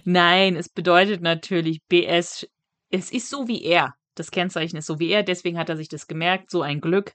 Nein, 0.06 0.56
es 0.56 0.70
bedeutet 0.70 1.22
natürlich 1.22 1.82
BS. 1.90 2.48
Es 2.90 3.12
ist 3.12 3.30
so 3.30 3.50
wie 3.50 3.64
er 3.64 3.96
das 4.16 4.32
Kennzeichen 4.32 4.78
ist 4.78 4.88
so 4.88 5.00
wie 5.00 5.10
er, 5.10 5.24
deswegen 5.24 5.58
hat 5.58 5.70
er 5.70 5.78
sich 5.78 5.90
das 5.90 6.08
gemerkt, 6.08 6.52
so 6.52 6.62
ein 6.62 6.82
Glück. 6.82 7.14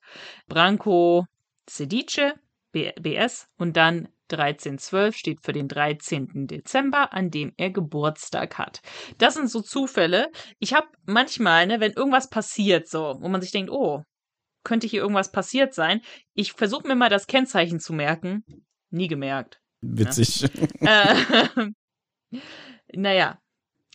Branko 0.48 1.26
Sedice, 1.68 2.34
BS 2.72 3.48
und 3.56 3.76
dann 3.76 4.08
1312 4.30 5.16
steht 5.16 5.40
für 5.40 5.52
den 5.52 5.68
13. 5.68 6.46
Dezember, 6.46 7.12
an 7.12 7.30
dem 7.30 7.52
er 7.56 7.70
Geburtstag 7.70 8.58
hat. 8.58 8.80
Das 9.18 9.34
sind 9.34 9.48
so 9.50 9.60
Zufälle. 9.60 10.30
Ich 10.58 10.74
habe 10.74 10.88
manchmal, 11.04 11.66
ne, 11.66 11.80
wenn 11.80 11.92
irgendwas 11.92 12.28
passiert, 12.28 12.88
so, 12.88 13.16
wo 13.20 13.28
man 13.28 13.40
sich 13.40 13.52
denkt, 13.52 13.70
oh, 13.70 14.02
könnte 14.64 14.88
hier 14.88 15.00
irgendwas 15.00 15.30
passiert 15.30 15.74
sein, 15.74 16.00
ich 16.34 16.52
versuche 16.52 16.88
mir 16.88 16.96
mal 16.96 17.08
das 17.08 17.28
Kennzeichen 17.28 17.78
zu 17.78 17.92
merken. 17.92 18.44
Nie 18.90 19.08
gemerkt. 19.08 19.60
Witzig. 19.80 20.44
Äh, 20.80 21.70
naja. 22.92 23.38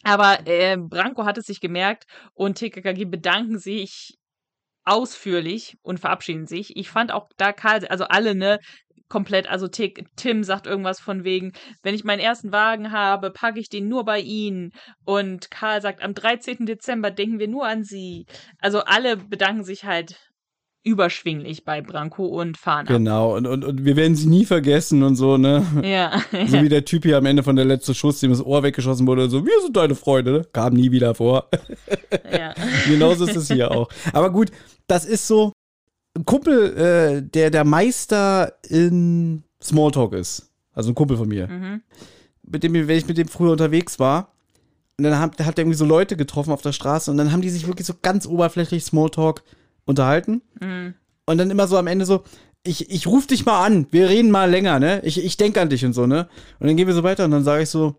Aber 0.04 0.40
äh, 0.48 0.78
Branko 0.78 1.26
hat 1.26 1.38
es 1.38 1.46
sich 1.46 1.62
gemerkt 1.62 2.06
und 2.34 2.58
TKKG 2.58 3.06
bedanken 3.06 3.60
sich 3.60 4.18
ausführlich 4.84 5.78
und 5.84 6.00
verabschieden 6.00 6.48
sich. 6.48 6.76
Ich 6.76 6.90
fand 6.90 7.12
auch 7.12 7.30
da 7.38 7.54
Karl, 7.54 7.86
also 7.88 8.06
alle, 8.06 8.36
ne, 8.36 8.60
komplett, 9.10 9.48
also 9.48 9.68
T 9.68 9.94
Tim 10.16 10.44
sagt 10.44 10.68
irgendwas 10.68 11.00
von 11.02 11.24
wegen, 11.24 11.52
wenn 11.84 11.94
ich 11.94 12.06
meinen 12.06 12.22
ersten 12.22 12.52
Wagen 12.52 12.92
habe, 12.92 13.32
packe 13.32 13.60
ich 13.60 13.70
den 13.70 13.90
nur 13.90 14.06
bei 14.06 14.20
Ihnen. 14.20 14.72
Und 15.04 15.52
Karl 15.52 15.82
sagt, 15.82 16.02
am 16.02 16.14
13. 16.14 16.66
Dezember 16.66 17.12
denken 17.12 17.38
wir 17.38 17.50
nur 17.50 17.68
an 17.68 17.84
Sie. 17.84 18.26
Also 18.60 18.80
alle 18.82 19.18
bedanken 19.18 19.64
sich 19.66 19.84
halt 19.84 20.31
überschwinglich 20.84 21.64
bei 21.64 21.82
Branko 21.82 22.26
und 22.26 22.58
fahren 22.58 22.88
ab. 22.88 22.94
Genau, 22.94 23.36
und, 23.36 23.46
und, 23.46 23.64
und 23.64 23.86
wir 23.86 23.96
werden 23.96 24.16
sie 24.16 24.28
nie 24.28 24.46
vergessen 24.46 25.04
und 25.04 25.16
so, 25.16 25.38
ne? 25.38 25.66
Ja. 25.84 26.22
So 26.48 26.62
wie 26.62 26.70
der 26.70 26.86
Typ 26.86 27.04
hier 27.04 27.18
am 27.18 27.26
Ende 27.26 27.44
von 27.44 27.56
der 27.56 27.66
letzte 27.66 27.94
Schuss, 27.94 28.20
dem 28.20 28.32
das 28.32 28.44
Ohr 28.44 28.64
weggeschossen 28.64 29.06
wurde, 29.06 29.30
so, 29.30 29.46
wir 29.46 29.62
sind 29.62 29.78
deine 29.78 29.96
Freunde, 29.96 30.32
ne? 30.32 30.48
Kam 30.52 30.74
nie 30.74 30.92
wieder 30.92 31.14
vor. 31.14 31.50
ja. 32.32 32.54
Genauso 32.88 33.26
ist 33.26 33.36
es 33.36 33.48
hier 33.48 33.72
auch. 33.72 33.90
Aber 34.14 34.32
gut, 34.32 34.52
das 34.88 35.06
ist 35.06 35.28
so 35.28 35.54
ein 36.18 36.26
Kumpel, 36.26 36.78
äh, 36.78 37.22
der 37.22 37.52
der 37.52 37.64
Meister 37.64 38.54
in 38.68 39.44
Smalltalk 39.62 40.14
ist. 40.14 40.52
Also 40.74 40.92
ein 40.92 40.96
Kumpel 40.96 41.18
von 41.18 41.28
mir. 41.28 41.48
Mhm. 41.48 41.82
Mit 42.44 42.64
dem, 42.64 42.74
wenn 42.74 42.98
ich 42.98 43.08
mit 43.08 43.18
dem 43.18 43.28
früher 43.28 43.52
unterwegs 43.52 44.00
war, 44.00 44.34
und 44.98 45.06
dann 45.06 45.20
hat, 45.20 45.40
hat 45.40 45.58
er 45.58 45.64
irgendwie 45.64 45.78
so 45.78 45.86
Leute 45.86 46.16
getroffen 46.16 46.52
auf 46.52 46.62
der 46.62 46.74
Straße 46.74 47.10
und 47.10 47.18
dann 47.18 47.32
haben 47.32 47.42
die 47.42 47.50
sich 47.50 47.66
wirklich 47.66 47.88
so 47.88 47.94
ganz 48.02 48.28
oberflächlich 48.28 48.84
Smalltalk 48.84 49.44
unterhalten. 49.86 50.42
Mhm. 50.60 50.94
Und 51.26 51.38
dann 51.38 51.52
immer 51.52 51.68
so 51.68 51.78
am 51.78 51.88
Ende 51.88 52.06
so, 52.06 52.24
ich, 52.64 52.90
ich 52.92 53.08
ruf 53.08 53.28
dich 53.28 53.46
mal 53.46 53.66
an, 53.66 53.88
wir 53.92 54.10
reden 54.10 54.32
mal 54.32 54.50
länger, 54.50 54.80
ne? 54.80 55.02
Ich, 55.04 55.24
ich 55.24 55.38
denke 55.38 55.62
an 55.62 55.70
dich 55.70 55.84
und 55.86 55.94
so, 55.94 56.06
ne? 56.06 56.28
Und 56.60 56.68
dann 56.68 56.78
gehen 56.78 56.88
wir 56.88 56.94
so 56.94 57.04
weiter 57.04 57.26
und 57.26 57.32
dann 57.32 57.44
sage 57.44 57.64
ich 57.64 57.70
so, 57.70 57.96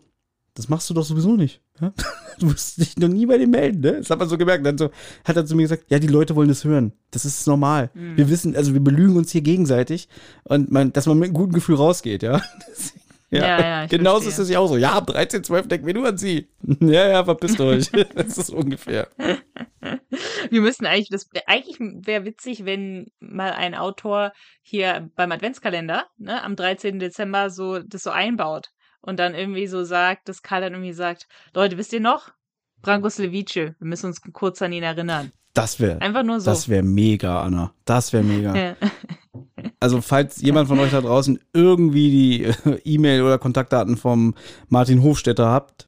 das 0.53 0.69
machst 0.69 0.89
du 0.89 0.93
doch 0.93 1.03
sowieso 1.03 1.35
nicht. 1.35 1.61
Ja? 1.79 1.93
Du 2.39 2.47
musst 2.47 2.79
dich 2.79 2.97
noch 2.97 3.09
nie 3.09 3.27
bei 3.27 3.37
dem 3.37 3.51
melden, 3.51 3.81
ne? 3.81 3.97
Das 3.99 4.09
hat 4.09 4.17
man 4.17 4.27
so 4.27 4.39
gemerkt. 4.39 4.65
Dann 4.65 4.75
so, 4.75 4.89
hat 5.23 5.35
er 5.35 5.45
zu 5.45 5.55
mir 5.55 5.61
gesagt, 5.61 5.85
ja, 5.89 5.99
die 5.99 6.07
Leute 6.07 6.35
wollen 6.35 6.47
das 6.47 6.63
hören. 6.63 6.91
Das 7.11 7.25
ist 7.25 7.45
normal. 7.45 7.91
Mhm. 7.93 8.17
Wir 8.17 8.27
wissen, 8.27 8.55
also 8.55 8.73
wir 8.73 8.83
belügen 8.83 9.15
uns 9.17 9.31
hier 9.31 9.41
gegenseitig 9.41 10.09
und 10.43 10.71
man, 10.71 10.91
dass 10.91 11.05
man 11.05 11.19
mit 11.19 11.27
einem 11.27 11.35
guten 11.35 11.53
Gefühl 11.53 11.75
rausgeht, 11.75 12.23
ja. 12.23 12.41
Ja, 13.41 13.59
ja, 13.61 13.83
ich 13.85 13.89
Genauso 13.89 14.21
verstehe. 14.23 14.31
ist 14.31 14.39
es 14.39 14.49
ja 14.49 14.59
auch 14.59 14.67
so. 14.67 14.77
Ja, 14.77 14.93
ab 14.93 15.07
13, 15.07 15.43
12 15.43 15.67
denken 15.67 15.87
wir 15.87 15.93
nur 15.93 16.07
an 16.07 16.17
sie. 16.17 16.49
Ja, 16.79 17.07
ja, 17.07 17.23
verpisst 17.23 17.59
euch. 17.59 17.89
das 18.15 18.37
ist 18.37 18.49
ungefähr. 18.49 19.07
Wir 20.49 20.61
müssen 20.61 20.85
eigentlich, 20.85 21.09
das 21.09 21.29
eigentlich 21.47 21.77
wäre 21.79 22.25
witzig, 22.25 22.65
wenn 22.65 23.07
mal 23.19 23.51
ein 23.51 23.75
Autor 23.75 24.31
hier 24.61 25.09
beim 25.15 25.31
Adventskalender, 25.31 26.05
ne, 26.17 26.43
am 26.43 26.55
13. 26.55 26.99
Dezember 26.99 27.49
so 27.49 27.79
das 27.79 28.03
so 28.03 28.11
einbaut 28.11 28.69
und 29.01 29.19
dann 29.19 29.35
irgendwie 29.35 29.67
so 29.67 29.83
sagt, 29.83 30.29
dass 30.29 30.41
Karl 30.41 30.61
dann 30.61 30.73
irgendwie 30.73 30.93
sagt, 30.93 31.27
Leute, 31.53 31.77
wisst 31.77 31.93
ihr 31.93 31.99
noch? 31.99 32.29
Branko 32.81 33.09
Slevice, 33.09 33.55
wir 33.55 33.75
müssen 33.79 34.07
uns 34.07 34.21
kurz 34.33 34.61
an 34.61 34.73
ihn 34.73 34.83
erinnern. 34.83 35.31
Das 35.53 35.79
wäre, 35.79 36.01
Einfach 36.01 36.23
nur 36.23 36.39
so. 36.39 36.49
das 36.49 36.67
wäre 36.67 36.83
mega, 36.83 37.43
Anna. 37.43 37.73
Das 37.85 38.11
wäre 38.11 38.23
mega. 38.23 38.55
Ja. 38.55 38.75
Also, 39.79 40.01
falls 40.01 40.41
jemand 40.41 40.67
von 40.67 40.79
euch 40.79 40.91
da 40.91 41.01
draußen 41.01 41.39
irgendwie 41.53 42.11
die 42.11 42.43
äh, 42.43 42.79
E-Mail 42.83 43.21
oder 43.21 43.37
Kontaktdaten 43.37 43.97
vom 43.97 44.35
Martin 44.69 45.03
Hofstetter 45.03 45.47
habt, 45.47 45.87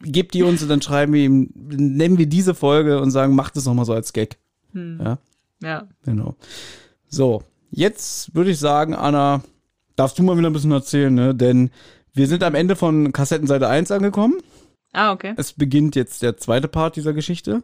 gebt 0.00 0.34
die 0.34 0.42
uns 0.42 0.62
und 0.62 0.68
dann 0.68 0.82
schreiben 0.82 1.12
wir 1.12 1.24
ihm, 1.24 1.50
nennen 1.54 2.18
wir 2.18 2.26
diese 2.26 2.54
Folge 2.54 3.00
und 3.00 3.10
sagen, 3.10 3.34
macht 3.34 3.56
es 3.56 3.66
nochmal 3.66 3.84
so 3.84 3.92
als 3.92 4.12
Gag. 4.12 4.38
Hm. 4.72 5.00
Ja, 5.02 5.18
ja. 5.62 5.88
genau. 6.04 6.36
So, 7.08 7.42
jetzt 7.70 8.34
würde 8.34 8.50
ich 8.50 8.58
sagen, 8.58 8.94
Anna, 8.94 9.42
darfst 9.96 10.18
du 10.18 10.22
mal 10.22 10.36
wieder 10.36 10.50
ein 10.50 10.52
bisschen 10.52 10.72
erzählen, 10.72 11.14
ne? 11.14 11.34
Denn 11.34 11.70
wir 12.12 12.26
sind 12.28 12.42
am 12.42 12.54
Ende 12.54 12.76
von 12.76 13.12
Kassettenseite 13.12 13.68
1 13.68 13.90
angekommen. 13.90 14.34
Ah, 14.92 15.12
okay. 15.12 15.34
Es 15.36 15.52
beginnt 15.52 15.96
jetzt 15.96 16.22
der 16.22 16.36
zweite 16.36 16.68
Part 16.68 16.96
dieser 16.96 17.12
Geschichte. 17.12 17.62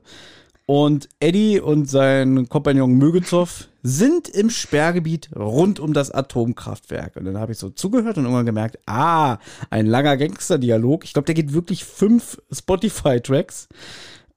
Und 0.67 1.09
Eddie 1.21 1.61
und 1.61 1.89
sein 1.89 2.49
Kompagnon 2.49 2.93
Mögezow 2.93 3.69
sind 3.83 4.29
im 4.29 4.51
Sperrgebiet 4.51 5.31
rund 5.35 5.81
um 5.81 5.93
das 5.93 6.11
Atomkraftwerk. 6.11 7.17
Und 7.17 7.25
dann 7.25 7.39
habe 7.39 7.53
ich 7.53 7.59
so 7.59 7.71
zugehört 7.71 8.19
und 8.19 8.25
irgendwann 8.25 8.47
gemerkt, 8.47 8.79
ah, 8.87 9.39
ein 9.71 9.87
langer 9.87 10.17
Gangster-Dialog. 10.17 11.05
Ich 11.05 11.13
glaube, 11.13 11.27
der 11.27 11.35
geht 11.35 11.53
wirklich 11.53 11.85
fünf 11.85 12.41
Spotify-Tracks. 12.51 13.69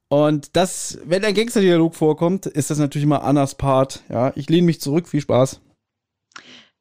Und 0.10 0.56
das, 0.56 1.00
wenn 1.06 1.26
ein 1.26 1.34
Gangster-Dialog 1.34 1.96
vorkommt, 1.96 2.46
ist 2.46 2.70
das 2.70 2.78
natürlich 2.78 3.06
immer 3.06 3.24
Annas 3.24 3.56
Part. 3.56 4.04
Ja, 4.10 4.32
ich 4.36 4.50
lehne 4.50 4.68
mich 4.68 4.80
zurück. 4.80 5.08
Viel 5.08 5.22
Spaß. 5.22 5.60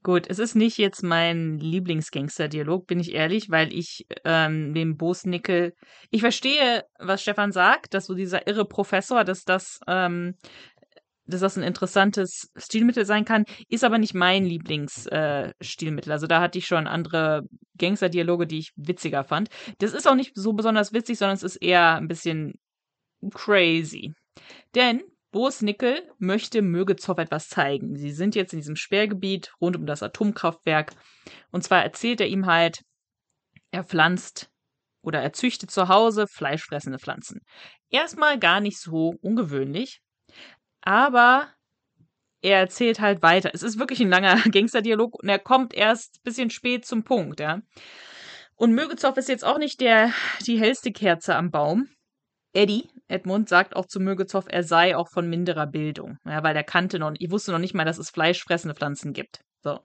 Gut, 0.04 0.26
es 0.28 0.40
ist 0.40 0.56
nicht 0.56 0.78
jetzt 0.78 1.04
mein 1.04 1.58
Lieblingsgangster-Dialog, 1.58 2.88
bin 2.88 2.98
ich 2.98 3.14
ehrlich, 3.14 3.50
weil 3.50 3.72
ich 3.72 4.04
ähm, 4.24 4.74
dem 4.74 4.96
Bosnickel, 4.96 5.74
ich 6.10 6.22
verstehe, 6.22 6.84
was 6.98 7.22
Stefan 7.22 7.52
sagt, 7.52 7.94
dass 7.94 8.06
so 8.06 8.14
dieser 8.14 8.48
irre 8.48 8.64
Professor, 8.64 9.22
dass 9.22 9.44
das, 9.44 9.78
ähm, 9.86 10.34
dass 11.26 11.40
das 11.40 11.56
ein 11.56 11.62
interessantes 11.62 12.50
Stilmittel 12.56 13.04
sein 13.04 13.24
kann, 13.24 13.44
ist 13.68 13.84
aber 13.84 13.98
nicht 13.98 14.14
mein 14.14 14.44
Lieblingsstilmittel. 14.44 16.10
Äh, 16.10 16.12
also 16.12 16.26
da 16.26 16.40
hatte 16.40 16.58
ich 16.58 16.66
schon 16.66 16.86
andere 16.86 17.42
Gangster-Dialoge, 17.78 18.46
die 18.46 18.58
ich 18.58 18.72
witziger 18.76 19.24
fand. 19.24 19.48
Das 19.78 19.92
ist 19.92 20.08
auch 20.08 20.14
nicht 20.14 20.32
so 20.34 20.52
besonders 20.52 20.92
witzig, 20.92 21.18
sondern 21.18 21.36
es 21.36 21.42
ist 21.42 21.56
eher 21.56 21.96
ein 21.96 22.08
bisschen 22.08 22.54
crazy. 23.32 24.12
Denn 24.74 25.02
Boris 25.30 25.62
Nickel 25.62 26.02
möchte 26.18 26.60
Mögezow 26.60 27.16
etwas 27.18 27.48
zeigen. 27.48 27.96
Sie 27.96 28.10
sind 28.10 28.34
jetzt 28.34 28.52
in 28.52 28.58
diesem 28.58 28.76
Sperrgebiet 28.76 29.52
rund 29.60 29.76
um 29.76 29.86
das 29.86 30.02
Atomkraftwerk. 30.02 30.92
Und 31.50 31.64
zwar 31.64 31.82
erzählt 31.82 32.20
er 32.20 32.28
ihm 32.28 32.46
halt, 32.46 32.82
er 33.70 33.84
pflanzt 33.84 34.50
oder 35.02 35.22
er 35.22 35.32
züchtet 35.32 35.70
zu 35.70 35.88
Hause 35.88 36.26
fleischfressende 36.26 36.98
Pflanzen. 36.98 37.40
Erstmal 37.88 38.38
gar 38.38 38.60
nicht 38.60 38.78
so 38.78 39.14
ungewöhnlich, 39.22 40.00
aber 40.82 41.48
er 42.42 42.58
erzählt 42.58 43.00
halt 43.00 43.22
weiter. 43.22 43.50
Es 43.54 43.62
ist 43.62 43.78
wirklich 43.78 44.00
ein 44.00 44.10
langer 44.10 44.36
Gangsterdialog 44.50 45.22
und 45.22 45.28
er 45.28 45.38
kommt 45.38 45.74
erst 45.74 46.16
ein 46.16 46.24
bisschen 46.24 46.50
spät 46.50 46.84
zum 46.84 47.04
Punkt, 47.04 47.40
ja. 47.40 47.60
Und 48.56 48.74
Mögezow 48.74 49.16
ist 49.16 49.28
jetzt 49.28 49.44
auch 49.44 49.58
nicht 49.58 49.80
der, 49.80 50.12
die 50.46 50.58
hellste 50.58 50.92
Kerze 50.92 51.34
am 51.34 51.50
Baum. 51.50 51.88
Eddie, 52.52 52.88
Edmund, 53.08 53.48
sagt 53.48 53.74
auch 53.74 53.86
zu 53.86 53.98
Mögezow, 53.98 54.44
er 54.46 54.62
sei 54.62 54.94
auch 54.94 55.08
von 55.08 55.28
minderer 55.28 55.66
Bildung. 55.66 56.18
Ja, 56.26 56.42
weil 56.42 56.54
er 56.54 56.64
kannte 56.64 56.98
noch, 56.98 57.12
ich 57.18 57.30
wusste 57.30 57.50
noch 57.50 57.58
nicht 57.58 57.74
mal, 57.74 57.84
dass 57.84 57.98
es 57.98 58.10
fleischfressende 58.10 58.74
Pflanzen 58.74 59.14
gibt. 59.14 59.40
So. 59.62 59.80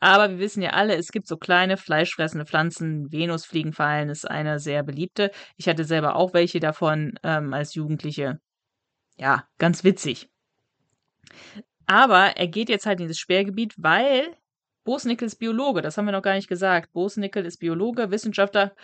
Aber 0.00 0.30
wir 0.30 0.38
wissen 0.38 0.62
ja 0.62 0.70
alle, 0.70 0.96
es 0.96 1.08
gibt 1.08 1.26
so 1.26 1.36
kleine 1.36 1.76
fleischfressende 1.76 2.46
Pflanzen. 2.46 3.10
Venusfliegenfallen 3.10 4.10
ist 4.10 4.30
eine 4.30 4.60
sehr 4.60 4.82
beliebte. 4.82 5.30
Ich 5.56 5.68
hatte 5.68 5.84
selber 5.84 6.16
auch 6.16 6.34
welche 6.34 6.60
davon 6.60 7.14
ähm, 7.22 7.52
als 7.52 7.74
Jugendliche. 7.74 8.38
Ja, 9.16 9.44
ganz 9.58 9.82
witzig. 9.82 10.28
Aber 11.86 12.36
er 12.36 12.46
geht 12.46 12.68
jetzt 12.68 12.86
halt 12.86 13.00
in 13.00 13.06
dieses 13.06 13.18
Sperrgebiet, 13.18 13.74
weil 13.76 14.36
Bosnickel 14.84 15.26
ist 15.26 15.36
Biologe, 15.36 15.82
das 15.82 15.96
haben 15.96 16.04
wir 16.06 16.12
noch 16.12 16.22
gar 16.22 16.34
nicht 16.34 16.48
gesagt. 16.48 16.92
Bosnickel 16.92 17.44
ist 17.44 17.58
Biologe, 17.58 18.10
Wissenschaftler. 18.10 18.74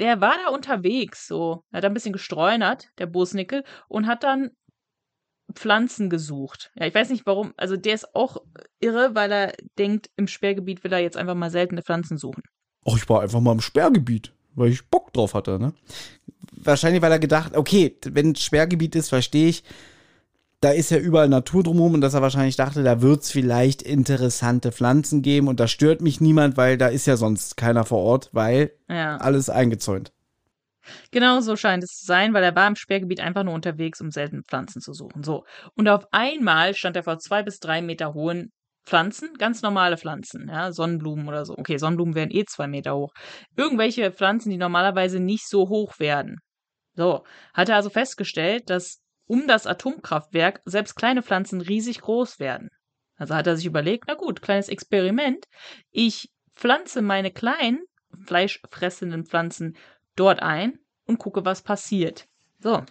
Der 0.00 0.20
war 0.20 0.34
da 0.44 0.52
unterwegs, 0.52 1.26
so. 1.26 1.64
Er 1.70 1.78
hat 1.78 1.84
ein 1.84 1.94
bisschen 1.94 2.12
gestreunert, 2.12 2.88
der 2.98 3.06
Bosnickel, 3.06 3.64
und 3.88 4.06
hat 4.06 4.24
dann 4.24 4.50
Pflanzen 5.52 6.10
gesucht. 6.10 6.72
Ja, 6.74 6.86
ich 6.86 6.94
weiß 6.94 7.10
nicht 7.10 7.26
warum. 7.26 7.52
Also 7.56 7.76
der 7.76 7.94
ist 7.94 8.14
auch 8.14 8.38
irre, 8.80 9.14
weil 9.14 9.30
er 9.30 9.52
denkt, 9.78 10.10
im 10.16 10.26
Sperrgebiet 10.26 10.82
will 10.82 10.92
er 10.92 11.00
jetzt 11.00 11.16
einfach 11.16 11.34
mal 11.34 11.50
seltene 11.50 11.82
Pflanzen 11.82 12.16
suchen. 12.16 12.42
Oh, 12.84 12.94
ich 12.96 13.08
war 13.08 13.22
einfach 13.22 13.40
mal 13.40 13.52
im 13.52 13.60
Sperrgebiet, 13.60 14.32
weil 14.54 14.70
ich 14.70 14.88
Bock 14.88 15.12
drauf 15.12 15.34
hatte, 15.34 15.58
ne? 15.58 15.74
Wahrscheinlich, 16.56 17.02
weil 17.02 17.12
er 17.12 17.18
gedacht, 17.18 17.56
okay, 17.56 17.96
wenn 18.06 18.32
es 18.32 18.42
Sperrgebiet 18.42 18.94
ist, 18.96 19.08
verstehe 19.08 19.48
ich, 19.48 19.64
da 20.60 20.70
ist 20.70 20.90
ja 20.90 20.98
überall 20.98 21.28
Natur 21.28 21.62
drumherum 21.62 21.94
und 21.94 22.00
dass 22.00 22.14
er 22.14 22.22
wahrscheinlich 22.22 22.56
dachte, 22.56 22.82
da 22.82 23.02
wird 23.02 23.22
es 23.22 23.30
vielleicht 23.30 23.82
interessante 23.82 24.72
Pflanzen 24.72 25.20
geben 25.22 25.48
und 25.48 25.60
da 25.60 25.68
stört 25.68 26.00
mich 26.00 26.20
niemand, 26.20 26.56
weil 26.56 26.78
da 26.78 26.88
ist 26.88 27.06
ja 27.06 27.16
sonst 27.16 27.56
keiner 27.56 27.84
vor 27.84 27.98
Ort, 27.98 28.30
weil 28.32 28.72
Ja. 28.88 29.16
alles 29.18 29.50
eingezäunt. 29.50 30.12
Genau 31.10 31.40
so 31.40 31.56
scheint 31.56 31.82
es 31.82 31.98
zu 31.98 32.06
sein, 32.06 32.34
weil 32.34 32.44
er 32.44 32.54
war 32.54 32.68
im 32.68 32.76
Sperrgebiet 32.76 33.20
einfach 33.20 33.42
nur 33.42 33.54
unterwegs, 33.54 34.00
um 34.00 34.10
seltene 34.10 34.42
Pflanzen 34.42 34.80
zu 34.80 34.92
suchen. 34.92 35.22
So. 35.22 35.44
Und 35.74 35.88
auf 35.88 36.06
einmal 36.12 36.74
stand 36.74 36.96
er 36.96 37.04
vor 37.04 37.18
zwei 37.18 37.42
bis 37.42 37.58
drei 37.58 37.80
Meter 37.82 38.14
hohen 38.14 38.50
Pflanzen, 38.86 39.32
ganz 39.38 39.62
normale 39.62 39.96
Pflanzen, 39.96 40.48
ja, 40.48 40.70
Sonnenblumen 40.72 41.26
oder 41.26 41.46
so. 41.46 41.56
Okay, 41.56 41.78
Sonnenblumen 41.78 42.14
werden 42.14 42.30
eh 42.30 42.44
zwei 42.44 42.66
Meter 42.66 42.94
hoch. 42.94 43.12
Irgendwelche 43.56 44.12
Pflanzen, 44.12 44.50
die 44.50 44.58
normalerweise 44.58 45.20
nicht 45.20 45.48
so 45.48 45.68
hoch 45.70 45.98
werden. 45.98 46.36
So, 46.94 47.24
hat 47.54 47.70
er 47.70 47.76
also 47.76 47.88
festgestellt, 47.90 48.68
dass 48.68 49.00
um 49.26 49.46
das 49.46 49.66
Atomkraftwerk 49.66 50.60
selbst 50.64 50.94
kleine 50.96 51.22
Pflanzen 51.22 51.60
riesig 51.60 52.00
groß 52.00 52.38
werden. 52.38 52.70
Also 53.16 53.34
hat 53.34 53.46
er 53.46 53.56
sich 53.56 53.66
überlegt, 53.66 54.04
na 54.08 54.14
gut, 54.14 54.42
kleines 54.42 54.68
Experiment. 54.68 55.46
Ich 55.90 56.30
pflanze 56.54 57.02
meine 57.02 57.30
kleinen 57.30 57.84
fleischfressenden 58.26 59.24
Pflanzen 59.24 59.76
dort 60.16 60.40
ein 60.40 60.78
und 61.06 61.18
gucke, 61.18 61.44
was 61.44 61.62
passiert. 61.62 62.26
So. 62.58 62.84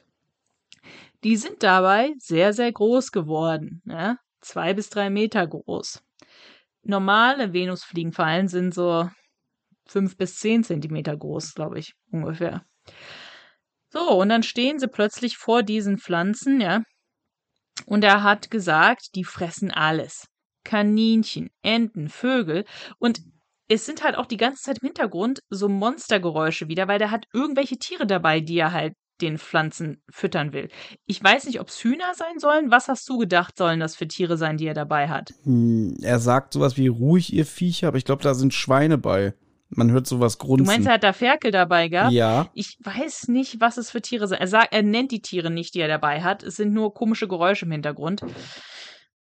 Die 1.24 1.38
sind 1.38 1.64
dabei 1.64 2.14
sehr, 2.18 2.54
sehr 2.54 2.72
groß 2.72 3.12
geworden. 3.12 3.82
Ja? 3.86 4.18
Zwei 4.42 4.74
bis 4.74 4.90
drei 4.90 5.10
Meter 5.10 5.48
groß. 5.48 6.04
Normale 6.84 7.54
Venusfliegenfallen 7.54 8.50
sind 8.50 8.74
so 8.74 9.10
fünf 9.86 10.18
bis 10.18 10.38
zehn 10.40 10.64
Zentimeter 10.64 11.16
groß, 11.16 11.54
glaube 11.54 11.80
ich, 11.80 11.96
ungefähr. 12.12 12.66
So, 13.94 14.20
und 14.20 14.30
dann 14.30 14.42
stehen 14.42 14.80
sie 14.80 14.88
plötzlich 14.88 15.38
vor 15.38 15.62
diesen 15.62 16.00
Pflanzen, 16.00 16.60
ja. 16.60 16.82
Und 17.86 18.04
er 18.04 18.24
hat 18.24 18.50
gesagt, 18.50 19.14
die 19.14 19.24
fressen 19.24 19.70
alles. 19.70 20.26
Kaninchen, 20.64 21.52
Enten, 21.62 22.10
Vögel. 22.10 22.66
Und 22.98 23.22
es 23.68 23.86
sind 23.86 24.04
halt 24.04 24.16
auch 24.18 24.26
die 24.26 24.38
ganze 24.38 24.64
Zeit 24.64 24.80
im 24.82 24.88
Hintergrund 24.88 25.42
so 25.50 25.70
Monstergeräusche 25.70 26.70
wieder, 26.70 26.88
weil 26.88 26.98
der 26.98 27.12
hat 27.12 27.26
irgendwelche 27.34 27.78
Tiere 27.78 28.08
dabei, 28.08 28.40
die 28.40 28.58
er 28.58 28.72
halt 28.72 28.94
den 29.22 29.38
Pflanzen 29.38 30.02
füttern 30.10 30.54
will. 30.54 30.70
Ich 31.06 31.24
weiß 31.24 31.46
nicht, 31.46 31.60
ob 31.60 31.68
es 31.68 31.84
Hühner 31.84 32.16
sein 32.16 32.40
sollen. 32.40 32.72
Was 32.72 32.88
hast 32.88 33.08
du 33.08 33.20
gedacht, 33.20 33.56
sollen 33.56 33.80
das 33.80 33.96
für 33.96 34.08
Tiere 34.08 34.38
sein, 34.38 34.58
die 34.58 34.66
er 34.66 34.74
dabei 34.74 35.08
hat? 35.08 35.36
Hm, 35.44 35.98
er 36.02 36.18
sagt 36.18 36.54
sowas 36.54 36.78
wie 36.78 36.88
ruhig, 36.88 37.32
ihr 37.32 37.46
Viecher, 37.46 37.90
aber 37.90 37.98
ich 37.98 38.06
glaube, 38.06 38.24
da 38.24 38.34
sind 38.34 38.56
Schweine 38.56 38.98
bei. 38.98 39.36
Man 39.76 39.92
hört 39.92 40.08
sowas 40.08 40.38
grunzen. 40.38 40.66
Du 40.66 40.72
meinst, 40.72 40.88
er 40.88 40.94
hat 40.96 41.04
da 41.04 41.14
Ferkel 41.14 41.52
dabei 41.52 41.88
gehabt? 41.88 42.12
Ja. 42.12 42.50
Ich 42.54 42.78
weiß 42.84 43.28
nicht, 43.28 43.60
was 43.60 43.78
es 43.78 43.92
für 43.92 44.02
Tiere 44.02 44.28
sind. 44.28 44.40
Er 44.40 44.48
sagt, 44.48 44.74
er 44.74 44.84
nennt 44.84 45.12
die 45.12 45.22
Tiere 45.22 45.50
nicht, 45.50 45.76
die 45.76 45.80
er 45.80 45.88
dabei 45.88 46.22
hat. 46.22 46.44
Es 46.44 46.56
sind 46.56 46.74
nur 46.74 46.94
komische 46.94 47.28
Geräusche 47.28 47.66
im 47.66 47.72
Hintergrund. 47.72 48.22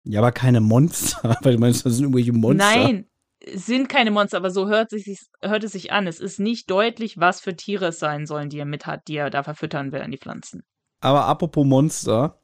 Ja, 0.04 0.20
aber 0.22 0.32
keine 0.32 0.62
Monster, 0.62 1.38
weil 1.42 1.54
du 1.54 1.60
meinst, 1.60 1.86
das 1.86 1.96
sind 1.96 2.06
irgendwelche 2.06 2.34
Monster. 2.34 2.66
Nein, 2.66 3.06
es 3.40 3.66
sind 3.66 3.90
keine 3.90 4.12
Monster, 4.12 4.38
aber 4.38 4.52
so 4.52 4.68
hört, 4.68 4.90
sich, 4.90 5.20
hört 5.42 5.64
es 5.64 5.74
sich 5.74 5.92
an. 5.92 6.08
Es 6.08 6.20
ist 6.20 6.40
nicht 6.40 6.70
deutlich, 6.70 7.18
was 7.18 7.42
für 7.42 7.56
Tiere 7.56 7.88
es 7.88 8.00
sein 8.00 8.26
sollen, 8.26 8.50
die 8.50 8.60
er 8.60 8.66
mit 8.66 8.86
hat, 8.86 9.08
die 9.08 9.18
er 9.18 9.30
da 9.30 9.44
verfüttern 9.44 9.92
will 9.92 10.02
an 10.02 10.12
die 10.12 10.18
Pflanzen. 10.18 10.64
Aber 11.00 11.26
apropos 11.26 11.66
Monster, 11.66 12.40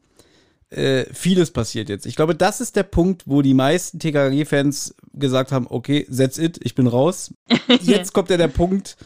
äh, 0.77 1.05
vieles 1.13 1.51
passiert 1.51 1.89
jetzt. 1.89 2.05
Ich 2.05 2.15
glaube, 2.15 2.35
das 2.35 2.61
ist 2.61 2.75
der 2.75 2.83
Punkt, 2.83 3.23
wo 3.25 3.41
die 3.41 3.53
meisten 3.53 3.99
TKG-Fans 3.99 4.95
gesagt 5.13 5.51
haben, 5.51 5.67
okay, 5.69 6.05
that's 6.15 6.37
it, 6.37 6.59
ich 6.63 6.75
bin 6.75 6.87
raus. 6.87 7.33
Jetzt 7.81 8.13
kommt 8.13 8.29
ja 8.29 8.37
der 8.37 8.47
Punkt, 8.47 8.97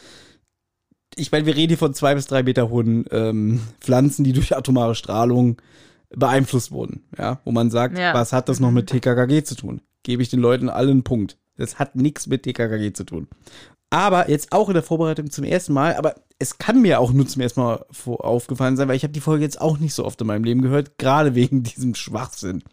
ich 1.15 1.31
meine, 1.31 1.45
wir 1.45 1.56
reden 1.56 1.69
hier 1.69 1.77
von 1.77 1.94
zwei 1.94 2.15
bis 2.15 2.27
drei 2.27 2.44
Meter 2.44 2.69
hohen 2.69 3.06
ähm, 3.11 3.61
Pflanzen, 3.80 4.23
die 4.23 4.34
durch 4.34 4.56
atomare 4.56 4.95
Strahlung 4.95 5.61
beeinflusst 6.15 6.72
wurden, 6.72 7.03
ja, 7.18 7.39
wo 7.44 7.52
man 7.52 7.69
sagt, 7.69 7.98
Ja. 7.98 8.14
was 8.14 8.31
hat 8.34 8.48
das 8.49 8.60
noch 8.60 8.72
mit 8.72 8.88
TKKG 8.88 9.44
zu 9.44 9.56
tun? 9.56 9.81
Gebe 10.03 10.22
ich 10.22 10.30
den 10.30 10.39
Leuten 10.39 10.69
allen 10.69 10.89
einen 10.89 11.03
Punkt. 11.03 11.38
Das 11.57 11.80
hat 11.80 11.95
nichts 11.95 12.27
mit 12.27 12.44
TKKG 12.44 12.94
zu 12.94 13.03
tun. 13.03 13.27
Aber 13.90 14.30
jetzt 14.30 14.52
auch 14.52 14.68
in 14.68 14.74
der 14.74 14.84
Vorbereitung 14.84 15.32
zum 15.32 15.46
ersten 15.46 15.74
Mal, 15.74 15.96
aber 15.96 16.16
es 16.40 16.58
kann 16.58 16.82
mir 16.82 17.00
auch 17.00 17.12
nur 17.14 17.28
zum 17.28 17.42
ersten 17.42 17.62
Mal 17.62 17.86
aufgefallen 18.06 18.76
sein, 18.76 18.88
weil 18.90 18.98
ich 18.98 19.04
habe 19.04 19.14
die 19.14 19.22
Folge 19.22 19.44
jetzt 19.46 19.62
auch 19.62 19.78
nicht 19.80 19.94
so 19.94 20.04
oft 20.06 20.20
in 20.22 20.28
meinem 20.28 20.44
Leben 20.44 20.62
gehört, 20.62 20.98
gerade 20.98 21.36
wegen 21.36 21.64
diesem 21.64 21.96
Schwachsinn. 21.96 22.64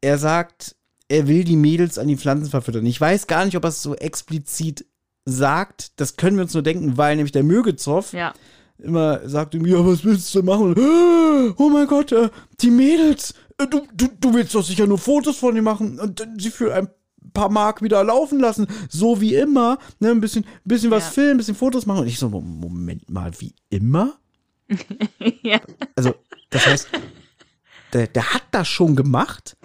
Er 0.00 0.16
sagt, 0.18 0.76
er 1.08 1.26
will 1.26 1.44
die 1.44 1.56
Mädels 1.56 1.98
an 1.98 2.08
die 2.08 2.16
Pflanzen 2.16 2.50
verfüttern. 2.50 2.86
Ich 2.86 3.00
weiß 3.00 3.26
gar 3.26 3.44
nicht, 3.44 3.56
ob 3.56 3.64
er 3.64 3.68
es 3.70 3.82
so 3.82 3.94
explizit 3.96 4.86
sagt. 5.24 5.92
Das 6.00 6.16
können 6.16 6.36
wir 6.36 6.44
uns 6.44 6.54
nur 6.54 6.62
denken, 6.62 6.96
weil 6.96 7.16
nämlich 7.16 7.32
der 7.32 7.42
Mögezoff 7.42 8.12
Ja. 8.12 8.32
immer 8.78 9.28
sagt 9.28 9.54
ihm, 9.54 9.66
ja, 9.66 9.84
was 9.84 10.04
willst 10.04 10.34
du 10.34 10.42
machen? 10.42 10.74
Und, 10.74 10.78
"Ah, 10.78 11.54
oh 11.58 11.68
mein 11.68 11.86
Gott, 11.88 12.12
äh, 12.12 12.30
die 12.60 12.70
Mädels, 12.70 13.34
äh, 13.58 13.66
du, 13.66 13.82
du, 13.94 14.06
du 14.20 14.34
willst 14.34 14.54
doch 14.54 14.64
sicher 14.64 14.86
nur 14.86 14.98
Fotos 14.98 15.36
von 15.36 15.56
ihr 15.56 15.62
machen 15.62 15.98
und 15.98 16.20
äh, 16.20 16.26
sie 16.38 16.50
für 16.50 16.72
ein 16.74 16.88
paar 17.32 17.50
Mark 17.50 17.82
wieder 17.82 18.02
laufen 18.04 18.40
lassen, 18.40 18.66
so 18.88 19.20
wie 19.20 19.34
immer, 19.34 19.78
ne, 19.98 20.10
ein 20.10 20.20
bisschen, 20.20 20.44
bisschen 20.64 20.90
was 20.90 21.04
Ja. 21.06 21.10
filmen, 21.12 21.30
ein 21.32 21.36
bisschen 21.38 21.54
Fotos 21.54 21.86
machen 21.86 22.00
und 22.02 22.06
ich 22.06 22.18
so, 22.18 22.28
Mo- 22.28 22.40
Moment 22.40 23.08
mal, 23.10 23.30
wie 23.38 23.54
immer? 23.68 24.14
ja. 25.42 25.60
Also, 25.96 26.14
das 26.50 26.66
heißt, 26.66 26.88
der, 27.92 28.06
der 28.06 28.34
hat 28.34 28.44
das 28.50 28.68
schon 28.68 28.96
gemacht. 28.96 29.56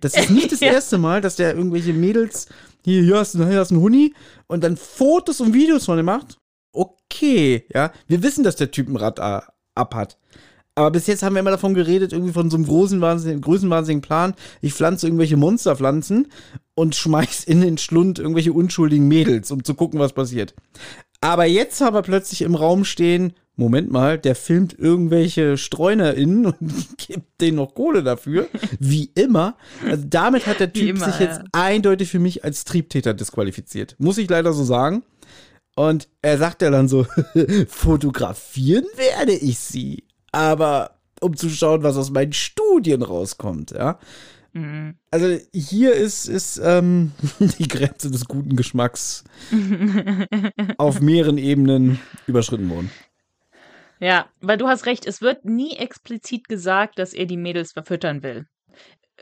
Das 0.00 0.16
ist 0.16 0.30
nicht 0.30 0.52
das 0.52 0.60
Ja. 0.60 0.72
erste 0.72 0.98
Mal, 0.98 1.20
dass 1.20 1.36
der 1.36 1.54
irgendwelche 1.54 1.92
Mädels, 1.92 2.46
hier, 2.84 3.02
hier 3.02 3.18
hast 3.18 3.34
du 3.34 3.46
hier 3.46 3.58
hast 3.60 3.70
du 3.70 3.74
einen 3.76 3.82
Huni 3.84 4.14
und 4.46 4.62
dann 4.64 4.76
Fotos 4.76 5.40
und 5.40 5.54
Videos 5.54 5.84
von 5.86 5.98
ihm 5.98 6.04
macht. 6.04 6.38
Okay, 6.72 7.64
ja. 7.72 7.92
Wir 8.08 8.22
wissen, 8.22 8.44
dass 8.44 8.56
der 8.56 8.70
Typ 8.70 8.88
ein 8.88 8.96
Rad 8.96 9.18
äh, 9.18 9.40
ab 9.74 9.94
hat. 9.94 10.18
Aber 10.76 10.90
bis 10.90 11.06
jetzt 11.06 11.22
haben 11.22 11.34
wir 11.34 11.40
immer 11.40 11.52
davon 11.52 11.74
geredet, 11.74 12.12
irgendwie 12.12 12.32
von 12.32 12.50
so 12.50 12.56
einem 12.56 12.66
großen, 12.66 13.00
wahnsinnigen, 13.00 13.42
größenwahnsinnigen 13.42 14.02
Plan. 14.02 14.34
Ich 14.60 14.74
pflanze 14.74 15.06
irgendwelche 15.06 15.36
Monsterpflanzen 15.36 16.28
und 16.74 16.96
schmeiß 16.96 17.44
in 17.44 17.60
den 17.60 17.78
Schlund 17.78 18.18
irgendwelche 18.18 18.52
unschuldigen 18.52 19.06
Mädels, 19.06 19.50
um 19.52 19.62
zu 19.62 19.74
gucken, 19.74 20.00
was 20.00 20.12
passiert. 20.12 20.54
Aber 21.20 21.44
jetzt 21.44 21.80
haben 21.80 21.94
wir 21.94 22.02
plötzlich 22.02 22.42
im 22.42 22.54
Raum 22.54 22.84
stehen, 22.84 23.34
Moment 23.56 23.90
mal, 23.92 24.18
der 24.18 24.34
filmt 24.34 24.76
irgendwelche 24.76 25.56
StreunerInnen 25.56 26.46
und 26.60 26.98
gibt 26.98 27.40
denen 27.40 27.56
noch 27.56 27.74
Kohle 27.74 28.02
dafür. 28.02 28.48
Wie 28.80 29.10
immer. 29.14 29.56
Also 29.88 30.04
damit 30.08 30.46
hat 30.46 30.58
der 30.58 30.72
Typ 30.72 30.96
immer, 30.96 31.06
sich 31.06 31.20
jetzt 31.20 31.38
ja. 31.38 31.44
eindeutig 31.52 32.10
für 32.10 32.18
mich 32.18 32.44
als 32.44 32.64
Triebtäter 32.64 33.14
disqualifiziert. 33.14 33.94
Muss 33.98 34.18
ich 34.18 34.28
leider 34.28 34.52
so 34.52 34.64
sagen. 34.64 35.04
Und 35.76 36.08
er 36.22 36.38
sagt 36.38 36.62
ja 36.62 36.70
dann 36.70 36.88
so, 36.88 37.06
fotografieren 37.68 38.84
werde 38.96 39.32
ich 39.32 39.58
sie. 39.58 40.03
Aber 40.34 40.98
um 41.20 41.36
zu 41.36 41.48
schauen, 41.48 41.84
was 41.84 41.96
aus 41.96 42.10
meinen 42.10 42.32
Studien 42.32 43.02
rauskommt, 43.02 43.70
ja. 43.70 44.00
Mhm. 44.52 44.96
Also 45.10 45.38
hier 45.52 45.94
ist, 45.94 46.26
ist 46.26 46.60
ähm, 46.62 47.12
die 47.58 47.68
Grenze 47.68 48.10
des 48.10 48.26
guten 48.26 48.56
Geschmacks 48.56 49.24
auf 50.76 51.00
mehreren 51.00 51.38
Ebenen 51.38 52.00
überschritten 52.26 52.68
worden. 52.68 52.90
Ja, 54.00 54.26
weil 54.40 54.58
du 54.58 54.66
hast 54.66 54.86
recht, 54.86 55.06
es 55.06 55.22
wird 55.22 55.44
nie 55.44 55.76
explizit 55.76 56.48
gesagt, 56.48 56.98
dass 56.98 57.14
er 57.14 57.26
die 57.26 57.36
Mädels 57.36 57.72
verfüttern 57.72 58.22
will. 58.22 58.46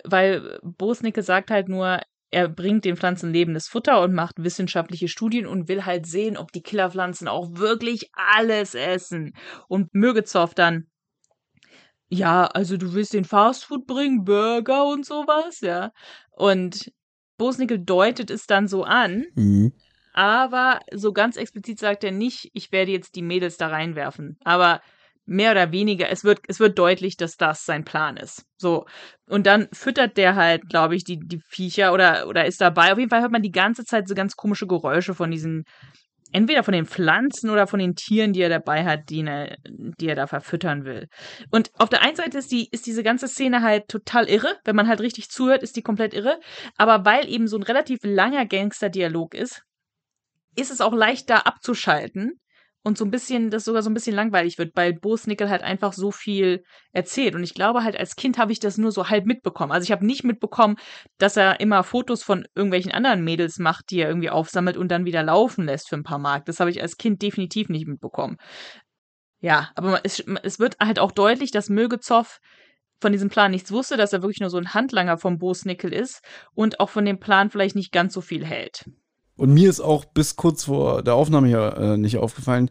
Weil 0.05 0.59
Bosnicke 0.63 1.23
sagt 1.23 1.51
halt 1.51 1.69
nur, 1.69 2.01
er 2.31 2.49
bringt 2.49 2.87
den 2.87 2.97
Pflanzen 2.97 3.33
lebendes 3.33 3.69
Futter 3.69 4.01
und 4.01 4.15
macht 4.15 4.43
wissenschaftliche 4.43 5.09
Studien 5.09 5.47
und 5.47 5.69
will 5.69 5.85
halt 5.85 6.07
sehen, 6.07 6.39
ob 6.39 6.51
die 6.51 6.63
Killerpflanzen 6.63 7.29
auch 7.29 7.51
wirklich 7.53 8.11
alles 8.15 8.75
essen. 8.75 9.35
Und 9.69 9.95
Mögezoff 9.95 10.55
dann, 10.55 10.87
ja, 12.13 12.45
also 12.45 12.77
du 12.77 12.93
willst 12.93 13.15
den 13.15 13.25
Fastfood 13.25 13.87
bringen, 13.87 14.25
Burger 14.25 14.85
und 14.87 15.07
sowas, 15.07 15.61
ja. 15.61 15.93
Und 16.31 16.93
Bosnickel 17.39 17.79
deutet 17.79 18.31
es 18.31 18.47
dann 18.47 18.69
so 18.69 18.85
an, 18.85 19.25
Mhm. 19.35 19.73
aber 20.13 20.81
so 20.93 21.13
ganz 21.15 21.37
explizit 21.39 21.79
sagt 21.79 22.05
er 22.05 22.13
nicht, 22.13 22.51
ich 22.53 22.71
werde 22.71 22.93
jetzt 22.93 23.15
die 23.17 23.23
Mädels 23.23 23.57
da 23.57 23.69
reinwerfen. 23.69 24.37
Aber 24.45 24.83
mehr 25.25 25.53
oder 25.53 25.73
weniger, 25.73 26.11
es 26.11 26.23
wird, 26.23 26.41
es 26.49 26.61
wird 26.61 26.79
deutlich, 26.79 27.17
dass 27.17 27.39
das 27.39 27.65
sein 27.65 27.85
Plan 27.85 28.19
ist. 28.19 28.45
So. 28.59 28.85
Und 29.27 29.47
dann 29.47 29.69
füttert 29.73 30.19
der 30.19 30.35
halt, 30.37 30.69
glaube 30.69 30.97
ich, 30.97 31.05
die, 31.05 31.19
die 31.19 31.41
Viecher 31.49 31.95
oder, 31.95 32.27
oder 32.29 32.45
ist 32.45 32.61
dabei. 32.61 32.93
Auf 32.93 32.99
jeden 32.99 33.09
Fall 33.11 33.23
hört 33.23 33.33
man 33.33 33.43
die 33.43 33.53
ganze 33.53 33.85
Zeit 33.87 34.07
so 34.07 34.15
ganz 34.15 34.37
komische 34.37 34.67
Geräusche 34.67 35.15
von 35.15 35.31
diesen, 35.31 35.65
entweder 36.33 36.63
von 36.63 36.73
den 36.73 36.87
Pflanzen 36.87 37.51
oder 37.51 37.67
von 37.67 37.79
den 37.79 37.95
Tieren, 37.95 38.33
die 38.33 38.43
er 38.43 38.49
dabei 38.49 38.85
hat, 38.85 39.11
die, 39.11 39.23
ne, 39.23 39.57
die 39.69 40.09
er 40.09 40.15
da 40.15 40.27
verfüttern 40.27 40.85
will. 40.85 41.09
Und 41.51 41.71
auf 41.79 41.89
der 41.89 42.03
einen 42.03 42.17
Seite 42.17 42.39
ist 42.39 42.51
die, 42.51 42.69
ist 42.71 42.87
diese 42.87 43.03
ganze 43.03 43.29
Szene 43.29 43.63
halt 43.63 43.89
total 43.89 44.29
irre. 44.29 44.57
Wenn 44.65 44.77
man 44.77 44.89
halt 44.89 45.01
richtig 45.01 45.29
zuhört, 45.29 45.63
ist 45.63 45.77
die 45.77 45.83
komplett 45.83 46.15
irre. 46.15 46.39
Aber 46.77 47.05
weil 47.05 47.29
eben 47.29 47.47
so 47.47 47.57
ein 47.57 47.63
relativ 47.63 47.99
langer 48.03 48.47
Gangster-Dialog 48.47 49.35
ist, 49.35 49.63
ist 50.57 50.71
es 50.71 50.81
auch 50.81 50.93
leicht 50.93 51.31
da 51.31 51.39
abzuschalten 51.39 52.39
und 52.83 52.99
so 52.99 53.05
ein 53.05 53.11
bisschen, 53.11 53.51
das 53.51 53.65
sogar 53.65 53.83
so 53.83 53.91
ein 53.91 53.95
bisschen 53.95 54.15
langweilig 54.15 54.59
wird, 54.59 54.73
weil 54.75 54.95
Bosnickel 54.95 55.49
halt 55.49 55.63
einfach 55.63 55.93
so 55.93 56.11
viel 56.11 56.65
erzählt. 56.93 57.35
Und 57.35 57.45
ich 57.45 57.55
glaube 57.55 57.85
halt, 57.85 57.97
als 57.97 58.17
Kind 58.17 58.39
habe 58.39 58.53
ich 58.53 58.61
das 58.61 58.79
nur 58.79 58.91
so 58.91 59.09
halb 59.09 59.25
mitbekommen. 59.25 59.73
Also 59.73 59.85
ich 59.85 59.93
habe 59.93 60.05
nicht 60.05 60.25
mitbekommen, 60.25 60.77
dass 61.19 61.37
er 61.37 61.61
immer 61.61 61.85
Fotos 61.85 62.23
von 62.23 62.47
irgendwelchen 62.55 62.93
anderen 62.93 63.23
Mädels 63.23 63.59
macht, 63.59 63.91
die 63.91 64.01
er 64.01 64.09
irgendwie 64.09 64.31
aufsammelt 64.31 64.77
und 64.77 64.89
dann 64.89 65.05
wieder 65.05 65.23
laufen 65.23 65.65
lässt 65.65 65.89
für 65.89 65.97
ein 65.97 66.03
paar 66.03 66.19
Mark. 66.19 66.45
Das 66.47 66.59
habe 66.61 66.71
ich 66.71 66.83
als 66.83 66.97
Kind 66.97 67.23
definitiv 67.23 67.69
nicht 67.69 67.87
mitbekommen. 67.87 68.37
Ja, 69.41 69.71
aber 69.75 70.01
es, 70.05 70.21
es 70.43 70.59
wird 70.59 70.77
halt 70.81 70.99
auch 70.99 71.13
deutlich, 71.13 71.51
dass 71.51 71.69
Mögezoff 71.69 72.39
von 73.01 73.13
diesem 73.13 73.29
Plan 73.29 73.51
nichts 73.51 73.73
wusste, 73.73 73.97
dass 73.97 74.13
er 74.13 74.23
wirklich 74.23 74.41
nur 74.41 74.51
so 74.51 74.59
ein 74.59 74.75
Handlanger 74.75 75.19
vom 75.19 75.39
Bosnickel 75.39 75.93
ist 75.93 76.23
und 76.55 76.79
auch 76.79 76.89
von 76.89 77.05
dem 77.05 77.19
Plan 77.19 77.51
vielleicht 77.51 77.75
nicht 77.75 77.93
ganz 77.93 78.15
so 78.15 78.21
viel 78.21 78.47
hält. 78.47 78.85
Und 79.37 79.53
mir 79.55 79.71
ist 79.71 79.81
auch 79.81 80.05
bis 80.05 80.37
kurz 80.37 80.65
vor 80.65 81.03
der 81.03 81.15
Aufnahme 81.15 81.49
hier 81.49 81.77
äh, 81.77 81.97
nicht 81.97 82.19
aufgefallen. 82.19 82.71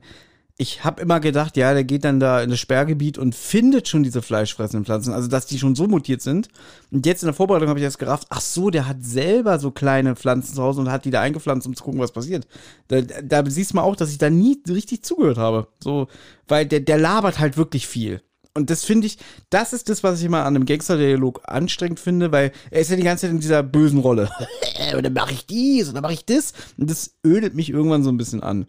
Ich 0.58 0.84
habe 0.84 1.02
immer 1.02 1.20
gedacht, 1.20 1.58
ja, 1.58 1.74
der 1.74 1.84
geht 1.84 2.04
dann 2.04 2.20
da 2.20 2.42
in 2.44 2.52
das 2.52 2.60
Sperrgebiet 2.60 3.18
und 3.18 3.34
findet 3.34 3.88
schon 3.88 4.04
diese 4.04 4.22
fleischfressenden 4.22 4.86
Pflanzen, 4.86 5.12
also 5.12 5.28
dass 5.28 5.48
die 5.48 5.58
schon 5.58 5.74
so 5.74 5.88
mutiert 5.88 6.22
sind. 6.22 6.50
Und 6.92 7.08
jetzt 7.08 7.24
in 7.24 7.28
der 7.28 7.34
Vorbereitung 7.34 7.68
habe 7.68 7.80
ich 7.80 7.84
erst 7.84 7.98
gerafft, 7.98 8.28
ach 8.30 8.42
so, 8.42 8.70
der 8.70 8.88
hat 8.88 9.04
selber 9.04 9.58
so 9.58 9.72
kleine 9.72 10.16
Pflanzen 10.16 10.54
zu 10.54 10.62
Hause 10.62 10.82
und 10.82 10.92
hat 10.92 11.06
die 11.06 11.10
da 11.10 11.22
eingepflanzt, 11.22 11.66
um 11.66 11.76
zu 11.76 11.84
gucken, 11.84 12.00
was 12.00 12.12
passiert. 12.12 12.48
Da, 12.90 13.02
da 13.02 13.44
siehst 13.50 13.72
du 13.72 13.78
mal 13.78 13.84
auch, 13.84 13.96
dass 13.96 14.12
ich 14.12 14.20
da 14.20 14.30
nie 14.30 14.62
richtig 14.70 15.04
zugehört 15.04 15.40
habe. 15.40 15.68
So, 15.84 16.08
weil 16.48 16.68
der, 16.68 16.82
der 16.82 17.00
labert 17.00 17.40
halt 17.40 17.58
wirklich 17.58 17.88
viel. 17.88 18.22
Und 18.54 18.70
das 18.70 18.84
finde 18.84 19.08
ich, 19.08 19.18
das 19.50 19.72
ist 19.72 19.88
das, 19.88 20.04
was 20.04 20.20
ich 20.20 20.26
immer 20.26 20.46
an 20.46 20.56
einem 20.56 20.66
Gangster-Dialog 20.66 21.42
anstrengend 21.46 22.00
finde, 22.00 22.32
weil 22.32 22.52
er 22.70 22.82
ist 22.82 22.92
ja 22.92 22.98
die 22.98 23.04
ganze 23.04 23.22
Zeit 23.22 23.32
in 23.32 23.40
dieser 23.40 23.64
bösen 23.64 24.00
Rolle. 24.00 24.30
und 24.96 25.04
dann 25.06 25.14
mache 25.14 25.32
ich 25.34 25.46
dies 25.46 25.88
und 25.88 25.96
dann 25.96 26.02
mache 26.02 26.14
ich 26.14 26.26
das. 26.26 26.54
Und 26.78 26.90
das 26.90 27.16
ödet 27.26 27.54
mich 27.54 27.70
irgendwann 27.70 28.04
so 28.04 28.10
ein 28.10 28.18
bisschen 28.18 28.44
an. 28.44 28.68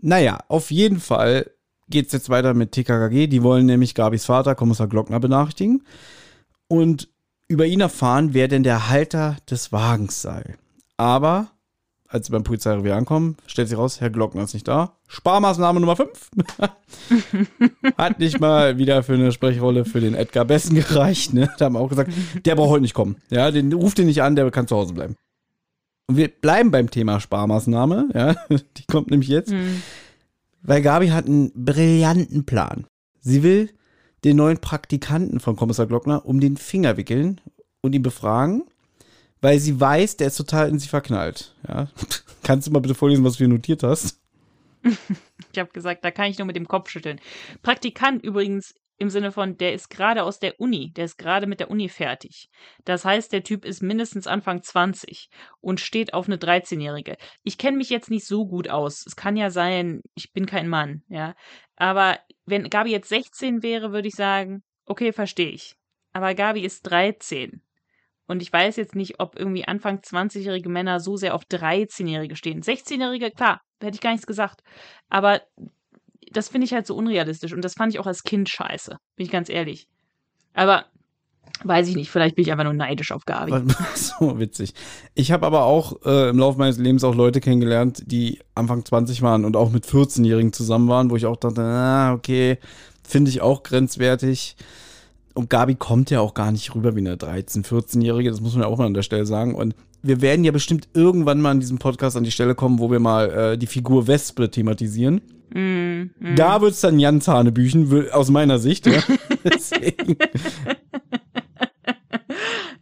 Naja, 0.00 0.40
auf 0.48 0.72
jeden 0.72 0.98
Fall 0.98 1.50
geht 1.88 2.06
es 2.06 2.12
jetzt 2.12 2.30
weiter 2.30 2.54
mit 2.54 2.72
TKKG. 2.72 3.28
Die 3.28 3.44
wollen 3.44 3.66
nämlich 3.66 3.94
Gabis 3.94 4.24
Vater, 4.24 4.56
Kommissar 4.56 4.88
Glockner, 4.88 5.20
benachrichtigen. 5.20 5.84
Und 6.66 7.08
über 7.46 7.66
ihn 7.66 7.80
erfahren, 7.80 8.34
wer 8.34 8.48
denn 8.48 8.64
der 8.64 8.88
Halter 8.88 9.36
des 9.48 9.70
Wagens 9.70 10.20
sei. 10.22 10.56
Aber 10.96 11.51
als 12.12 12.26
sie 12.26 12.32
beim 12.32 12.44
Polizeirevier 12.44 12.94
ankommen, 12.94 13.36
stellt 13.46 13.68
sich 13.68 13.78
raus, 13.78 14.00
Herr 14.00 14.10
Glockner 14.10 14.44
ist 14.44 14.52
nicht 14.52 14.68
da. 14.68 14.98
Sparmaßnahme 15.08 15.80
Nummer 15.80 15.96
5. 15.96 16.30
Hat 17.96 18.18
nicht 18.18 18.38
mal 18.38 18.76
wieder 18.76 19.02
für 19.02 19.14
eine 19.14 19.32
Sprechrolle 19.32 19.86
für 19.86 20.00
den 20.00 20.14
Edgar 20.14 20.44
Bessen 20.44 20.76
gereicht. 20.76 21.32
Ne? 21.32 21.50
Da 21.58 21.64
haben 21.64 21.74
wir 21.74 21.80
auch 21.80 21.88
gesagt, 21.88 22.12
der 22.44 22.54
braucht 22.54 22.68
heute 22.68 22.82
nicht 22.82 22.92
kommen. 22.92 23.16
Ja, 23.30 23.50
den 23.50 23.72
ruft 23.72 23.98
ihn 23.98 24.06
nicht 24.06 24.22
an, 24.22 24.36
der 24.36 24.50
kann 24.50 24.68
zu 24.68 24.76
Hause 24.76 24.92
bleiben. 24.92 25.16
Und 26.06 26.18
wir 26.18 26.28
bleiben 26.28 26.70
beim 26.70 26.90
Thema 26.90 27.18
Sparmaßnahme. 27.18 28.10
Ja, 28.12 28.34
die 28.76 28.84
kommt 28.86 29.10
nämlich 29.10 29.30
jetzt. 29.30 29.50
Hm. 29.50 29.82
Weil 30.60 30.82
Gabi 30.82 31.08
hat 31.08 31.26
einen 31.26 31.50
brillanten 31.54 32.44
Plan. 32.44 32.86
Sie 33.20 33.42
will 33.42 33.70
den 34.22 34.36
neuen 34.36 34.58
Praktikanten 34.58 35.40
von 35.40 35.56
Kommissar 35.56 35.86
Glockner 35.86 36.26
um 36.26 36.40
den 36.40 36.58
Finger 36.58 36.98
wickeln 36.98 37.40
und 37.80 37.94
ihn 37.94 38.02
befragen, 38.02 38.64
weil 39.42 39.58
sie 39.58 39.78
weiß, 39.78 40.16
der 40.16 40.28
ist 40.28 40.36
total 40.36 40.70
in 40.70 40.78
sie 40.78 40.88
verknallt. 40.88 41.54
Ja. 41.68 41.88
Kannst 42.42 42.66
du 42.66 42.72
mal 42.72 42.80
bitte 42.80 42.94
vorlesen, 42.94 43.24
was 43.24 43.34
du 43.34 43.38
hier 43.38 43.48
notiert 43.48 43.82
hast? 43.82 44.18
Ich 45.52 45.58
habe 45.58 45.70
gesagt, 45.70 46.02
da 46.02 46.10
kann 46.10 46.30
ich 46.30 46.38
nur 46.38 46.46
mit 46.46 46.56
dem 46.56 46.66
Kopf 46.66 46.88
schütteln. 46.88 47.20
Praktikant 47.60 48.24
übrigens 48.24 48.72
im 48.96 49.10
Sinne 49.10 49.32
von, 49.32 49.58
der 49.58 49.74
ist 49.74 49.90
gerade 49.90 50.22
aus 50.22 50.38
der 50.38 50.60
Uni, 50.60 50.92
der 50.92 51.04
ist 51.04 51.18
gerade 51.18 51.46
mit 51.46 51.60
der 51.60 51.70
Uni 51.70 51.90
fertig. 51.90 52.48
Das 52.86 53.04
heißt, 53.04 53.32
der 53.32 53.42
Typ 53.42 53.66
ist 53.66 53.82
mindestens 53.82 54.26
Anfang 54.26 54.62
20 54.62 55.28
und 55.60 55.78
steht 55.78 56.14
auf 56.14 56.26
eine 56.26 56.36
13-Jährige. 56.36 57.16
Ich 57.42 57.58
kenne 57.58 57.76
mich 57.76 57.90
jetzt 57.90 58.08
nicht 58.08 58.26
so 58.26 58.46
gut 58.46 58.70
aus. 58.70 59.04
Es 59.06 59.14
kann 59.14 59.36
ja 59.36 59.50
sein, 59.50 60.00
ich 60.14 60.32
bin 60.32 60.46
kein 60.46 60.68
Mann, 60.68 61.02
ja. 61.08 61.34
Aber 61.76 62.18
wenn 62.46 62.70
Gabi 62.70 62.92
jetzt 62.92 63.10
16 63.10 63.62
wäre, 63.62 63.92
würde 63.92 64.08
ich 64.08 64.14
sagen, 64.14 64.62
okay, 64.86 65.12
verstehe 65.12 65.50
ich. 65.50 65.74
Aber 66.14 66.34
Gabi 66.34 66.64
ist 66.64 66.82
13. 66.84 67.60
Und 68.26 68.42
ich 68.42 68.52
weiß 68.52 68.76
jetzt 68.76 68.94
nicht, 68.94 69.20
ob 69.20 69.38
irgendwie 69.38 69.64
Anfang 69.66 69.98
20-jährige 69.98 70.68
Männer 70.68 71.00
so 71.00 71.16
sehr 71.16 71.34
auf 71.34 71.42
13-Jährige 71.44 72.36
stehen. 72.36 72.62
16-Jährige, 72.62 73.30
klar, 73.30 73.60
hätte 73.82 73.94
ich 73.94 74.00
gar 74.00 74.12
nichts 74.12 74.26
gesagt. 74.26 74.60
Aber 75.08 75.40
das 76.30 76.48
finde 76.48 76.66
ich 76.66 76.72
halt 76.72 76.86
so 76.86 76.94
unrealistisch. 76.94 77.52
Und 77.52 77.62
das 77.62 77.74
fand 77.74 77.92
ich 77.92 78.00
auch 78.00 78.06
als 78.06 78.22
Kind 78.22 78.48
scheiße. 78.48 78.96
Bin 79.16 79.26
ich 79.26 79.32
ganz 79.32 79.48
ehrlich. 79.48 79.86
Aber 80.54 80.86
weiß 81.64 81.88
ich 81.88 81.96
nicht, 81.96 82.10
vielleicht 82.10 82.36
bin 82.36 82.44
ich 82.44 82.52
einfach 82.52 82.64
nur 82.64 82.72
neidisch 82.72 83.12
auf 83.12 83.24
Gabi. 83.24 83.52
so 83.94 84.38
witzig. 84.38 84.74
Ich 85.14 85.32
habe 85.32 85.46
aber 85.46 85.64
auch 85.64 86.04
äh, 86.04 86.30
im 86.30 86.38
Laufe 86.38 86.58
meines 86.58 86.78
Lebens 86.78 87.04
auch 87.04 87.14
Leute 87.14 87.40
kennengelernt, 87.40 88.02
die 88.06 88.40
Anfang 88.54 88.84
20 88.84 89.22
waren 89.22 89.44
und 89.44 89.56
auch 89.56 89.70
mit 89.70 89.84
14-Jährigen 89.84 90.52
zusammen 90.52 90.88
waren, 90.88 91.10
wo 91.10 91.16
ich 91.16 91.26
auch 91.26 91.36
dachte, 91.36 91.62
ah, 91.62 92.12
okay, 92.12 92.58
finde 93.02 93.30
ich 93.30 93.40
auch 93.40 93.62
grenzwertig. 93.62 94.56
Und 95.34 95.50
Gabi 95.50 95.74
kommt 95.74 96.10
ja 96.10 96.20
auch 96.20 96.34
gar 96.34 96.52
nicht 96.52 96.74
rüber 96.74 96.94
wie 96.94 97.00
eine 97.00 97.16
13-, 97.16 97.64
14-Jährige, 97.66 98.30
das 98.30 98.40
muss 98.40 98.52
man 98.54 98.62
ja 98.62 98.68
auch 98.68 98.78
mal 98.78 98.86
an 98.86 98.94
der 98.94 99.02
Stelle 99.02 99.24
sagen. 99.26 99.54
Und 99.54 99.74
wir 100.02 100.20
werden 100.20 100.44
ja 100.44 100.52
bestimmt 100.52 100.88
irgendwann 100.94 101.40
mal 101.40 101.52
in 101.52 101.60
diesem 101.60 101.78
Podcast 101.78 102.16
an 102.16 102.24
die 102.24 102.30
Stelle 102.30 102.54
kommen, 102.54 102.78
wo 102.78 102.90
wir 102.90 102.98
mal 103.00 103.30
äh, 103.30 103.58
die 103.58 103.66
Figur 103.66 104.06
Wespe 104.08 104.50
thematisieren. 104.50 105.20
Mm, 105.54 106.10
mm. 106.18 106.36
Da 106.36 106.60
wird's 106.60 106.80
dann 106.80 106.98
ganz 106.98 107.28
Hanebüchen, 107.28 107.90
wür- 107.90 108.10
aus 108.10 108.30
meiner 108.30 108.58
Sicht. 108.58 108.86
Ja. 108.86 109.02
Deswegen, 109.44 110.16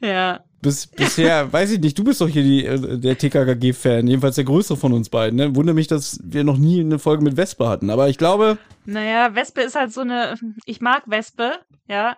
Ja. 0.03 0.41
bis, 0.63 0.87
bisher, 0.87 1.53
weiß 1.53 1.73
ich 1.73 1.81
nicht, 1.81 1.99
du 1.99 2.05
bist 2.05 2.21
doch 2.23 2.29
hier 2.29 2.43
die, 2.43 2.65
äh, 2.65 2.99
der 2.99 3.19
TKKG-Fan, 3.19 4.07
jedenfalls 4.07 4.37
der 4.37 4.45
größere 4.45 4.79
von 4.79 4.93
uns 4.95 5.11
beiden. 5.11 5.37
Ne? 5.37 5.55
Wundere 5.55 5.75
mich, 5.75 5.89
dass 5.89 6.19
wir 6.25 6.43
noch 6.43 6.57
nie 6.57 6.81
eine 6.81 6.99
Folge 6.99 7.23
mit 7.23 7.37
Wespe 7.37 7.69
hatten. 7.69 7.91
Aber 7.91 8.09
ich 8.09 8.17
glaube, 8.17 8.57
Naja, 8.87 9.35
Wespe 9.35 9.61
ist 9.61 9.75
halt 9.75 9.93
so 9.93 10.01
eine. 10.01 10.37
Ich 10.65 10.81
mag 10.81 11.03
Wespe, 11.07 11.53
ja. 11.89 12.17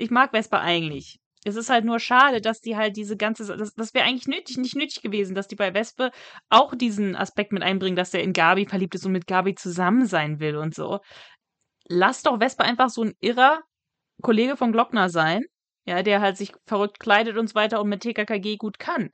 Ich 0.00 0.10
mag 0.10 0.32
Wespe 0.32 0.58
eigentlich. 0.58 1.18
Es 1.44 1.56
ist 1.56 1.70
halt 1.70 1.84
nur 1.84 2.00
schade, 2.00 2.40
dass 2.40 2.60
die 2.60 2.76
halt 2.76 2.96
diese 2.96 3.16
ganze. 3.16 3.56
Das, 3.56 3.74
das 3.74 3.94
wäre 3.94 4.04
eigentlich 4.04 4.28
nötig, 4.28 4.58
nicht 4.58 4.76
nötig 4.76 5.02
gewesen, 5.02 5.34
dass 5.34 5.48
die 5.48 5.56
bei 5.56 5.72
Wespe 5.72 6.10
auch 6.50 6.74
diesen 6.74 7.16
Aspekt 7.16 7.52
mit 7.52 7.62
einbringen, 7.62 7.96
dass 7.96 8.10
der 8.10 8.22
in 8.22 8.32
Gabi 8.32 8.66
verliebt 8.66 8.94
ist 8.94 9.06
und 9.06 9.12
mit 9.12 9.26
Gabi 9.26 9.54
zusammen 9.54 10.06
sein 10.06 10.40
will 10.40 10.56
und 10.56 10.74
so. 10.74 11.00
Lass 11.88 12.22
doch 12.22 12.40
Wespe 12.40 12.64
einfach 12.64 12.90
so 12.90 13.04
ein 13.04 13.14
irrer 13.20 13.60
Kollege 14.22 14.56
von 14.56 14.72
Glockner 14.72 15.08
sein. 15.08 15.42
Ja, 15.86 16.02
der 16.02 16.20
halt 16.20 16.36
sich 16.36 16.52
verrückt 16.66 17.00
kleidet 17.00 17.36
und 17.36 17.48
so 17.48 17.54
weiter 17.54 17.80
und 17.80 17.88
mit 17.88 18.02
TKKG 18.02 18.58
gut 18.58 18.78
kann. 18.78 19.10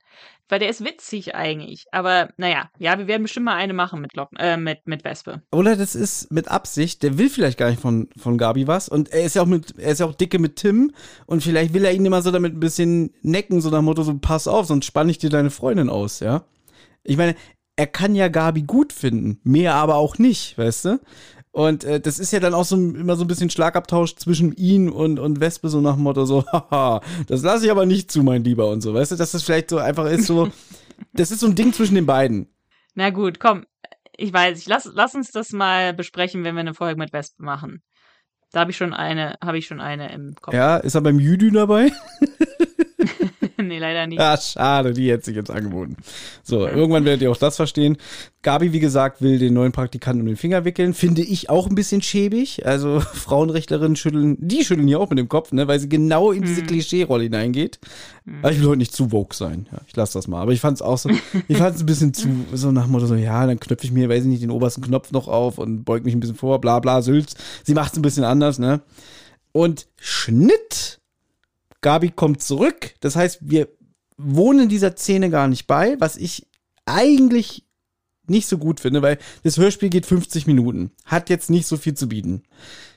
Weil 0.49 0.59
der 0.59 0.69
ist 0.69 0.83
witzig 0.83 1.33
eigentlich. 1.33 1.85
Aber 1.91 2.29
naja, 2.37 2.69
ja, 2.77 2.97
wir 2.97 3.07
werden 3.07 3.23
bestimmt 3.23 3.45
mal 3.45 3.55
eine 3.55 3.73
machen 3.73 4.01
mit, 4.01 4.13
Glock 4.13 4.29
äh, 4.37 4.57
mit, 4.57 4.85
mit 4.85 5.03
Wespe. 5.03 5.41
oder 5.51 5.75
das 5.75 5.95
ist 5.95 6.31
mit 6.31 6.49
Absicht, 6.49 7.03
der 7.03 7.17
will 7.17 7.29
vielleicht 7.29 7.57
gar 7.57 7.69
nicht 7.69 7.81
von, 7.81 8.09
von 8.17 8.37
Gabi 8.37 8.67
was. 8.67 8.89
Und 8.89 9.09
er 9.09 9.23
ist 9.23 9.35
ja 9.35 9.41
auch 9.41 9.47
mit, 9.47 9.79
er 9.79 9.91
ist 9.91 9.99
ja 9.99 10.05
auch 10.05 10.15
dicke 10.15 10.39
mit 10.39 10.57
Tim. 10.57 10.93
Und 11.25 11.41
vielleicht 11.41 11.73
will 11.73 11.85
er 11.85 11.93
ihn 11.93 12.05
immer 12.05 12.21
so 12.21 12.31
damit 12.31 12.53
ein 12.53 12.59
bisschen 12.59 13.13
necken, 13.21 13.61
so 13.61 13.69
nach 13.69 13.79
dem 13.79 13.85
Motto, 13.85 14.03
so 14.03 14.17
pass 14.17 14.47
auf, 14.47 14.65
sonst 14.67 14.85
spann 14.85 15.09
ich 15.09 15.17
dir 15.17 15.29
deine 15.29 15.51
Freundin 15.51 15.89
aus, 15.89 16.19
ja. 16.19 16.43
Ich 17.03 17.15
meine, 17.15 17.35
er 17.77 17.87
kann 17.87 18.15
ja 18.15 18.27
Gabi 18.27 18.63
gut 18.63 18.91
finden, 18.91 19.39
mehr 19.43 19.75
aber 19.75 19.95
auch 19.95 20.17
nicht, 20.17 20.57
weißt 20.57 20.85
du? 20.85 20.99
Und 21.57 21.85
äh, 21.85 21.99
das 21.99 22.19
ist 22.19 22.31
ja 22.31 22.39
dann 22.39 22.53
auch 22.53 22.65
so 22.65 22.75
immer 22.75 23.15
so 23.15 23.23
ein 23.23 23.27
bisschen 23.27 23.49
Schlagabtausch 23.49 24.15
zwischen 24.17 24.55
ihn 24.57 24.89
und, 24.89 25.17
und 25.17 25.39
Wespe, 25.39 25.69
so 25.69 25.81
nach 25.81 25.95
dem 25.95 26.03
Motto, 26.03 26.23
so, 26.23 26.45
haha, 26.51 27.01
das 27.25 27.41
lasse 27.41 27.65
ich 27.65 27.71
aber 27.71 27.87
nicht 27.87 28.11
zu, 28.11 28.21
mein 28.21 28.43
Lieber 28.43 28.69
und 28.69 28.81
so, 28.81 28.93
weißt 28.93 29.13
du, 29.13 29.15
dass 29.15 29.31
das 29.31 29.41
vielleicht 29.41 29.71
so 29.71 29.79
einfach 29.79 30.05
ist, 30.05 30.27
so, 30.27 30.51
das 31.13 31.31
ist 31.31 31.39
so 31.39 31.47
ein 31.47 31.55
Ding 31.55 31.73
zwischen 31.73 31.95
den 31.95 32.05
beiden. 32.05 32.47
Na 32.93 33.09
gut, 33.09 33.39
komm. 33.39 33.65
Ich 34.15 34.31
weiß, 34.31 34.59
ich 34.59 34.67
lass, 34.67 34.87
lass 34.93 35.15
uns 35.15 35.31
das 35.31 35.51
mal 35.51 35.95
besprechen, 35.95 36.43
wenn 36.43 36.53
wir 36.53 36.59
eine 36.59 36.75
Folge 36.75 36.99
mit 36.99 37.11
Wespe 37.11 37.41
machen. 37.41 37.81
Da 38.51 38.59
habe 38.59 38.69
ich 38.69 38.77
schon 38.77 38.93
eine, 38.93 39.33
habe 39.43 39.57
ich 39.57 39.65
schon 39.65 39.81
eine 39.81 40.13
im 40.13 40.35
Kopf. 40.39 40.53
Ja, 40.53 40.77
ist 40.77 40.93
er 40.93 41.01
beim 41.01 41.19
Jüdü 41.19 41.49
dabei? 41.49 41.91
nee, 43.69 43.79
leider 43.79 44.07
nicht. 44.07 44.19
Ja, 44.19 44.37
schade, 44.37 44.93
die 44.93 45.11
hätte 45.11 45.25
sich 45.25 45.35
jetzt 45.35 45.51
angeboten. 45.51 45.97
So, 46.43 46.67
irgendwann 46.67 47.05
werdet 47.05 47.21
ihr 47.21 47.31
auch 47.31 47.37
das 47.37 47.55
verstehen. 47.55 47.97
Gabi, 48.41 48.71
wie 48.71 48.79
gesagt, 48.79 49.21
will 49.21 49.39
den 49.39 49.53
neuen 49.53 49.71
Praktikanten 49.71 50.21
um 50.21 50.27
den 50.27 50.37
Finger 50.37 50.63
wickeln. 50.63 50.93
Finde 50.93 51.21
ich 51.21 51.49
auch 51.49 51.67
ein 51.67 51.75
bisschen 51.75 52.01
schäbig. 52.01 52.65
Also 52.65 52.99
Frauenrechtlerinnen 53.13 53.95
schütteln, 53.95 54.37
die 54.39 54.63
schütteln 54.63 54.87
hier 54.87 54.99
auch 54.99 55.09
mit 55.09 55.19
dem 55.19 55.27
Kopf, 55.27 55.51
ne, 55.51 55.67
weil 55.67 55.79
sie 55.79 55.89
genau 55.89 56.31
in 56.31 56.43
diese 56.43 56.63
Klischee-Rolle 56.63 57.23
hineingeht. 57.23 57.79
Aber 58.41 58.51
ich 58.51 58.59
will 58.59 58.67
heute 58.67 58.77
nicht 58.77 58.93
zu 58.93 59.11
woke 59.11 59.35
sein. 59.35 59.67
Ja, 59.71 59.79
ich 59.87 59.95
lasse 59.95 60.13
das 60.13 60.27
mal. 60.27 60.41
Aber 60.41 60.51
ich 60.51 60.59
fand 60.59 60.75
es 60.75 60.81
auch 60.81 60.97
so, 60.97 61.09
ich 61.47 61.57
fand 61.57 61.75
es 61.75 61.81
ein 61.81 61.85
bisschen 61.85 62.13
zu, 62.13 62.29
so 62.53 62.71
nach 62.71 62.83
dem 62.83 62.91
Motto 62.91 63.05
so, 63.05 63.15
ja, 63.15 63.45
dann 63.45 63.59
knöpfe 63.59 63.85
ich 63.85 63.91
mir, 63.91 64.09
weiß 64.09 64.23
ich 64.23 64.29
nicht, 64.29 64.43
den 64.43 64.51
obersten 64.51 64.81
Knopf 64.81 65.11
noch 65.11 65.27
auf 65.27 65.57
und 65.57 65.83
beug 65.83 66.03
mich 66.03 66.13
ein 66.13 66.19
bisschen 66.19 66.35
vor, 66.35 66.59
bla 66.61 66.79
bla, 66.79 67.01
Sülz. 67.01 67.35
Sie 67.63 67.73
macht 67.73 67.93
es 67.93 67.99
ein 67.99 68.01
bisschen 68.01 68.23
anders, 68.23 68.59
ne? 68.59 68.81
Und 69.53 69.87
Schnitt 69.97 70.96
Gabi 71.81 72.11
kommt 72.11 72.41
zurück. 72.41 72.95
Das 72.99 73.15
heißt, 73.15 73.39
wir 73.41 73.69
wohnen 74.17 74.69
dieser 74.69 74.95
Szene 74.95 75.29
gar 75.29 75.47
nicht 75.47 75.67
bei, 75.67 75.95
was 75.99 76.17
ich 76.17 76.47
eigentlich 76.85 77.65
nicht 78.27 78.47
so 78.47 78.57
gut 78.57 78.79
finde, 78.79 79.01
weil 79.01 79.17
das 79.43 79.57
Hörspiel 79.57 79.89
geht 79.89 80.05
50 80.05 80.47
Minuten. 80.47 80.91
Hat 81.05 81.29
jetzt 81.29 81.49
nicht 81.49 81.67
so 81.67 81.77
viel 81.77 81.93
zu 81.93 82.09
bieten. 82.09 82.43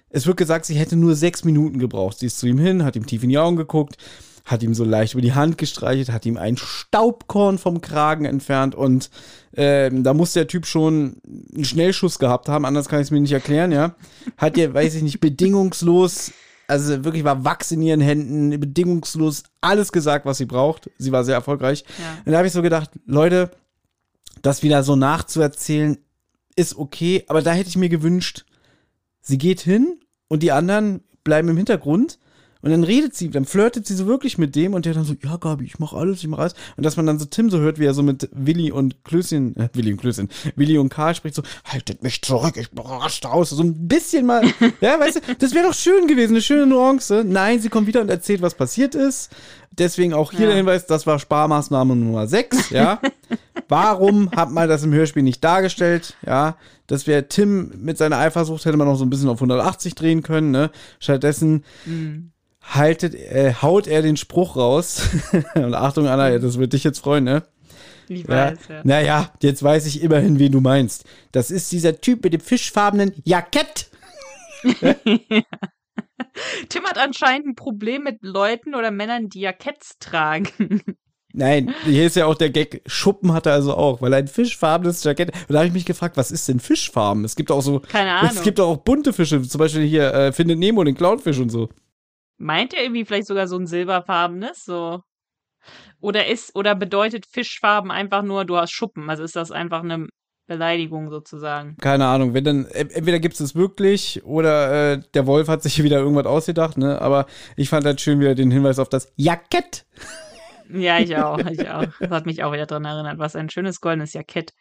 Es 0.09 0.27
wird 0.27 0.37
gesagt, 0.37 0.67
sie 0.67 0.75
hätte 0.75 0.97
nur 0.97 1.15
sechs 1.15 1.45
Minuten 1.45 1.79
gebraucht. 1.79 2.19
Sie 2.19 2.27
ist 2.27 2.39
zu 2.39 2.47
ihm 2.47 2.59
hin, 2.59 2.85
hat 2.85 2.97
ihm 2.97 3.07
tief 3.07 3.23
in 3.23 3.29
die 3.29 3.39
Augen 3.39 3.57
geguckt, 3.57 3.97
hat 4.45 4.63
ihm 4.63 4.75
so 4.75 4.85
leicht 4.85 5.13
über 5.13 5.23
die 5.23 5.35
Hand 5.35 5.57
gestreichelt, 5.57 6.11
hat 6.11 6.27
ihm 6.27 6.37
ein 6.37 6.57
Staubkorn 6.57 7.59
vom 7.59 7.81
Kragen 7.81 8.25
entfernt 8.25 8.75
und 8.75 9.11
ähm, 9.55 10.03
da 10.03 10.13
muss 10.13 10.33
der 10.33 10.49
Typ 10.49 10.67
schon 10.67 11.21
einen 11.55 11.65
Schnellschuss 11.65 12.19
gehabt 12.19 12.49
haben, 12.49 12.65
anders 12.65 12.89
kann 12.89 13.01
ich 13.01 13.07
es 13.07 13.11
mir 13.13 13.21
nicht 13.21 13.33
erklären, 13.33 13.71
ja. 13.71 13.95
Hat 14.37 14.57
ihr, 14.57 14.75
weiß 14.75 14.97
ich 14.97 15.03
nicht, 15.03 15.21
bedingungslos 15.21 16.33
also 16.71 17.05
wirklich 17.05 17.25
war 17.25 17.45
Wachs 17.45 17.73
in 17.73 17.83
ihren 17.83 18.01
Händen, 18.01 18.59
bedingungslos 18.59 19.43
alles 19.61 19.93
gesagt, 19.93 20.25
was 20.25 20.39
sie 20.39 20.47
braucht. 20.47 20.91
Sie 20.99 21.13
war 21.13 21.25
sehr 21.25 21.35
erfolgreich. 21.35 21.85
Ja. 21.99 22.19
Und 22.25 22.33
da 22.33 22.39
habe 22.39 22.47
ich 22.47 22.53
so 22.53 22.63
gedacht, 22.63 22.91
Leute, 23.05 23.51
das 24.43 24.63
wieder 24.63 24.83
so 24.83 24.97
nachzuerzählen, 24.97 25.99
ist 26.57 26.77
okay, 26.77 27.25
aber 27.29 27.43
da 27.43 27.53
hätte 27.53 27.69
ich 27.69 27.77
mir 27.77 27.89
gewünscht, 27.89 28.45
sie 29.21 29.39
geht 29.39 29.61
hin 29.61 30.01
und 30.29 30.43
die 30.43 30.53
anderen 30.53 31.03
bleiben 31.25 31.49
im 31.49 31.57
Hintergrund 31.57 32.19
Und 32.63 32.71
dann 32.71 32.85
redet 32.85 33.15
sie, 33.15 33.31
dann 33.31 33.45
flirtet 33.47 33.87
sie 33.87 33.95
so 33.95 34.07
wirklich 34.07 34.37
mit 34.37 34.55
dem 34.55 34.75
und 34.75 34.85
der 34.85 34.95
dann 34.95 35.05
so, 35.05 35.15
ja, 35.23 35.37
Gabi, 35.37 35.65
ich 35.65 35.79
mach 35.79 35.93
alles, 35.95 36.19
ich 36.21 36.29
mach 36.29 36.39
alles. 36.39 36.55
Und 36.77 36.85
dass 36.85 36.97
man 36.97 37.07
dann 37.07 37.19
so 37.19 37.25
Tim 37.25 37.49
so 37.51 37.59
hört, 37.59 37.79
wie 37.79 37.87
er 37.87 37.95
so 37.95 38.03
mit 38.03 38.29
Willi 38.33 38.71
und 38.71 39.03
Klößchen, 39.05 39.57
äh, 39.57 39.69
Willi 39.73 39.93
und 39.93 40.01
Klößchen, 40.01 40.29
Willi 40.57 40.77
und 40.79 40.89
Karl 40.91 41.15
spricht 41.15 41.35
so, 41.37 41.43
haltet 41.65 42.03
mich 42.03 42.21
zurück, 42.23 42.57
ich 42.57 42.69
raste 42.77 43.31
aus. 43.31 43.51
So 43.51 43.63
ein 43.63 43.89
bisschen 43.89 44.27
mal, 44.27 44.43
ja, 44.81 45.01
weißt 45.01 45.17
du, 45.27 45.35
das 45.39 45.55
wäre 45.55 45.67
doch 45.69 45.75
schön 45.75 46.07
gewesen, 46.07 46.33
eine 46.33 46.43
schöne 46.43 46.67
Nuance. 46.67 47.25
Nein, 47.27 47.61
sie 47.61 47.69
kommt 47.71 47.87
wieder 47.87 48.01
und 48.03 48.11
erzählt, 48.11 48.43
was 48.43 48.55
passiert 48.55 48.95
ist. 48.95 49.31
Deswegen 49.73 50.13
auch 50.13 50.33
hier 50.33 50.41
Ja. 50.41 50.47
der 50.49 50.57
Hinweis, 50.57 50.87
das 50.87 51.07
war 51.07 51.19
Sparmaßnahme 51.19 51.95
Nummer 51.95 52.27
6, 52.27 52.71
ja. 52.71 53.01
Warum 53.69 54.31
hat 54.33 54.51
man 54.51 54.69
das 54.69 54.83
im 54.83 54.93
Hörspiel 54.93 55.23
nicht 55.23 55.43
dargestellt? 55.45 56.17
Ja, 56.27 56.57
das 56.89 57.07
wäre 57.07 57.29
Tim 57.29 57.71
mit 57.77 57.97
seiner 57.97 58.19
Eifersucht 58.19 58.65
hätte 58.65 58.77
man 58.77 58.89
noch 58.89 58.97
so 58.97 59.05
ein 59.05 59.11
bisschen 59.11 59.29
auf 59.29 59.39
180 59.39 59.95
drehen 59.95 60.23
können, 60.25 60.51
ne? 60.51 60.71
Stattdessen 60.99 61.63
haltet, 62.63 63.15
äh, 63.15 63.55
haut 63.61 63.87
er 63.87 64.03
den 64.03 64.17
Spruch 64.17 64.57
raus. 64.57 65.09
Und 65.55 65.75
Achtung, 65.75 66.07
Anna, 66.07 66.39
das 66.39 66.59
wird 66.59 66.73
dich 66.73 66.85
jetzt 66.85 67.01
freuen, 67.01 67.25
ne? 67.25 67.43
Ich 68.09 68.23
Ja. 68.23 68.29
weiß, 68.29 68.59
ja. 68.69 68.81
Naja, 68.85 69.33
jetzt 69.43 69.63
weiß 69.63 69.87
ich 69.87 70.03
immerhin, 70.03 70.39
wen 70.39 70.53
du 70.53 70.61
meinst. 70.61 71.05
Das 71.33 71.51
ist 71.51 71.71
dieser 71.73 72.01
Typ 72.01 72.25
mit 72.25 72.33
dem 72.33 72.41
fischfarbenen 72.41 73.13
Jackett. 73.25 73.89
Tim 76.69 76.85
hat 76.85 76.99
anscheinend 76.99 77.47
ein 77.49 77.55
Problem 77.55 78.03
mit 78.05 78.19
Leuten 78.23 78.75
oder 78.75 78.91
Männern, 78.91 79.29
die 79.29 79.41
Jacketts 79.41 79.99
tragen. 79.99 80.49
Nein, 81.33 81.73
hier 81.85 82.07
ist 82.07 82.17
ja 82.17 82.27
auch 82.27 82.35
der 82.35 82.51
Gag, 82.51 82.83
Schuppen 82.87 83.33
hat 83.33 83.47
er 83.47 83.53
also 83.53 83.75
auch, 83.77 84.03
weil 84.03 84.13
ein 84.15 84.27
fischfarbenes 84.27 85.05
Jackett. 85.05 85.29
Und 85.33 85.51
da 85.53 85.59
habe 85.59 85.69
ich 85.69 85.73
mich 85.73 85.85
gefragt, 85.85 86.17
was 86.17 86.33
ist 86.33 86.49
denn 86.49 86.59
Fischfarben? 86.59 87.25
Es 87.25 87.37
gibt 87.37 87.53
auch 87.53 87.61
so, 87.61 87.79
Keine 87.79 88.13
Ahnung. 88.15 88.33
es 88.35 88.43
gibt 88.43 88.59
auch 88.59 88.79
bunte 88.79 89.13
Fische, 89.13 89.41
zum 89.43 89.59
Beispiel 89.61 89.87
hier 89.87 90.13
äh, 90.13 90.33
Findet 90.33 90.59
Nemo, 90.59 90.83
den 90.83 90.97
Clownfisch 90.97 91.39
und 91.39 91.51
so. 91.51 91.69
Meint 92.41 92.73
er 92.75 92.83
irgendwie 92.83 93.05
vielleicht 93.05 93.27
sogar 93.27 93.47
so 93.47 93.57
ein 93.59 93.67
silberfarbenes? 93.67 94.65
So. 94.65 95.03
Oder 96.01 96.27
ist, 96.27 96.57
oder 96.57 96.75
bedeutet 96.75 97.27
Fischfarben 97.31 97.91
einfach 97.91 98.23
nur, 98.23 98.45
du 98.47 98.57
hast 98.57 98.73
Schuppen? 98.73 99.11
Also 99.11 99.23
ist 99.23 99.37
das 99.37 99.51
einfach 99.53 99.83
eine 99.83 100.07
Beleidigung 100.47 101.11
sozusagen? 101.11 101.77
Keine 101.77 102.07
Ahnung, 102.07 102.33
wenn 102.33 102.45
dann, 102.45 102.65
en- 102.67 102.91
entweder 102.91 103.21
gibt 103.21 103.35
es 103.35 103.41
es 103.41 103.55
wirklich 103.55 104.23
oder 104.25 104.93
äh, 104.95 105.03
der 105.15 105.27
Wolf 105.27 105.49
hat 105.49 105.63
sich 105.63 105.83
wieder 105.83 105.99
irgendwas 105.99 106.27
ausgedacht, 106.27 106.79
ne? 106.79 107.01
Aber 107.01 107.27
ich 107.57 107.69
fand 107.69 107.85
halt 107.85 108.01
schön 108.01 108.21
wieder 108.21 108.35
den 108.35 108.51
Hinweis 108.51 108.79
auf 108.79 108.89
das 108.89 109.13
Jackett. 109.17 109.85
Ja, 110.73 110.99
ich 110.99 111.15
auch, 111.19 111.39
ich 111.39 111.69
auch. 111.69 111.85
Das 112.01 112.11
hat 112.11 112.25
mich 112.27 112.43
auch 112.43 112.53
wieder 112.53 112.67
dran 112.67 112.85
erinnert. 112.87 113.19
Was 113.19 113.37
ein 113.37 113.51
schönes 113.51 113.81
goldenes 113.81 114.15
Jackett. 114.15 114.53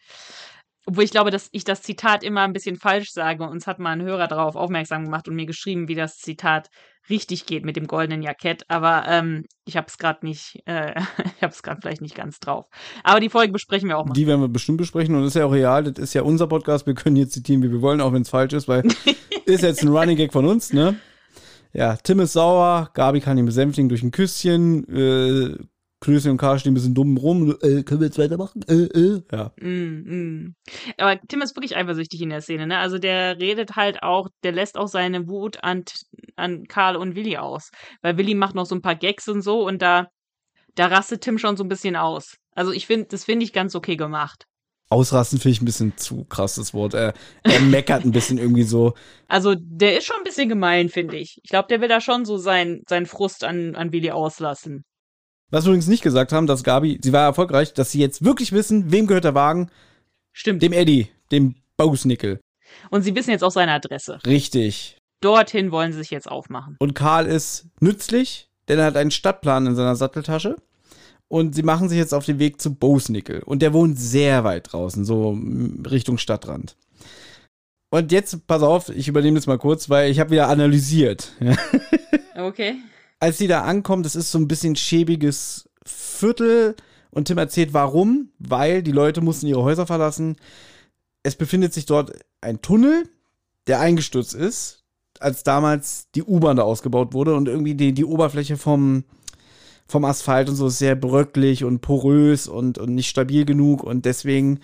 Obwohl 0.90 1.04
ich 1.04 1.12
glaube, 1.12 1.30
dass 1.30 1.50
ich 1.52 1.64
das 1.64 1.84
Zitat 1.84 2.24
immer 2.24 2.42
ein 2.42 2.52
bisschen 2.52 2.76
falsch 2.76 3.12
sage. 3.12 3.48
Uns 3.48 3.68
hat 3.68 3.78
mal 3.78 3.92
ein 3.92 4.02
Hörer 4.02 4.28
darauf 4.28 4.56
aufmerksam 4.56 5.04
gemacht 5.04 5.28
und 5.28 5.36
mir 5.36 5.46
geschrieben, 5.46 5.88
wie 5.88 5.94
das 5.94 6.18
Zitat 6.18 6.72
richtig 7.12 7.46
geht 7.46 7.64
mit 7.64 7.76
dem 7.76 7.86
goldenen 7.86 8.24
Jackett. 8.24 8.64
Aber 8.70 9.04
ähm, 9.08 9.46
ich 9.66 9.78
habe 9.78 9.86
es 9.88 10.00
gerade 10.00 10.26
nicht, 10.26 10.64
äh, 10.66 11.00
ich 11.38 11.44
habe 11.44 11.54
es 11.54 11.62
gerade 11.62 11.80
vielleicht 11.80 12.02
nicht 12.02 12.16
ganz 12.16 12.40
drauf. 12.40 12.66
Aber 13.04 13.20
die 13.20 13.30
Folge 13.30 13.54
besprechen 13.54 13.88
wir 13.88 14.00
auch 14.00 14.06
mal. 14.08 14.14
Die 14.14 14.26
werden 14.26 14.42
wir 14.42 14.48
bestimmt 14.48 14.80
besprechen 14.80 15.14
und 15.14 15.22
das 15.22 15.36
ist 15.36 15.40
ja 15.40 15.46
auch 15.46 15.52
real, 15.52 15.84
das 15.84 16.04
ist 16.04 16.16
ja 16.16 16.24
unser 16.24 16.48
Podcast, 16.48 16.88
wir 16.88 16.96
können 16.96 17.16
hier 17.16 17.30
zitieren, 17.30 17.62
wie 17.62 17.72
wir 17.72 17.84
wollen, 17.84 18.02
auch 18.02 18.12
wenn 18.12 18.24
es 18.24 18.30
falsch 18.30 18.54
ist, 18.54 18.68
weil 18.68 18.82
ist 19.46 19.62
jetzt 19.62 19.84
ein 19.84 19.90
Running 19.90 20.18
Gag 20.18 20.34
von 20.34 20.46
uns, 20.46 20.74
ne? 20.74 20.96
Ja, 21.72 21.98
Tim 21.98 22.20
ist 22.22 22.34
sauer, 22.34 22.90
Gabi 22.96 23.20
kann 23.20 23.38
ihn 23.38 23.46
besänftigen 23.46 23.90
durch 23.90 24.02
ein 24.02 24.10
Küsschen, 24.10 24.88
äh, 24.90 25.56
Klößchen 26.02 26.32
und 26.32 26.38
Karl 26.38 26.60
stehen 26.60 26.72
ein 26.72 26.76
bisschen 26.76 26.96
dumm 26.96 27.18
rum, 27.18 27.58
äh, 27.62 27.84
können 27.84 28.00
wir 28.00 28.08
jetzt 28.08 28.18
weitermachen? 28.18 28.62
Äh, 28.68 28.86
äh, 28.86 29.22
ja. 29.32 29.52
Mm, 29.60 30.46
mm. 30.46 30.56
Aber 30.98 31.20
Tim 31.28 31.42
ist 31.42 31.56
wirklich 31.56 31.76
eifersüchtig 31.76 32.22
in 32.22 32.30
der 32.30 32.42
Szene, 32.42 32.68
ne? 32.68 32.78
Also 32.78 33.00
der 33.00 33.38
redet 33.40 33.76
halt 33.76 34.02
auch, 34.02 34.30
der 34.44 34.54
lässt 34.54 34.78
auch 34.78 34.88
seine 34.88 35.28
Wut 35.28 35.62
an, 35.62 35.84
an 36.38 36.64
Karl 36.68 36.96
und 36.96 37.16
Willi 37.16 37.38
aus. 37.38 37.72
Weil 38.02 38.18
Willi 38.18 38.34
macht 38.34 38.56
noch 38.56 38.66
so 38.66 38.76
ein 38.76 38.82
paar 38.82 38.96
Gags 38.96 39.28
und 39.28 39.42
so 39.42 39.68
und 39.68 39.82
da, 39.82 40.08
da 40.76 40.88
rastet 40.88 41.22
Tim 41.22 41.38
schon 41.38 41.58
so 41.58 41.64
ein 41.64 41.70
bisschen 41.70 41.98
aus. 41.98 42.38
Also 42.56 42.72
ich 42.72 42.88
finde, 42.88 43.08
das 43.08 43.26
finde 43.26 43.44
ich 43.44 43.52
ganz 43.52 43.76
okay 43.76 43.98
gemacht. 43.98 44.46
Ausrasten 44.90 45.38
finde 45.38 45.54
ich 45.54 45.62
ein 45.62 45.66
bisschen 45.66 45.98
zu 45.98 46.26
krasses 46.26 46.74
Wort. 46.74 46.96
Er, 46.96 47.14
er 47.44 47.60
meckert 47.60 48.06
ein 48.06 48.12
bisschen 48.12 48.40
irgendwie 48.40 48.64
so. 48.64 48.94
Also 49.28 49.54
der 49.56 49.98
ist 49.98 50.06
schon 50.06 50.18
ein 50.18 50.24
bisschen 50.24 50.50
gemein, 50.50 50.90
finde 50.90 51.18
ich. 51.18 51.40
Ich 51.44 51.50
glaube, 51.50 51.68
der 51.68 51.80
will 51.82 51.88
da 51.88 52.02
schon 52.02 52.26
so 52.26 52.38
sein, 52.38 52.82
seinen 52.88 53.06
Frust 53.06 53.44
an, 53.44 53.76
an 53.76 53.92
Willi 53.92 54.12
auslassen. 54.12 54.84
Was 55.52 55.66
wir 55.66 55.70
übrigens 55.70 55.88
nicht 55.88 56.04
gesagt 56.04 56.32
haben, 56.32 56.48
dass 56.48 56.64
Gabi, 56.64 57.00
sie 57.02 57.14
war 57.14 57.24
erfolgreich, 57.24 57.74
dass 57.74 57.92
sie 57.92 58.00
jetzt 58.00 58.24
wirklich 58.24 58.52
wissen, 58.52 58.92
wem 58.92 59.08
gehört 59.08 59.24
der 59.24 59.36
Wagen? 59.36 59.70
Stimmt. 60.32 60.62
Dem 60.62 60.74
Eddie, 60.74 61.10
dem 61.32 61.56
Bausnickel. 61.76 62.40
Und 62.92 63.02
sie 63.02 63.16
wissen 63.16 63.32
jetzt 63.32 63.44
auch 63.44 63.52
seine 63.52 63.72
Adresse. 63.72 64.20
Richtig. 64.26 64.98
Dorthin 65.22 65.72
wollen 65.72 65.92
sie 65.92 66.00
sich 66.00 66.12
jetzt 66.12 66.30
aufmachen. 66.30 66.78
Und 66.80 66.94
Karl 66.94 67.26
ist 67.26 67.68
nützlich, 67.80 68.50
denn 68.68 68.80
er 68.80 68.86
hat 68.86 68.96
einen 68.96 69.12
Stadtplan 69.12 69.66
in 69.66 69.76
seiner 69.76 69.96
Satteltasche. 69.96 70.56
Und 71.28 71.56
sie 71.56 71.64
machen 71.64 71.90
sich 71.90 71.98
jetzt 71.98 72.14
auf 72.14 72.26
den 72.26 72.40
Weg 72.40 72.60
zu 72.62 72.76
Bosnickel. 72.76 73.44
Und 73.44 73.62
der 73.62 73.74
wohnt 73.74 74.00
sehr 74.00 74.44
weit 74.44 74.72
draußen, 74.72 75.06
so 75.06 75.38
Richtung 75.90 76.18
Stadtrand. 76.18 76.76
Und 77.92 78.12
jetzt, 78.12 78.46
pass 78.48 78.62
auf, 78.62 78.90
ich 78.90 79.08
übernehme 79.08 79.38
das 79.38 79.48
mal 79.48 79.58
kurz, 79.58 79.90
weil 79.90 80.12
ich 80.12 80.20
habe 80.20 80.32
wieder 80.32 80.48
analysiert. 80.48 81.34
Okay. 82.40 82.78
Als 83.20 83.38
sie 83.38 83.48
da 83.48 83.64
ankommen, 83.64 84.04
das 84.04 84.16
ist 84.16 84.32
so 84.32 84.38
ein 84.38 84.48
bisschen 84.48 84.76
schäbiges 84.76 85.70
Viertel. 85.86 86.76
Und 87.12 87.26
Tim 87.26 87.38
erzählt, 87.38 87.74
warum. 87.74 88.30
Weil 88.40 88.84
die 88.84 88.92
Leute 88.92 89.22
mussten 89.22 89.48
ihre 89.48 89.64
Häuser 89.64 89.86
verlassen. 89.86 90.38
Es 91.24 91.36
befindet 91.36 91.74
sich 91.74 91.86
dort 91.86 92.14
ein 92.42 92.62
Tunnel, 92.62 93.10
der 93.68 93.80
eingestürzt 93.82 94.34
ist, 94.34 94.84
als 95.20 95.44
damals 95.44 96.10
die 96.16 96.24
U-Bahn 96.24 96.58
da 96.58 96.64
ausgebaut 96.64 97.14
wurde. 97.14 97.36
Und 97.36 97.48
irgendwie 97.48 97.76
die, 97.76 97.94
die 97.94 98.06
Oberfläche 98.06 98.58
vom, 98.58 99.04
vom 99.88 100.06
Asphalt 100.06 100.50
und 100.50 100.56
so 100.56 100.68
ist 100.68 100.78
sehr 100.78 100.96
bröcklig 100.96 101.64
und 101.64 101.82
porös 101.82 102.48
und, 102.48 102.78
und 102.78 102.96
nicht 102.96 103.10
stabil 103.10 103.44
genug. 103.44 103.84
Und 103.84 104.06
deswegen 104.06 104.60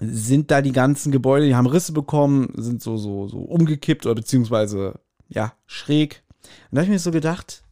sind 0.00 0.50
da 0.50 0.60
die 0.60 0.72
ganzen 0.72 1.12
Gebäude, 1.12 1.46
die 1.46 1.54
haben 1.54 1.66
Risse 1.66 1.92
bekommen, 1.92 2.52
sind 2.56 2.82
so, 2.82 2.96
so, 2.96 3.28
so 3.28 3.38
umgekippt 3.38 4.06
oder 4.06 4.16
beziehungsweise, 4.16 5.00
ja, 5.28 5.54
schräg. 5.66 6.23
Und 6.70 6.76
da 6.76 6.80
habe 6.80 6.84
ich 6.84 6.90
mir 6.90 6.98
so 6.98 7.10
gedacht, 7.10 7.62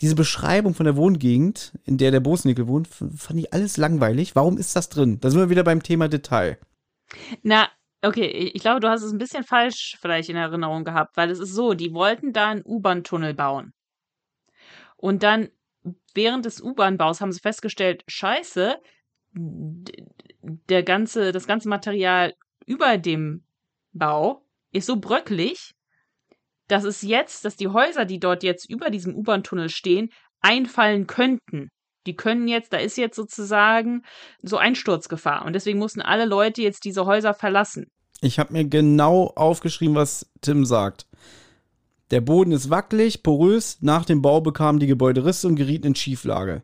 diese 0.00 0.14
Beschreibung 0.14 0.74
von 0.74 0.84
der 0.84 0.96
Wohngegend, 0.96 1.72
in 1.84 1.98
der 1.98 2.10
der 2.10 2.20
Bosnickel 2.20 2.66
wohnt, 2.66 2.88
fand 2.88 3.38
ich 3.38 3.52
alles 3.52 3.76
langweilig. 3.76 4.34
Warum 4.34 4.56
ist 4.56 4.74
das 4.74 4.88
drin? 4.88 5.20
Da 5.20 5.30
sind 5.30 5.40
wir 5.40 5.50
wieder 5.50 5.64
beim 5.64 5.82
Thema 5.82 6.08
Detail. 6.08 6.58
Na, 7.42 7.68
okay, 8.02 8.26
ich 8.26 8.62
glaube, 8.62 8.80
du 8.80 8.88
hast 8.88 9.02
es 9.02 9.12
ein 9.12 9.18
bisschen 9.18 9.44
falsch 9.44 9.98
vielleicht 10.00 10.28
in 10.30 10.36
Erinnerung 10.36 10.84
gehabt, 10.84 11.16
weil 11.16 11.30
es 11.30 11.38
ist 11.38 11.52
so, 11.52 11.74
die 11.74 11.92
wollten 11.92 12.32
da 12.32 12.48
einen 12.48 12.64
U-Bahn-Tunnel 12.64 13.34
bauen. 13.34 13.72
Und 14.96 15.22
dann 15.22 15.48
während 16.14 16.44
des 16.44 16.62
U-Bahn-Baus 16.62 17.20
haben 17.20 17.32
sie 17.32 17.40
festgestellt, 17.40 18.04
scheiße, 18.06 18.76
der 19.32 20.82
ganze, 20.82 21.32
das 21.32 21.46
ganze 21.46 21.68
Material 21.68 22.34
über 22.66 22.98
dem 22.98 23.44
Bau 23.92 24.46
ist 24.72 24.86
so 24.86 24.96
bröckelig, 24.96 25.74
dass 26.70 26.84
es 26.84 27.02
jetzt, 27.02 27.44
dass 27.44 27.56
die 27.56 27.68
Häuser, 27.68 28.04
die 28.04 28.20
dort 28.20 28.42
jetzt 28.42 28.68
über 28.68 28.90
diesem 28.90 29.14
U-Bahn-Tunnel 29.14 29.68
stehen, 29.68 30.10
einfallen 30.40 31.06
könnten. 31.06 31.68
Die 32.06 32.16
können 32.16 32.48
jetzt, 32.48 32.72
da 32.72 32.78
ist 32.78 32.96
jetzt 32.96 33.16
sozusagen 33.16 34.02
so 34.42 34.56
Einsturzgefahr. 34.56 35.44
Und 35.44 35.52
deswegen 35.52 35.78
mussten 35.78 36.00
alle 36.00 36.24
Leute 36.24 36.62
jetzt 36.62 36.84
diese 36.84 37.04
Häuser 37.06 37.34
verlassen. 37.34 37.86
Ich 38.20 38.38
habe 38.38 38.52
mir 38.52 38.64
genau 38.64 39.32
aufgeschrieben, 39.34 39.94
was 39.94 40.30
Tim 40.40 40.64
sagt. 40.64 41.06
Der 42.10 42.20
Boden 42.20 42.52
ist 42.52 42.70
wackelig, 42.70 43.22
porös. 43.22 43.78
Nach 43.80 44.04
dem 44.04 44.22
Bau 44.22 44.40
bekamen 44.40 44.80
die 44.80 44.86
Gebäude 44.86 45.24
Risse 45.24 45.46
und 45.46 45.56
gerieten 45.56 45.88
in 45.88 45.94
Schieflage. 45.94 46.62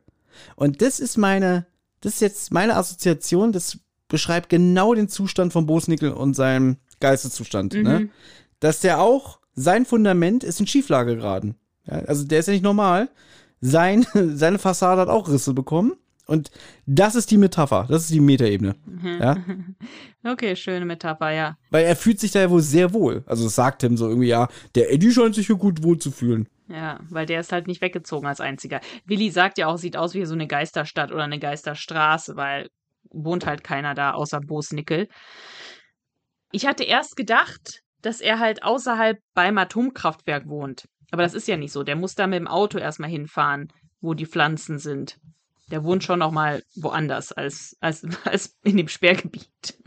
Und 0.56 0.82
das 0.82 1.00
ist 1.00 1.16
meine, 1.16 1.66
das 2.00 2.14
ist 2.14 2.20
jetzt 2.20 2.52
meine 2.52 2.76
Assoziation. 2.76 3.52
Das 3.52 3.78
beschreibt 4.08 4.48
genau 4.48 4.94
den 4.94 5.08
Zustand 5.08 5.52
von 5.52 5.66
Bosnickel 5.66 6.12
und 6.12 6.34
seinem 6.34 6.78
Geisteszustand. 7.00 7.74
Ne? 7.74 8.08
Dass 8.60 8.80
der 8.80 9.00
auch, 9.00 9.40
sein 9.56 9.84
Fundament 9.84 10.44
ist 10.44 10.60
in 10.60 10.66
Schieflage 10.66 11.16
geraten. 11.16 11.56
Ja, 11.86 11.94
also 12.00 12.24
der 12.24 12.38
ist 12.40 12.46
ja 12.46 12.52
nicht 12.52 12.62
normal. 12.62 13.08
Sein, 13.60 14.06
seine 14.14 14.58
Fassade 14.58 15.00
hat 15.00 15.08
auch 15.08 15.28
Risse 15.28 15.54
bekommen. 15.54 15.94
Und 16.26 16.50
das 16.86 17.14
ist 17.14 17.30
die 17.30 17.38
Metapher. 17.38 17.86
Das 17.88 18.02
ist 18.02 18.12
die 18.12 18.20
Metaebene. 18.20 18.76
Ja? 19.02 19.36
Okay, 20.28 20.56
schöne 20.56 20.84
Metapher, 20.84 21.30
ja. 21.30 21.56
Weil 21.70 21.84
er 21.84 21.94
fühlt 21.94 22.18
sich 22.18 22.32
da 22.32 22.40
ja 22.40 22.50
wohl 22.50 22.60
sehr 22.60 22.92
wohl. 22.92 23.22
Also 23.26 23.46
es 23.46 23.54
sagt 23.54 23.84
ihm 23.84 23.96
so 23.96 24.08
irgendwie, 24.08 24.26
ja, 24.26 24.48
der 24.74 24.92
Eddie 24.92 25.12
scheint 25.12 25.36
sich 25.36 25.46
hier 25.46 25.54
gut 25.54 25.84
wohl 25.84 25.98
zu 25.98 26.10
fühlen. 26.10 26.48
Ja, 26.66 26.98
weil 27.08 27.26
der 27.26 27.38
ist 27.38 27.52
halt 27.52 27.68
nicht 27.68 27.80
weggezogen 27.80 28.26
als 28.26 28.40
einziger. 28.40 28.80
Willi 29.04 29.30
sagt 29.30 29.56
ja 29.56 29.68
auch, 29.68 29.78
sieht 29.78 29.96
aus 29.96 30.14
wie 30.14 30.24
so 30.24 30.34
eine 30.34 30.48
Geisterstadt 30.48 31.12
oder 31.12 31.22
eine 31.22 31.38
Geisterstraße, 31.38 32.34
weil 32.34 32.68
wohnt 33.10 33.46
halt 33.46 33.62
keiner 33.62 33.94
da 33.94 34.14
außer 34.14 34.40
Bosnickel. 34.40 35.08
Ich 36.50 36.66
hatte 36.66 36.82
erst 36.82 37.16
gedacht, 37.16 37.84
dass 38.06 38.20
er 38.20 38.38
halt 38.38 38.62
außerhalb 38.62 39.18
beim 39.34 39.58
Atomkraftwerk 39.58 40.48
wohnt. 40.48 40.88
Aber 41.10 41.24
das 41.24 41.34
ist 41.34 41.48
ja 41.48 41.56
nicht 41.56 41.72
so. 41.72 41.82
Der 41.82 41.96
muss 41.96 42.14
da 42.14 42.26
mit 42.26 42.38
dem 42.38 42.46
Auto 42.46 42.78
erstmal 42.78 43.10
hinfahren, 43.10 43.72
wo 44.00 44.14
die 44.14 44.26
Pflanzen 44.26 44.78
sind. 44.78 45.18
Der 45.72 45.82
wohnt 45.82 46.04
schon 46.04 46.20
noch 46.20 46.30
mal 46.30 46.62
woanders 46.76 47.32
als, 47.32 47.76
als, 47.80 48.06
als 48.24 48.56
in 48.62 48.76
dem 48.76 48.88
Sperrgebiet. 48.88 49.78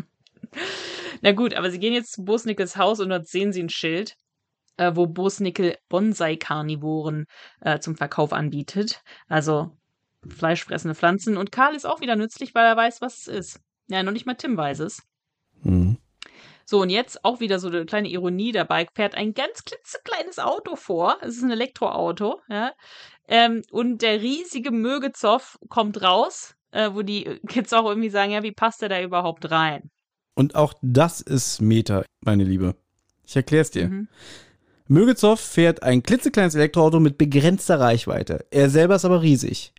Na 1.21 1.31
gut, 1.31 1.53
aber 1.53 1.71
sie 1.71 1.79
gehen 1.79 1.93
jetzt 1.93 2.11
zu 2.11 2.25
Bosnickels 2.25 2.75
Haus 2.75 2.99
und 2.99 3.09
dort 3.09 3.27
sehen 3.27 3.53
sie 3.53 3.63
ein 3.63 3.69
Schild. 3.69 4.15
äh, 4.77 4.95
wo 4.95 5.07
Bosnickel 5.07 5.77
Bonsai-Karnivoren 5.89 7.25
äh, 7.61 7.79
zum 7.79 7.95
Verkauf 7.95 8.33
anbietet. 8.33 9.01
Also 9.27 9.77
fleischfressende 10.27 10.95
Pflanzen. 10.95 11.37
Und 11.37 11.51
Karl 11.51 11.75
ist 11.75 11.85
auch 11.85 12.01
wieder 12.01 12.15
nützlich, 12.15 12.55
weil 12.55 12.65
er 12.65 12.77
weiß, 12.77 13.01
was 13.01 13.19
es 13.19 13.27
ist. 13.27 13.61
Ja, 13.87 14.03
noch 14.03 14.11
nicht 14.11 14.25
mal 14.25 14.35
Tim 14.35 14.57
weiß 14.57 14.79
es. 14.79 15.01
Mhm. 15.63 15.97
So, 16.69 16.83
und 16.83 16.91
jetzt 16.91 17.25
auch 17.25 17.39
wieder 17.39 17.57
so 17.57 17.67
eine 17.67 17.83
kleine 17.87 18.09
Ironie 18.09 18.51
dabei, 18.51 18.85
fährt 18.93 19.15
ein 19.15 19.33
ganz 19.33 19.63
klitzekleines 19.65 20.37
Auto 20.37 20.75
vor. 20.75 21.17
Es 21.21 21.37
ist 21.37 21.41
ein 21.41 21.49
Elektroauto, 21.49 22.41
ja. 22.47 22.73
Ähm, 23.27 23.63
und 23.71 24.03
der 24.03 24.21
riesige 24.21 24.69
Mögezoff 24.69 25.57
kommt 25.67 26.03
raus, 26.03 26.53
äh, 26.69 26.91
wo 26.93 27.01
die 27.01 27.23
Kids 27.47 27.73
auch 27.73 27.89
irgendwie 27.89 28.11
sagen, 28.11 28.33
ja, 28.33 28.43
wie 28.43 28.51
passt 28.51 28.83
der 28.83 28.89
da 28.89 29.01
überhaupt 29.01 29.49
rein? 29.49 29.89
Und 30.35 30.53
auch 30.53 30.75
das 30.83 31.21
ist 31.21 31.59
Meta, 31.59 32.03
meine 32.21 32.43
Liebe. 32.43 32.75
Ich 33.25 33.35
erkläre 33.35 33.63
es 33.63 33.71
dir. 33.71 33.87
Mhm. 33.87 34.07
Mögezow 34.87 35.39
fährt 35.39 35.81
ein 35.81 36.03
klitzekleines 36.03 36.53
Elektroauto 36.53 36.99
mit 36.99 37.17
begrenzter 37.17 37.79
Reichweite. 37.79 38.45
Er 38.51 38.69
selber 38.69 38.93
ist 38.93 39.05
aber 39.05 39.23
riesig. 39.23 39.73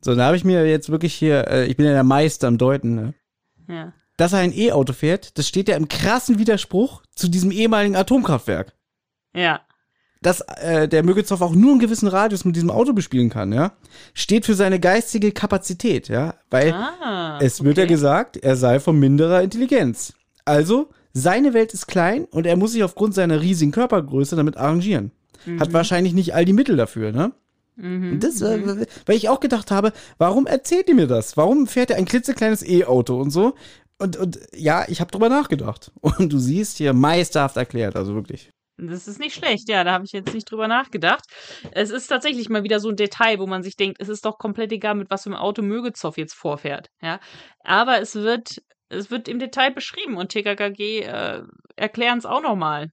So, 0.00 0.14
da 0.14 0.24
habe 0.24 0.38
ich 0.38 0.44
mir 0.44 0.66
jetzt 0.66 0.88
wirklich 0.88 1.12
hier, 1.14 1.48
äh, 1.48 1.66
ich 1.66 1.76
bin 1.76 1.84
ja 1.84 1.92
der 1.92 2.02
Meister 2.02 2.48
am 2.48 2.56
Deuten, 2.56 2.94
ne? 2.94 3.14
Ja. 3.68 3.92
Dass 4.18 4.34
er 4.34 4.40
ein 4.40 4.52
E-Auto 4.52 4.92
fährt, 4.92 5.38
das 5.38 5.48
steht 5.48 5.68
ja 5.68 5.76
im 5.76 5.88
krassen 5.88 6.38
Widerspruch 6.38 7.02
zu 7.14 7.28
diesem 7.28 7.50
ehemaligen 7.50 7.96
Atomkraftwerk. 7.96 8.74
Ja. 9.34 9.60
Dass 10.20 10.40
äh, 10.40 10.88
der 10.88 11.04
Mögezow 11.04 11.40
auch 11.40 11.54
nur 11.54 11.70
einen 11.70 11.80
gewissen 11.80 12.08
Radius 12.08 12.44
mit 12.44 12.56
diesem 12.56 12.70
Auto 12.70 12.92
bespielen 12.92 13.30
kann, 13.30 13.52
ja, 13.52 13.72
steht 14.14 14.44
für 14.44 14.54
seine 14.54 14.80
geistige 14.80 15.30
Kapazität, 15.30 16.08
ja, 16.08 16.34
weil 16.50 16.72
Ah, 16.72 17.38
es 17.40 17.62
wird 17.62 17.78
ja 17.78 17.86
gesagt, 17.86 18.36
er 18.36 18.56
sei 18.56 18.80
von 18.80 18.98
minderer 18.98 19.42
Intelligenz. 19.42 20.14
Also, 20.44 20.90
seine 21.12 21.54
Welt 21.54 21.72
ist 21.72 21.86
klein 21.86 22.24
und 22.24 22.46
er 22.46 22.56
muss 22.56 22.72
sich 22.72 22.82
aufgrund 22.82 23.14
seiner 23.14 23.40
riesigen 23.40 23.70
Körpergröße 23.70 24.34
damit 24.34 24.56
arrangieren. 24.56 25.12
Hat 25.60 25.72
wahrscheinlich 25.72 26.12
nicht 26.14 26.34
all 26.34 26.44
die 26.44 26.52
Mittel 26.52 26.76
dafür, 26.76 27.12
ne? 27.12 27.30
Mhm. 27.76 28.14
Und 28.14 28.24
das, 28.24 28.42
äh, 28.42 28.86
weil 29.06 29.16
ich 29.16 29.28
auch 29.28 29.38
gedacht 29.38 29.70
habe, 29.70 29.92
warum 30.18 30.48
erzählt 30.48 30.88
ihr 30.88 30.96
mir 30.96 31.06
das? 31.06 31.36
Warum 31.36 31.68
fährt 31.68 31.90
er 31.92 31.96
ein 31.96 32.06
klitzekleines 32.06 32.68
E-Auto 32.68 33.20
und 33.20 33.30
so? 33.30 33.54
Und, 33.98 34.16
und 34.16 34.38
ja, 34.54 34.88
ich 34.88 35.00
habe 35.00 35.10
drüber 35.10 35.28
nachgedacht. 35.28 35.90
Und 36.00 36.32
du 36.32 36.38
siehst 36.38 36.76
hier 36.78 36.92
meisterhaft 36.92 37.56
erklärt, 37.56 37.96
also 37.96 38.14
wirklich. 38.14 38.50
Das 38.80 39.08
ist 39.08 39.18
nicht 39.18 39.34
schlecht, 39.34 39.68
ja, 39.68 39.82
da 39.82 39.92
habe 39.92 40.04
ich 40.04 40.12
jetzt 40.12 40.32
nicht 40.32 40.48
drüber 40.48 40.68
nachgedacht. 40.68 41.24
Es 41.72 41.90
ist 41.90 42.06
tatsächlich 42.06 42.48
mal 42.48 42.62
wieder 42.62 42.78
so 42.78 42.88
ein 42.90 42.96
Detail, 42.96 43.40
wo 43.40 43.46
man 43.48 43.64
sich 43.64 43.74
denkt, 43.74 44.00
es 44.00 44.08
ist 44.08 44.24
doch 44.24 44.38
komplett 44.38 44.70
egal, 44.70 44.94
mit 44.94 45.10
was 45.10 45.24
für 45.24 45.30
einem 45.30 45.40
Auto 45.40 45.62
Mögezow 45.62 46.16
jetzt 46.16 46.34
vorfährt, 46.34 46.88
ja. 47.02 47.18
Aber 47.64 48.00
es 48.00 48.14
wird, 48.14 48.62
es 48.88 49.10
wird 49.10 49.26
im 49.26 49.40
Detail 49.40 49.72
beschrieben 49.72 50.16
und 50.16 50.28
TKKG 50.28 51.00
äh, 51.00 51.42
erklären 51.74 52.18
es 52.18 52.26
auch 52.26 52.40
nochmal. 52.40 52.90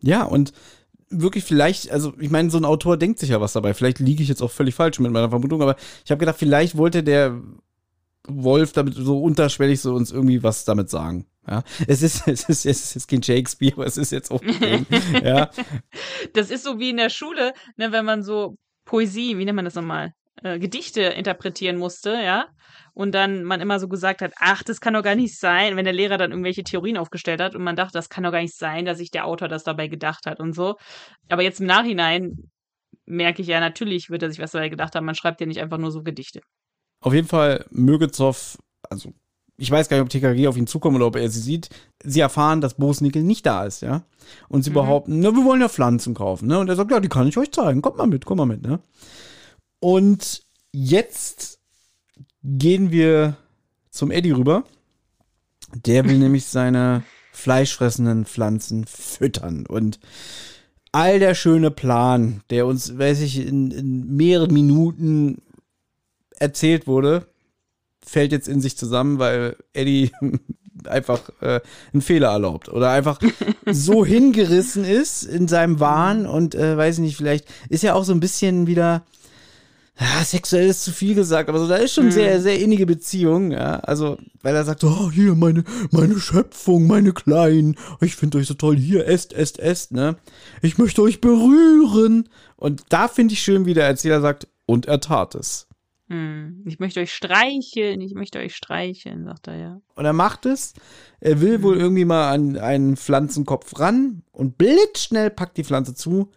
Ja, 0.00 0.24
und 0.24 0.52
wirklich 1.08 1.44
vielleicht, 1.44 1.90
also 1.90 2.12
ich 2.18 2.30
meine, 2.30 2.50
so 2.50 2.58
ein 2.58 2.66
Autor 2.66 2.98
denkt 2.98 3.18
sich 3.18 3.30
ja 3.30 3.40
was 3.40 3.54
dabei. 3.54 3.72
Vielleicht 3.72 4.00
liege 4.00 4.22
ich 4.22 4.28
jetzt 4.28 4.42
auch 4.42 4.50
völlig 4.50 4.74
falsch 4.74 4.98
mit 4.98 5.12
meiner 5.12 5.30
Vermutung, 5.30 5.62
aber 5.62 5.76
ich 6.04 6.10
habe 6.10 6.18
gedacht, 6.18 6.38
vielleicht 6.38 6.76
wollte 6.76 7.02
der 7.02 7.40
Wolf 8.28 8.72
damit 8.72 8.94
so 8.94 9.22
unterschwellig 9.22 9.80
so 9.80 9.94
uns 9.94 10.12
irgendwie 10.12 10.42
was 10.42 10.64
damit 10.64 10.90
sagen. 10.90 11.26
Ja, 11.48 11.62
es 11.86 12.02
ist, 12.02 12.26
es 12.28 12.48
ist, 12.48 12.66
es 12.66 12.66
ist 12.66 12.94
jetzt 12.94 13.08
kein 13.08 13.22
Shakespeare, 13.22 13.74
aber 13.74 13.86
es 13.86 13.96
ist 13.96 14.12
jetzt 14.12 14.30
auch, 14.30 14.42
ja, 15.22 15.50
Das 16.32 16.50
ist 16.50 16.64
so 16.64 16.78
wie 16.78 16.90
in 16.90 16.96
der 16.96 17.10
Schule, 17.10 17.52
ne, 17.76 17.92
wenn 17.92 18.04
man 18.04 18.22
so 18.22 18.56
Poesie, 18.84 19.38
wie 19.38 19.44
nennt 19.44 19.56
man 19.56 19.64
das 19.64 19.74
nochmal? 19.74 20.12
Äh, 20.42 20.58
Gedichte 20.58 21.02
interpretieren 21.02 21.78
musste, 21.78 22.12
ja. 22.12 22.46
Und 22.92 23.14
dann 23.14 23.44
man 23.44 23.60
immer 23.60 23.78
so 23.78 23.88
gesagt 23.88 24.22
hat, 24.22 24.32
ach, 24.38 24.62
das 24.62 24.80
kann 24.80 24.94
doch 24.94 25.02
gar 25.02 25.14
nicht 25.14 25.38
sein, 25.38 25.76
wenn 25.76 25.84
der 25.84 25.92
Lehrer 25.92 26.18
dann 26.18 26.30
irgendwelche 26.30 26.62
Theorien 26.62 26.96
aufgestellt 26.96 27.40
hat 27.40 27.54
und 27.54 27.62
man 27.62 27.76
dachte, 27.76 27.92
das 27.92 28.08
kann 28.08 28.24
doch 28.24 28.32
gar 28.32 28.40
nicht 28.40 28.56
sein, 28.56 28.84
dass 28.84 28.98
sich 28.98 29.10
der 29.10 29.26
Autor 29.26 29.48
das 29.48 29.64
dabei 29.64 29.88
gedacht 29.88 30.26
hat 30.26 30.40
und 30.40 30.54
so. 30.54 30.76
Aber 31.28 31.42
jetzt 31.42 31.60
im 31.60 31.66
Nachhinein 31.66 32.50
merke 33.06 33.42
ich 33.42 33.48
ja, 33.48 33.60
natürlich 33.60 34.10
wird 34.10 34.22
er 34.22 34.30
sich 34.30 34.38
was 34.38 34.52
dabei 34.52 34.68
gedacht 34.68 34.94
haben. 34.94 35.06
Man 35.06 35.14
schreibt 35.14 35.40
ja 35.40 35.46
nicht 35.46 35.60
einfach 35.60 35.78
nur 35.78 35.90
so 35.90 36.02
Gedichte. 36.02 36.40
Auf 37.06 37.14
jeden 37.14 37.28
Fall 37.28 37.64
Mögezow, 37.70 38.58
also 38.90 39.12
ich 39.58 39.70
weiß 39.70 39.88
gar 39.88 39.96
nicht, 39.96 40.02
ob 40.02 40.08
TKG 40.10 40.48
auf 40.48 40.56
ihn 40.56 40.66
zukommt 40.66 40.96
oder 40.96 41.06
ob 41.06 41.14
er 41.14 41.30
sie 41.30 41.38
sieht. 41.40 41.68
Sie 42.02 42.18
erfahren, 42.18 42.60
dass 42.60 42.74
Bosnickel 42.74 43.22
nicht 43.22 43.46
da 43.46 43.64
ist, 43.64 43.80
ja. 43.80 44.02
Und 44.48 44.64
sie 44.64 44.70
Mhm. 44.70 44.74
behaupten, 44.74 45.20
na, 45.20 45.30
wir 45.32 45.44
wollen 45.44 45.60
ja 45.60 45.68
Pflanzen 45.68 46.14
kaufen, 46.14 46.48
ne? 46.48 46.58
Und 46.58 46.68
er 46.68 46.74
sagt, 46.74 46.90
ja, 46.90 46.98
die 46.98 47.08
kann 47.08 47.28
ich 47.28 47.38
euch 47.38 47.52
zeigen. 47.52 47.80
Kommt 47.80 47.96
mal 47.96 48.08
mit, 48.08 48.24
kommt 48.24 48.38
mal 48.38 48.44
mit, 48.46 48.62
ne? 48.62 48.80
Und 49.78 50.42
jetzt 50.72 51.60
gehen 52.42 52.90
wir 52.90 53.36
zum 53.90 54.10
Eddie 54.10 54.32
rüber. 54.32 54.64
Der 55.86 56.04
will 56.06 56.18
nämlich 56.18 56.46
seine 56.46 57.04
fleischfressenden 57.32 58.24
Pflanzen 58.26 58.84
füttern. 58.84 59.64
Und 59.66 60.00
all 60.90 61.18
der 61.20 61.34
schöne 61.34 61.70
Plan, 61.70 62.40
der 62.50 62.66
uns, 62.66 62.98
weiß 62.98 63.20
ich, 63.20 63.38
in, 63.46 63.70
in 63.70 64.16
mehreren 64.16 64.52
Minuten 64.52 65.38
erzählt 66.38 66.86
wurde, 66.86 67.26
fällt 68.04 68.32
jetzt 68.32 68.48
in 68.48 68.60
sich 68.60 68.76
zusammen, 68.76 69.18
weil 69.18 69.56
Eddie 69.72 70.12
einfach 70.84 71.20
äh, 71.40 71.60
einen 71.92 72.02
Fehler 72.02 72.28
erlaubt 72.28 72.68
oder 72.68 72.90
einfach 72.90 73.18
so 73.66 74.04
hingerissen 74.04 74.84
ist 74.84 75.24
in 75.24 75.48
seinem 75.48 75.80
Wahn 75.80 76.26
und 76.26 76.54
äh, 76.54 76.76
weiß 76.76 76.96
ich 76.96 77.00
nicht, 77.00 77.16
vielleicht 77.16 77.46
ist 77.68 77.82
ja 77.82 77.94
auch 77.94 78.04
so 78.04 78.12
ein 78.12 78.20
bisschen 78.20 78.66
wieder 78.66 79.04
ja, 79.98 80.22
sexuell 80.22 80.68
ist 80.68 80.84
zu 80.84 80.92
viel 80.92 81.14
gesagt, 81.14 81.48
aber 81.48 81.58
so, 81.58 81.66
da 81.66 81.76
ist 81.76 81.94
schon 81.94 82.10
sehr, 82.10 82.40
sehr 82.42 82.58
innige 82.60 82.84
Beziehung, 82.84 83.50
ja. 83.50 83.76
Also, 83.80 84.18
weil 84.42 84.54
er 84.54 84.64
sagt, 84.64 84.84
oh, 84.84 85.10
hier, 85.10 85.34
meine, 85.34 85.64
meine 85.90 86.20
Schöpfung, 86.20 86.86
meine 86.86 87.12
Kleinen, 87.12 87.76
ich 88.02 88.14
finde 88.14 88.36
euch 88.36 88.46
so 88.46 88.52
toll, 88.52 88.76
hier, 88.76 89.06
esst, 89.06 89.32
esst, 89.32 89.58
esst, 89.58 89.92
ne? 89.92 90.16
Ich 90.60 90.76
möchte 90.76 91.00
euch 91.00 91.22
berühren. 91.22 92.28
Und 92.56 92.84
da 92.90 93.08
finde 93.08 93.32
ich 93.32 93.42
schön, 93.42 93.64
wie 93.64 93.72
der 93.72 93.86
Erzähler 93.86 94.20
sagt, 94.20 94.48
und 94.66 94.84
er 94.84 95.00
tat 95.00 95.34
es. 95.34 95.65
Hm. 96.08 96.62
Ich 96.64 96.78
möchte 96.78 97.00
euch 97.00 97.12
streicheln, 97.12 98.00
ich 98.00 98.14
möchte 98.14 98.38
euch 98.38 98.54
streicheln, 98.54 99.24
sagt 99.24 99.48
er 99.48 99.56
ja. 99.56 99.80
Und 99.94 100.04
er 100.04 100.12
macht 100.12 100.46
es. 100.46 100.74
Er 101.20 101.40
will 101.40 101.62
wohl 101.62 101.76
irgendwie 101.76 102.04
mal 102.04 102.32
an 102.32 102.56
einen 102.56 102.96
Pflanzenkopf 102.96 103.78
ran 103.80 104.22
und 104.30 104.56
blitzschnell 104.56 105.30
packt 105.30 105.56
die 105.56 105.64
Pflanze 105.64 105.94
zu 105.94 106.30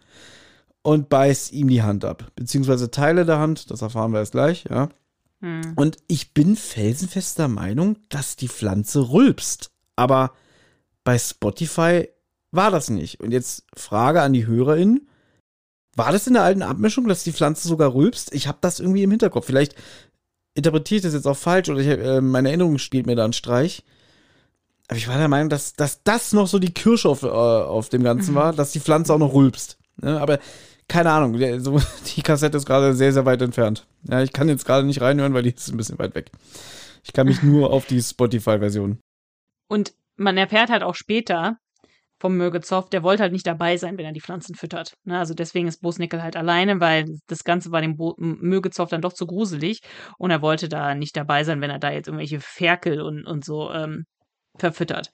und 0.82 1.08
beißt 1.08 1.52
ihm 1.52 1.68
die 1.68 1.82
Hand 1.82 2.04
ab. 2.04 2.32
Beziehungsweise 2.34 2.90
Teile 2.90 3.24
der 3.24 3.38
Hand, 3.38 3.70
das 3.70 3.82
erfahren 3.82 4.12
wir 4.12 4.18
erst 4.18 4.32
gleich, 4.32 4.64
ja. 4.68 4.88
Hm. 5.40 5.72
Und 5.76 5.98
ich 6.08 6.34
bin 6.34 6.56
felsenfester 6.56 7.48
Meinung, 7.48 7.96
dass 8.08 8.36
die 8.36 8.48
Pflanze 8.48 9.10
rülpst. 9.10 9.70
Aber 9.96 10.32
bei 11.04 11.18
Spotify 11.18 12.08
war 12.50 12.70
das 12.70 12.90
nicht. 12.90 13.20
Und 13.20 13.30
jetzt 13.32 13.64
Frage 13.74 14.22
an 14.22 14.32
die 14.32 14.46
HörerInnen. 14.46 15.08
War 15.96 16.12
das 16.12 16.26
in 16.26 16.34
der 16.34 16.42
alten 16.42 16.62
Abmischung, 16.62 17.08
dass 17.08 17.24
die 17.24 17.32
Pflanze 17.32 17.66
sogar 17.66 17.94
rülpst? 17.94 18.32
Ich 18.32 18.46
habe 18.46 18.58
das 18.60 18.80
irgendwie 18.80 19.02
im 19.02 19.10
Hinterkopf. 19.10 19.46
Vielleicht 19.46 19.74
interpretiere 20.54 20.96
ich 20.98 21.02
das 21.02 21.14
jetzt 21.14 21.26
auch 21.26 21.36
falsch 21.36 21.68
oder 21.68 21.80
ich, 21.80 21.88
äh, 21.88 22.20
meine 22.20 22.48
Erinnerung 22.48 22.78
spielt 22.78 23.06
mir 23.06 23.16
da 23.16 23.24
einen 23.24 23.32
Streich. 23.32 23.82
Aber 24.88 24.96
ich 24.96 25.08
war 25.08 25.18
der 25.18 25.28
Meinung, 25.28 25.48
dass, 25.48 25.74
dass 25.74 26.02
das 26.02 26.32
noch 26.32 26.48
so 26.48 26.58
die 26.58 26.74
Kirsche 26.74 27.08
auf, 27.08 27.22
äh, 27.22 27.26
auf 27.26 27.88
dem 27.88 28.02
Ganzen 28.02 28.34
war, 28.34 28.52
dass 28.52 28.72
die 28.72 28.80
Pflanze 28.80 29.14
auch 29.14 29.18
noch 29.18 29.34
rülpst. 29.34 29.78
Ne? 30.02 30.20
Aber 30.20 30.38
keine 30.88 31.12
Ahnung, 31.12 31.38
der, 31.38 31.60
so, 31.60 31.80
die 32.16 32.22
Kassette 32.22 32.56
ist 32.56 32.66
gerade 32.66 32.94
sehr, 32.94 33.12
sehr 33.12 33.24
weit 33.24 33.42
entfernt. 33.42 33.86
Ja, 34.08 34.22
ich 34.22 34.32
kann 34.32 34.48
jetzt 34.48 34.64
gerade 34.64 34.86
nicht 34.86 35.00
reinhören, 35.00 35.34
weil 35.34 35.44
die 35.44 35.54
ist 35.54 35.68
ein 35.68 35.76
bisschen 35.76 35.98
weit 35.98 36.14
weg. 36.14 36.30
Ich 37.04 37.12
kann 37.12 37.26
mich 37.26 37.42
nur 37.42 37.70
auf 37.70 37.86
die 37.86 38.02
Spotify-Version. 38.02 38.98
Und 39.68 39.94
man 40.16 40.36
erfährt 40.36 40.70
halt 40.70 40.82
auch 40.82 40.94
später 40.94 41.58
vom 42.20 42.36
Mögezow, 42.36 42.88
der 42.90 43.02
wollte 43.02 43.22
halt 43.22 43.32
nicht 43.32 43.46
dabei 43.46 43.78
sein, 43.78 43.96
wenn 43.96 44.04
er 44.04 44.12
die 44.12 44.20
Pflanzen 44.20 44.54
füttert. 44.54 44.94
Ne? 45.04 45.18
Also 45.18 45.32
deswegen 45.32 45.66
ist 45.66 45.80
Bosnickel 45.80 46.22
halt 46.22 46.36
alleine, 46.36 46.78
weil 46.78 47.06
das 47.26 47.44
Ganze 47.44 47.72
war 47.72 47.80
dem 47.80 47.96
Bo 47.96 48.14
Mögezow 48.18 48.88
dann 48.88 49.00
doch 49.00 49.14
zu 49.14 49.26
gruselig 49.26 49.80
und 50.18 50.30
er 50.30 50.42
wollte 50.42 50.68
da 50.68 50.94
nicht 50.94 51.16
dabei 51.16 51.44
sein, 51.44 51.60
wenn 51.62 51.70
er 51.70 51.78
da 51.78 51.90
jetzt 51.90 52.08
irgendwelche 52.08 52.40
Ferkel 52.40 53.00
und, 53.00 53.26
und 53.26 53.44
so 53.44 53.72
ähm, 53.72 54.04
verfüttert. 54.58 55.10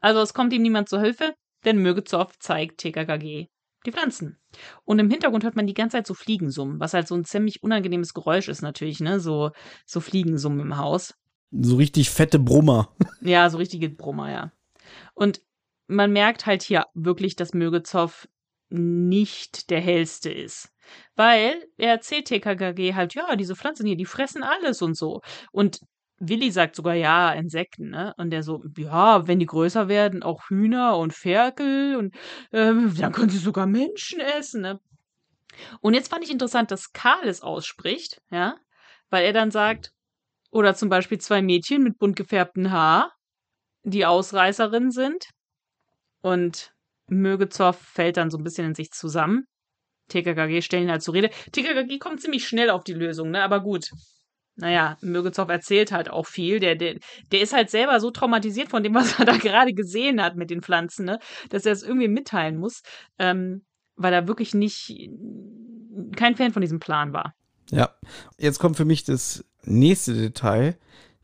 Also 0.00 0.20
es 0.20 0.34
kommt 0.34 0.52
ihm 0.52 0.62
niemand 0.62 0.88
zur 0.88 1.00
Hilfe, 1.00 1.32
denn 1.64 1.78
Mögezow 1.78 2.26
zeigt 2.40 2.78
TKKG 2.78 3.46
die 3.86 3.92
Pflanzen. 3.92 4.38
Und 4.84 4.98
im 4.98 5.10
Hintergrund 5.10 5.44
hört 5.44 5.56
man 5.56 5.66
die 5.66 5.74
ganze 5.74 5.96
Zeit 5.96 6.06
so 6.06 6.14
Fliegensummen, 6.14 6.80
was 6.80 6.94
halt 6.94 7.08
so 7.08 7.14
ein 7.14 7.24
ziemlich 7.24 7.62
unangenehmes 7.62 8.14
Geräusch 8.14 8.48
ist 8.48 8.62
natürlich, 8.62 9.00
ne? 9.00 9.20
So, 9.20 9.50
so 9.86 10.00
Fliegensummen 10.00 10.60
im 10.60 10.76
Haus. 10.76 11.14
So 11.50 11.76
richtig 11.76 12.10
fette 12.10 12.38
Brummer. 12.38 12.94
Ja, 13.20 13.48
so 13.50 13.58
richtige 13.58 13.88
Brummer, 13.88 14.30
ja. 14.30 14.52
Und 15.14 15.42
man 15.94 16.12
merkt 16.12 16.46
halt 16.46 16.62
hier 16.62 16.86
wirklich, 16.94 17.36
dass 17.36 17.54
Mögezow 17.54 18.28
nicht 18.70 19.70
der 19.70 19.80
hellste 19.80 20.30
ist. 20.30 20.70
Weil 21.14 21.64
er 21.76 21.90
erzählt 21.90 22.26
TKKG 22.26 22.94
halt, 22.94 23.14
ja, 23.14 23.36
diese 23.36 23.56
Pflanzen 23.56 23.86
hier, 23.86 23.96
die 23.96 24.06
fressen 24.06 24.42
alles 24.42 24.82
und 24.82 24.96
so. 24.96 25.20
Und 25.52 25.80
Willi 26.18 26.50
sagt 26.50 26.76
sogar, 26.76 26.94
ja, 26.94 27.32
Insekten, 27.32 27.90
ne? 27.90 28.14
Und 28.16 28.30
der 28.30 28.42
so, 28.42 28.62
ja, 28.76 29.26
wenn 29.26 29.40
die 29.40 29.46
größer 29.46 29.88
werden, 29.88 30.22
auch 30.22 30.48
Hühner 30.48 30.96
und 30.96 31.12
Ferkel 31.12 31.96
und 31.96 32.14
ähm, 32.52 32.94
dann 32.96 33.12
können 33.12 33.30
sie 33.30 33.38
sogar 33.38 33.66
Menschen 33.66 34.20
essen, 34.20 34.62
ne? 34.62 34.80
Und 35.80 35.94
jetzt 35.94 36.08
fand 36.08 36.24
ich 36.24 36.30
interessant, 36.30 36.70
dass 36.70 36.92
Karl 36.92 37.28
es 37.28 37.42
ausspricht, 37.42 38.22
ja, 38.30 38.56
weil 39.10 39.24
er 39.24 39.32
dann 39.32 39.50
sagt, 39.50 39.92
oder 40.50 40.74
zum 40.74 40.88
Beispiel 40.88 41.18
zwei 41.18 41.42
Mädchen 41.42 41.82
mit 41.82 41.98
bunt 41.98 42.16
gefärbtem 42.16 42.70
Haar, 42.70 43.12
die 43.82 44.06
Ausreißerinnen 44.06 44.90
sind. 44.92 45.28
Und 46.22 46.72
Mögezow 47.08 47.76
fällt 47.76 48.16
dann 48.16 48.30
so 48.30 48.38
ein 48.38 48.44
bisschen 48.44 48.66
in 48.66 48.74
sich 48.74 48.90
zusammen. 48.90 49.44
TKKG 50.08 50.62
stellen 50.62 50.84
ihn 50.84 50.90
halt 50.90 51.02
zur 51.02 51.14
Rede. 51.14 51.30
TKKG 51.52 51.98
kommt 51.98 52.20
ziemlich 52.20 52.46
schnell 52.46 52.70
auf 52.70 52.84
die 52.84 52.94
Lösung, 52.94 53.30
ne? 53.30 53.42
Aber 53.42 53.60
gut. 53.60 53.90
Naja, 54.54 54.98
Mögezow 55.00 55.48
erzählt 55.48 55.92
halt 55.92 56.10
auch 56.10 56.26
viel. 56.26 56.60
Der, 56.60 56.74
der, 56.74 56.98
der 57.30 57.40
ist 57.40 57.54
halt 57.54 57.70
selber 57.70 58.00
so 58.00 58.10
traumatisiert 58.10 58.68
von 58.68 58.82
dem, 58.82 58.94
was 58.94 59.18
er 59.18 59.24
da 59.24 59.36
gerade 59.36 59.72
gesehen 59.72 60.22
hat 60.22 60.36
mit 60.36 60.50
den 60.50 60.62
Pflanzen, 60.62 61.04
ne? 61.06 61.18
Dass 61.50 61.66
er 61.66 61.72
es 61.72 61.82
irgendwie 61.82 62.08
mitteilen 62.08 62.56
muss, 62.56 62.82
ähm, 63.18 63.64
weil 63.96 64.12
er 64.12 64.28
wirklich 64.28 64.54
nicht 64.54 64.92
kein 66.16 66.36
Fan 66.36 66.52
von 66.52 66.62
diesem 66.62 66.80
Plan 66.80 67.12
war. 67.12 67.34
Ja. 67.70 67.94
Jetzt 68.38 68.58
kommt 68.58 68.76
für 68.76 68.84
mich 68.84 69.04
das 69.04 69.44
nächste 69.64 70.14
Detail, 70.14 70.76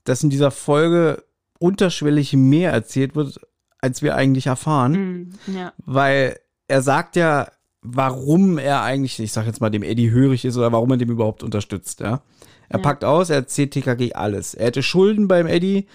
dass 0.05 0.23
in 0.23 0.31
dieser 0.31 0.51
Folge 0.51 1.25
unterschwellig 1.59 2.33
mehr 2.35 2.73
erzählt 2.73 3.15
wird, 3.15 3.41
als 3.81 4.03
wir 4.03 4.15
eigentlich 4.17 4.47
erfahren. 4.47 5.31
Mm, 5.47 5.55
ja. 5.57 5.73
Weil 5.85 6.39
er 6.67 6.83
sagt 6.83 7.17
ja, 7.17 7.49
warum 7.83 8.59
er 8.59 8.83
eigentlich, 8.83 9.19
ich 9.21 9.33
sag 9.33 9.47
jetzt 9.47 9.61
mal, 9.61 9.71
dem 9.71 9.83
Eddie 9.83 10.11
hörig 10.11 10.45
ist 10.45 10.57
oder 10.57 10.73
warum 10.73 10.91
er 10.91 10.97
dem 10.97 11.11
überhaupt 11.11 11.43
unterstützt, 11.43 12.01
ja. 12.01 12.21
Er 12.69 12.79
Ja. 12.81 12.83
packt 12.83 13.05
aus, 13.05 13.31
er 13.31 13.37
erzählt 13.37 13.71
TKG 13.73 14.13
alles. 14.15 14.55
Er 14.55 14.67
hätte 14.67 14.83
Schulden 14.83 15.27
beim 15.29 15.47
Eddie 15.47 15.87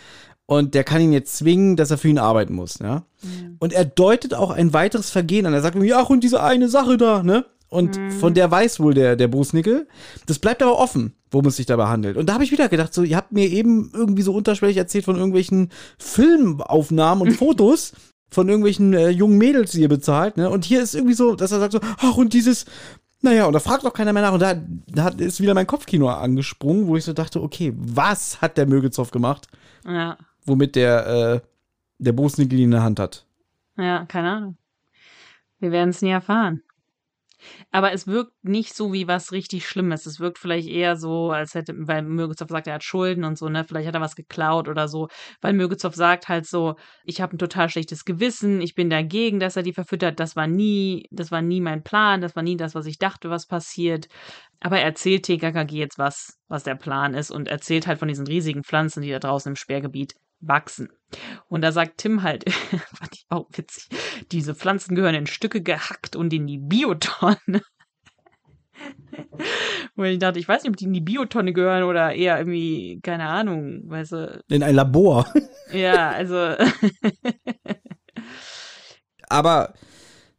und 0.45 0.73
der 0.73 0.83
kann 0.83 1.01
ihn 1.01 1.13
jetzt 1.13 1.37
zwingen, 1.37 1.75
dass 1.75 1.91
er 1.91 1.97
für 1.97 2.07
ihn 2.07 2.17
arbeiten 2.19 2.53
muss, 2.53 2.79
ja. 2.79 3.03
Und 3.59 3.73
er 3.73 3.85
deutet 3.85 4.33
auch 4.33 4.49
ein 4.51 4.73
weiteres 4.73 5.09
Vergehen 5.09 5.45
an. 5.45 5.53
Er 5.53 5.61
sagt 5.61 5.75
irgendwie, 5.75 5.93
ach, 5.93 6.09
und 6.09 6.23
diese 6.23 6.41
eine 6.41 6.67
Sache 6.69 6.97
da, 6.97 7.21
ne? 7.23 7.45
Und 7.73 7.97
von 8.19 8.33
der 8.33 8.49
weiß 8.49 8.79
wohl 8.79 8.93
der, 8.93 9.15
der 9.15 9.27
Bosnickel. 9.27 9.87
Das 10.27 10.39
bleibt 10.39 10.61
aber 10.61 10.77
offen, 10.77 11.13
worum 11.31 11.47
es 11.47 11.55
sich 11.57 11.65
dabei 11.65 11.87
handelt. 11.87 12.15
Und 12.17 12.27
da 12.29 12.33
habe 12.33 12.43
ich 12.43 12.51
wieder 12.51 12.69
gedacht, 12.69 12.93
so, 12.93 13.03
ihr 13.03 13.17
habt 13.17 13.31
mir 13.31 13.47
eben 13.49 13.91
irgendwie 13.93 14.21
so 14.21 14.33
unterschwellig 14.33 14.77
erzählt 14.77 15.05
von 15.05 15.15
irgendwelchen 15.15 15.69
Filmaufnahmen 15.99 17.27
und 17.27 17.33
Fotos 17.37 17.93
von 18.31 18.47
irgendwelchen 18.49 18.93
äh, 18.93 19.09
jungen 19.09 19.37
Mädels, 19.37 19.71
die 19.71 19.81
ihr 19.81 19.89
bezahlt, 19.89 20.37
ne? 20.37 20.49
Und 20.49 20.65
hier 20.65 20.81
ist 20.81 20.95
irgendwie 20.95 21.13
so, 21.13 21.35
dass 21.35 21.51
er 21.51 21.59
sagt 21.59 21.73
so, 21.73 21.79
ach, 21.99 22.17
und 22.17 22.33
dieses, 22.33 22.65
naja, 23.21 23.45
und 23.45 23.53
da 23.53 23.59
fragt 23.59 23.85
auch 23.85 23.93
keiner 23.93 24.11
mehr 24.13 24.23
nach. 24.23 24.33
Und 24.33 24.41
da, 24.41 24.55
da 24.87 25.03
hat- 25.03 25.21
ist 25.21 25.39
wieder 25.39 25.53
mein 25.53 25.67
Kopfkino 25.67 26.09
angesprungen, 26.09 26.87
wo 26.87 26.95
ich 26.97 27.03
so 27.03 27.13
dachte, 27.13 27.41
okay, 27.43 27.73
was 27.75 28.41
hat 28.41 28.57
der 28.57 28.65
Mögezow 28.65 29.09
gemacht, 29.11 29.47
Ja. 29.87 30.17
womit 30.45 30.75
der, 30.75 31.07
äh, 31.07 31.39
der 31.99 32.11
Bosnickel 32.13 32.57
ihn 32.57 32.65
in 32.65 32.71
der 32.71 32.83
Hand 32.83 32.99
hat? 32.99 33.25
Ja, 33.77 34.05
keine 34.05 34.29
Ahnung. 34.31 34.57
Wir 35.59 35.71
werden 35.71 35.89
es 35.89 36.01
nie 36.01 36.09
erfahren. 36.11 36.61
Aber 37.71 37.91
es 37.91 38.07
wirkt 38.07 38.33
nicht 38.43 38.75
so 38.75 38.93
wie 38.93 39.07
was 39.07 39.31
richtig 39.31 39.67
Schlimmes. 39.67 40.05
Es 40.05 40.19
wirkt 40.19 40.37
vielleicht 40.39 40.67
eher 40.67 40.95
so, 40.95 41.31
als 41.31 41.53
hätte, 41.53 41.73
weil 41.77 42.03
Mögezow 42.03 42.47
sagt, 42.49 42.67
er 42.67 42.75
hat 42.75 42.83
Schulden 42.83 43.23
und 43.23 43.37
so, 43.37 43.49
ne? 43.49 43.63
Vielleicht 43.63 43.87
hat 43.87 43.95
er 43.95 44.01
was 44.01 44.15
geklaut 44.15 44.67
oder 44.67 44.87
so. 44.87 45.07
Weil 45.41 45.53
Mögezow 45.53 45.93
sagt 45.93 46.29
halt 46.29 46.45
so, 46.45 46.75
ich 47.05 47.21
habe 47.21 47.35
ein 47.35 47.39
total 47.39 47.69
schlechtes 47.69 48.05
Gewissen, 48.05 48.61
ich 48.61 48.75
bin 48.75 48.89
dagegen, 48.89 49.39
dass 49.39 49.55
er 49.55 49.63
die 49.63 49.73
verfüttert. 49.73 50.19
Das 50.19 50.35
war 50.35 50.47
nie, 50.47 51.07
das 51.11 51.31
war 51.31 51.41
nie 51.41 51.61
mein 51.61 51.83
Plan, 51.83 52.21
das 52.21 52.35
war 52.35 52.43
nie 52.43 52.57
das, 52.57 52.75
was 52.75 52.85
ich 52.85 52.97
dachte, 52.97 53.29
was 53.29 53.47
passiert. 53.47 54.07
Aber 54.59 54.79
er 54.79 54.85
erzählt 54.85 55.23
TKKG 55.25 55.77
jetzt 55.77 55.97
was, 55.97 56.37
was 56.47 56.63
der 56.63 56.75
Plan 56.75 57.13
ist 57.13 57.31
und 57.31 57.47
erzählt 57.47 57.87
halt 57.87 57.99
von 57.99 58.07
diesen 58.07 58.27
riesigen 58.27 58.63
Pflanzen, 58.63 59.01
die 59.01 59.09
da 59.09 59.19
draußen 59.19 59.51
im 59.51 59.55
Sperrgebiet 59.55 60.13
wachsen. 60.47 60.89
Und 61.47 61.61
da 61.61 61.71
sagt 61.71 61.99
Tim 61.99 62.23
halt, 62.23 62.51
fand 62.53 63.13
ich 63.13 63.25
auch 63.29 63.47
witzig, 63.51 63.87
diese 64.31 64.55
Pflanzen 64.55 64.95
gehören 64.95 65.15
in 65.15 65.27
Stücke 65.27 65.61
gehackt 65.61 66.15
und 66.15 66.33
in 66.33 66.47
die 66.47 66.57
Biotonne. 66.57 67.61
Wo 69.95 70.03
ich 70.03 70.19
dachte, 70.19 70.39
ich 70.39 70.47
weiß 70.47 70.63
nicht, 70.63 70.71
ob 70.71 70.77
die 70.77 70.85
in 70.85 70.93
die 70.93 71.01
Biotonne 71.01 71.53
gehören 71.53 71.83
oder 71.83 72.13
eher 72.13 72.37
irgendwie, 72.37 72.99
keine 73.01 73.27
Ahnung, 73.27 73.83
weißt 73.85 74.11
du. 74.11 74.43
In 74.49 74.63
ein 74.63 74.75
Labor. 74.75 75.27
Ja, 75.71 76.11
also, 76.11 76.55
Aber 79.27 79.73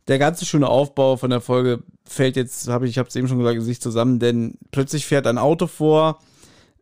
der 0.06 0.18
ganze 0.18 0.44
schöne 0.44 0.68
Aufbau 0.68 1.16
von 1.16 1.30
der 1.30 1.40
Folge 1.40 1.82
fällt 2.04 2.36
jetzt, 2.36 2.68
habe 2.68 2.86
ich, 2.86 2.92
ich 2.92 2.98
habe 2.98 3.08
es 3.08 3.16
eben 3.16 3.26
schon 3.26 3.38
gesagt, 3.38 3.56
in 3.56 3.62
sich 3.62 3.80
zusammen, 3.80 4.20
denn 4.20 4.58
plötzlich 4.70 5.06
fährt 5.06 5.26
ein 5.26 5.38
Auto 5.38 5.66
vor. 5.66 6.20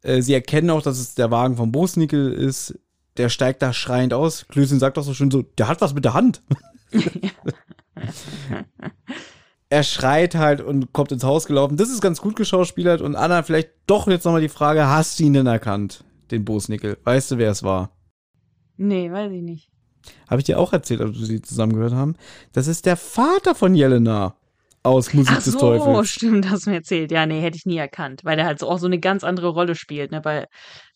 Äh, 0.03 0.23
sie 0.23 0.35
erkennen 0.35 0.70
auch, 0.70 0.82
dass 0.82 0.99
es 0.99 1.15
der 1.15 1.31
Wagen 1.31 1.57
vom 1.57 1.73
Bosnickel 1.73 2.32
ist. 2.32 2.78
Der 3.16 3.28
steigt 3.28 3.62
da 3.62 3.72
schreiend 3.72 4.14
aus. 4.14 4.47
Klößchen 4.48 4.78
sagt 4.78 4.98
auch 4.98 5.02
so 5.02 5.14
schön 5.14 5.30
so, 5.30 5.43
der 5.43 5.68
hat 5.68 5.80
was 5.80 5.94
mit 5.94 6.05
der 6.05 6.14
Hand. 6.14 6.43
er 9.68 9.82
schreit 9.82 10.34
halt 10.34 10.60
und 10.60 10.93
kommt 10.93 11.12
ins 11.12 11.24
Haus 11.24 11.47
gelaufen. 11.47 11.76
Das 11.76 11.90
ist 11.90 12.01
ganz 12.01 12.20
gut 12.20 12.36
geschauspielert. 12.36 13.01
Und 13.01 13.16
Anna, 13.16 13.43
vielleicht 13.43 13.70
doch 13.86 14.06
jetzt 14.09 14.24
nochmal 14.24 14.40
die 14.40 14.48
Frage, 14.48 14.86
hast 14.86 15.18
du 15.18 15.24
ihn 15.24 15.34
denn 15.34 15.47
erkannt, 15.47 16.05
den 16.30 16.44
Bosnickel? 16.44 16.98
Weißt 17.05 17.30
du, 17.30 17.39
wer 17.39 17.51
es 17.51 17.62
war? 17.62 17.90
nee, 18.76 19.10
weiß 19.10 19.32
ich 19.32 19.43
nicht. 19.43 19.70
Habe 20.28 20.40
ich 20.40 20.44
dir 20.44 20.59
auch 20.59 20.72
erzählt, 20.72 21.01
als 21.01 21.18
wir 21.18 21.26
sie 21.26 21.43
zusammengehört 21.43 21.93
haben. 21.93 22.16
Das 22.52 22.66
ist 22.66 22.86
der 22.86 22.97
Vater 22.97 23.55
von 23.55 23.74
Jelena 23.74 24.34
aus 24.82 25.12
Musik 25.12 25.36
Ach 25.36 25.42
des 25.42 25.52
so, 25.52 25.59
Teufels. 25.59 26.09
stimmt, 26.09 26.50
hast 26.50 26.66
du 26.66 26.70
mir 26.70 26.76
erzählt. 26.76 27.12
Ja, 27.12 27.26
nee, 27.26 27.40
hätte 27.40 27.56
ich 27.56 27.66
nie 27.66 27.76
erkannt, 27.76 28.24
weil 28.24 28.36
der 28.36 28.46
halt 28.46 28.59
so 28.59 28.68
auch 28.68 28.78
so 28.78 28.86
eine 28.86 28.98
ganz 28.98 29.24
andere 29.24 29.48
Rolle 29.48 29.74
spielt, 29.74 30.10
ne, 30.10 30.24
weil 30.24 30.46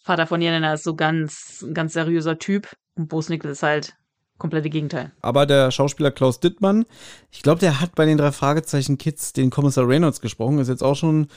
Vater 0.01 0.27
von 0.27 0.41
Jelena 0.41 0.75
ist 0.75 0.85
so 0.85 0.95
ganz, 0.95 1.63
ein 1.63 1.75
ganz 1.75 1.93
seriöser 1.93 2.39
Typ 2.39 2.69
und 2.97 3.09
Bosnickel 3.09 3.51
ist 3.51 3.63
halt 3.63 3.95
komplette 4.39 4.71
Gegenteil. 4.71 5.13
Aber 5.23 5.47
der 5.47 5.71
Schauspieler 5.71 6.11
Klaus 6.11 6.41
Dittmann, 6.41 6.85
ich 7.31 7.43
glaube, 7.43 7.61
der 7.61 7.81
hat 7.81 7.95
bei 7.95 8.05
den 8.07 8.19
drei 8.19 8.33
Fragezeichen 8.33 8.99
Kids 8.99 9.33
den 9.33 9.51
Kommissar 9.51 9.89
Reynolds 9.89 10.21
gesprochen, 10.21 10.59
ist 10.59 10.69
jetzt 10.69 10.83
auch 10.83 10.97
schon 10.97 11.29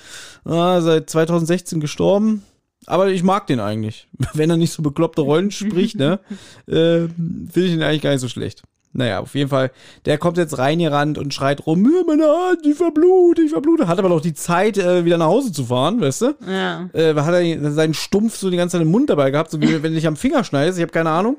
äh, 0.45 0.81
seit 0.81 1.09
2016 1.09 1.79
gestorben. 1.79 2.43
Aber 2.85 3.09
ich 3.09 3.23
mag 3.23 3.47
den 3.47 3.59
eigentlich. 3.59 4.07
Wenn 4.33 4.49
er 4.49 4.57
nicht 4.57 4.71
so 4.71 4.81
bekloppte 4.81 5.21
Rollen 5.21 5.51
spricht, 5.51 5.97
ne, 5.97 6.19
äh, 6.67 7.07
finde 7.07 7.51
ich 7.55 7.71
ihn 7.73 7.83
eigentlich 7.83 8.01
gar 8.01 8.11
nicht 8.11 8.21
so 8.21 8.29
schlecht. 8.29 8.63
Naja, 8.91 9.19
auf 9.19 9.35
jeden 9.35 9.49
Fall, 9.49 9.71
der 10.05 10.17
kommt 10.17 10.37
jetzt 10.37 10.57
reingerannt 10.57 11.17
und 11.17 11.33
schreit 11.33 11.65
rum, 11.67 11.85
"Ja, 11.85 12.01
meine 12.07 12.25
Hand, 12.25 12.65
ich 12.65 12.75
verblute, 12.75 13.43
ich 13.43 13.51
verblute. 13.51 13.87
Hat 13.87 13.99
aber 13.99 14.09
noch 14.09 14.21
die 14.21 14.33
Zeit, 14.33 14.77
äh, 14.77 15.05
wieder 15.05 15.17
nach 15.19 15.27
Hause 15.27 15.51
zu 15.51 15.65
fahren, 15.65 16.01
weißt 16.01 16.21
du? 16.23 16.35
Ja. 16.47 16.89
Äh, 16.93 17.13
hat 17.15 17.33
er 17.33 17.71
seinen 17.71 17.93
Stumpf 17.93 18.37
so 18.37 18.49
die 18.49 18.57
ganze 18.57 18.77
Zeit 18.77 18.81
im 18.81 18.91
Mund 18.91 19.09
dabei 19.09 19.29
gehabt, 19.29 19.51
so 19.51 19.61
wie 19.61 19.71
wenn 19.83 19.91
du 19.91 19.95
dich 19.95 20.07
am 20.07 20.15
Finger 20.15 20.43
schneidest, 20.43 20.79
ich 20.79 20.81
habe 20.81 20.91
keine 20.91 21.11
Ahnung. 21.11 21.37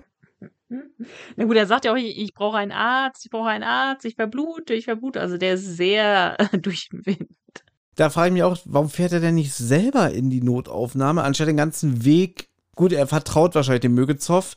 Na 1.37 1.45
gut, 1.45 1.57
er 1.57 1.67
sagt 1.67 1.85
ja 1.85 1.93
auch, 1.93 1.97
ich, 1.97 2.17
ich 2.19 2.35
brauche 2.35 2.57
einen 2.57 2.71
Arzt, 2.73 3.25
ich 3.25 3.31
brauche 3.31 3.49
einen 3.49 3.65
Arzt, 3.65 4.05
ich 4.05 4.15
verblute, 4.15 4.75
ich 4.75 4.85
verblute. 4.85 5.21
Also 5.21 5.37
der 5.37 5.55
ist 5.55 5.77
sehr 5.77 6.37
durch 6.63 6.89
den 6.91 7.05
Wind. 7.05 7.29
Da 7.97 8.09
frage 8.11 8.29
ich 8.29 8.33
mich 8.35 8.43
auch, 8.45 8.57
warum 8.65 8.89
fährt 8.89 9.13
er 9.13 9.21
denn 9.21 9.35
nicht 9.35 9.53
selber 9.53 10.11
in 10.13 10.31
die 10.31 10.43
Notaufnahme, 10.43 11.23
anstatt 11.23 11.49
den 11.49 11.57
ganzen 11.57 12.05
Weg? 12.05 12.49
Gut, 12.77 12.93
er 12.93 13.07
vertraut 13.09 13.55
wahrscheinlich 13.55 13.83
dem 13.83 13.95
Mögezow, 13.95 14.57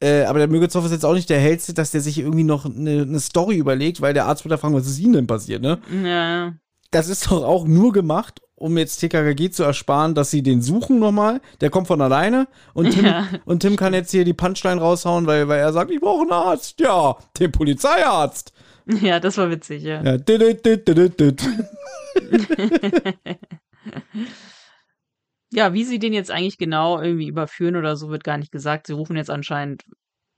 äh, 0.00 0.24
aber 0.24 0.38
der 0.38 0.48
Mögezow 0.48 0.84
ist 0.84 0.92
jetzt 0.92 1.04
auch 1.04 1.14
nicht 1.14 1.30
der 1.30 1.38
hellste, 1.40 1.74
dass 1.74 1.90
der 1.90 2.00
sich 2.00 2.18
irgendwie 2.18 2.44
noch 2.44 2.64
eine, 2.66 3.02
eine 3.02 3.20
Story 3.20 3.56
überlegt, 3.56 4.00
weil 4.00 4.14
der 4.14 4.26
Arzt 4.26 4.44
wird 4.44 4.52
da 4.52 4.56
fragen, 4.58 4.74
was 4.74 4.86
ist 4.86 4.98
ihm 4.98 5.12
denn 5.12 5.26
passiert, 5.26 5.62
ne? 5.62 5.78
Ja. 6.04 6.54
Das 6.90 7.08
ist 7.08 7.26
doch 7.30 7.44
auch 7.44 7.66
nur 7.66 7.92
gemacht, 7.92 8.40
um 8.56 8.76
jetzt 8.76 8.96
TKKG 8.98 9.50
zu 9.50 9.62
ersparen, 9.62 10.14
dass 10.14 10.30
sie 10.30 10.42
den 10.42 10.60
suchen 10.60 10.98
nochmal. 10.98 11.40
Der 11.60 11.70
kommt 11.70 11.86
von 11.86 12.00
alleine 12.02 12.48
und 12.74 12.90
Tim, 12.90 13.04
Ja. 13.04 13.26
und 13.44 13.60
Tim 13.60 13.76
kann 13.76 13.94
jetzt 13.94 14.10
hier 14.10 14.24
die 14.24 14.34
Punchline 14.34 14.80
raushauen, 14.80 15.26
weil, 15.26 15.46
weil 15.48 15.60
er 15.60 15.72
sagt, 15.72 15.90
ich 15.92 16.00
brauche 16.00 16.22
einen 16.22 16.32
Arzt. 16.32 16.80
Ja, 16.80 17.16
den 17.38 17.52
Polizeiarzt. 17.52 18.52
Ja, 19.00 19.20
das 19.20 19.38
war 19.38 19.50
witzig, 19.50 19.84
ja. 19.84 20.02
Ja, 20.02 20.16
Ja, 25.52 25.72
wie 25.72 25.84
sie 25.84 25.98
den 25.98 26.12
jetzt 26.12 26.30
eigentlich 26.30 26.58
genau 26.58 27.00
irgendwie 27.00 27.28
überführen 27.28 27.76
oder 27.76 27.96
so, 27.96 28.10
wird 28.10 28.24
gar 28.24 28.38
nicht 28.38 28.52
gesagt. 28.52 28.86
Sie 28.86 28.92
rufen 28.92 29.16
jetzt 29.16 29.30
anscheinend 29.30 29.82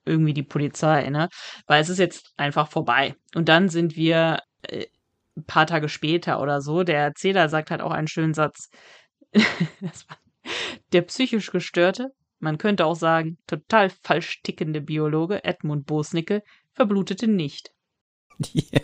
irgendwie 0.04 0.34
die 0.34 0.42
Polizei, 0.42 1.08
ne? 1.10 1.28
Weil 1.66 1.82
es 1.82 1.88
ist 1.88 1.98
jetzt 1.98 2.32
einfach 2.36 2.68
vorbei. 2.68 3.14
Und 3.34 3.48
dann 3.48 3.68
sind 3.68 3.96
wir 3.96 4.40
äh, 4.62 4.86
ein 5.36 5.44
paar 5.44 5.66
Tage 5.66 5.88
später 5.88 6.40
oder 6.40 6.60
so. 6.60 6.82
Der 6.82 6.98
Erzähler 6.98 7.48
sagt 7.48 7.70
halt 7.70 7.80
auch 7.80 7.92
einen 7.92 8.08
schönen 8.08 8.34
Satz. 8.34 8.70
Der 10.92 11.02
psychisch 11.02 11.50
gestörte, 11.50 12.10
man 12.38 12.58
könnte 12.58 12.86
auch 12.86 12.96
sagen, 12.96 13.38
total 13.46 13.90
falsch 13.90 14.42
tickende 14.42 14.80
Biologe 14.80 15.44
Edmund 15.44 15.86
Bosnickel 15.86 16.42
verblutete 16.72 17.28
nicht. 17.28 17.70
Ja. 18.54 18.80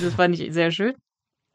Das 0.00 0.14
fand 0.14 0.38
ich 0.38 0.52
sehr 0.52 0.70
schön. 0.70 0.94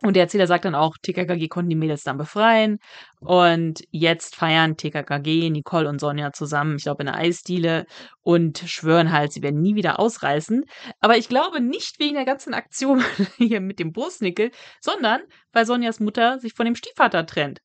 Und 0.01 0.15
der 0.15 0.23
Erzähler 0.23 0.45
sagt 0.45 0.65
dann 0.65 0.75
auch, 0.75 0.97
TKKG 1.01 1.47
konnten 1.47 1.69
die 1.69 1.75
Mädels 1.75 2.03
dann 2.03 2.17
befreien. 2.17 2.79
Und 3.21 3.81
jetzt 3.91 4.35
feiern 4.35 4.75
TKKG, 4.75 5.49
Nicole 5.49 5.87
und 5.87 5.99
Sonja 5.99 6.33
zusammen, 6.33 6.75
ich 6.75 6.83
glaube, 6.83 7.03
in 7.03 7.09
einer 7.09 7.17
Eisdiele 7.17 7.85
und 8.21 8.59
schwören 8.59 9.11
halt, 9.11 9.31
sie 9.31 9.41
werden 9.41 9.61
nie 9.61 9.75
wieder 9.75 9.99
ausreißen. 9.99 10.65
Aber 10.99 11.17
ich 11.17 11.29
glaube 11.29 11.61
nicht 11.61 11.99
wegen 11.99 12.15
der 12.15 12.25
ganzen 12.25 12.53
Aktion 12.53 13.03
hier 13.37 13.61
mit 13.61 13.79
dem 13.79 13.93
Brustnickel, 13.93 14.51
sondern 14.81 15.21
weil 15.53 15.65
Sonjas 15.65 15.99
Mutter 15.99 16.39
sich 16.39 16.53
von 16.53 16.65
dem 16.65 16.75
Stiefvater 16.75 17.25
trennt. 17.25 17.61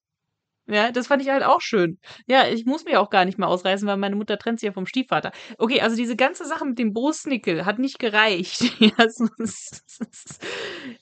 Ja, 0.71 0.93
das 0.93 1.09
fand 1.09 1.21
ich 1.21 1.29
halt 1.29 1.43
auch 1.43 1.61
schön. 1.61 1.99
Ja, 2.29 2.47
ich 2.47 2.65
muss 2.65 2.85
mich 2.85 2.97
auch 2.97 3.11
gar 3.11 3.25
nicht 3.25 3.39
mehr 3.39 3.49
ausreißen, 3.49 3.89
weil 3.89 3.97
meine 3.97 4.15
Mutter 4.15 4.39
trennt 4.39 4.61
sich 4.61 4.69
ja 4.69 4.73
vom 4.73 4.87
Stiefvater. 4.87 5.33
Okay, 5.59 5.81
also 5.81 5.97
diese 5.97 6.15
ganze 6.15 6.47
Sache 6.47 6.65
mit 6.65 6.79
dem 6.79 6.93
Brustnickel 6.93 7.65
hat 7.67 7.79
nicht 7.81 7.99
gereicht. 7.99 8.63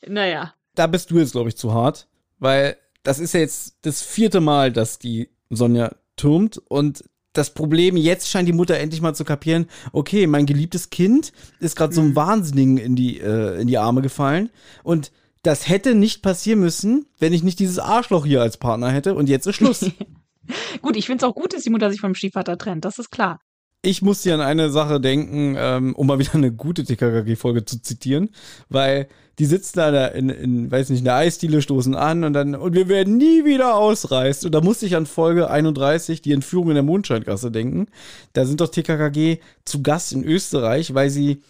Naja. 0.07 0.55
Da 0.79 0.87
bist 0.87 1.11
du 1.11 1.19
jetzt, 1.19 1.33
glaube 1.33 1.49
ich, 1.49 1.57
zu 1.57 1.73
hart, 1.73 2.09
weil 2.39 2.77
das 3.03 3.19
ist 3.19 3.35
ja 3.35 3.41
jetzt 3.41 3.77
das 3.83 4.03
vierte 4.03 4.41
Mal, 4.41 4.73
dass 4.73 4.99
die 4.99 5.31
Sonja 5.51 5.95
türmt 6.17 6.59
und 6.69 7.05
das 7.33 7.55
Problem, 7.55 7.97
jetzt 7.97 8.29
scheint 8.29 8.49
die 8.49 8.53
Mutter 8.53 8.79
endlich 8.79 9.01
mal 9.01 9.15
zu 9.15 9.25
kapieren, 9.25 9.67
okay, 9.93 10.27
mein 10.27 10.47
geliebtes 10.47 10.91
Kind 10.91 11.33
ist 11.61 11.77
gerade 11.77 11.95
so 11.95 12.01
einem 12.01 12.17
Wahnsinnigen 12.17 12.79
in 12.79 12.97
die, 12.97 13.21
äh, 13.21 13.61
in 13.61 13.69
die 13.69 13.79
Arme 13.79 14.03
gefallen. 14.03 14.51
Und 14.83 15.13
das 15.43 15.69
hätte 15.69 15.95
nicht 15.95 16.23
passieren 16.23 16.59
müssen, 16.59 17.07
wenn 17.19 17.33
ich 17.33 17.45
nicht 17.45 17.61
dieses 17.61 17.79
Arschloch 17.79 18.27
hier 18.27 18.43
als 18.43 18.57
Partner 18.57 18.91
hätte. 18.91 19.15
Und 19.15 19.29
jetzt 19.29 19.47
ist 19.47 19.55
Schluss. 19.57 19.89
Gut, 20.83 20.97
ich 20.97 21.07
finde 21.07 21.25
es 21.25 21.31
auch 21.31 21.35
gut, 21.35 21.53
dass 21.53 21.63
die 21.63 21.71
Mutter 21.71 21.91
sich 21.91 22.01
vom 22.01 22.15
Stiefvater 22.15 22.57
trennt, 22.57 22.85
das 22.87 22.99
ist 22.99 23.11
klar. 23.11 23.39
Ich 23.83 24.03
musste 24.03 24.35
an 24.35 24.41
eine 24.41 24.71
Sache 24.71 25.01
denken, 25.01 25.55
ähm, 25.57 25.95
um 25.95 26.07
mal 26.07 26.19
wieder 26.19 26.35
eine 26.35 26.53
gute 26.53 26.85
TKKG-Folge 26.85 27.65
zu 27.65 27.81
zitieren, 27.81 28.31
weil 28.69 29.09
die 29.39 29.47
sitzen 29.47 29.79
da 29.79 30.07
in, 30.09 30.31
in, 30.31 30.71
weiß 30.71 30.91
nicht, 30.91 31.01
in 31.01 31.05
der 31.05 31.15
Eisdiele, 31.15 31.63
stoßen 31.63 31.95
an 31.95 32.25
und 32.25 32.33
dann, 32.33 32.57
und 32.57 32.75
wir 32.75 32.89
werden 32.89 33.17
nie 33.19 33.45
wieder 33.45 33.77
ausreist. 33.77 34.45
Und 34.45 34.53
da 34.53 34.61
musste 34.61 34.87
ich 34.87 34.97
an 34.97 35.07
Folge 35.07 35.49
31, 35.49 36.23
die 36.23 36.33
Entführung 36.33 36.71
in 36.71 36.75
der 36.75 36.83
Mondscheingasse, 36.83 37.53
denken. 37.53 37.87
Da 38.33 38.45
sind 38.47 38.61
doch 38.61 38.69
TKKG 38.69 39.39
zu 39.65 39.83
Gast 39.83 40.13
in 40.13 40.25
Österreich, 40.25 40.93
weil 40.95 41.11
sie 41.11 41.43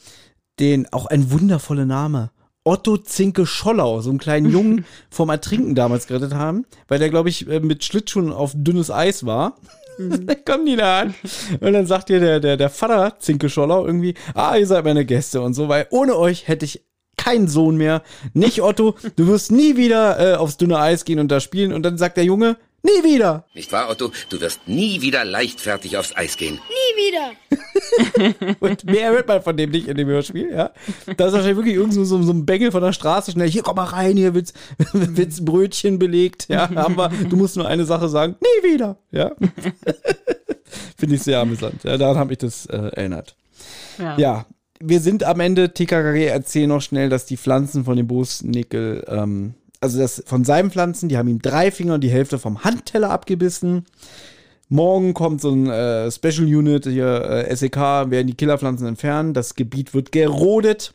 den, 0.61 0.93
auch 0.93 1.07
ein 1.07 1.31
wundervoller 1.31 1.87
Name, 1.87 2.31
Otto 2.63 2.99
Zinke 2.99 3.47
Schollau, 3.47 4.03
so 4.03 4.11
einen 4.11 4.19
kleinen 4.19 4.51
Jungen 4.51 4.85
vom 5.11 5.31
Ertrinken 5.31 5.75
damals 5.75 6.07
gerettet 6.07 6.35
haben, 6.35 6.67
weil 6.89 6.99
der, 6.99 7.09
glaube 7.09 7.31
ich, 7.31 7.49
äh, 7.49 7.61
mit 7.61 7.85
Schlittschuhen 7.85 8.31
auf 8.31 8.53
dünnes 8.55 8.91
Eis 8.91 9.25
war. 9.25 9.57
kommen 10.47 10.67
die 10.67 10.77
da 10.77 11.01
an. 11.01 11.15
Und 11.61 11.73
dann 11.73 11.87
sagt 11.87 12.09
dir 12.09 12.21
der, 12.21 12.41
der, 12.41 12.57
der 12.57 12.71
Vater, 12.71 13.19
Zinke 13.19 13.49
Schollau, 13.49 13.87
irgendwie, 13.87 14.15
ah, 14.35 14.57
ihr 14.57 14.67
seid 14.67 14.85
meine 14.85 15.05
Gäste 15.05 15.41
und 15.41 15.55
so, 15.55 15.69
weil 15.69 15.87
ohne 15.91 16.17
euch 16.17 16.49
hätte 16.49 16.65
ich 16.65 16.85
keinen 17.17 17.49
Sohn 17.49 17.77
mehr. 17.77 18.03
Nicht 18.33 18.63
Otto, 18.63 18.95
du 19.17 19.27
wirst 19.27 19.51
nie 19.51 19.77
wieder 19.77 20.35
äh, 20.35 20.37
aufs 20.37 20.57
dünne 20.57 20.79
Eis 20.79 21.05
gehen 21.05 21.19
und 21.19 21.31
da 21.31 21.41
spielen. 21.41 21.73
Und 21.73 21.83
dann 21.83 21.99
sagt 21.99 22.17
der 22.17 22.25
Junge, 22.25 22.57
nie 22.83 23.05
wieder. 23.05 23.45
Nicht 23.55 23.73
wahr, 23.73 23.91
Otto? 23.91 24.11
Du 24.29 24.41
wirst 24.41 24.67
nie 24.67 25.01
wieder 25.01 25.25
leichtfertig 25.25 25.97
aufs 25.97 26.17
Eis 26.17 26.37
gehen. 26.37 26.59
Nie 26.69 27.07
wieder. 27.07 27.33
Und 28.61 28.85
mehr 28.85 29.11
hört 29.11 29.29
man 29.29 29.43
von 29.43 29.57
dem 29.57 29.71
nicht 29.71 29.89
in 29.89 29.97
dem 29.97 30.09
Hörspiel, 30.09 30.51
ja. 30.51 30.71
Da 31.17 31.27
ist 31.27 31.33
wahrscheinlich 31.33 31.57
wirklich 31.57 31.75
irgend 31.75 31.95
so, 31.95 32.05
so, 32.05 32.23
so 32.23 32.33
ein 32.33 32.47
Bengel 32.47 32.71
von 32.71 32.83
der 32.83 32.93
Straße 32.93 33.33
schnell, 33.33 33.49
hier 33.49 33.63
komm 33.63 33.77
mal 33.77 33.85
rein, 33.85 34.17
hier 34.17 34.35
wird's, 34.35 34.53
wird's 34.93 35.41
ein 35.41 35.45
Brötchen 35.45 35.99
belegt, 35.99 36.47
ja, 36.49 36.69
haben 36.75 36.97
wir, 36.97 37.09
du 37.09 37.37
musst 37.37 37.57
nur 37.57 37.67
eine 37.67 37.85
Sache 37.85 38.09
sagen, 38.09 38.37
nie 38.41 38.73
wieder, 38.73 38.97
ja. 39.11 39.33
Finde 40.97 41.15
ich 41.15 41.23
sehr 41.23 41.41
amüsant, 41.41 41.85
ja, 41.85 41.97
daran 41.97 42.19
habe 42.19 42.33
ich 42.33 42.39
das 42.39 42.67
äh, 42.67 42.77
erinnert. 42.77 43.37
Ja. 43.99 44.19
Ja, 44.19 44.47
wir 44.81 45.01
sind 45.01 45.25
am 45.25 45.41
Ende, 45.41 45.73
TKKG 45.73 46.27
erzählen 46.27 46.69
noch 46.69 46.83
schnell, 46.83 47.09
dass 47.09 47.27
die 47.27 47.37
Pflanzen 47.37 47.85
von 47.85 47.97
dem 47.97 48.07
Bosnickel, 48.07 49.05
ähm, 49.09 49.55
also 49.81 49.99
das 49.99 50.23
von 50.27 50.45
seinen 50.45 50.71
Pflanzen, 50.71 51.09
die 51.09 51.17
haben 51.17 51.29
ihm 51.29 51.41
drei 51.41 51.71
Finger 51.71 51.95
und 51.95 52.03
die 52.03 52.11
Hälfte 52.11 52.39
vom 52.39 52.65
Handteller 52.65 53.11
abgebissen. 53.11 53.87
Morgen 54.69 55.15
kommt 55.15 55.41
so 55.41 55.51
ein 55.51 55.69
äh, 55.69 56.11
Special 56.11 56.45
Unit 56.45 56.85
hier, 56.85 57.25
äh, 57.25 57.57
SEK, 57.57 57.77
werden 58.11 58.27
die 58.27 58.35
Killerpflanzen 58.35 58.87
entfernen. 58.87 59.33
Das 59.33 59.55
Gebiet 59.55 59.95
wird 59.95 60.13
gerodet. 60.13 60.93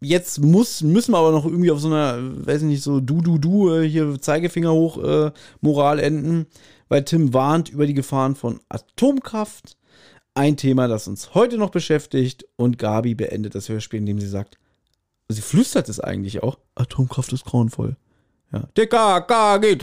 Jetzt 0.00 0.40
muss, 0.40 0.82
müssen 0.82 1.12
wir 1.12 1.18
aber 1.18 1.30
noch 1.30 1.44
irgendwie 1.44 1.70
auf 1.70 1.78
so 1.78 1.88
einer, 1.88 2.18
weiß 2.46 2.62
ich 2.62 2.68
nicht, 2.68 2.82
so 2.82 3.00
du-du-du, 3.00 3.74
äh, 3.74 3.88
hier 3.88 4.20
Zeigefinger 4.20 4.72
hoch, 4.72 5.02
äh, 5.02 5.30
Moral 5.60 5.98
enden, 5.98 6.46
weil 6.88 7.04
Tim 7.04 7.34
warnt 7.34 7.68
über 7.68 7.86
die 7.86 7.94
Gefahren 7.94 8.34
von 8.34 8.60
Atomkraft. 8.68 9.76
Ein 10.34 10.56
Thema, 10.56 10.88
das 10.88 11.06
uns 11.06 11.34
heute 11.34 11.58
noch 11.58 11.70
beschäftigt. 11.70 12.46
Und 12.56 12.78
Gabi 12.78 13.14
beendet 13.14 13.54
das 13.54 13.68
Hörspiel, 13.68 14.00
indem 14.00 14.18
sie 14.18 14.28
sagt, 14.28 14.58
sie 15.28 15.42
flüstert 15.42 15.90
es 15.90 16.00
eigentlich 16.00 16.42
auch, 16.42 16.58
Atomkraft 16.74 17.32
ist 17.34 17.44
grauenvoll. 17.44 17.96
Ja. 18.52 18.68
TKKG. 18.74 19.78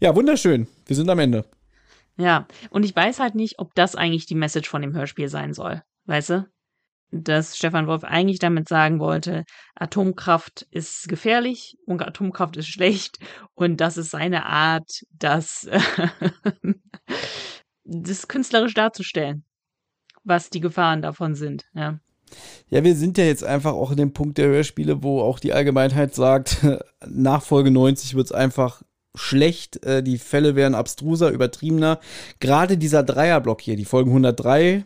Ja, 0.00 0.14
wunderschön. 0.14 0.68
Wir 0.86 0.96
sind 0.96 1.10
am 1.10 1.18
Ende. 1.18 1.44
Ja, 2.16 2.46
und 2.70 2.84
ich 2.84 2.94
weiß 2.94 3.18
halt 3.18 3.34
nicht, 3.34 3.58
ob 3.58 3.74
das 3.74 3.96
eigentlich 3.96 4.26
die 4.26 4.34
Message 4.34 4.68
von 4.68 4.82
dem 4.82 4.94
Hörspiel 4.94 5.28
sein 5.28 5.54
soll. 5.54 5.82
Weißt 6.04 6.30
du? 6.30 6.48
Dass 7.12 7.56
Stefan 7.56 7.88
Wolf 7.88 8.04
eigentlich 8.04 8.38
damit 8.38 8.68
sagen 8.68 9.00
wollte, 9.00 9.44
Atomkraft 9.74 10.66
ist 10.70 11.08
gefährlich 11.08 11.76
und 11.86 12.06
Atomkraft 12.06 12.56
ist 12.56 12.68
schlecht 12.68 13.18
und 13.54 13.78
das 13.80 13.96
ist 13.96 14.10
seine 14.10 14.46
Art, 14.46 14.88
das, 15.10 15.68
das 17.84 18.28
künstlerisch 18.28 18.74
darzustellen, 18.74 19.44
was 20.22 20.50
die 20.50 20.60
Gefahren 20.60 21.02
davon 21.02 21.34
sind. 21.34 21.64
Ja. 21.74 21.98
Ja, 22.68 22.84
wir 22.84 22.94
sind 22.94 23.18
ja 23.18 23.24
jetzt 23.24 23.44
einfach 23.44 23.72
auch 23.72 23.90
in 23.90 23.96
dem 23.96 24.12
Punkt 24.12 24.38
der 24.38 24.48
Hörspiele, 24.48 25.02
wo 25.02 25.20
auch 25.20 25.38
die 25.38 25.52
Allgemeinheit 25.52 26.14
sagt, 26.14 26.58
nach 27.08 27.42
Folge 27.42 27.70
90 27.70 28.14
wird 28.14 28.26
es 28.26 28.32
einfach 28.32 28.82
schlecht. 29.14 29.84
Äh, 29.84 30.02
die 30.02 30.18
Fälle 30.18 30.54
werden 30.56 30.74
abstruser, 30.74 31.30
übertriebener. 31.30 32.00
Gerade 32.38 32.76
dieser 32.76 33.02
Dreierblock 33.02 33.60
hier, 33.60 33.76
die 33.76 33.84
Folgen 33.84 34.10
103, 34.10 34.84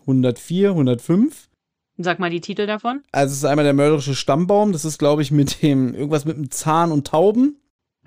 104, 0.00 0.70
105. 0.70 1.48
Sag 1.98 2.18
mal 2.18 2.30
die 2.30 2.40
Titel 2.40 2.66
davon. 2.66 3.02
Also 3.12 3.32
es 3.32 3.38
ist 3.38 3.44
einmal 3.44 3.64
der 3.64 3.74
mörderische 3.74 4.14
Stammbaum, 4.14 4.72
das 4.72 4.84
ist 4.84 4.98
glaube 4.98 5.22
ich 5.22 5.30
mit 5.30 5.62
dem 5.62 5.94
irgendwas 5.94 6.24
mit 6.24 6.36
dem 6.36 6.50
Zahn 6.50 6.92
und 6.92 7.06
Tauben. 7.06 7.60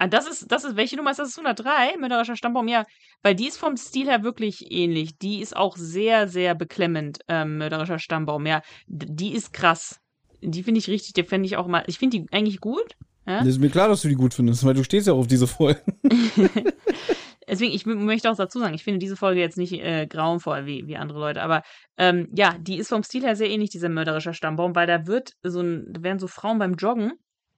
Ah, 0.04 0.08
das 0.08 0.28
ist, 0.28 0.52
das 0.52 0.66
ist, 0.66 0.76
welche 0.76 0.98
Nummer 0.98 1.12
ist 1.12 1.20
das? 1.20 1.30
Ist 1.30 1.38
103? 1.38 1.98
Mörderischer 1.98 2.36
Stammbaum, 2.36 2.68
ja. 2.68 2.86
Weil 3.22 3.36
die 3.36 3.48
ist 3.48 3.56
vom 3.56 3.78
Stil 3.78 4.08
her 4.08 4.22
wirklich 4.22 4.70
ähnlich. 4.70 5.18
Die 5.18 5.40
ist 5.40 5.56
auch 5.56 5.78
sehr, 5.78 6.28
sehr 6.28 6.56
beklemmend, 6.56 7.20
ähm, 7.30 7.58
Mörderischer 7.58 8.00
Stammbaum, 8.00 8.46
ja. 8.46 8.62
Die 8.88 9.34
ist 9.34 9.54
krass. 9.54 10.02
Die 10.42 10.62
finde 10.62 10.80
ich 10.80 10.90
richtig, 10.90 11.14
die 11.14 11.24
finde 11.24 11.46
ich 11.46 11.56
auch 11.56 11.68
mal, 11.68 11.86
ich 11.88 12.00
finde 12.00 12.20
die 12.20 12.26
eigentlich 12.34 12.60
gut. 12.60 12.98
Ja? 13.26 13.40
Das 13.40 13.48
ist 13.48 13.60
mir 13.60 13.70
klar, 13.70 13.88
dass 13.88 14.02
du 14.02 14.10
die 14.10 14.16
gut 14.16 14.34
findest, 14.34 14.66
weil 14.66 14.74
du 14.74 14.84
stehst 14.84 15.08
ja 15.08 15.14
auf 15.14 15.28
diese 15.28 15.48
Folgen. 15.48 15.80
Deswegen, 17.48 17.74
ich 17.74 17.86
möchte 17.86 18.30
auch 18.30 18.36
dazu 18.36 18.60
sagen, 18.60 18.74
ich 18.74 18.84
finde 18.84 19.00
diese 19.00 19.16
Folge 19.16 19.40
jetzt 19.40 19.58
nicht 19.58 19.72
äh, 19.72 20.06
grauenvoll 20.06 20.66
wie, 20.66 20.86
wie 20.86 20.98
andere 20.98 21.20
Leute, 21.20 21.42
aber 21.42 21.64
ähm, 21.98 22.28
ja, 22.36 22.58
die 22.60 22.78
ist 22.78 22.90
vom 22.90 23.04
Stil 23.04 23.24
her 23.24 23.38
sehr 23.38 23.50
ähnlich, 23.50 23.70
dieser 23.70 23.88
mörderische 23.88 24.34
Stammbaum, 24.34 24.76
weil 24.76 24.88
da 24.88 25.08
wird 25.08 25.32
so 25.44 25.62
ein, 25.62 25.86
da 25.94 26.04
werden 26.04 26.20
so 26.20 26.28
Frauen 26.28 26.60
beim 26.60 26.74
Joggen 26.74 27.14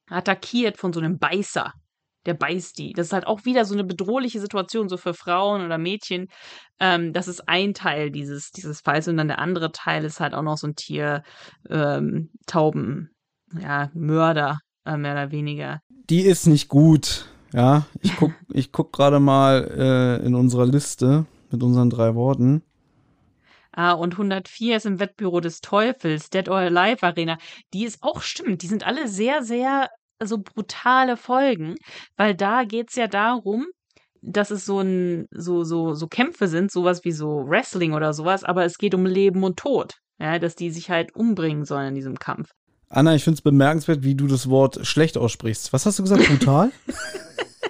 attackiert 0.08 0.78
von 0.78 0.94
so 0.94 1.00
einem 1.00 1.18
Beißer. 1.18 1.74
Der 2.26 2.34
beißt 2.34 2.78
die. 2.78 2.94
Das 2.94 3.08
ist 3.08 3.14
halt 3.14 3.28
auch 3.28 3.46
wieder 3.46 3.66
so 3.66 3.74
eine 3.74 3.84
bedrohliche 3.84 4.40
Situation, 4.40 4.90
so 4.90 4.98
für 4.98 5.14
Frauen 5.14 5.66
oder 5.66 5.78
Mädchen. 5.78 6.28
Ähm, 6.80 7.14
das 7.14 7.28
ist 7.28 7.48
ein 7.48 7.74
Teil 7.74 8.12
dieses, 8.12 8.52
dieses 8.52 8.82
Falls 8.82 9.08
und 9.08 9.18
dann 9.18 9.28
der 9.28 9.40
andere 9.40 9.72
Teil 9.72 10.06
ist 10.06 10.20
halt 10.20 10.34
auch 10.34 10.42
noch 10.42 10.58
so 10.58 10.68
ein 10.68 10.76
Tier, 10.76 11.24
ähm, 11.70 12.32
Tauben, 12.48 13.12
ja, 13.60 13.90
Mörder, 13.94 14.60
äh, 14.86 14.98
mehr 14.98 15.14
oder 15.14 15.32
weniger. 15.32 15.80
Die 16.10 16.22
ist 16.22 16.48
nicht 16.48 16.68
gut. 16.70 17.28
Ja, 17.54 17.86
ich 18.02 18.16
guck, 18.18 18.32
ich 18.54 18.72
guck 18.72 18.92
gerade 18.92 19.20
mal 19.20 20.20
äh, 20.22 20.26
in 20.26 20.36
unserer 20.36 20.66
Liste 20.66 21.26
mit 21.52 21.64
unseren 21.64 21.90
drei 21.90 22.16
Worten. 22.16 22.64
Ah, 23.72 23.92
und 23.92 24.14
104 24.14 24.78
ist 24.78 24.86
im 24.86 25.00
Wettbüro 25.00 25.42
des 25.42 25.60
Teufels, 25.60 26.30
Dead 26.30 26.48
or 26.48 26.58
Alive 26.58 27.06
Arena. 27.06 27.38
Die 27.74 27.84
ist 27.84 28.02
auch 28.02 28.22
stimmt. 28.22 28.62
Die 28.62 28.68
sind 28.68 28.88
alle 28.88 29.10
sehr, 29.10 29.44
sehr 29.44 29.90
so 30.24 30.38
brutale 30.38 31.18
Folgen, 31.18 31.76
weil 32.18 32.36
da 32.36 32.64
geht's 32.64 32.96
ja 32.96 33.08
darum, 33.08 33.68
dass 34.22 34.52
es 34.52 34.66
so 34.66 34.80
ein, 34.80 35.28
so, 35.32 35.64
so, 35.64 35.94
so 35.94 36.08
Kämpfe 36.08 36.48
sind, 36.48 36.72
sowas 36.72 37.04
wie 37.04 37.12
so 37.12 37.48
Wrestling 37.48 37.94
oder 37.94 38.14
sowas, 38.14 38.44
aber 38.44 38.66
es 38.66 38.78
geht 38.78 38.96
um 38.96 39.06
Leben 39.06 39.44
und 39.44 39.58
Tod. 39.58 39.94
Ja, 40.20 40.40
dass 40.40 40.56
die 40.56 40.72
sich 40.72 40.90
halt 40.90 41.14
umbringen 41.14 41.66
sollen 41.66 41.90
in 41.90 41.96
diesem 41.96 42.18
Kampf. 42.18 42.50
Anna, 42.88 43.16
ich 43.16 43.24
finde 43.24 43.36
es 43.36 43.42
bemerkenswert, 43.42 44.04
wie 44.04 44.16
du 44.16 44.28
das 44.28 44.50
Wort 44.50 44.86
schlecht 44.88 45.18
aussprichst. 45.18 45.74
Was 45.74 45.86
hast 45.86 46.00
du 46.00 46.04
gesagt? 46.04 46.28
Brutal? 46.28 46.72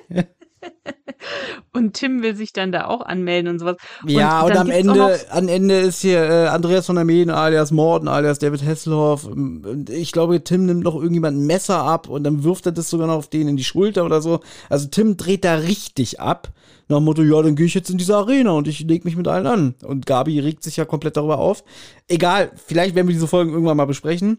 Und 1.74 1.94
Tim 1.94 2.22
will 2.22 2.36
sich 2.36 2.54
dann 2.54 2.72
da 2.72 2.86
auch 2.86 3.02
anmelden 3.02 3.52
und 3.52 3.60
sowas. 3.60 3.78
Ja, 4.06 4.44
und, 4.44 4.56
dann 4.56 4.68
am 4.68 4.70
Ende, 4.70 5.20
am 5.30 5.48
Ende 5.48 5.80
ist 5.80 6.02
hier 6.02 6.20
äh, 6.20 6.48
Andreas 6.48 6.86
von 6.86 6.96
der 6.96 7.06
Meden 7.06 7.32
alias 7.32 7.72
Morten 7.72 8.08
alias 8.08 8.40
David 8.40 8.64
Hasselhoff. 8.64 9.26
Und 9.26 9.90
Ich 9.90 10.12
glaube, 10.12 10.44
Tim 10.44 10.66
nimmt 10.66 10.84
noch 10.84 10.96
irgendjemand 10.96 11.38
ein 11.38 11.46
Messer 11.46 11.80
ab 11.80 12.08
und 12.08 12.24
dann 12.24 12.44
wirft 12.44 12.66
er 12.66 12.72
das 12.72 12.90
sogar 12.90 13.08
noch 13.08 13.16
auf 13.16 13.30
den 13.30 13.48
in 13.48 13.58
die 13.58 13.64
Schulter 13.64 14.06
oder 14.06 14.22
so. 14.22 14.40
Also 14.70 14.88
Tim 14.88 15.18
dreht 15.18 15.44
da 15.44 15.56
richtig 15.56 16.20
ab. 16.20 16.52
Nach 16.88 16.98
dem 16.98 17.06
Motto, 17.06 17.24
ja, 17.24 17.42
dann 17.42 17.56
gehe 17.56 17.66
ich 17.66 17.74
jetzt 17.74 17.90
in 17.90 17.98
diese 17.98 18.16
Arena 18.16 18.52
und 18.52 18.68
ich 18.68 18.82
leg 18.82 19.06
mich 19.06 19.16
mit 19.16 19.28
allen 19.28 19.48
an. 19.48 19.76
Und 19.84 20.06
Gabi 20.06 20.40
regt 20.40 20.64
sich 20.64 20.78
ja 20.78 20.86
komplett 20.86 21.18
darüber 21.18 21.40
auf. 21.40 21.64
Egal, 22.08 22.52
vielleicht 22.68 22.94
werden 22.94 23.08
wir 23.08 23.14
diese 23.16 23.28
Folgen 23.28 23.52
irgendwann 23.52 23.78
mal 23.78 23.86
besprechen. 23.86 24.38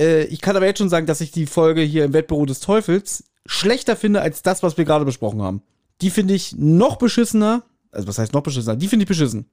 Äh, 0.00 0.24
ich 0.24 0.40
kann 0.40 0.56
aber 0.56 0.66
jetzt 0.66 0.78
schon 0.78 0.88
sagen, 0.88 1.06
dass 1.06 1.20
ich 1.20 1.32
die 1.32 1.46
Folge 1.46 1.82
hier 1.82 2.04
im 2.04 2.12
Wettbüro 2.12 2.46
des 2.46 2.60
Teufels 2.60 3.24
schlechter 3.46 3.96
finde 3.96 4.20
als 4.22 4.42
das, 4.42 4.62
was 4.62 4.76
wir 4.78 4.84
gerade 4.84 5.04
besprochen 5.04 5.42
haben. 5.42 5.62
Die 6.00 6.10
finde 6.10 6.34
ich 6.34 6.54
noch 6.56 6.96
beschissener. 6.96 7.62
Also, 7.92 8.06
was 8.08 8.18
heißt 8.18 8.32
noch 8.32 8.42
beschissener? 8.42 8.76
Die 8.76 8.88
finde 8.88 9.04
ich 9.04 9.08
beschissen. 9.08 9.46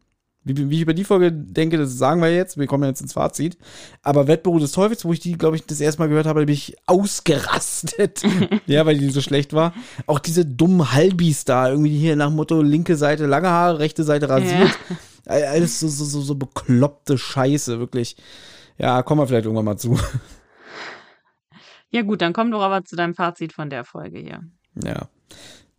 Wie, 0.43 0.69
wie 0.69 0.75
ich 0.75 0.81
über 0.83 0.93
die 0.93 1.03
Folge 1.03 1.31
denke, 1.31 1.77
das 1.77 1.97
sagen 1.97 2.21
wir 2.21 2.33
jetzt. 2.33 2.57
Wir 2.57 2.67
kommen 2.67 2.83
ja 2.83 2.89
jetzt 2.89 3.01
ins 3.01 3.11
Fazit. 3.13 3.57
Aber 4.01 4.27
Wettbüro 4.27 4.59
des 4.59 4.71
Teufels, 4.71 5.03
wo 5.03 5.11
ich 5.11 5.19
die, 5.19 5.33
glaube 5.33 5.57
ich, 5.57 5.65
das 5.65 5.81
erste 5.81 5.99
Mal 6.01 6.07
gehört 6.07 6.25
habe, 6.27 6.45
bin 6.45 6.53
ich 6.53 6.77
ausgerastet. 6.85 8.21
ja, 8.65 8.85
weil 8.85 8.97
die 8.97 9.09
so 9.09 9.19
schlecht 9.19 9.51
war. 9.53 9.73
Auch 10.05 10.19
diese 10.19 10.45
dummen 10.45 10.93
Halbis 10.93 11.43
da, 11.43 11.69
irgendwie 11.69 11.97
hier 11.97 12.15
nach 12.15 12.29
Motto 12.29 12.61
linke 12.61 12.95
Seite 12.95 13.25
lange 13.25 13.49
Haare, 13.49 13.79
rechte 13.79 14.03
Seite 14.05 14.29
rasiert. 14.29 14.77
All- 15.25 15.43
Alles 15.43 15.79
so, 15.81 15.87
so, 15.89 16.05
so, 16.05 16.21
so 16.21 16.35
bekloppte 16.35 17.17
Scheiße, 17.17 17.79
wirklich. 17.79 18.15
Ja, 18.77 19.01
kommen 19.03 19.19
wir 19.21 19.27
vielleicht 19.27 19.45
irgendwann 19.45 19.65
mal 19.65 19.77
zu. 19.77 19.99
Ja, 21.91 22.01
gut, 22.01 22.21
dann 22.21 22.33
komm 22.33 22.51
doch 22.51 22.61
aber 22.61 22.83
zu 22.83 22.95
deinem 22.95 23.13
Fazit 23.13 23.53
von 23.53 23.69
der 23.69 23.83
Folge 23.83 24.19
hier. 24.19 24.43
Ja. 24.83 25.09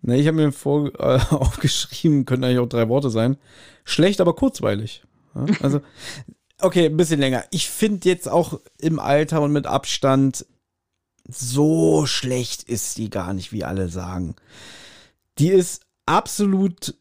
Ne, 0.01 0.19
ich 0.19 0.27
habe 0.27 0.37
mir 0.37 0.53
vor, 0.53 0.89
äh, 0.99 1.21
aufgeschrieben, 1.31 2.25
könnten 2.25 2.45
eigentlich 2.45 2.61
auch 2.61 2.69
drei 2.69 2.89
Worte 2.89 3.11
sein. 3.11 3.37
Schlecht, 3.85 4.21
aber 4.21 4.35
kurzweilig. 4.35 5.05
Ja, 5.35 5.47
also, 5.61 5.81
okay, 6.61 6.87
ein 6.87 6.97
bisschen 6.97 7.21
länger. 7.21 7.45
Ich 7.51 7.69
finde 7.69 8.09
jetzt 8.09 8.29
auch 8.29 8.61
im 8.79 8.99
Alter 8.99 9.43
und 9.43 9.53
mit 9.53 9.67
Abstand, 9.67 10.47
so 11.31 12.07
schlecht 12.07 12.63
ist 12.63 12.97
die 12.97 13.11
gar 13.11 13.35
nicht, 13.35 13.53
wie 13.53 13.65
alle 13.65 13.89
sagen. 13.89 14.35
Die 15.39 15.49
ist 15.49 15.83
absolut, 16.07 16.95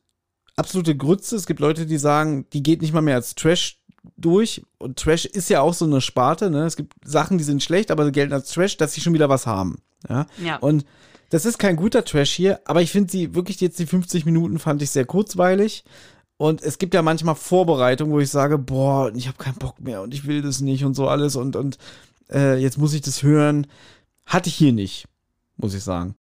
absolute 0.58 0.98
Grütze. 0.98 1.38
Es 1.38 1.46
gibt 1.46 1.62
Leute, 1.62 1.86
die 1.86 1.98
sagen, 1.98 2.46
die 2.52 2.62
geht 2.62 2.82
nicht 2.82 2.94
mal 2.94 3.02
mehr 3.02 3.16
als 3.16 3.36
Trash 3.36 3.80
durch. 4.18 4.64
Und 4.78 4.98
Trash 4.98 5.26
ist 5.26 5.50
ja 5.50 5.62
auch 5.62 5.74
so 5.74 5.86
eine 5.86 6.02
Sparte, 6.02 6.50
ne? 6.50 6.66
Es 6.66 6.76
gibt 6.76 6.94
Sachen, 7.04 7.38
die 7.38 7.44
sind 7.44 7.64
schlecht, 7.64 7.92
aber 7.92 8.10
gelten 8.12 8.34
als 8.34 8.52
Trash, 8.52 8.78
dass 8.78 8.94
sie 8.94 9.02
schon 9.02 9.14
wieder 9.14 9.30
was 9.30 9.48
haben. 9.48 9.82
Ja. 10.08 10.28
Ja. 10.44 10.58
Und 10.58 10.86
das 11.30 11.46
ist 11.46 11.58
kein 11.58 11.76
guter 11.76 12.06
Trash 12.06 12.32
hier, 12.32 12.62
aber 12.66 12.82
ich 12.82 12.92
finde 12.92 13.12
sie 13.12 13.36
wirklich 13.36 13.60
jetzt 13.60 13.80
die 13.80 13.86
50 13.86 14.26
Minuten 14.26 14.60
fand 14.60 14.82
ich 14.82 14.92
sehr 14.92 15.06
kurzweilig. 15.06 15.84
Und 16.38 16.62
es 16.62 16.78
gibt 16.78 16.94
ja 16.94 17.02
manchmal 17.02 17.36
Vorbereitungen, 17.36 18.14
wo 18.14 18.20
ich 18.20 18.30
sage, 18.30 18.58
boah, 18.58 19.12
ich 19.14 19.28
habe 19.28 19.38
keinen 19.38 19.58
Bock 19.58 19.82
mehr 19.82 20.02
und 20.02 20.14
ich 20.14 20.28
will 20.28 20.42
das 20.42 20.62
nicht 20.62 20.86
und 20.86 20.94
so 20.94 21.08
alles 21.08 21.36
und, 21.36 21.56
und 21.56 21.80
äh, 22.32 22.58
jetzt 22.58 22.78
muss 22.78 22.94
ich 22.94 23.02
das 23.02 23.24
hören. 23.24 23.68
Hatte 24.26 24.50
ich 24.50 24.56
hier 24.56 24.72
nicht, 24.72 25.06
muss 25.58 25.74
ich 25.74 25.84
sagen. 25.84 26.16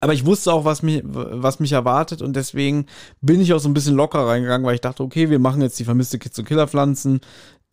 Aber 0.00 0.14
ich 0.14 0.24
wusste 0.24 0.52
auch, 0.52 0.64
was 0.64 0.82
mich, 0.82 1.02
was 1.04 1.60
mich 1.60 1.72
erwartet 1.72 2.22
und 2.22 2.34
deswegen 2.34 2.86
bin 3.20 3.40
ich 3.40 3.52
auch 3.52 3.58
so 3.58 3.68
ein 3.68 3.74
bisschen 3.74 3.96
locker 3.96 4.26
reingegangen, 4.26 4.66
weil 4.66 4.74
ich 4.74 4.80
dachte, 4.80 5.02
okay, 5.02 5.28
wir 5.28 5.38
machen 5.38 5.60
jetzt 5.60 5.78
die 5.78 5.84
vermisste 5.84 6.18
Kids 6.18 6.38
und 6.38 6.46
Killerpflanzen, 6.46 7.20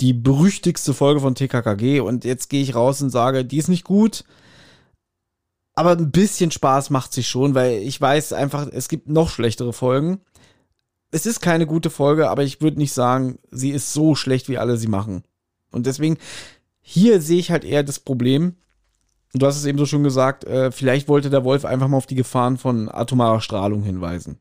die 0.02 0.14
berüchtigste 0.14 0.94
Folge 0.94 1.22
von 1.22 1.36
TKKG 1.36 2.02
und 2.02 2.26
jetzt 2.26 2.50
gehe 2.50 2.62
ich 2.62 2.76
raus 2.76 3.02
und 3.02 3.10
sage, 3.10 3.46
die 3.46 3.58
ist 3.58 3.70
nicht 3.70 3.86
gut, 3.86 4.26
aber 5.78 5.92
ein 5.92 6.10
bisschen 6.10 6.50
Spaß 6.50 6.90
macht 6.90 7.14
sie 7.14 7.24
schon, 7.24 7.54
weil 7.54 7.78
ich 7.84 8.02
weiß 8.02 8.34
einfach, 8.34 8.68
es 8.72 8.90
gibt 8.90 9.10
noch 9.10 9.30
schlechtere 9.30 9.74
Folgen. 9.74 10.22
Es 11.12 11.28
ist 11.28 11.40
keine 11.40 11.68
gute 11.68 11.92
Folge, 11.92 12.32
aber 12.32 12.42
ich 12.44 12.62
würde 12.62 12.80
nicht 12.80 12.94
sagen, 12.94 13.38
sie 13.52 13.70
ist 13.70 13.94
so 13.94 14.16
schlecht, 14.16 14.50
wie 14.50 14.58
alle 14.58 14.78
sie 14.78 14.88
machen. 14.88 15.24
Und 15.72 15.86
deswegen, 15.86 16.18
hier 16.82 17.22
sehe 17.22 17.38
ich 17.38 17.52
halt 17.52 17.64
eher 17.64 17.84
das 17.84 18.00
Problem, 18.00 18.56
du 19.42 19.46
hast 19.46 19.58
es 19.58 19.66
eben 19.66 19.78
so 19.78 19.86
schon 19.86 20.04
gesagt, 20.04 20.44
äh, 20.46 20.72
vielleicht 20.72 21.08
wollte 21.08 21.30
der 21.30 21.44
Wolf 21.44 21.66
einfach 21.66 21.88
mal 21.88 21.98
auf 21.98 22.06
die 22.06 22.16
Gefahren 22.16 22.58
von 22.58 22.90
atomarer 22.90 23.42
Strahlung 23.42 23.84
hinweisen. 23.84 24.40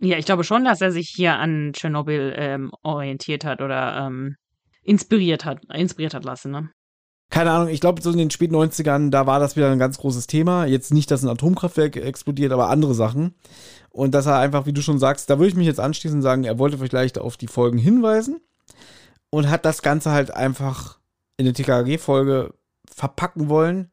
Ja, 0.00 0.18
ich 0.18 0.26
glaube 0.26 0.44
schon, 0.44 0.64
dass 0.64 0.80
er 0.80 0.90
sich 0.90 1.08
hier 1.08 1.34
an 1.36 1.72
Tschernobyl 1.74 2.34
ähm, 2.36 2.72
orientiert 2.82 3.44
hat 3.44 3.60
oder 3.60 4.06
ähm, 4.06 4.36
inspiriert 4.82 5.44
hat, 5.44 5.64
inspiriert 5.72 6.14
hat 6.14 6.24
lassen, 6.24 6.50
ne? 6.50 6.70
Keine 7.30 7.50
Ahnung, 7.50 7.68
ich 7.68 7.80
glaube, 7.80 8.02
so 8.02 8.10
in 8.10 8.18
den 8.18 8.30
späten 8.30 8.54
90ern, 8.54 9.08
da 9.08 9.26
war 9.26 9.40
das 9.40 9.56
wieder 9.56 9.70
ein 9.70 9.78
ganz 9.78 9.96
großes 9.96 10.26
Thema. 10.26 10.66
Jetzt 10.66 10.92
nicht, 10.92 11.10
dass 11.10 11.22
ein 11.22 11.30
Atomkraftwerk 11.30 11.96
explodiert, 11.96 12.52
aber 12.52 12.68
andere 12.68 12.92
Sachen. 12.92 13.34
Und 13.88 14.12
dass 14.12 14.26
er 14.26 14.38
einfach, 14.38 14.66
wie 14.66 14.74
du 14.74 14.82
schon 14.82 14.98
sagst, 14.98 15.30
da 15.30 15.38
würde 15.38 15.48
ich 15.48 15.54
mich 15.54 15.66
jetzt 15.66 15.80
anschließen 15.80 16.18
und 16.18 16.22
sagen, 16.22 16.44
er 16.44 16.58
wollte 16.58 16.76
vielleicht 16.76 17.18
auf 17.18 17.38
die 17.38 17.46
Folgen 17.46 17.78
hinweisen 17.78 18.42
und 19.30 19.48
hat 19.48 19.64
das 19.64 19.80
Ganze 19.80 20.10
halt 20.10 20.34
einfach 20.34 20.98
in 21.38 21.46
eine 21.46 21.54
TKG-Folge 21.54 22.52
verpacken 22.86 23.48
wollen. 23.48 23.91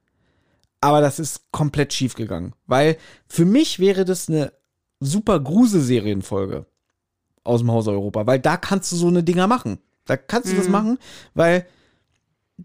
Aber 0.82 1.02
das 1.02 1.20
ist 1.20 1.52
komplett 1.52 1.94
schief 1.94 2.16
gegangen. 2.16 2.54
Weil 2.68 2.98
für 3.28 3.46
mich 3.46 3.80
wäre 3.80 4.06
das 4.06 4.30
eine 4.30 4.54
super 5.00 5.40
Gruselserienfolge 5.40 6.66
aus 7.44 7.62
dem 7.62 7.72
Haus 7.72 7.88
Europa. 7.88 8.26
Weil 8.28 8.40
da 8.40 8.58
kannst 8.58 8.92
du 8.92 8.96
so 8.96 9.08
eine 9.08 9.24
Dinger 9.24 9.48
machen. 9.48 9.80
Da 10.06 10.18
kannst 10.18 10.52
du 10.52 10.56
das 10.56 10.66
Mhm. 10.68 10.72
machen, 10.72 10.98
weil 11.34 11.66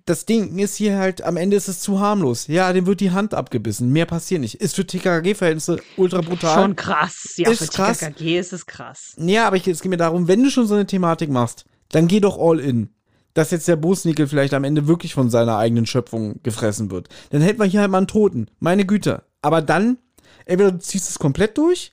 das 0.06 0.26
Ding 0.26 0.58
ist 0.58 0.76
hier 0.76 0.98
halt, 0.98 1.22
am 1.22 1.36
Ende 1.36 1.56
ist 1.56 1.68
es 1.68 1.80
zu 1.80 2.00
harmlos. 2.00 2.46
Ja, 2.48 2.72
dem 2.72 2.86
wird 2.86 3.00
die 3.00 3.10
Hand 3.12 3.34
abgebissen. 3.34 3.92
Mehr 3.92 4.06
passiert 4.06 4.40
nicht. 4.40 4.56
Ist 4.56 4.74
für 4.74 4.86
TKG-Verhältnisse 4.86 5.80
ultra 5.96 6.20
brutal. 6.20 6.54
Schon 6.62 6.76
krass. 6.76 7.34
Ja, 7.36 7.50
Ist 7.50 7.64
für 7.64 7.68
krass. 7.70 7.98
TKKG 7.98 8.38
ist 8.38 8.52
es 8.52 8.66
krass. 8.66 9.14
Ja, 9.18 9.46
aber 9.46 9.56
ich, 9.56 9.68
es 9.68 9.82
geht 9.82 9.90
mir 9.90 9.96
darum, 9.96 10.26
wenn 10.26 10.42
du 10.42 10.50
schon 10.50 10.66
so 10.66 10.74
eine 10.74 10.86
Thematik 10.86 11.30
machst, 11.30 11.64
dann 11.90 12.08
geh 12.08 12.18
doch 12.20 12.38
all 12.38 12.58
in. 12.60 12.93
Dass 13.35 13.51
jetzt 13.51 13.69
der 13.69 13.77
Bosnickel 13.77 14.27
vielleicht 14.27 14.55
am 14.55 14.65
Ende 14.65 14.86
wirklich 14.86 15.15
von 15.15 15.28
seiner 15.28 15.59
eigenen 15.59 15.86
Schöpfung 15.86 16.40
gefressen 16.43 16.90
wird. 16.90 17.09
Dann 17.31 17.43
hätten 17.43 17.61
wir 17.61 17.66
hier 17.66 17.81
halt 17.81 17.90
mal 17.90 17.98
einen 17.98 18.06
Toten. 18.06 18.47
Meine 18.61 18.86
Güte. 18.86 19.24
Aber 19.43 19.61
dann, 19.61 19.98
entweder 20.47 20.73
du 20.73 20.78
ziehst 20.78 21.11
es 21.11 21.19
komplett 21.19 21.59
durch 21.59 21.93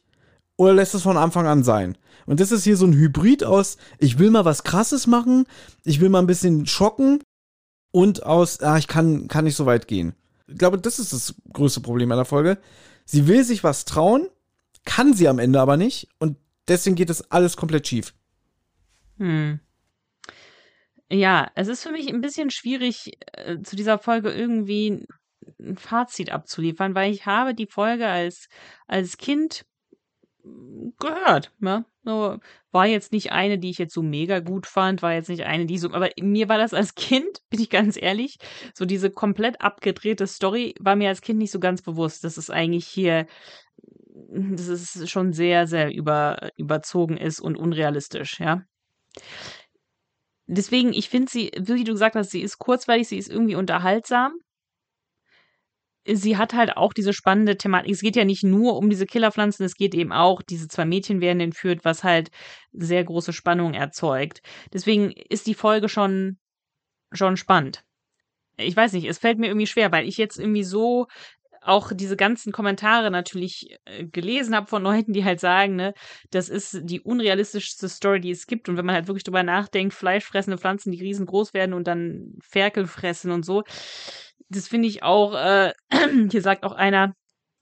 oder 0.55 0.73
lässt 0.73 0.93
es 0.93 1.01
von 1.01 1.17
Anfang 1.17 1.47
an 1.47 1.63
sein. 1.63 1.97
Und 2.27 2.39
das 2.39 2.51
ist 2.51 2.63
hier 2.63 2.77
so 2.77 2.85
ein 2.85 2.93
Hybrid 2.93 3.43
aus, 3.43 3.77
ich 3.97 4.19
will 4.19 4.29
mal 4.29 4.45
was 4.45 4.63
krasses 4.63 5.07
machen, 5.07 5.45
ich 5.83 5.99
will 5.99 6.09
mal 6.09 6.19
ein 6.19 6.27
bisschen 6.27 6.67
schocken 6.67 7.19
und 7.91 8.23
aus, 8.23 8.61
ah, 8.61 8.77
ich 8.77 8.87
kann, 8.87 9.27
kann 9.27 9.45
nicht 9.45 9.55
so 9.55 9.65
weit 9.65 9.87
gehen. 9.87 10.13
Ich 10.47 10.57
glaube, 10.57 10.77
das 10.77 10.99
ist 10.99 11.13
das 11.13 11.33
größte 11.51 11.81
Problem 11.81 12.11
einer 12.11 12.25
Folge. 12.25 12.57
Sie 13.05 13.27
will 13.27 13.43
sich 13.43 13.63
was 13.63 13.85
trauen, 13.85 14.27
kann 14.85 15.13
sie 15.13 15.27
am 15.27 15.39
Ende 15.39 15.59
aber 15.59 15.77
nicht 15.77 16.09
und 16.19 16.37
deswegen 16.67 16.95
geht 16.95 17.09
das 17.09 17.31
alles 17.31 17.57
komplett 17.57 17.87
schief. 17.87 18.13
Hm. 19.17 19.59
Ja, 21.13 21.51
es 21.55 21.67
ist 21.67 21.83
für 21.83 21.91
mich 21.91 22.07
ein 22.07 22.21
bisschen 22.21 22.51
schwierig, 22.51 23.17
äh, 23.33 23.59
zu 23.61 23.75
dieser 23.75 23.99
Folge 23.99 24.31
irgendwie 24.31 25.05
ein 25.59 25.75
Fazit 25.75 26.31
abzuliefern, 26.31 26.95
weil 26.95 27.11
ich 27.11 27.25
habe 27.25 27.53
die 27.53 27.67
Folge 27.67 28.07
als, 28.07 28.47
als 28.87 29.17
Kind 29.17 29.65
gehört, 30.99 31.51
ne? 31.59 31.85
So, 32.03 32.39
war 32.71 32.87
jetzt 32.87 33.11
nicht 33.11 33.31
eine, 33.31 33.59
die 33.59 33.69
ich 33.69 33.77
jetzt 33.77 33.93
so 33.93 34.01
mega 34.01 34.39
gut 34.39 34.65
fand, 34.65 35.01
war 35.03 35.13
jetzt 35.13 35.29
nicht 35.29 35.43
eine, 35.43 35.65
die 35.67 35.77
so, 35.77 35.91
aber 35.91 36.09
mir 36.19 36.49
war 36.49 36.57
das 36.57 36.73
als 36.73 36.95
Kind, 36.95 37.41
bin 37.49 37.59
ich 37.59 37.69
ganz 37.69 38.01
ehrlich, 38.01 38.37
so 38.73 38.85
diese 38.85 39.11
komplett 39.11 39.61
abgedrehte 39.61 40.25
Story 40.27 40.75
war 40.79 40.95
mir 40.95 41.09
als 41.09 41.21
Kind 41.21 41.39
nicht 41.39 41.51
so 41.51 41.59
ganz 41.59 41.81
bewusst. 41.81 42.23
Das 42.23 42.37
ist 42.37 42.49
eigentlich 42.49 42.87
hier, 42.87 43.27
das 44.29 44.67
ist 44.69 45.09
schon 45.09 45.33
sehr, 45.33 45.67
sehr 45.67 45.93
über, 45.93 46.51
überzogen 46.57 47.17
ist 47.17 47.41
und 47.41 47.57
unrealistisch, 47.57 48.39
ja. 48.39 48.63
Deswegen, 50.53 50.91
ich 50.91 51.07
finde 51.07 51.31
sie, 51.31 51.49
wie 51.57 51.85
du 51.85 51.93
gesagt 51.93 52.15
hast, 52.15 52.31
sie 52.31 52.41
ist 52.41 52.57
kurzweilig, 52.57 53.07
sie 53.07 53.17
ist 53.17 53.29
irgendwie 53.29 53.55
unterhaltsam. 53.55 54.33
Sie 56.05 56.35
hat 56.35 56.53
halt 56.53 56.75
auch 56.75 56.91
diese 56.91 57.13
spannende 57.13 57.57
Thematik. 57.57 57.93
Es 57.93 58.01
geht 58.01 58.17
ja 58.17 58.25
nicht 58.25 58.43
nur 58.43 58.75
um 58.75 58.89
diese 58.89 59.05
Killerpflanzen, 59.05 59.65
es 59.65 59.75
geht 59.75 59.95
eben 59.95 60.11
auch, 60.11 60.41
diese 60.41 60.67
zwei 60.67 60.83
Mädchen 60.83 61.21
werden 61.21 61.39
entführt, 61.39 61.85
was 61.85 62.03
halt 62.03 62.31
sehr 62.73 63.01
große 63.05 63.31
Spannung 63.31 63.73
erzeugt. 63.75 64.41
Deswegen 64.73 65.11
ist 65.11 65.47
die 65.47 65.53
Folge 65.53 65.87
schon, 65.87 66.37
schon 67.13 67.37
spannend. 67.37 67.85
Ich 68.57 68.75
weiß 68.75 68.91
nicht, 68.91 69.05
es 69.05 69.19
fällt 69.19 69.39
mir 69.39 69.47
irgendwie 69.47 69.67
schwer, 69.67 69.93
weil 69.93 70.05
ich 70.05 70.17
jetzt 70.17 70.37
irgendwie 70.37 70.65
so 70.65 71.07
auch 71.61 71.91
diese 71.93 72.17
ganzen 72.17 72.51
Kommentare 72.51 73.11
natürlich 73.11 73.77
äh, 73.85 74.05
gelesen 74.05 74.55
habe 74.55 74.67
von 74.67 74.83
Leuten, 74.83 75.13
die 75.13 75.23
halt 75.23 75.39
sagen, 75.39 75.75
ne, 75.75 75.93
das 76.31 76.49
ist 76.49 76.79
die 76.83 77.01
unrealistischste 77.01 77.87
Story, 77.87 78.19
die 78.19 78.31
es 78.31 78.47
gibt. 78.47 78.67
Und 78.67 78.77
wenn 78.77 78.85
man 78.85 78.95
halt 78.95 79.07
wirklich 79.07 79.23
drüber 79.23 79.43
nachdenkt, 79.43 79.93
fleischfressende 79.93 80.57
Pflanzen, 80.57 80.91
die 80.91 81.01
riesengroß 81.01 81.53
werden 81.53 81.73
und 81.73 81.87
dann 81.87 82.33
Ferkel 82.41 82.87
fressen 82.87 83.31
und 83.31 83.45
so, 83.45 83.63
das 84.49 84.67
finde 84.67 84.87
ich 84.87 85.03
auch, 85.03 85.33
äh, 85.35 85.73
hier 86.31 86.41
sagt 86.41 86.63
auch 86.63 86.73
einer, 86.73 87.13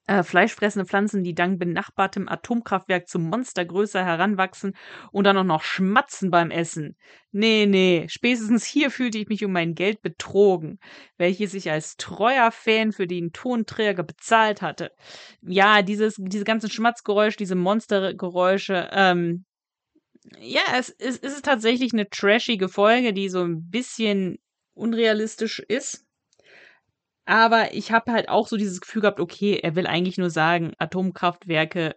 äh, 0.09 0.23
fleischfressende 0.23 0.87
Pflanzen, 0.87 1.23
die 1.23 1.35
dank 1.35 1.59
benachbartem 1.59 2.27
Atomkraftwerk 2.27 3.07
zum 3.07 3.29
Monstergröße 3.29 4.03
heranwachsen 4.03 4.75
und 5.11 5.25
dann 5.25 5.37
auch 5.37 5.43
noch 5.43 5.61
schmatzen 5.61 6.31
beim 6.31 6.49
Essen. 6.49 6.97
Nee, 7.31 7.67
nee, 7.67 8.07
spätestens 8.09 8.65
hier 8.65 8.89
fühlte 8.89 9.19
ich 9.19 9.27
mich 9.27 9.45
um 9.45 9.51
mein 9.51 9.75
Geld 9.75 10.01
betrogen, 10.01 10.79
welches 11.17 11.53
ich 11.53 11.69
als 11.69 11.95
treuer 11.95 12.51
Fan 12.51 12.91
für 12.91 13.05
den 13.05 13.33
Tonträger 13.33 14.01
bezahlt 14.01 14.63
hatte. 14.63 14.91
Ja, 15.43 15.83
dieses, 15.83 16.15
diese 16.17 16.43
ganzen 16.43 16.71
Schmatzgeräusche, 16.71 17.37
diese 17.37 17.55
Monstergeräusche, 17.55 18.89
ähm, 18.91 19.45
ja, 20.39 20.63
es, 20.75 20.89
es, 20.89 21.19
es 21.19 21.33
ist 21.33 21.45
tatsächlich 21.45 21.93
eine 21.93 22.09
trashige 22.09 22.67
Folge, 22.67 23.13
die 23.13 23.29
so 23.29 23.43
ein 23.43 23.69
bisschen 23.69 24.39
unrealistisch 24.73 25.59
ist. 25.59 26.08
Aber 27.29 27.75
ich 27.75 27.91
habe 27.91 28.11
halt 28.11 28.27
auch 28.27 28.47
so 28.47 28.57
dieses 28.57 28.81
Gefühl 28.81 29.03
gehabt, 29.03 29.19
okay, 29.19 29.59
er 29.61 29.75
will 29.75 29.85
eigentlich 29.85 30.17
nur 30.17 30.31
sagen, 30.31 30.73
Atomkraftwerke 30.79 31.93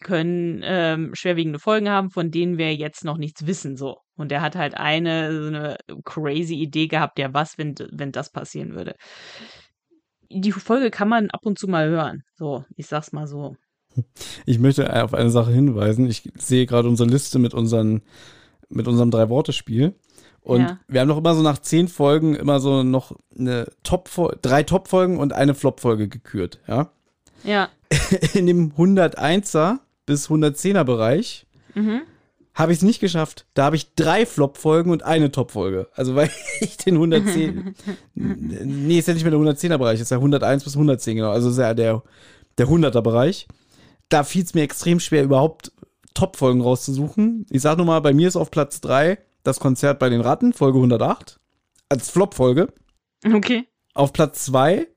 können 0.00 0.60
ähm, 0.64 1.14
schwerwiegende 1.14 1.60
Folgen 1.60 1.88
haben, 1.88 2.10
von 2.10 2.32
denen 2.32 2.58
wir 2.58 2.74
jetzt 2.74 3.04
noch 3.04 3.16
nichts 3.16 3.46
wissen, 3.46 3.76
so. 3.76 3.98
Und 4.16 4.32
er 4.32 4.40
hat 4.40 4.56
halt 4.56 4.76
eine, 4.76 5.40
so 5.40 5.46
eine 5.46 5.76
crazy 6.04 6.56
Idee 6.56 6.88
gehabt, 6.88 7.20
ja, 7.20 7.32
was, 7.32 7.58
wenn, 7.58 7.76
wenn 7.92 8.10
das 8.10 8.32
passieren 8.32 8.74
würde. 8.74 8.96
Die 10.30 10.50
Folge 10.50 10.90
kann 10.90 11.08
man 11.08 11.30
ab 11.30 11.46
und 11.46 11.60
zu 11.60 11.68
mal 11.68 11.88
hören. 11.88 12.24
So, 12.34 12.64
ich 12.74 12.88
sag's 12.88 13.12
mal 13.12 13.28
so. 13.28 13.54
Ich 14.46 14.58
möchte 14.58 15.00
auf 15.00 15.14
eine 15.14 15.30
Sache 15.30 15.52
hinweisen. 15.52 16.08
Ich 16.08 16.28
sehe 16.34 16.66
gerade 16.66 16.88
unsere 16.88 17.08
Liste 17.08 17.38
mit, 17.38 17.54
unseren, 17.54 18.02
mit 18.68 18.88
unserem 18.88 19.12
Drei-Worte-Spiel. 19.12 19.94
Und 20.42 20.60
Ja. 20.60 20.78
wir 20.88 21.00
haben 21.00 21.08
doch 21.08 21.18
immer 21.18 21.34
so 21.34 21.42
nach 21.42 21.58
zehn 21.58 21.86
Folgen 21.88 22.34
immer 22.34 22.58
so 22.60 22.82
noch 22.82 23.12
eine 23.38 23.66
Top 23.84 24.10
drei 24.42 24.62
Top-Folgen 24.64 25.18
und 25.18 25.32
eine 25.32 25.54
Flop-Folge 25.54 26.08
gekürt, 26.08 26.58
ja. 26.66 26.90
Ja. 27.44 27.68
In 28.34 28.46
dem 28.46 28.72
101er 28.72 29.78
bis 30.06 30.28
110er 30.28 30.84
Bereich 30.84 31.46
Mhm. 31.74 32.02
habe 32.54 32.72
ich 32.72 32.78
es 32.78 32.82
nicht 32.84 33.00
geschafft. 33.00 33.46
Da 33.54 33.64
habe 33.64 33.76
ich 33.76 33.94
drei 33.94 34.26
Flop-Folgen 34.26 34.90
und 34.90 35.04
eine 35.04 35.30
Top-Folge. 35.30 35.88
Also 35.94 36.14
weil 36.16 36.28
ich 36.60 36.76
den 36.76 36.94
110, 36.96 37.74
nee, 38.14 38.98
ist 38.98 39.08
ja 39.08 39.14
nicht 39.14 39.22
mehr 39.24 39.30
der 39.30 39.40
110er 39.40 39.78
Bereich, 39.78 40.00
ist 40.00 40.10
ja 40.10 40.16
101 40.18 40.64
bis 40.64 40.74
110 40.74 41.16
genau. 41.16 41.30
Also 41.30 41.50
ist 41.50 41.58
ja 41.58 41.72
der, 41.74 42.02
der 42.58 42.66
100er 42.68 43.00
Bereich. 43.00 43.46
da 44.08 44.24
fiel 44.24 44.42
es 44.44 44.54
mir 44.54 44.62
extrem 44.62 45.00
schwer, 45.00 45.22
überhaupt 45.24 45.72
Top-Folgen 46.14 46.60
rauszusuchen. 46.60 47.46
Ich 47.50 47.62
sag 47.62 47.76
nur 47.78 47.86
mal, 47.86 48.00
bei 48.00 48.12
mir 48.12 48.28
ist 48.28 48.36
auf 48.36 48.50
Platz 48.50 48.80
3 48.82 49.18
das 49.42 49.60
Konzert 49.60 49.98
bei 49.98 50.08
den 50.08 50.20
Ratten, 50.20 50.52
Folge 50.52 50.78
108, 50.78 51.38
als 51.88 52.10
Flop-Folge. 52.10 52.72
Okay. 53.24 53.66
Auf 53.94 54.12
Platz 54.12 54.44
2 54.46 54.88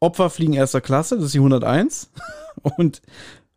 Opfer 0.00 0.30
fliegen 0.30 0.54
erster 0.54 0.80
Klasse, 0.80 1.16
das 1.16 1.26
ist 1.26 1.34
die 1.34 1.38
101. 1.38 2.10
Und 2.76 3.02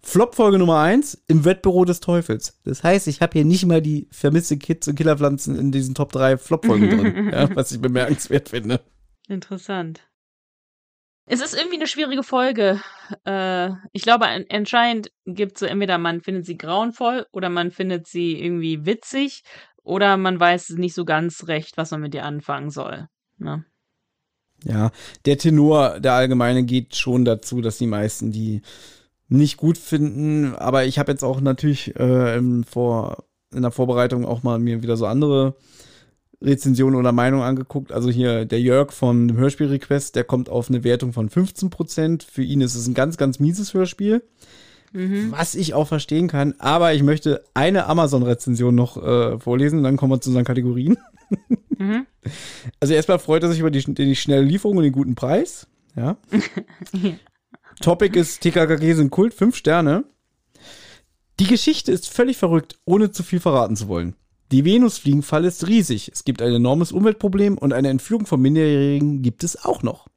Flop-Folge 0.02 0.60
Nummer 0.60 0.80
1 0.80 1.24
im 1.28 1.44
Wettbüro 1.44 1.84
des 1.84 2.00
Teufels. 2.00 2.60
Das 2.64 2.84
heißt, 2.84 3.08
ich 3.08 3.22
habe 3.22 3.34
hier 3.34 3.46
nicht 3.46 3.66
mal 3.66 3.82
die 3.82 4.08
vermisste 4.12 4.56
Kids 4.58 4.88
und 4.88 4.96
Killerpflanzen 4.96 5.58
in 5.58 5.72
diesen 5.72 5.96
Top 5.96 6.12
3 6.12 6.38
Flop-Folgen 6.38 6.90
drin, 6.90 7.30
ja, 7.34 7.56
was 7.56 7.72
ich 7.72 7.82
bemerkenswert 7.82 8.50
finde. 8.50 8.82
Interessant. 9.28 10.08
Es 11.26 11.42
ist 11.42 11.56
irgendwie 11.56 11.78
eine 11.78 11.88
schwierige 11.88 12.22
Folge. 12.22 12.80
Äh, 13.26 13.72
ich 13.94 14.04
glaube, 14.04 14.28
anscheinend 14.52 15.12
gibt 15.26 15.54
es 15.54 15.62
so 15.62 15.66
entweder 15.66 15.98
man 15.98 16.22
findet 16.22 16.46
sie 16.46 16.56
grauenvoll 16.56 17.26
oder 17.32 17.50
man 17.50 17.72
findet 17.72 18.06
sie 18.06 18.40
irgendwie 18.40 18.86
witzig 18.86 19.42
oder 19.86 20.18
man 20.18 20.40
weiß 20.40 20.72
nicht 20.72 20.94
so 20.94 21.06
ganz 21.06 21.48
recht, 21.48 21.78
was 21.78 21.92
man 21.92 22.02
mit 22.02 22.14
ihr 22.14 22.26
anfangen 22.26 22.72
soll. 22.72 23.08
Ne? 23.38 23.64
Ja, 24.64 24.92
der 25.26 25.38
Tenor, 25.38 26.00
der 26.00 26.14
allgemeine 26.14 26.64
geht 26.64 26.96
schon 26.96 27.24
dazu, 27.24 27.62
dass 27.62 27.78
die 27.78 27.88
meisten 27.88 28.32
die 28.32 28.62
nicht 29.28 29.58
gut 29.58 29.78
finden. 29.78 30.56
Aber 30.56 30.86
ich 30.86 31.00
habe 31.00 31.12
jetzt 31.12 31.24
auch 31.24 31.40
natürlich 31.40 31.96
äh, 31.96 32.38
im 32.38 32.64
Vor 32.64 33.26
in 33.54 33.62
der 33.62 33.72
Vorbereitung 33.72 34.26
auch 34.26 34.44
mal 34.44 34.60
mir 34.60 34.84
wieder 34.84 34.98
so 34.98 35.06
andere 35.06 35.56
Rezensionen 36.42 37.00
oder 37.00 37.12
Meinungen 37.12 37.46
angeguckt. 37.46 37.92
Also 37.92 38.10
hier 38.10 38.46
der 38.46 38.60
Jörg 38.60 38.92
von 38.92 39.28
dem 39.28 39.38
Hörspiel-Request, 39.38 40.16
der 40.16 40.26
kommt 40.26 40.50
auf 40.50 40.70
eine 40.70 40.84
Wertung 40.84 41.14
von 41.14 41.30
15%. 41.30 42.24
Für 42.30 42.44
ihn 42.44 42.62
ist 42.62 42.76
es 42.76 42.88
ein 42.88 42.94
ganz, 42.94 43.18
ganz 43.18 43.40
mieses 43.40 43.74
Hörspiel. 43.74 44.24
Mhm. 44.96 45.32
Was 45.32 45.56
ich 45.56 45.74
auch 45.74 45.88
verstehen 45.88 46.30
kann. 46.30 46.56
Aber 46.58 46.94
ich 46.94 47.04
möchte 47.04 47.44
eine 47.54 47.88
Amazon-Rezension 47.88 48.74
noch 48.74 48.96
äh, 48.96 49.38
vorlesen, 49.40 49.84
dann 49.84 49.98
kommen 49.98 50.14
wir 50.14 50.22
zu 50.22 50.30
unseren 50.30 50.46
Kategorien. 50.46 50.98
Mhm. 51.78 52.06
Also 52.80 52.94
erstmal 52.94 53.20
freut 53.20 53.44
er 53.44 53.50
sich 53.50 53.60
über 53.60 53.70
die, 53.70 53.84
die 53.84 54.16
schnelle 54.16 54.44
Lieferung 54.44 54.78
und 54.78 54.84
den 54.84 54.94
guten 54.94 55.16
Preis. 55.16 55.68
Ja. 55.94 56.16
ja. 56.94 57.12
Topic 57.82 58.18
ist 58.18 58.40
TKKG 58.40 58.94
sind 58.94 59.12
Kult, 59.12 59.34
fünf 59.34 59.58
Sterne. 59.58 60.06
Die 61.42 61.48
Geschichte 61.48 61.92
ist 61.92 62.08
völlig 62.08 62.38
verrückt, 62.38 62.80
ohne 62.86 63.12
zu 63.12 63.24
viel 63.24 63.42
verraten 63.42 63.76
zu 63.76 63.90
wollen. 63.90 64.16
Die 64.54 64.64
Venusfliegenfalle 64.64 65.50
ist 65.50 65.68
riesig. 65.68 66.10
Es 66.14 66.24
gibt 66.24 66.42
ein 66.42 66.54
enormes 66.54 66.94
Umweltproblem 66.94 67.58
und 67.58 67.74
eine 67.74 67.90
Entführung 67.90 68.26
von 68.26 68.42
Minderjährigen 68.42 69.22
gibt 69.22 69.44
es 69.44 69.66
auch 69.66 69.84
noch. 69.84 70.08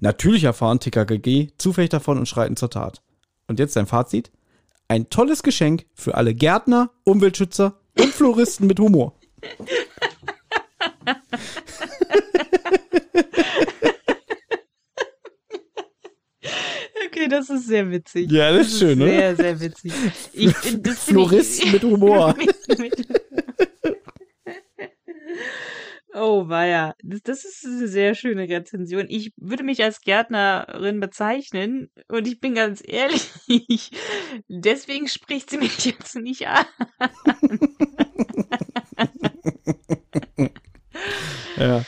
Natürlich 0.00 0.42
erfahren 0.42 0.80
TKKG 0.80 1.52
zufällig 1.58 1.90
davon 1.90 2.18
und 2.18 2.26
schreiten 2.26 2.56
zur 2.56 2.70
Tat. 2.70 3.03
Und 3.46 3.58
jetzt 3.58 3.74
sein 3.74 3.86
Fazit. 3.86 4.30
Ein 4.88 5.08
tolles 5.10 5.42
Geschenk 5.42 5.86
für 5.94 6.14
alle 6.14 6.34
Gärtner, 6.34 6.90
Umweltschützer 7.04 7.78
und 7.98 8.12
Floristen 8.12 8.66
mit 8.66 8.78
Humor. 8.78 9.14
Okay, 17.06 17.28
das 17.28 17.48
ist 17.48 17.66
sehr 17.66 17.90
witzig. 17.90 18.30
Ja, 18.30 18.50
das, 18.50 18.58
das 18.58 18.72
ist 18.72 18.78
schön, 18.80 18.98
sehr, 18.98 19.06
oder? 19.06 19.36
Sehr, 19.36 19.36
sehr 19.36 19.60
witzig. 19.60 19.92
Ich, 20.32 20.54
Floristen 20.96 21.66
ich, 21.68 21.72
mit 21.72 21.82
Humor. 21.82 22.34
oh, 26.14 26.48
weia. 26.48 26.94
Das, 27.02 27.22
das 27.22 27.44
ist 27.44 27.66
eine 27.66 27.88
sehr 27.88 28.14
schöne 28.14 28.48
Rezension. 28.48 29.06
Ich 29.08 29.32
würde 29.36 29.64
mich 29.64 29.82
als 29.82 30.00
Gärtnerin 30.00 31.00
bezeichnen 31.00 31.90
und 32.08 32.28
ich 32.28 32.40
bin 32.40 32.54
ganz 32.54 32.82
ehrlich, 32.86 33.28
deswegen 34.48 35.08
spricht 35.08 35.50
sie 35.50 35.58
mich 35.58 35.84
jetzt 35.84 36.14
nicht 36.16 36.46
an. 36.46 36.64
ja, 41.56 41.84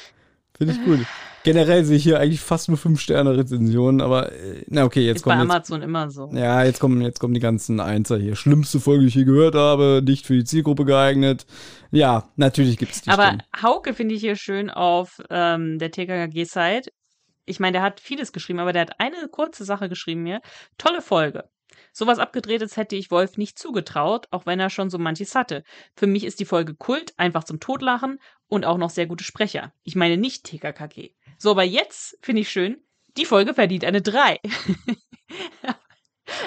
finde 0.57 0.75
ich 0.75 0.85
gut. 0.85 1.07
Generell 1.47 1.85
sehe 1.85 1.97
ich 1.97 2.03
hier 2.03 2.19
eigentlich 2.19 2.41
fast 2.41 2.69
nur 2.69 2.77
5-Sterne-Rezensionen, 2.77 4.01
aber 4.01 4.33
äh, 4.33 4.65
na 4.69 4.85
okay, 4.85 5.01
jetzt 5.07 5.19
Ist 5.19 5.23
kommen. 5.23 5.39
bei 5.39 5.45
Jetzt, 5.45 5.51
Amazon 5.71 5.83
immer 5.83 6.11
so. 6.11 6.29
ja, 6.33 6.65
jetzt 6.65 6.81
kommen, 6.81 7.01
jetzt 7.03 7.21
kommen 7.21 7.35
die 7.35 7.41
ganzen 7.41 7.79
Einser 7.81 8.19
hier. 8.19 8.35
Schlimmste 8.37 8.81
Folge, 8.81 9.03
die 9.03 9.09
ich 9.09 9.15
je 9.15 9.25
gehört 9.25 9.55
habe, 9.55 10.03
nicht 10.05 10.27
für 10.27 10.35
die 10.35 10.45
Zielgruppe 10.45 10.85
geeignet. 10.85 11.47
Ja, 11.93 12.29
natürlich 12.37 12.79
gibt 12.79 12.93
es 12.93 13.03
die 13.03 13.11
Aber 13.11 13.27
Stimmen. 13.27 13.43
Hauke 13.63 13.95
finde 13.95 14.15
ich 14.17 14.21
hier 14.21 14.35
schön 14.37 14.71
auf 14.71 15.23
ähm, 15.31 15.79
der 15.79 15.91
TKKG-Site. 15.93 16.91
Ich 17.45 17.61
meine, 17.61 17.75
der 17.75 17.83
hat 17.83 18.01
vieles 18.01 18.33
geschrieben, 18.33 18.59
aber 18.59 18.73
der 18.73 18.83
hat 18.83 18.99
eine 18.99 19.29
kurze 19.31 19.65
Sache 19.65 19.89
geschrieben 19.89 20.27
hier. 20.27 20.41
Tolle 20.79 21.01
Folge. 21.01 21.45
Sowas 21.93 22.19
abgedrehtes 22.19 22.77
hätte 22.77 22.97
ich 22.97 23.11
Wolf 23.11 23.39
nicht 23.39 23.59
zugetraut, 23.59 24.27
auch 24.31 24.47
wenn 24.47 24.61
er 24.61 24.69
schon 24.69 24.91
so 24.91 24.99
manches 24.99 25.35
hatte. 25.35 25.63
Für 25.95 26.07
mich 26.07 26.25
ist 26.25 26.41
die 26.41 26.45
Folge 26.45 26.75
Kult, 26.75 27.15
einfach 27.17 27.45
zum 27.45 27.61
Totlachen 27.61 28.19
und 28.49 28.65
auch 28.67 28.77
noch 28.79 28.91
sehr 28.91 29.07
gute 29.07 29.25
Sprecher. 29.25 29.73
Ich 29.85 29.97
meine 29.97 30.17
nicht 30.17 30.45
TKKG. 30.45 31.13
So, 31.39 31.51
aber 31.51 31.65
jetzt 31.65 32.19
finde 32.23 32.43
ich 32.43 32.51
schön, 32.51 32.79
die 33.17 33.25
Folge 33.25 33.55
verdient 33.55 33.85
eine 33.85 34.03
3. 34.03 34.41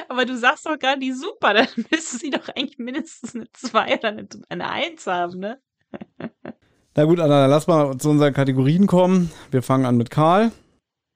aber 0.10 0.26
du 0.26 0.38
sagst 0.38 0.66
doch 0.66 0.78
gerade 0.78 1.00
die 1.00 1.14
super, 1.14 1.54
dann 1.54 1.68
müsste 1.92 2.18
sie 2.18 2.30
doch 2.30 2.50
eigentlich 2.50 2.78
mindestens 2.78 3.36
eine 3.36 3.52
2 3.52 3.98
oder 3.98 4.10
eine, 4.10 4.28
eine 4.50 4.70
1 4.70 5.08
haben, 5.08 5.40
ne? 5.40 5.62
Na 6.96 7.06
gut, 7.06 7.20
Anna, 7.20 7.42
dann 7.42 7.50
lass 7.50 7.68
mal 7.68 7.98
zu 7.98 8.10
unseren 8.10 8.34
Kategorien 8.34 8.88
kommen. 8.88 9.32
Wir 9.52 9.62
fangen 9.62 9.86
an 9.86 9.98
mit 9.98 10.10
Karl. 10.10 10.52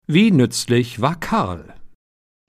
Wie 0.08 0.32
nützlich 0.32 1.02
war 1.02 1.20
Karl? 1.20 1.74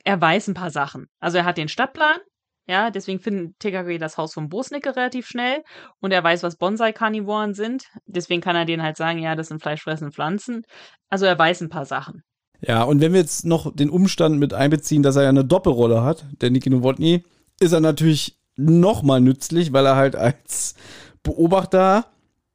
Er 0.04 0.20
weiß 0.20 0.48
ein 0.48 0.54
paar 0.54 0.70
Sachen. 0.70 1.08
Also 1.20 1.38
er 1.38 1.44
hat 1.44 1.56
den 1.56 1.68
Stadtplan, 1.68 2.18
ja, 2.66 2.90
deswegen 2.90 3.20
findet 3.20 3.58
TKG 3.58 3.98
das 3.98 4.16
Haus 4.16 4.32
von 4.32 4.48
Bosnicke 4.48 4.96
relativ 4.96 5.26
schnell 5.26 5.62
und 6.00 6.12
er 6.12 6.24
weiß, 6.24 6.42
was 6.42 6.56
Bonsai-Karnivoren 6.56 7.54
sind. 7.54 7.84
Deswegen 8.06 8.40
kann 8.40 8.56
er 8.56 8.64
denen 8.64 8.82
halt 8.82 8.96
sagen, 8.96 9.18
ja, 9.18 9.34
das 9.34 9.48
sind 9.48 9.60
fleischfressende 9.60 10.12
Pflanzen. 10.12 10.62
Also 11.10 11.26
er 11.26 11.38
weiß 11.38 11.60
ein 11.60 11.68
paar 11.68 11.84
Sachen. 11.84 12.22
Ja, 12.60 12.82
und 12.84 13.00
wenn 13.00 13.12
wir 13.12 13.20
jetzt 13.20 13.44
noch 13.44 13.74
den 13.74 13.90
Umstand 13.90 14.38
mit 14.38 14.54
einbeziehen, 14.54 15.02
dass 15.02 15.16
er 15.16 15.24
ja 15.24 15.28
eine 15.28 15.44
Doppelrolle 15.44 16.02
hat, 16.02 16.24
der 16.40 16.50
Niki 16.50 16.70
Nowotny, 16.70 17.24
ist 17.60 17.72
er 17.72 17.80
natürlich 17.80 18.38
nochmal 18.56 19.20
nützlich, 19.20 19.72
weil 19.72 19.84
er 19.84 19.96
halt 19.96 20.16
als 20.16 20.74
Beobachter 21.22 22.06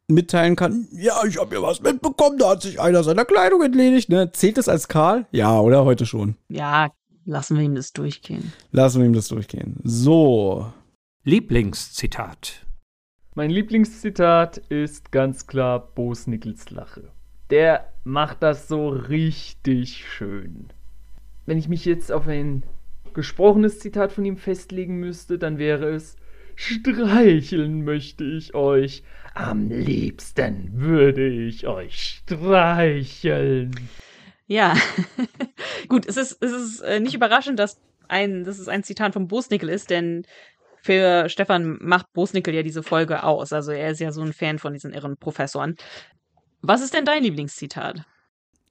mitteilen 0.07 0.55
kann, 0.55 0.87
ja, 0.91 1.23
ich 1.27 1.39
habe 1.39 1.55
hier 1.55 1.61
was 1.61 1.81
mitbekommen, 1.81 2.39
da 2.39 2.49
hat 2.49 2.63
sich 2.63 2.79
einer 2.81 3.03
seiner 3.03 3.25
Kleidung 3.25 3.61
entledigt. 3.61 4.09
Ne? 4.09 4.31
Zählt 4.31 4.57
das 4.57 4.67
als 4.67 4.87
Karl? 4.87 5.27
Ja, 5.31 5.59
oder? 5.59 5.85
Heute 5.85 6.07
schon. 6.07 6.35
Ja, 6.47 6.89
lassen 7.29 7.57
wir 7.57 7.63
ihm 7.63 7.75
das 7.75 7.93
durchgehen. 7.93 8.51
Lassen 8.71 8.99
wir 8.99 9.05
ihm 9.05 9.13
das 9.13 9.27
durchgehen. 9.27 9.79
So. 9.83 10.73
Lieblingszitat. 11.23 12.65
Mein 13.35 13.51
Lieblingszitat 13.51 14.57
ist 14.57 15.11
ganz 15.11 15.45
klar 15.45 15.93
Bo's 15.93 16.25
Nickels 16.25 16.71
Lache. 16.71 17.11
Der 17.51 17.93
macht 18.03 18.41
das 18.41 18.67
so 18.67 18.89
richtig 18.89 20.05
schön. 20.07 20.69
Wenn 21.45 21.59
ich 21.59 21.69
mich 21.69 21.85
jetzt 21.85 22.11
auf 22.11 22.27
ein 22.27 22.63
gesprochenes 23.13 23.79
Zitat 23.79 24.11
von 24.11 24.25
ihm 24.25 24.37
festlegen 24.37 24.99
müsste, 24.99 25.37
dann 25.37 25.59
wäre 25.59 25.89
es 25.89 26.15
Streicheln 26.55 27.83
möchte 27.85 28.23
ich 28.23 28.55
euch. 28.55 29.03
Am 29.35 29.69
liebsten 29.69 30.71
würde 30.73 31.27
ich 31.27 31.67
euch 31.67 32.21
streicheln. 32.25 33.71
Ja, 34.49 34.75
gut, 35.89 36.07
es 36.07 36.17
ist, 36.17 36.43
es 36.43 36.51
ist 36.51 36.79
äh, 36.81 36.99
nicht 36.99 37.13
überraschend, 37.13 37.59
dass 37.59 37.79
ein, 38.07 38.43
dass 38.43 38.57
es 38.57 38.67
ein 38.67 38.83
Zitat 38.83 39.13
von 39.13 39.27
Bosnickel 39.27 39.69
ist, 39.69 39.91
denn 39.91 40.25
für 40.81 41.29
Stefan 41.29 41.77
macht 41.81 42.11
Bosnickel 42.13 42.55
ja 42.55 42.63
diese 42.63 42.81
Folge 42.81 43.23
aus. 43.23 43.53
Also 43.53 43.71
er 43.71 43.91
ist 43.91 43.99
ja 43.99 44.11
so 44.11 44.21
ein 44.23 44.33
Fan 44.33 44.57
von 44.57 44.73
diesen 44.73 44.91
irren 44.91 45.17
Professoren. 45.17 45.75
Was 46.61 46.81
ist 46.81 46.95
denn 46.95 47.05
dein 47.05 47.21
Lieblingszitat? 47.21 48.03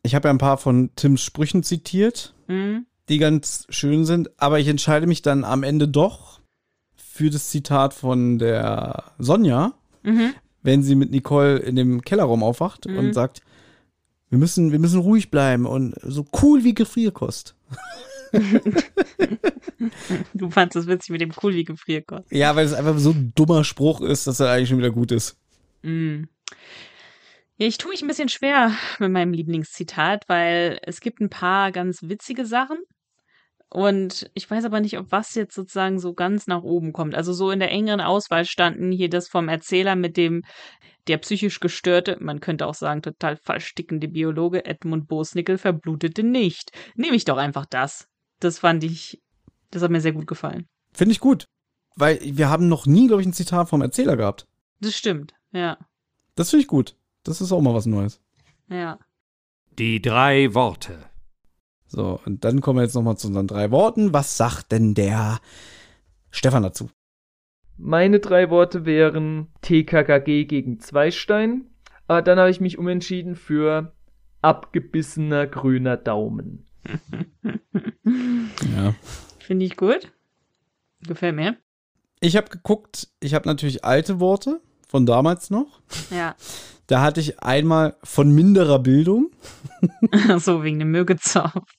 Ich 0.03 0.17
habe 0.17 0.27
ja 0.29 0.35
ein 0.35 0.39
paar 0.39 0.59
von 0.59 0.91
Tims 0.97 1.23
Sprüchen 1.23 1.63
zitiert, 1.63 2.35
Mhm. 2.49 2.87
die 3.09 3.19
ganz 3.19 3.67
schön 3.69 4.05
sind, 4.05 4.31
aber 4.41 4.59
ich 4.59 4.67
entscheide 4.69 5.07
mich 5.07 5.23
dann 5.23 5.45
am 5.45 5.63
Ende 5.63 5.87
doch 5.87 6.41
für 6.97 7.31
das 7.31 7.51
Zitat 7.51 7.95
von 7.95 8.39
der 8.41 9.13
Sonja, 9.19 9.75
Mhm. 10.03 10.35
wenn 10.63 10.83
sie 10.83 10.97
mit 10.97 11.11
Nicole 11.13 11.59
in 11.59 11.77
dem 11.77 12.03
Kellerraum 12.03 12.43
aufwacht 12.43 12.87
Mhm. 12.87 12.99
und 12.99 13.13
sagt, 13.13 13.43
wir 14.31 14.39
müssen, 14.39 14.73
wir 14.73 14.79
müssen 14.79 15.01
ruhig 15.01 15.31
bleiben 15.31 15.67
und 15.67 15.95
so 16.03 16.27
cool 16.43 16.65
wie 16.65 16.75
Gefrierkost. 16.75 17.55
Du 20.35 20.51
fandst 20.51 20.77
es 20.77 20.87
witzig 20.87 21.11
mit 21.11 21.21
dem 21.21 21.33
cool 21.43 21.55
wie 21.55 21.65
Gefrierkost. 21.65 22.31
Ja, 22.31 22.55
weil 22.57 22.67
es 22.67 22.75
einfach 22.75 22.99
so 22.99 23.11
ein 23.11 23.33
dummer 23.35 23.65
Spruch 23.65 24.01
ist, 24.01 24.27
dass 24.27 24.41
er 24.41 24.51
eigentlich 24.51 24.69
schon 24.69 24.79
wieder 24.79 24.91
gut 24.91 25.13
ist. 25.13 25.37
Mm. 25.83 26.25
Ja, 27.57 27.67
ich 27.67 27.79
tue 27.79 27.91
mich 27.91 28.03
ein 28.03 28.09
bisschen 28.09 28.29
schwer 28.29 28.73
mit 28.99 29.11
meinem 29.11 29.33
Lieblingszitat, 29.33 30.25
weil 30.29 30.79
es 30.83 31.01
gibt 31.01 31.21
ein 31.21 31.31
paar 31.31 31.73
ganz 31.73 32.03
witzige 32.03 32.45
Sachen. 32.47 32.79
Und 33.71 34.31
ich 34.35 34.51
weiß 34.51 34.65
aber 34.65 34.81
nicht, 34.81 34.99
ob 34.99 35.13
was 35.13 35.35
jetzt 35.35 35.55
sozusagen 35.55 35.99
so 35.99 36.15
ganz 36.15 36.47
nach 36.47 36.63
oben 36.63 36.93
kommt. 36.93 37.15
Also 37.15 37.33
so 37.33 37.51
in 37.51 37.59
der 37.59 37.71
engeren 37.71 38.01
Auswahl 38.01 38.45
standen 38.45 38.93
hier 38.93 39.11
das 39.11 39.29
vom 39.29 39.49
Erzähler 39.49 39.95
mit 39.95 40.17
dem 40.17 40.43
der 41.09 41.19
psychisch 41.19 41.61
gestörte, 41.61 42.17
man 42.21 42.41
könnte 42.41 42.67
auch 42.67 42.75
sagen 42.75 43.03
total 43.03 43.37
verstickende 43.37 44.09
Biologe 44.09 44.65
Edmund 44.65 45.09
Bosnickel 45.09 45.59
verblutete 45.59 46.23
nicht. 46.23 46.73
Nehme 46.95 47.17
ich 47.17 47.25
doch 47.25 47.37
einfach 47.37 47.67
das. 47.67 48.09
Das 48.41 48.59
fand 48.59 48.85
ich, 48.85 49.23
das 49.71 49.83
hat 49.83 49.91
mir 49.91 50.01
sehr 50.01 50.13
gut 50.13 50.27
gefallen. 50.27 50.69
Finde 50.93 51.13
ich 51.13 51.21
gut. 51.21 51.47
Weil 51.97 52.21
wir 52.23 52.49
haben 52.49 52.69
noch 52.69 52.87
nie, 52.87 53.09
glaube 53.09 53.23
ich, 53.23 53.29
ein 53.29 53.33
Zitat 53.33 53.69
vom 53.69 53.83
Erzähler 53.83 54.17
gehabt. 54.17 54.47
Das 54.81 54.95
stimmt, 54.95 55.35
ja. 55.53 55.79
Das 56.37 56.51
finde 56.51 56.63
ich 56.63 56.69
gut. 56.69 56.95
Das 57.25 57.41
ist 57.41 57.51
auch 57.51 57.61
mal 57.61 57.75
was 57.75 57.87
Neues. 57.87 58.21
Ja. 58.69 58.99
Die 59.79 60.01
drei 60.01 60.55
Worte. 60.55 60.99
So, 61.87 62.21
und 62.25 62.45
dann 62.45 62.61
kommen 62.61 62.79
wir 62.79 62.85
jetzt 62.85 62.95
nochmal 62.95 63.17
zu 63.17 63.29
unseren 63.29 63.47
drei 63.47 63.71
Worten. 63.71 64.13
Was 64.13 64.37
sagt 64.37 64.71
denn 64.73 64.95
der 64.95 65.41
Stefan 66.31 66.63
dazu? 66.63 66.91
Meine 67.79 68.19
drei 68.19 68.51
Worte 68.51 68.85
wären 68.85 69.49
TKKG 69.63 70.45
gegen 70.45 70.81
Zweistein. 70.81 71.67
Aber 72.09 72.23
dann 72.23 72.39
habe 72.39 72.51
ich 72.51 72.61
mich 72.61 72.79
umentschieden 72.79 73.37
für 73.37 73.93
abgebissener 74.43 75.47
grüner 75.47 75.97
Daumen. 75.97 76.67
Ja. 78.75 78.95
Finde 79.39 79.67
ich 79.67 79.77
gut. 79.77 80.11
Gefällt 81.07 81.37
mir. 81.37 81.59
Ich 82.21 82.37
habe 82.37 82.49
geguckt, 82.49 83.09
ich 83.21 83.35
habe 83.35 83.47
natürlich 83.47 83.85
alte 83.85 84.19
Worte 84.19 84.63
von 84.89 85.05
damals 85.05 85.51
noch. 85.51 85.83
Ja. 86.11 86.35
Da 86.87 87.03
hatte 87.03 87.21
ich 87.21 87.43
einmal 87.43 87.97
von 88.03 88.35
minderer 88.35 88.79
Bildung. 88.79 89.31
so, 90.39 90.65
wegen 90.65 90.79
dem 90.79 90.91
Mögezopf. 90.91 91.71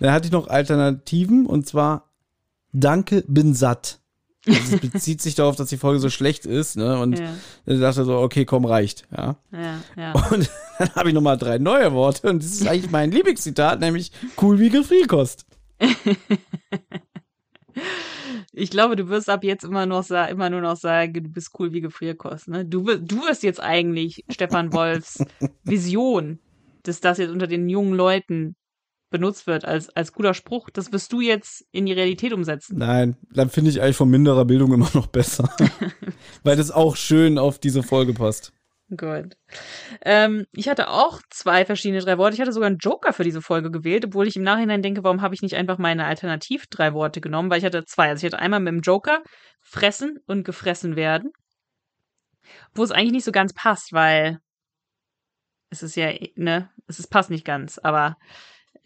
Dann 0.00 0.12
hatte 0.12 0.26
ich 0.26 0.32
noch 0.32 0.48
Alternativen 0.48 1.44
und 1.44 1.66
zwar 1.66 2.10
Danke, 2.72 3.24
bin 3.28 3.54
satt. 3.54 4.00
Also 4.48 4.76
es 4.76 4.80
bezieht 4.80 5.20
sich 5.20 5.34
darauf, 5.34 5.56
dass 5.56 5.68
die 5.68 5.76
Folge 5.76 5.98
so 6.00 6.08
schlecht 6.10 6.46
ist, 6.46 6.76
ne? 6.76 6.98
Und 7.00 7.18
Ja. 7.18 7.34
dann 7.64 7.80
dachte 7.80 8.04
so, 8.04 8.18
okay, 8.18 8.44
komm, 8.44 8.64
reicht, 8.64 9.06
ja. 9.16 9.36
Ja, 9.52 9.80
ja. 9.96 10.12
Und 10.30 10.50
dann 10.78 10.94
habe 10.94 11.08
ich 11.08 11.14
nochmal 11.14 11.36
drei 11.36 11.58
neue 11.58 11.92
Worte 11.92 12.28
und 12.30 12.42
das 12.42 12.52
ist 12.52 12.66
eigentlich 12.66 12.90
mein 12.90 13.10
Lieblingszitat, 13.10 13.80
nämlich 13.80 14.12
cool 14.40 14.58
wie 14.58 14.68
Gefrierkost. 14.70 15.46
Ich 18.52 18.70
glaube, 18.70 18.96
du 18.96 19.08
wirst 19.08 19.28
ab 19.28 19.44
jetzt 19.44 19.64
immer 19.64 19.84
noch 19.84 20.08
immer 20.10 20.48
nur 20.48 20.62
noch 20.62 20.76
sagen, 20.76 21.12
du 21.12 21.28
bist 21.28 21.50
cool 21.58 21.72
wie 21.74 21.82
Gefrierkost. 21.82 22.48
Ne? 22.48 22.64
Du, 22.64 22.82
du 22.84 23.22
wirst 23.26 23.42
jetzt 23.42 23.60
eigentlich 23.62 24.24
Stefan 24.30 24.72
Wolfs 24.72 25.22
Vision, 25.64 26.38
dass 26.82 27.00
das 27.00 27.18
jetzt 27.18 27.30
unter 27.30 27.46
den 27.46 27.68
jungen 27.68 27.92
Leuten 27.92 28.56
benutzt 29.10 29.46
wird 29.46 29.64
als, 29.64 29.88
als 29.90 30.12
guter 30.12 30.34
Spruch. 30.34 30.70
Das 30.70 30.92
wirst 30.92 31.12
du 31.12 31.20
jetzt 31.20 31.64
in 31.72 31.86
die 31.86 31.92
Realität 31.92 32.32
umsetzen. 32.32 32.78
Nein, 32.78 33.16
dann 33.32 33.50
finde 33.50 33.70
ich 33.70 33.80
eigentlich 33.80 33.96
von 33.96 34.10
minderer 34.10 34.44
Bildung 34.44 34.72
immer 34.72 34.90
noch 34.94 35.06
besser. 35.06 35.48
Weil 36.42 36.56
das 36.56 36.70
auch 36.70 36.96
schön 36.96 37.38
auf 37.38 37.58
diese 37.58 37.82
Folge 37.82 38.14
passt. 38.14 38.52
Gut. 38.96 39.36
Ähm, 40.04 40.46
ich 40.52 40.68
hatte 40.68 40.88
auch 40.88 41.20
zwei 41.30 41.64
verschiedene 41.64 42.00
drei 42.00 42.18
Worte. 42.18 42.34
Ich 42.34 42.40
hatte 42.40 42.52
sogar 42.52 42.68
einen 42.68 42.78
Joker 42.78 43.12
für 43.12 43.24
diese 43.24 43.42
Folge 43.42 43.72
gewählt, 43.72 44.04
obwohl 44.04 44.28
ich 44.28 44.36
im 44.36 44.44
Nachhinein 44.44 44.82
denke, 44.82 45.02
warum 45.02 45.22
habe 45.22 45.34
ich 45.34 45.42
nicht 45.42 45.56
einfach 45.56 45.78
meine 45.78 46.04
Alternativ 46.04 46.66
drei 46.68 46.92
Worte 46.94 47.20
genommen? 47.20 47.50
Weil 47.50 47.58
ich 47.58 47.64
hatte 47.64 47.84
zwei. 47.84 48.10
Also 48.10 48.24
ich 48.24 48.32
hatte 48.32 48.40
einmal 48.40 48.60
mit 48.60 48.72
dem 48.72 48.80
Joker 48.82 49.22
fressen 49.60 50.18
und 50.26 50.44
gefressen 50.44 50.94
werden. 50.94 51.32
Wo 52.74 52.84
es 52.84 52.92
eigentlich 52.92 53.12
nicht 53.12 53.24
so 53.24 53.32
ganz 53.32 53.52
passt, 53.54 53.92
weil 53.92 54.38
es 55.70 55.82
ist 55.82 55.96
ja, 55.96 56.12
ne, 56.36 56.70
es 56.86 57.00
ist, 57.00 57.08
passt 57.08 57.30
nicht 57.30 57.44
ganz, 57.44 57.78
aber 57.78 58.16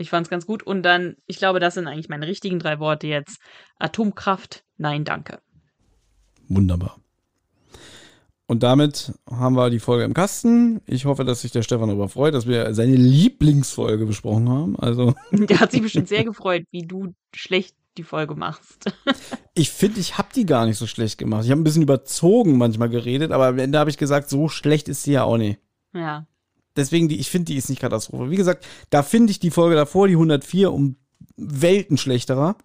ich 0.00 0.10
fand 0.10 0.26
es 0.26 0.30
ganz 0.30 0.46
gut. 0.46 0.62
Und 0.62 0.82
dann, 0.82 1.16
ich 1.26 1.38
glaube, 1.38 1.60
das 1.60 1.74
sind 1.74 1.86
eigentlich 1.86 2.08
meine 2.08 2.26
richtigen 2.26 2.58
drei 2.58 2.78
Worte 2.78 3.06
jetzt. 3.06 3.38
Atomkraft, 3.78 4.64
nein, 4.78 5.04
danke. 5.04 5.40
Wunderbar. 6.48 6.98
Und 8.46 8.64
damit 8.64 9.12
haben 9.30 9.54
wir 9.54 9.70
die 9.70 9.78
Folge 9.78 10.02
im 10.02 10.12
Kasten. 10.12 10.80
Ich 10.86 11.04
hoffe, 11.04 11.24
dass 11.24 11.42
sich 11.42 11.52
der 11.52 11.62
Stefan 11.62 11.88
darüber 11.88 12.08
freut, 12.08 12.34
dass 12.34 12.48
wir 12.48 12.74
seine 12.74 12.96
Lieblingsfolge 12.96 14.06
besprochen 14.06 14.48
haben. 14.48 14.76
Also, 14.76 15.14
Der 15.30 15.60
hat 15.60 15.70
sich 15.70 15.82
bestimmt 15.82 16.08
sehr 16.08 16.24
gefreut, 16.24 16.64
wie 16.72 16.82
du 16.82 17.14
schlecht 17.32 17.76
die 17.96 18.02
Folge 18.02 18.34
machst. 18.34 18.92
ich 19.54 19.70
finde, 19.70 20.00
ich 20.00 20.18
habe 20.18 20.30
die 20.34 20.46
gar 20.46 20.66
nicht 20.66 20.78
so 20.78 20.88
schlecht 20.88 21.18
gemacht. 21.18 21.44
Ich 21.44 21.50
habe 21.52 21.60
ein 21.60 21.64
bisschen 21.64 21.82
überzogen 21.82 22.58
manchmal 22.58 22.88
geredet, 22.88 23.30
aber 23.30 23.46
am 23.46 23.58
Ende 23.58 23.78
habe 23.78 23.90
ich 23.90 23.98
gesagt, 23.98 24.28
so 24.28 24.48
schlecht 24.48 24.88
ist 24.88 25.04
sie 25.04 25.12
ja 25.12 25.22
auch 25.22 25.36
nicht. 25.36 25.60
Ja. 25.94 26.26
Deswegen, 26.76 27.08
die, 27.08 27.18
ich 27.18 27.30
finde, 27.30 27.46
die 27.46 27.56
ist 27.56 27.68
nicht 27.68 27.80
Katastrophe. 27.80 28.30
Wie 28.30 28.36
gesagt, 28.36 28.66
da 28.90 29.02
finde 29.02 29.30
ich 29.32 29.40
die 29.40 29.50
Folge 29.50 29.74
davor, 29.76 30.06
die 30.08 30.14
104, 30.14 30.72
um 30.72 30.96
Welten 31.36 31.98
schlechterer. 31.98 32.56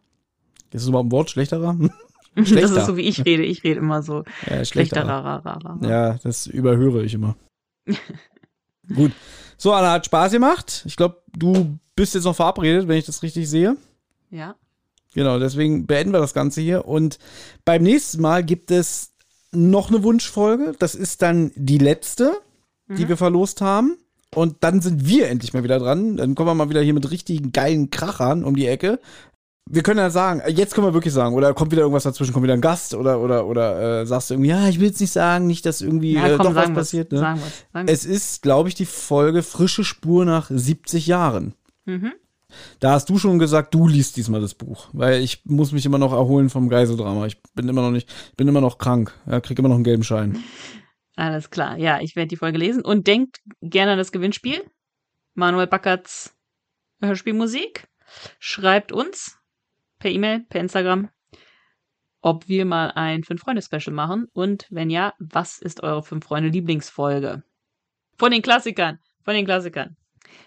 Ist 0.72 0.84
das 0.84 0.88
überhaupt 0.88 1.08
ein 1.08 1.12
Wort? 1.12 1.30
Schlechterer? 1.30 1.78
Das 2.38 2.50
Schlechter. 2.50 2.82
ist 2.82 2.86
so, 2.88 2.98
wie 2.98 3.04
ich 3.04 3.24
rede. 3.24 3.44
Ich 3.44 3.64
rede 3.64 3.80
immer 3.80 4.04
so. 4.04 4.26
Ja, 4.46 4.66
Schlechter. 4.66 4.98
schlechterer. 5.06 5.24
Ra, 5.24 5.38
ra. 5.38 5.80
Ja, 5.88 6.14
das 6.22 6.48
überhöre 6.48 7.02
ich 7.06 7.14
immer. 7.14 7.38
Gut. 8.94 9.14
So, 9.58 9.72
Anna, 9.72 9.94
hat 9.94 10.06
Spaß 10.06 10.34
gemacht. 10.34 10.84
Ich 10.86 10.98
glaube, 10.98 11.22
du 11.32 11.80
bist 11.96 12.14
jetzt 12.14 12.26
noch 12.26 12.36
verabredet, 12.36 12.90
wenn 12.90 12.98
ich 12.98 13.06
das 13.06 13.24
richtig 13.24 13.50
sehe. 13.50 13.78
Ja. 14.32 14.56
Genau, 15.14 15.40
deswegen 15.40 15.88
beenden 15.88 16.14
wir 16.14 16.20
das 16.20 16.34
Ganze 16.34 16.60
hier. 16.60 16.86
Und 16.86 17.20
beim 17.64 17.84
nächsten 17.84 18.22
Mal 18.22 18.44
gibt 18.44 18.70
es 18.70 19.14
noch 19.54 19.90
eine 19.90 20.04
Wunschfolge. 20.04 20.76
Das 20.78 20.94
ist 20.94 21.22
dann 21.22 21.54
die 21.56 21.78
letzte, 21.78 22.42
die 22.88 23.10
wir 23.10 23.18
verlost 23.18 23.62
haben. 23.62 23.98
Und 24.34 24.58
dann 24.62 24.82
sind 24.82 25.08
wir 25.08 25.30
endlich 25.30 25.54
mal 25.54 25.64
wieder 25.64 25.80
dran. 25.80 26.18
Dann 26.18 26.36
kommen 26.36 26.50
wir 26.50 26.56
mal 26.56 26.70
wieder 26.70 26.82
hier 26.82 26.94
mit 26.94 27.10
richtigen 27.10 27.52
geilen 27.52 27.90
Krachern 27.90 28.44
um 28.44 28.56
die 28.56 28.68
Ecke. 28.68 29.00
Wir 29.68 29.82
können 29.82 29.98
ja 29.98 30.12
sagen, 30.12 30.44
jetzt 30.48 30.76
können 30.76 30.86
wir 30.86 30.94
wirklich 30.94 31.14
sagen, 31.14 31.34
oder 31.34 31.54
kommt 31.56 31.72
wieder 31.72 31.82
irgendwas 31.82 32.04
dazwischen, 32.04 32.34
kommt 32.34 32.44
wieder 32.44 32.54
ein 32.54 32.62
Gast 32.62 32.94
oder 32.94 33.20
oder 33.20 33.48
oder 33.48 34.02
äh, 34.02 34.06
sagst 34.06 34.30
du 34.30 34.36
irgendwie, 34.36 34.52
ja, 34.52 34.68
ich 34.68 34.80
will 34.80 34.88
jetzt 34.88 35.02
nicht 35.02 35.12
sagen, 35.12 35.48
nicht, 35.48 35.66
dass 35.66 35.82
irgendwie 35.82 36.14
Ja, 36.14 36.28
äh, 36.28 36.38
komm, 36.38 36.48
doch 36.48 36.56
was 36.56 36.72
passiert. 36.72 37.12
Ne? 37.12 37.18
sagen 37.18 37.40
wir's, 37.40 37.66
sagen 37.74 37.88
wir's. 37.88 38.00
Es 38.00 38.06
ist, 38.06 38.42
glaube 38.44 38.70
ich, 38.70 38.76
die 38.76 38.86
Folge 38.86 39.42
Frische 39.42 39.84
Spur 39.84 40.24
nach 40.26 40.52
70 40.52 41.08
Jahren. 41.08 41.56
Mhm. 41.86 42.12
Da 42.80 42.92
hast 42.92 43.10
du 43.10 43.18
schon 43.18 43.40
gesagt, 43.40 43.74
du 43.74 43.88
liest 43.88 44.18
diesmal 44.18 44.40
das 44.40 44.54
Buch, 44.54 44.90
weil 44.94 45.22
ich 45.22 45.42
muss 45.46 45.72
mich 45.72 45.86
immer 45.86 45.98
noch 45.98 46.14
erholen 46.14 46.50
vom 46.50 46.70
Geiseldrama. 46.70 47.26
Ich 47.26 47.42
bin 47.56 47.68
immer 47.68 47.82
noch 47.82 47.92
nicht, 47.92 48.08
ich 48.30 48.38
bin 48.38 48.48
immer 48.48 48.62
noch 48.62 48.78
krank. 48.78 49.14
Ja, 49.30 49.42
krieg 49.42 49.58
immer 49.58 49.70
noch 49.70 49.76
einen 49.76 49.84
gelben 49.84 50.04
Schein. 50.04 50.38
Alles 51.16 51.50
klar. 51.50 51.78
Ja, 51.78 52.02
ich 52.02 52.16
werde 52.16 52.28
die 52.28 52.38
Folge 52.38 52.58
lesen. 52.58 52.84
Und 52.84 53.08
denkt 53.08 53.40
gerne 53.62 53.94
an 53.94 53.98
das 53.98 54.12
Gewinnspiel. 54.12 54.70
Manuel 55.34 55.68
Backerts 55.68 56.36
Hörspielmusik. 57.02 57.88
Schreibt 58.40 58.92
uns 58.92 59.38
per 60.00 60.12
E-Mail, 60.12 60.46
per 60.50 60.62
Instagram, 60.62 61.10
ob 62.22 62.48
wir 62.48 62.66
mal 62.66 62.92
ein 62.92 63.24
Fünf-Freunde-Special 63.24 63.94
machen. 63.94 64.28
Und 64.34 64.68
wenn 64.70 64.90
ja, 64.90 65.14
was 65.20 65.60
ist 65.60 65.84
eure 65.84 66.04
Fünf-Freunde-Lieblingsfolge? 66.04 67.44
Von 68.18 68.32
den 68.32 68.42
Klassikern. 68.42 69.00
Von 69.24 69.34
den 69.34 69.46
Klassikern. 69.46 69.98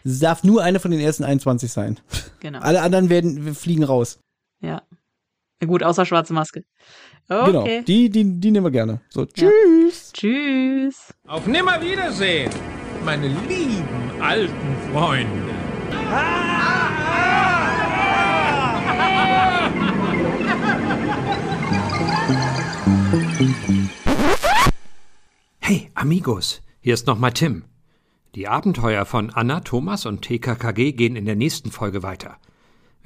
Es 0.05 0.21
darf 0.21 0.45
nur 0.45 0.63
eine 0.63 0.81
von 0.81 0.91
den 0.91 1.01
ersten 1.01 1.25
21 1.25 1.71
sein. 1.71 2.01
Genau. 2.41 2.61
Alle 2.61 2.83
anderen 2.83 3.11
werden 3.11 3.55
fliegen 3.55 3.85
raus. 3.85 4.21
Ja. 4.61 4.83
Ja, 5.61 5.67
gut, 5.67 5.83
außer 5.83 6.07
schwarze 6.07 6.33
Maske. 6.33 6.65
Okay. 7.29 7.47
Genau. 7.47 7.65
Die, 7.87 8.09
die, 8.11 8.41
die 8.41 8.51
nehmen 8.51 8.67
wir 8.67 8.71
gerne. 8.71 9.01
So, 9.11 9.23
Ja. 9.23 9.27
tschüss. 9.35 10.13
Tschüss. 10.13 11.15
Auf 11.27 11.47
Nimmerwiedersehen, 11.47 12.51
meine 13.05 13.29
lieben 13.29 14.21
alten 14.21 14.77
Freunde. 14.93 15.55
Hey, 25.61 25.91
Amigos, 25.95 26.63
hier 26.81 26.95
ist 26.95 27.07
nochmal 27.07 27.33
Tim. 27.33 27.65
Die 28.35 28.49
Abenteuer 28.49 29.05
von 29.05 29.31
Anna, 29.31 29.61
Thomas 29.61 30.07
und 30.07 30.23
TKKG 30.23 30.93
gehen 30.93 31.17
in 31.17 31.25
der 31.27 31.37
nächsten 31.37 31.71
Folge 31.71 32.03
weiter. 32.03 32.37